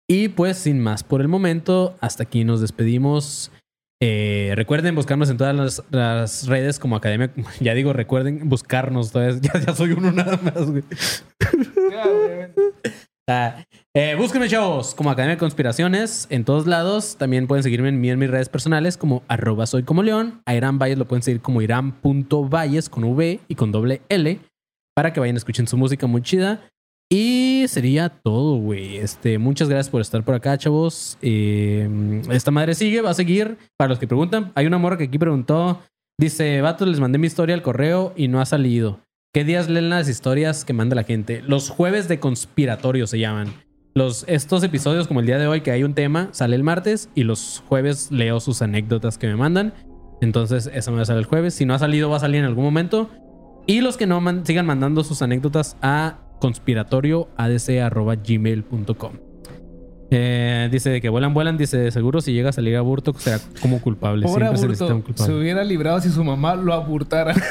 Y 0.08 0.30
pues, 0.30 0.56
sin 0.56 0.80
más 0.80 1.04
por 1.04 1.20
el 1.20 1.28
momento, 1.28 1.94
hasta 2.00 2.24
aquí 2.24 2.42
nos 2.42 2.60
despedimos. 2.60 3.52
Eh, 4.00 4.52
recuerden 4.54 4.94
buscarnos 4.94 5.28
en 5.28 5.36
todas 5.38 5.56
las, 5.56 5.82
las 5.90 6.46
redes 6.46 6.78
como 6.78 6.96
Academia. 6.96 7.30
Ya 7.60 7.74
digo, 7.74 7.92
recuerden 7.92 8.48
buscarnos. 8.48 9.10
todavía- 9.12 9.40
Ya, 9.54 9.60
ya 9.60 9.74
soy 9.74 9.92
uno 9.92 10.12
nada 10.12 10.38
más, 10.42 10.70
güey. 10.70 10.82
Ah, 13.30 13.62
eh, 13.94 14.14
búsquenme, 14.16 14.48
chavos, 14.48 14.94
como 14.94 15.10
Academia 15.10 15.34
de 15.34 15.38
Conspiraciones 15.38 16.26
en 16.30 16.46
todos 16.46 16.66
lados. 16.66 17.16
También 17.18 17.46
pueden 17.46 17.62
seguirme 17.62 17.90
en, 17.90 18.00
mí 18.00 18.08
en 18.08 18.18
mis 18.18 18.30
redes 18.30 18.48
personales 18.48 18.96
como 18.96 19.22
arroba 19.28 19.66
soy 19.66 19.82
como 19.82 20.02
león. 20.02 20.40
A 20.46 20.54
Irán 20.54 20.78
Valles 20.78 20.96
lo 20.96 21.06
pueden 21.06 21.22
seguir 21.22 21.42
como 21.42 21.60
irán.valles 21.60 22.88
con 22.88 23.04
V 23.04 23.40
y 23.46 23.54
con 23.54 23.70
doble 23.70 24.00
L 24.08 24.40
para 24.96 25.12
que 25.12 25.20
vayan 25.20 25.36
a 25.36 25.38
escuchen 25.38 25.66
su 25.68 25.76
música 25.76 26.06
muy 26.06 26.22
chida. 26.22 26.70
Y 27.10 27.64
sería 27.68 28.10
todo, 28.10 28.56
güey. 28.56 28.98
Este, 28.98 29.38
muchas 29.38 29.68
gracias 29.68 29.90
por 29.90 30.02
estar 30.02 30.22
por 30.24 30.34
acá, 30.34 30.58
chavos. 30.58 31.16
Eh, 31.22 32.22
esta 32.30 32.50
madre 32.50 32.74
sigue, 32.74 33.00
va 33.00 33.10
a 33.10 33.14
seguir. 33.14 33.56
Para 33.78 33.88
los 33.88 33.98
que 33.98 34.06
preguntan, 34.06 34.52
hay 34.54 34.66
una 34.66 34.78
morra 34.78 34.98
que 34.98 35.04
aquí 35.04 35.18
preguntó. 35.18 35.80
Dice, 36.18 36.60
vatos, 36.60 36.86
les 36.86 37.00
mandé 37.00 37.18
mi 37.18 37.26
historia 37.26 37.54
al 37.54 37.62
correo 37.62 38.12
y 38.14 38.28
no 38.28 38.40
ha 38.40 38.46
salido. 38.46 39.00
¿Qué 39.32 39.44
días 39.44 39.70
leen 39.70 39.88
las 39.88 40.08
historias 40.08 40.64
que 40.64 40.72
manda 40.72 40.96
la 40.96 41.04
gente? 41.04 41.42
Los 41.42 41.70
jueves 41.70 42.08
de 42.08 42.20
conspiratorio 42.20 43.06
se 43.06 43.18
llaman. 43.18 43.54
Los, 43.94 44.24
estos 44.28 44.62
episodios, 44.62 45.08
como 45.08 45.20
el 45.20 45.26
día 45.26 45.38
de 45.38 45.46
hoy, 45.46 45.62
que 45.62 45.70
hay 45.70 45.84
un 45.84 45.94
tema, 45.94 46.28
sale 46.32 46.56
el 46.56 46.62
martes 46.62 47.08
y 47.14 47.24
los 47.24 47.62
jueves 47.66 48.10
leo 48.10 48.40
sus 48.40 48.60
anécdotas 48.60 49.16
que 49.16 49.28
me 49.28 49.36
mandan. 49.36 49.72
Entonces, 50.20 50.70
eso 50.74 50.90
me 50.90 50.98
va 50.98 51.02
a 51.04 51.06
salir 51.06 51.20
el 51.20 51.26
jueves. 51.26 51.54
Si 51.54 51.64
no 51.64 51.72
ha 51.72 51.78
salido, 51.78 52.10
va 52.10 52.18
a 52.18 52.20
salir 52.20 52.40
en 52.40 52.44
algún 52.44 52.64
momento. 52.64 53.08
Y 53.66 53.80
los 53.80 53.96
que 53.96 54.06
no 54.06 54.20
sigan 54.44 54.66
mandando 54.66 55.04
sus 55.04 55.22
anécdotas 55.22 55.76
a 55.82 56.18
conspiratorioadc.gmail.com. 56.38 59.12
Eh, 60.10 60.68
dice 60.72 61.00
que 61.02 61.08
vuelan, 61.10 61.34
vuelan. 61.34 61.58
Dice, 61.58 61.90
seguro 61.90 62.20
si 62.22 62.32
llega 62.32 62.48
a 62.50 62.52
salir 62.52 62.76
aburto 62.76 63.12
será 63.18 63.38
como 63.60 63.80
culpable. 63.80 64.22
Pobre 64.24 64.44
Siempre 64.46 64.58
se 64.58 64.66
necesita 64.68 64.86
un 64.86 64.92
aburto, 64.92 65.08
se 65.08 65.14
culpable. 65.16 65.40
hubiera 65.40 65.64
librado 65.64 66.00
si 66.00 66.08
su 66.10 66.22
mamá 66.24 66.54
lo 66.54 66.72
aburtara. 66.72 67.34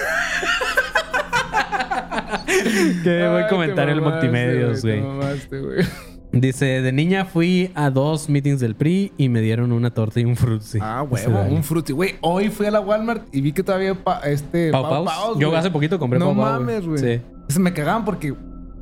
Qué 3.03 3.23
Ay, 3.23 3.31
buen 3.31 3.47
comentario 3.47 3.93
el 3.93 4.01
Multimedios, 4.01 4.81
güey. 4.81 5.01
Dice, 6.31 6.65
de 6.81 6.91
niña 6.91 7.25
fui 7.25 7.71
a 7.73 7.89
dos 7.89 8.29
meetings 8.29 8.59
del 8.59 8.75
PRI 8.75 9.13
y 9.17 9.29
me 9.29 9.41
dieron 9.41 9.71
una 9.71 9.91
torta 9.91 10.19
y 10.19 10.25
un 10.25 10.35
frutzi. 10.35 10.77
Ah, 10.81 11.01
huevo, 11.03 11.39
un 11.49 11.63
frutti. 11.63 11.93
Güey, 11.93 12.15
hoy 12.21 12.49
fui 12.49 12.65
a 12.65 12.71
la 12.71 12.81
Walmart 12.81 13.33
y 13.33 13.41
vi 13.41 13.53
que 13.53 13.63
todavía 13.63 13.95
pa- 13.95 14.19
este 14.25 14.71
Pau 14.71 15.05
Pau 15.05 15.39
Yo 15.39 15.55
hace 15.55 15.71
poquito 15.71 15.97
compré 15.97 16.19
No 16.19 16.25
Pau 16.27 16.35
Pau, 16.35 16.45
mames, 16.59 16.85
güey. 16.85 16.99
Sí. 16.99 17.21
Se 17.47 17.59
me 17.59 17.71
cagaban 17.71 18.03
porque 18.03 18.33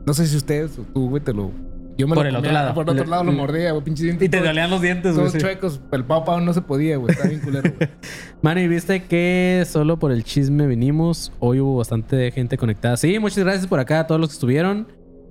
no 0.05 0.13
sé 0.13 0.27
si 0.27 0.37
ustedes 0.37 0.77
o 0.79 0.83
tú, 0.83 1.09
güey, 1.09 1.23
te 1.23 1.33
lo 1.33 1.51
yo 1.97 2.07
me 2.07 2.15
Por 2.15 2.25
lo 2.25 2.29
el 2.29 2.35
otro 2.35 2.51
lado. 2.51 2.73
Por 2.73 2.89
el 2.89 2.99
otro 2.99 3.09
lado 3.09 3.23
lo 3.23 3.31
mordía, 3.31 3.71
güey, 3.71 3.83
pinche 3.83 4.03
diente. 4.03 4.25
Y 4.25 4.29
te 4.29 4.41
dolían 4.41 4.69
los 4.69 4.81
dientes, 4.81 5.13
güey. 5.13 5.27
Todos 5.27 5.31
sí. 5.31 5.39
chuecos. 5.39 5.79
El 5.91 6.03
Pau 6.03 6.25
Pau 6.25 6.41
no 6.41 6.53
se 6.53 6.61
podía, 6.61 6.97
güey. 6.97 7.13
Está 7.13 7.27
bien 7.27 7.39
culero, 7.39 7.73
güey. 7.77 7.89
Manny, 8.41 8.67
¿viste 8.67 9.03
que 9.03 9.63
solo 9.65 9.97
por 9.97 10.11
el 10.11 10.23
chisme 10.23 10.67
venimos? 10.67 11.31
Hoy 11.39 11.61
hubo 11.61 11.77
bastante 11.77 12.31
gente 12.31 12.57
conectada. 12.57 12.97
Sí, 12.97 13.17
muchas 13.19 13.39
gracias 13.39 13.67
por 13.67 13.79
acá 13.79 14.01
a 14.01 14.07
todos 14.07 14.19
los 14.19 14.29
que 14.29 14.33
estuvieron. 14.33 14.87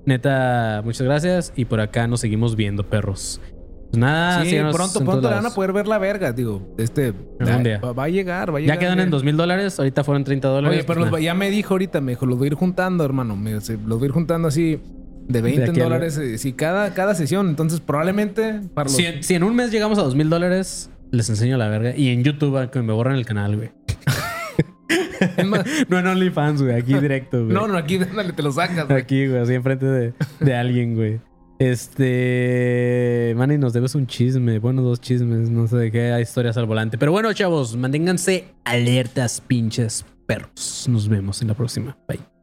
Neta, 0.06 0.80
muchas 0.84 1.02
gracias. 1.02 1.52
Y 1.54 1.66
por 1.66 1.80
acá 1.80 2.06
nos 2.06 2.20
seguimos 2.20 2.56
viendo, 2.56 2.88
perros. 2.88 3.40
Pues 3.94 4.00
nada, 4.00 4.44
sí, 4.44 4.56
pronto, 4.72 5.20
le 5.20 5.34
van 5.34 5.46
a 5.46 5.50
poder 5.50 5.72
ver 5.72 5.86
la 5.86 5.98
verga, 5.98 6.32
digo. 6.32 6.74
Este. 6.78 7.12
Día. 7.62 7.78
Va, 7.80 8.04
a 8.04 8.08
llegar, 8.08 8.52
va 8.54 8.58
a 8.58 8.60
llegar. 8.60 8.76
Ya 8.76 8.80
quedan 8.80 9.00
en 9.00 9.10
dos 9.10 9.24
mil 9.24 9.36
dólares. 9.36 9.78
Ahorita 9.78 10.04
fueron 10.04 10.24
30 10.24 10.48
dólares. 10.48 10.78
Oye, 10.78 10.84
pero 10.86 11.00
pues 11.00 11.10
los- 11.12 11.20
ya 11.22 11.34
me 11.34 11.50
dijo 11.50 11.74
ahorita, 11.74 12.00
me 12.00 12.12
dijo, 12.12 12.26
los 12.26 12.38
voy 12.38 12.46
a 12.46 12.48
ir 12.48 12.54
juntando, 12.54 13.04
hermano. 13.04 13.36
Me, 13.36 13.52
los 13.52 13.68
voy 13.86 14.02
a 14.02 14.06
ir 14.06 14.10
juntando 14.12 14.48
así 14.48 14.80
de 15.28 15.40
20 15.42 15.62
aquí 15.64 15.70
a 15.72 15.84
la- 15.84 15.84
dólares. 15.84 16.18
eh, 16.18 16.38
Sí, 16.38 16.52
cada, 16.52 16.92
cada 16.94 17.14
sesión. 17.14 17.48
Entonces, 17.48 17.80
probablemente 17.80 18.60
para 18.74 18.88
los. 18.88 18.96
Si, 18.96 19.04
en- 19.06 19.22
si 19.22 19.34
en 19.34 19.42
un 19.44 19.54
mes 19.56 19.70
llegamos 19.70 19.98
a 19.98 20.02
dos 20.02 20.14
mil 20.14 20.28
dólares, 20.30 20.90
les 21.10 21.28
enseño 21.30 21.56
la 21.56 21.68
verga. 21.68 21.96
Y 21.96 22.08
en 22.08 22.24
YouTube, 22.24 22.56
a 22.58 22.70
que 22.70 22.80
me 22.82 22.92
borran 22.92 23.16
el 23.16 23.24
canal, 23.26 23.56
güey. 23.56 23.70
no 25.88 25.98
en 25.98 26.06
OnlyFans, 26.06 26.62
güey. 26.62 26.74
Aquí 26.76 26.94
directo, 26.94 27.44
güey. 27.44 27.54
No, 27.54 27.66
no, 27.66 27.76
aquí 27.78 27.98
dale, 28.16 28.32
te 28.32 28.42
lo 28.42 28.52
sacas. 28.52 28.86
güey. 28.86 28.98
Aquí, 29.00 29.26
güey, 29.26 29.40
así 29.40 29.54
enfrente 29.54 29.86
de, 29.86 30.12
de 30.40 30.54
alguien, 30.54 30.94
güey. 30.94 31.20
Este. 31.64 33.34
Manny, 33.36 33.58
nos 33.58 33.72
debes 33.72 33.94
un 33.94 34.06
chisme. 34.06 34.58
Bueno, 34.58 34.82
dos 34.82 35.00
chismes. 35.00 35.50
No 35.50 35.66
sé 35.66 35.76
de 35.76 35.92
qué. 35.92 36.12
Hay 36.12 36.22
historias 36.22 36.56
al 36.56 36.66
volante. 36.66 36.98
Pero 36.98 37.12
bueno, 37.12 37.32
chavos, 37.32 37.76
manténganse 37.76 38.46
alertas, 38.64 39.40
pinches 39.40 40.04
perros. 40.26 40.86
Nos 40.88 41.08
vemos 41.08 41.42
en 41.42 41.48
la 41.48 41.54
próxima. 41.54 41.96
Bye. 42.08 42.33